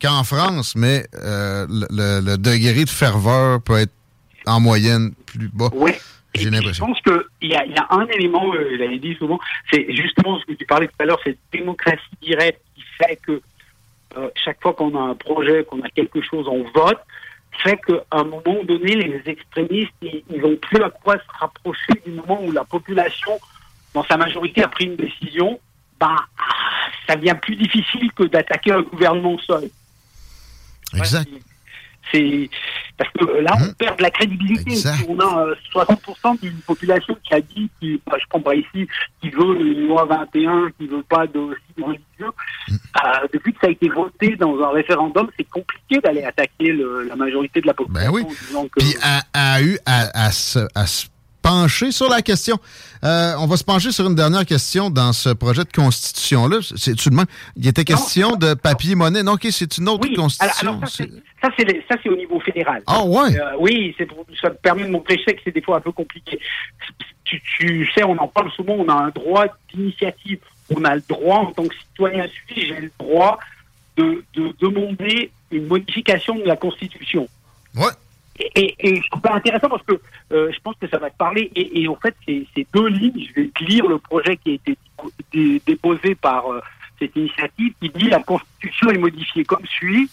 qu'en 0.00 0.24
France, 0.24 0.74
mais 0.74 1.06
euh, 1.14 1.66
le, 1.70 1.86
le- 1.90 2.20
le 2.32 2.38
degré 2.38 2.84
de 2.84 2.90
ferveur 2.90 3.62
peut 3.62 3.78
être 3.78 3.92
en 4.46 4.58
moyenne 4.58 5.12
plus 5.26 5.48
bas. 5.48 5.70
Oui. 5.74 5.92
J'ai 6.34 6.50
Je 6.50 6.80
pense 6.80 7.00
qu'il 7.00 7.50
y 7.50 7.54
a, 7.54 7.64
y 7.66 7.76
a 7.76 7.86
un 7.90 8.06
élément, 8.06 8.54
euh, 8.54 8.68
je 8.72 8.76
l'avais 8.76 8.98
dit 8.98 9.14
souvent, 9.16 9.38
c'est 9.70 9.86
justement 9.94 10.38
ce 10.40 10.46
que 10.46 10.52
tu 10.52 10.64
parlais 10.64 10.86
tout 10.86 10.94
à 10.98 11.04
l'heure, 11.04 11.20
cette 11.24 11.38
démocratie 11.52 12.00
directe 12.22 12.60
qui 12.74 12.82
fait 12.98 13.16
que 13.16 13.42
euh, 14.16 14.28
chaque 14.34 14.60
fois 14.62 14.72
qu'on 14.72 14.96
a 14.96 15.00
un 15.00 15.14
projet, 15.14 15.64
qu'on 15.64 15.80
a 15.82 15.88
quelque 15.90 16.22
chose, 16.22 16.46
on 16.48 16.64
vote, 16.74 16.98
fait 17.62 17.78
qu'à 17.86 18.02
un 18.12 18.24
moment 18.24 18.64
donné, 18.64 18.94
les 18.94 19.22
extrémistes, 19.26 19.92
ils, 20.00 20.22
ils 20.30 20.44
ont 20.44 20.56
plus 20.56 20.82
à 20.82 20.90
quoi 20.90 21.16
se 21.16 21.38
rapprocher 21.38 21.92
du 22.04 22.12
moment 22.12 22.42
où 22.42 22.50
la 22.50 22.64
population, 22.64 23.38
dans 23.94 24.04
sa 24.04 24.16
majorité, 24.16 24.62
a 24.62 24.68
pris 24.68 24.86
une 24.86 24.96
décision. 24.96 25.60
Ben, 26.00 26.16
ah, 26.16 26.82
ça 27.06 27.16
devient 27.16 27.36
plus 27.40 27.56
difficile 27.56 28.10
que 28.12 28.24
d'attaquer 28.24 28.72
un 28.72 28.82
gouvernement 28.82 29.38
seul. 29.38 29.68
Exact. 30.94 31.28
C'est 32.10 32.50
parce 32.98 33.10
que 33.12 33.24
euh, 33.24 33.40
là, 33.42 33.52
on 33.60 33.72
perd 33.74 33.96
de 33.98 34.02
la 34.02 34.10
crédibilité. 34.10 34.74
Si 34.96 35.04
on 35.08 35.18
a 35.20 35.46
euh, 35.46 35.54
60% 35.72 36.40
d'une 36.40 36.58
population 36.60 37.16
qui 37.24 37.34
a 37.34 37.40
dit, 37.40 37.70
qui, 37.80 38.00
bah, 38.06 38.16
je 38.20 38.26
prends 38.28 38.40
pas 38.40 38.54
ici, 38.54 38.88
qui 39.20 39.30
veut 39.30 39.60
une 39.60 39.86
loi 39.88 40.04
21, 40.06 40.70
qui 40.78 40.86
veut 40.88 41.02
pas 41.08 41.26
de 41.26 41.38
religieux. 41.80 42.30
Euh, 42.70 43.26
depuis 43.32 43.52
que 43.52 43.60
ça 43.60 43.66
a 43.68 43.70
été 43.70 43.88
voté 43.88 44.36
dans 44.36 44.60
un 44.62 44.70
référendum, 44.70 45.28
c'est 45.38 45.48
compliqué 45.48 46.00
d'aller 46.00 46.24
attaquer 46.24 46.72
le- 46.72 47.04
la 47.08 47.16
majorité 47.16 47.60
de 47.60 47.66
la 47.66 47.74
population. 47.74 48.12
Ben 48.12 48.18
oui. 48.28 48.36
que- 48.68 48.80
Puis 48.80 48.94
a, 49.02 49.22
a 49.54 49.62
eu 49.62 49.78
à, 49.86 50.26
à 50.26 50.30
se, 50.32 50.58
à 50.74 50.86
se 50.86 51.06
pencher 51.40 51.90
sur 51.90 52.08
la 52.08 52.22
question. 52.22 52.58
Euh, 53.04 53.34
on 53.38 53.46
va 53.46 53.56
se 53.56 53.64
pencher 53.64 53.90
sur 53.90 54.06
une 54.06 54.14
dernière 54.14 54.46
question 54.46 54.88
dans 54.88 55.12
ce 55.12 55.30
projet 55.30 55.64
de 55.64 55.72
constitution-là. 55.72 56.58
C'est 56.76 56.94
tout 56.94 57.10
de 57.10 57.14
même. 57.16 57.26
Il 57.56 57.66
était 57.66 57.84
question 57.84 58.36
de 58.36 58.54
papier-monnaie. 58.54 59.22
Non, 59.24 59.32
OK, 59.32 59.46
c'est 59.50 59.78
une 59.78 59.88
autre 59.88 60.08
constitution. 60.14 60.68
alors 60.78 60.88
ça, 60.88 61.04
C'est- 61.58 61.82
ça, 61.88 61.96
au 62.10 62.16
niveau 62.16 62.38
fédéral. 62.40 62.82
Ah, 62.86 63.04
ouais. 63.04 63.36
Euh, 63.36 63.56
oui, 63.58 63.94
c'est 63.98 64.06
pour- 64.06 64.24
ça 64.40 64.50
me 64.50 64.54
permet 64.54 64.84
de 64.84 64.90
montrer. 64.90 65.18
Je 65.18 65.24
sais 65.24 65.34
que 65.34 65.40
c'est 65.44 65.50
des 65.54 65.62
fois 65.62 65.78
un 65.78 65.80
peu 65.80 65.90
compliqué. 65.92 66.38
Tu, 67.24 67.42
tu 67.58 67.90
sais, 67.94 68.04
on 68.04 68.16
en 68.18 68.28
parle 68.28 68.50
souvent. 68.52 68.74
On 68.74 68.88
a 68.88 68.94
un 68.94 69.08
droit 69.10 69.46
d'initiative. 69.74 70.38
On 70.74 70.84
a 70.84 70.94
le 70.94 71.02
droit, 71.08 71.38
en 71.38 71.46
tant 71.52 71.66
que 71.66 71.74
citoyen 71.74 72.26
suisse, 72.28 72.66
j'ai 72.68 72.80
le 72.80 72.92
droit 72.98 73.38
de, 73.96 74.24
de 74.34 74.54
demander 74.60 75.30
une 75.50 75.66
modification 75.66 76.36
de 76.36 76.44
la 76.44 76.56
Constitution. 76.56 77.28
Ouais. 77.74 77.90
Et, 78.54 78.74
je 79.02 79.08
trouve 79.10 79.22
ça 79.24 79.34
intéressant 79.34 79.68
parce 79.68 79.82
que 79.84 80.00
euh, 80.32 80.50
je 80.52 80.58
pense 80.60 80.74
que 80.80 80.88
ça 80.88 80.98
va 80.98 81.10
te 81.10 81.16
parler. 81.16 81.50
Et, 81.54 81.82
et 81.82 81.88
en 81.88 81.96
fait, 81.96 82.14
c'est 82.26 82.46
c'est 82.54 82.66
deux 82.72 82.88
lignes. 82.88 83.26
Je 83.28 83.42
vais 83.42 83.48
te 83.48 83.64
lire 83.64 83.86
le 83.86 83.98
projet 83.98 84.36
qui 84.36 84.50
a 84.50 84.54
été 84.54 84.76
dé- 85.32 85.62
déposé 85.66 86.14
par 86.14 86.50
euh, 86.52 86.60
cette 86.98 87.14
initiative 87.16 87.72
qui 87.80 87.88
dit 87.90 88.08
la 88.08 88.22
Constitution 88.22 88.90
est 88.90 88.98
modifiée 88.98 89.44
comme 89.44 89.64
suit. 89.66 90.10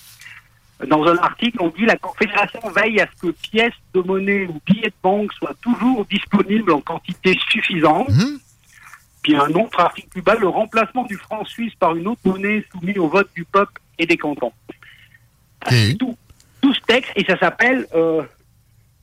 Dans 0.87 1.03
un 1.03 1.17
article, 1.17 1.57
on 1.59 1.67
dit 1.69 1.85
la 1.85 1.97
Confédération 1.97 2.61
veille 2.69 3.01
à 3.01 3.07
ce 3.13 3.27
que 3.27 3.31
pièces 3.31 3.73
de 3.93 4.01
monnaie 4.01 4.45
ou 4.47 4.61
billets 4.65 4.87
de 4.87 4.93
banque 5.03 5.33
soient 5.33 5.55
toujours 5.61 6.05
disponibles 6.05 6.71
en 6.71 6.79
quantité 6.81 7.37
suffisante. 7.51 8.09
Puis 9.21 9.35
un 9.35 9.49
autre 9.55 9.79
article 9.81 10.07
plus 10.07 10.21
bas, 10.21 10.35
le 10.35 10.47
remplacement 10.47 11.03
du 11.03 11.17
franc 11.17 11.43
suisse 11.43 11.73
par 11.75 11.95
une 11.97 12.07
autre 12.07 12.21
monnaie 12.23 12.63
soumise 12.71 12.97
au 12.97 13.09
vote 13.09 13.29
du 13.35 13.43
peuple 13.43 13.81
et 13.97 14.05
des 14.05 14.15
cantons. 14.15 14.53
Tout, 15.97 16.17
tout 16.61 16.73
ce 16.73 16.81
texte, 16.81 17.11
et 17.15 17.23
ça 17.25 17.37
s'appelle 17.37 17.85
euh, 17.93 18.23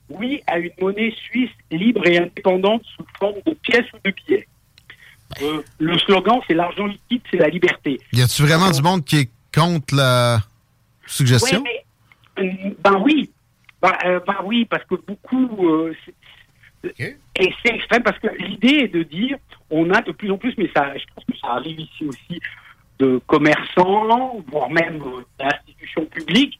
Oui 0.09 0.41
à 0.47 0.59
une 0.59 0.71
monnaie 0.79 1.13
suisse 1.25 1.51
libre 1.71 2.05
et 2.07 2.17
indépendante 2.17 2.83
sous 2.95 3.05
forme 3.19 3.39
de 3.45 3.53
pièces 3.53 3.85
ou 3.93 3.97
de 4.03 4.11
billets. 4.11 4.47
Euh, 5.41 5.61
le 5.79 5.97
slogan, 5.99 6.39
c'est 6.47 6.53
l'argent 6.53 6.85
liquide, 6.85 7.21
c'est 7.29 7.37
la 7.37 7.49
liberté. 7.49 7.99
Y 8.13 8.21
a-tu 8.21 8.43
vraiment 8.43 8.71
du 8.71 8.81
monde 8.81 9.03
qui 9.03 9.17
est 9.17 9.29
contre 9.53 9.95
la 9.95 10.39
suggestion? 11.05 11.61
Ouais, 11.61 11.83
mais, 12.37 12.43
euh, 12.43 12.71
ben 12.83 13.01
oui. 13.03 13.29
Ben, 13.81 13.93
euh, 14.05 14.19
ben 14.25 14.37
oui, 14.45 14.65
parce 14.65 14.83
que 14.85 14.95
beaucoup. 14.95 15.67
euh, 15.69 15.93
Et 16.83 17.53
c'est 17.63 17.75
extrême 17.75 18.03
parce 18.03 18.19
que 18.19 18.27
l'idée 18.39 18.83
est 18.83 18.87
de 18.87 19.03
dire 19.03 19.37
on 19.69 19.89
a 19.91 20.01
de 20.01 20.11
plus 20.11 20.31
en 20.31 20.37
plus, 20.37 20.53
mais 20.57 20.69
ça, 20.75 20.97
je 20.97 21.03
pense 21.13 21.25
que 21.25 21.37
ça 21.39 21.47
arrive 21.49 21.79
ici 21.79 22.05
aussi, 22.05 22.39
de 22.99 23.19
commerçants, 23.27 24.43
voire 24.47 24.69
même 24.69 25.01
euh, 25.01 25.21
d'institutions 25.37 26.05
publiques, 26.05 26.57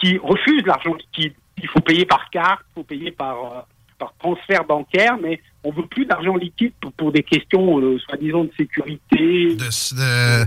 qui 0.00 0.18
refusent 0.18 0.66
l'argent 0.66 0.94
liquide. 0.94 1.34
Il 1.60 1.68
faut 1.68 1.80
payer 1.80 2.04
par 2.04 2.30
carte, 2.30 2.62
il 2.70 2.74
faut 2.74 2.84
payer 2.84 3.10
par, 3.10 3.44
euh, 3.44 3.60
par 3.98 4.14
transfert 4.18 4.64
bancaire, 4.64 5.16
mais 5.20 5.40
on 5.64 5.72
veut 5.72 5.86
plus 5.86 6.06
d'argent 6.06 6.36
liquide 6.36 6.72
pour, 6.80 6.92
pour 6.92 7.12
des 7.12 7.22
questions, 7.22 7.78
euh, 7.80 7.98
soi-disant, 7.98 8.44
de 8.44 8.52
sécurité. 8.56 9.56
De, 9.56 10.44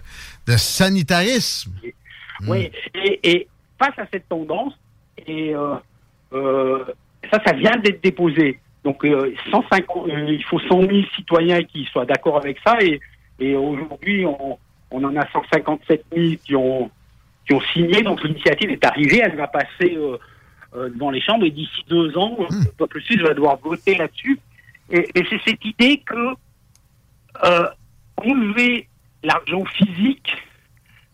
de 0.52 0.58
sanitarisme. 0.58 1.74
Oui, 2.48 2.72
et, 2.96 3.20
et 3.24 3.48
face 3.78 3.98
à 4.00 4.06
cette 4.12 4.28
tendance, 4.28 4.74
et 5.28 5.54
euh, 6.34 6.84
ça, 7.32 7.40
ça 7.46 7.54
vient 7.54 7.78
d'être 7.78 8.02
déposé. 8.04 8.60
Donc, 8.84 9.06
euh, 9.06 9.34
150, 9.52 10.10
euh, 10.10 10.26
il 10.30 10.44
faut 10.46 10.60
100 10.60 10.82
000 10.82 10.92
citoyens 11.16 11.62
qui 11.64 11.86
soient 11.86 12.06
d'accord 12.06 12.38
avec 12.38 12.58
ça, 12.66 12.78
et, 12.82 13.00
et 13.40 13.56
aujourd'hui, 13.56 14.26
on, 14.26 14.58
on 14.90 15.04
en 15.04 15.16
a 15.16 15.28
157 15.32 16.06
000 16.16 16.36
qui 16.44 16.56
ont, 16.56 16.90
qui 17.46 17.54
ont 17.54 17.62
signé. 17.74 18.02
Donc, 18.04 18.24
l'initiative 18.24 18.70
est 18.70 18.86
arrivée, 18.86 19.20
elle 19.24 19.36
va 19.36 19.48
passer 19.48 19.96
euh, 19.96 20.18
euh, 20.76 20.90
devant 20.90 21.10
les 21.12 21.22
chambres, 21.22 21.46
et 21.46 21.52
d'ici 21.52 21.84
deux 21.90 22.18
ans, 22.18 22.38
le 22.50 22.72
peuple 22.78 23.02
suisse 23.02 23.22
va 23.22 23.34
devoir 23.34 23.58
voter 23.58 23.96
là-dessus. 23.96 24.40
Et, 24.90 25.08
et 25.16 25.26
c'est 25.30 25.42
cette 25.46 25.64
idée 25.66 25.98
que 26.06 26.34
euh, 27.46 27.68
enlever 28.18 28.88
l'argent 29.24 29.64
physique 29.66 30.32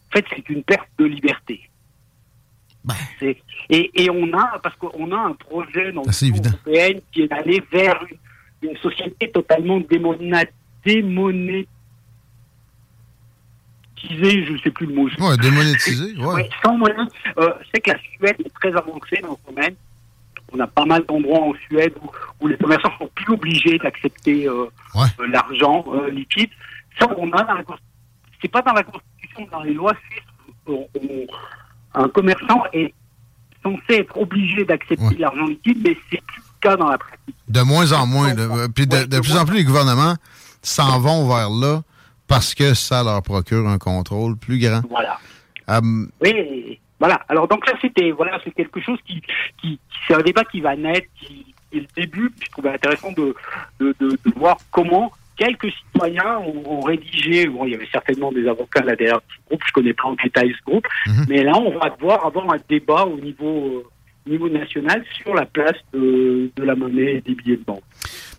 en 0.10 0.14
fait, 0.18 0.26
c'est 0.36 0.50
une 0.50 0.64
perte 0.64 0.88
de 0.98 1.06
liberté. 1.06 1.70
C'est- 3.20 3.38
Et, 3.70 3.92
et 4.04 4.10
on 4.10 4.32
a, 4.34 4.58
parce 4.64 4.76
qu'on 4.78 5.12
a 5.12 5.18
un 5.18 5.34
projet 5.34 5.92
dans 5.92 6.04
l'Union 6.38 6.42
européenne 6.64 7.02
qui 7.12 7.24
est 7.24 7.28
d'aller 7.28 7.62
vers 7.72 8.02
une, 8.62 8.70
une 8.70 8.78
société 8.78 9.30
totalement 9.30 9.80
démonétisée, 9.82 11.02
je 14.02 14.52
ne 14.54 14.58
sais 14.60 14.72
plus 14.72 14.86
le 14.88 14.94
mot. 14.96 15.08
Ouais, 15.20 15.38
démonétisé, 15.38 16.16
ouais. 16.18 16.26
Ouais, 16.26 16.50
sans 16.64 16.78
monnaie. 16.78 16.94
Euh, 17.38 17.54
c'est 17.74 17.82
que 17.82 17.92
la 17.92 17.98
Suède 18.00 18.36
est 18.46 18.54
très 18.54 18.70
avancée 18.76 19.20
dans 19.22 19.38
ce 19.46 19.54
domaine. 19.54 19.76
On 20.54 20.60
a 20.60 20.68
pas 20.68 20.86
mal 20.86 21.04
d'endroits 21.08 21.42
en 21.42 21.54
Suède 21.68 21.94
où, 22.02 22.10
où 22.42 22.48
les 22.48 22.58
commerçants 22.58 22.92
sont 23.00 23.10
plus 23.16 23.34
obligés 23.34 23.78
d'accepter 23.80 24.48
euh, 24.48 24.66
euh, 25.20 25.28
l'argent 25.28 25.84
euh, 25.94 26.10
liquide. 26.10 26.50
Ça, 27.00 27.08
on 27.18 27.32
a 27.34 27.44
dans 27.44 27.54
la 27.56 27.64
Constitution. 27.64 27.84
C'est 28.42 28.48
pas 28.52 28.62
dans 28.62 28.74
la 28.74 28.84
Constitution, 28.84 29.48
dans 29.52 29.62
les 29.64 29.74
lois 29.74 29.94
suisses. 30.10 30.24
on- 30.68 30.88
on- 30.96 31.28
un 32.04 32.10
commerçant 32.10 32.64
est 32.74 32.94
censé 33.64 33.96
être 34.02 34.18
obligé 34.18 34.64
d'accepter 34.66 35.18
l'argent 35.18 35.46
liquide, 35.48 35.80
mais 35.84 35.98
c'est 36.12 36.22
plus 36.22 36.38
le 36.42 36.60
cas 36.62 36.76
dans 36.78 36.90
la 36.90 36.98
pratique. 36.98 37.36
De 37.48 37.62
moins 37.62 37.92
en 37.94 38.06
moins. 38.06 38.34
de- 38.34 38.68
puis 38.68 38.86
de, 38.88 39.06
de 39.06 39.20
plus 39.20 39.36
en 39.36 39.46
plus, 39.46 39.58
les 39.58 39.64
gouvernements 39.64 40.16
s'en 40.62 41.00
vont 41.00 41.28
vers 41.28 41.50
là 41.50 41.82
parce 42.28 42.54
que 42.54 42.74
ça 42.74 43.04
leur 43.04 43.22
procure 43.24 43.68
un 43.68 43.78
contrôle 43.78 44.38
plus 44.38 44.60
grand. 44.60 44.82
Voilà. 44.90 45.18
Hum, 45.68 46.10
Oui, 46.22 46.80
voilà. 47.00 47.22
Alors 47.30 47.48
donc 47.48 47.66
là, 47.68 47.74
c'était 47.82 48.12
voilà, 48.12 48.40
c'est 48.44 48.52
quelque 48.52 48.80
chose 48.82 49.00
qui, 49.06 49.22
qui, 49.62 49.80
c'est 50.08 50.14
un 50.14 50.22
débat 50.22 50.44
qui 50.46 50.62
va 50.62 50.76
naître, 50.76 51.08
qui, 51.20 51.54
qui 51.72 51.78
est 51.78 51.82
le 51.82 51.88
début. 51.96 52.30
Puis 52.32 52.46
je 52.48 52.52
trouvais 52.52 52.70
intéressant 52.72 53.12
de, 53.12 53.36
de, 53.80 53.96
de, 54.00 54.10
de 54.10 54.34
voir 54.36 54.58
comment 54.72 55.12
quelques 55.36 55.72
citoyens 55.72 56.38
ont, 56.40 56.64
ont 56.66 56.82
rédigé. 56.82 57.48
Bon, 57.48 57.66
il 57.66 57.72
y 57.72 57.76
avait 57.76 57.88
certainement 57.92 58.32
des 58.32 58.48
avocats 58.48 58.82
là 58.84 58.96
derrière 58.96 59.20
ce 59.30 59.48
groupe. 59.50 59.62
Je 59.68 59.74
connais 59.74 59.94
pas 59.94 60.06
en 60.06 60.16
détail 60.24 60.54
ce 60.58 60.64
groupe, 60.72 60.88
mais 61.30 61.44
là, 61.44 61.54
on 61.56 61.78
va 61.78 61.90
devoir 61.90 62.26
avoir 62.26 62.50
un 62.52 62.58
débat 62.70 63.06
au 63.06 63.20
niveau 63.20 63.84
euh, 63.84 63.84
au 64.26 64.30
niveau 64.30 64.50
national 64.50 65.06
sur 65.22 65.34
la 65.34 65.46
place 65.46 65.78
de, 65.94 66.52
de 66.54 66.64
la 66.64 66.76
monnaie 66.76 67.14
et 67.16 67.22
des 67.22 67.34
billets 67.34 67.56
de 67.56 67.64
banque. 67.64 67.84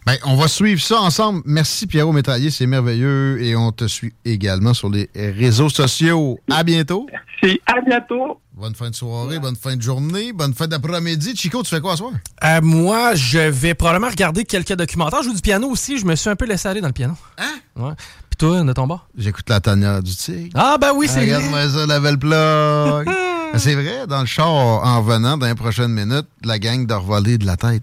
Ben, 0.09 0.16
on 0.24 0.36
va 0.36 0.48
suivre 0.48 0.80
ça 0.80 1.02
ensemble. 1.02 1.43
Merci 1.44 1.86
Pierrot 1.86 2.12
Métraillé, 2.12 2.51
c'est 2.51 2.66
merveilleux. 2.66 3.43
Et 3.43 3.55
on 3.55 3.72
te 3.72 3.86
suit 3.86 4.14
également 4.24 4.72
sur 4.72 4.89
les 4.89 5.10
réseaux 5.14 5.68
sociaux. 5.68 6.40
À 6.51 6.62
bientôt. 6.62 7.06
Merci, 7.12 7.60
à 7.66 7.82
bientôt. 7.82 8.40
Bonne 8.55 8.74
fin 8.74 8.89
de 8.89 8.94
soirée, 8.94 9.39
bonne 9.39 9.55
fin 9.55 9.76
de 9.76 9.82
journée, 9.82 10.32
bonne 10.32 10.55
fin 10.55 10.66
d'après-midi. 10.66 11.36
Chico, 11.36 11.62
tu 11.62 11.68
fais 11.68 11.82
quoi 11.82 11.93
ce 11.93 11.98
soir? 11.98 12.12
Euh, 12.43 12.60
moi, 12.62 13.16
je 13.16 13.51
vais 13.51 13.74
probablement 13.74 14.09
regarder 14.09 14.47
quelques 14.47 14.72
documentaires. 14.72 15.22
Je 15.22 15.28
joue 15.28 15.35
du 15.35 15.43
piano 15.43 15.68
aussi. 15.68 15.98
Je 15.98 16.06
me 16.06 16.16
suis 16.16 16.30
un 16.30 16.36
peu 16.36 16.47
laissé 16.47 16.68
aller 16.68 16.80
dans 16.80 16.89
le 16.89 16.94
piano. 16.94 17.12
Hein? 17.36 17.59
Ouais. 17.76 17.93
Puis 18.30 18.39
toi, 18.39 18.62
de 18.62 18.72
ton 18.72 18.86
bord? 18.86 19.06
J'écoute 19.14 19.51
la 19.51 19.60
tanière 19.60 20.02
du 20.02 20.16
tigre. 20.16 20.52
Ah, 20.55 20.78
ben 20.80 20.93
oui, 20.97 21.06
c'est 21.06 21.20
Regarde-moi 21.20 21.68
ça, 21.68 21.85
la 21.85 22.01
belle 22.01 22.18
plug. 22.18 23.14
C'est 23.56 23.74
vrai, 23.74 24.06
dans 24.06 24.20
le 24.20 24.26
char, 24.26 24.48
en 24.48 25.02
venant 25.02 25.36
dans 25.36 25.46
les 25.46 25.54
prochaines 25.54 25.92
minutes, 25.92 26.26
la 26.44 26.58
gang 26.58 26.86
de 26.86 26.94
revoler 26.94 27.38
de 27.38 27.46
la 27.46 27.56
tête. 27.56 27.82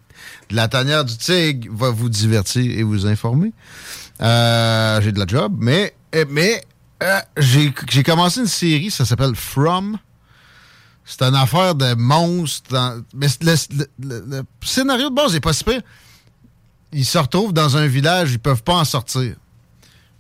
De 0.49 0.55
la 0.55 0.67
tanière 0.67 1.03
du 1.03 1.17
tigre 1.17 1.67
va 1.75 1.89
vous 1.89 2.09
divertir 2.09 2.63
et 2.79 2.83
vous 2.83 3.05
informer. 3.05 3.51
Euh, 4.21 5.01
j'ai 5.01 5.11
de 5.11 5.19
la 5.19 5.27
job, 5.27 5.53
mais, 5.59 5.93
eh, 6.13 6.25
mais 6.29 6.63
euh, 7.03 7.19
j'ai 7.37 8.03
commencé 8.03 8.39
une 8.39 8.47
série, 8.47 8.89
ça 8.91 9.05
s'appelle 9.05 9.35
From. 9.35 9.97
C'est 11.03 11.21
une 11.21 11.35
affaire 11.35 11.75
de 11.75 11.93
monstres. 11.95 13.03
mais 13.13 13.27
le, 13.41 13.55
le- 13.99 14.43
scénario 14.63 15.09
de 15.09 15.15
base 15.15 15.33
n'est 15.33 15.39
pas 15.39 15.53
si. 15.53 15.63
Ils 16.93 17.05
se 17.05 17.17
retrouvent 17.17 17.53
dans 17.53 17.75
un 17.77 17.87
village, 17.87 18.31
ils 18.31 18.39
peuvent 18.39 18.63
pas 18.63 18.75
en 18.75 18.85
sortir. 18.85 19.35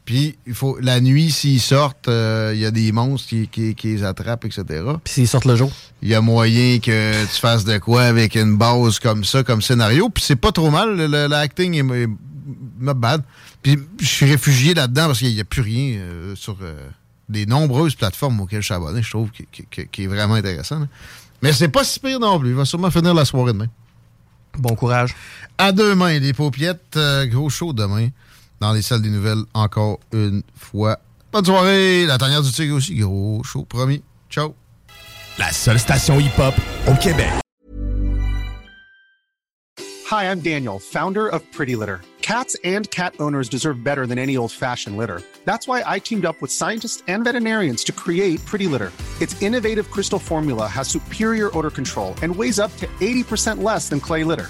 Puis, 0.05 0.37
il 0.45 0.53
faut 0.53 0.77
la 0.79 1.01
nuit, 1.01 1.31
s'ils 1.31 1.59
sortent, 1.59 2.07
euh, 2.09 2.51
il 2.53 2.59
y 2.59 2.65
a 2.65 2.69
des 2.71 2.91
monstres 2.91 3.27
qui, 3.29 3.47
qui- 3.47 3.73
qui 3.73 3.87
les 3.87 4.03
attrapent, 4.03 4.45
etc. 4.45 4.63
Puis 5.03 5.13
s'ils 5.13 5.27
sortent 5.27 5.45
le 5.45 5.55
jour. 5.55 5.71
Il 6.03 6.09
y 6.09 6.13
a 6.13 6.21
moyen 6.21 6.77
que 6.79 7.23
tu 7.23 7.39
fasses 7.41 7.65
de 7.65 7.79
quoi 7.79 8.03
avec 8.03 8.35
une 8.35 8.55
base 8.55 8.99
comme 8.99 9.23
ça, 9.23 9.43
comme 9.43 9.63
scénario. 9.63 10.09
Puis 10.09 10.23
c'est 10.23 10.35
pas 10.35 10.51
trop 10.51 10.69
mal. 10.69 10.95
L'acting 10.95 11.73
est, 11.73 12.03
est 12.03 12.07
not 12.79 12.93
bad. 12.93 13.23
Puis 13.63 13.79
je 13.99 14.05
suis 14.05 14.27
réfugié 14.27 14.75
là-dedans 14.75 15.07
parce 15.07 15.17
qu'il 15.19 15.33
n'y 15.33 15.41
a 15.41 15.43
plus 15.43 15.63
rien 15.63 15.97
euh, 15.97 16.35
sur 16.35 16.55
euh, 16.61 16.75
des 17.27 17.47
nombreuses 17.47 17.95
plateformes 17.95 18.39
auxquelles 18.41 18.61
je 18.61 18.65
suis 18.65 18.73
abonné. 18.75 19.01
Je 19.01 19.09
trouve 19.09 19.31
qui, 19.31 19.47
qui- 19.91 20.03
est 20.03 20.07
vraiment 20.07 20.35
intéressant. 20.35 20.81
là. 20.81 20.87
Mais 21.41 21.51
c'est 21.51 21.69
pas 21.69 21.83
si 21.83 21.99
pire 21.99 22.19
non 22.19 22.39
plus. 22.39 22.49
Il 22.49 22.55
va 22.55 22.65
sûrement 22.65 22.91
finir 22.91 23.15
la 23.15 23.25
soirée 23.25 23.53
demain. 23.53 23.67
Bon 24.59 24.75
courage. 24.75 25.15
À 25.57 25.71
demain, 25.71 26.19
les 26.19 26.33
paupiettes. 26.33 26.95
gros 27.31 27.49
show 27.49 27.73
demain. 27.73 28.09
Dans 28.59 28.73
les 28.73 28.81
salles 28.81 29.01
des 29.01 29.09
nouvelles, 29.09 29.43
encore 29.53 29.99
une 30.13 30.43
fois. 30.55 30.99
Bonne 31.31 31.45
soirée. 31.45 32.05
La 32.05 32.17
tanière 32.17 32.41
du 32.41 32.51
tigre 32.51 32.75
aussi. 32.75 32.95
Gros 32.95 33.43
show, 33.43 33.63
promis. 33.63 34.01
Ciao. 34.29 34.55
La 35.37 35.51
seule 35.51 35.79
station 35.79 36.19
hip-hop 36.19 36.55
au 36.87 36.95
Québec. 36.95 37.29
Hi, 40.07 40.25
I'm 40.31 40.39
Daniel, 40.39 40.79
founder 40.79 41.27
of 41.27 41.41
Pretty 41.51 41.75
Litter. 41.75 41.99
Cats 42.21 42.55
and 42.63 42.89
cat 42.89 43.13
owners 43.19 43.49
deserve 43.49 43.83
better 43.83 44.07
than 44.07 44.17
any 44.17 44.37
old 44.37 44.51
fashioned 44.51 44.97
litter. 44.97 45.21
That's 45.45 45.67
why 45.67 45.83
I 45.85 45.99
teamed 45.99 46.25
up 46.25 46.41
with 46.41 46.51
scientists 46.51 47.03
and 47.07 47.23
veterinarians 47.23 47.83
to 47.85 47.91
create 47.91 48.43
Pretty 48.45 48.67
Litter. 48.67 48.91
Its 49.19 49.39
innovative 49.41 49.91
crystal 49.91 50.19
formula 50.19 50.67
has 50.67 50.87
superior 50.87 51.55
odor 51.57 51.69
control 51.69 52.15
and 52.23 52.35
weighs 52.35 52.59
up 52.59 52.75
to 52.77 52.87
80% 53.01 53.61
less 53.61 53.89
than 53.89 53.99
clay 53.99 54.23
litter. 54.23 54.49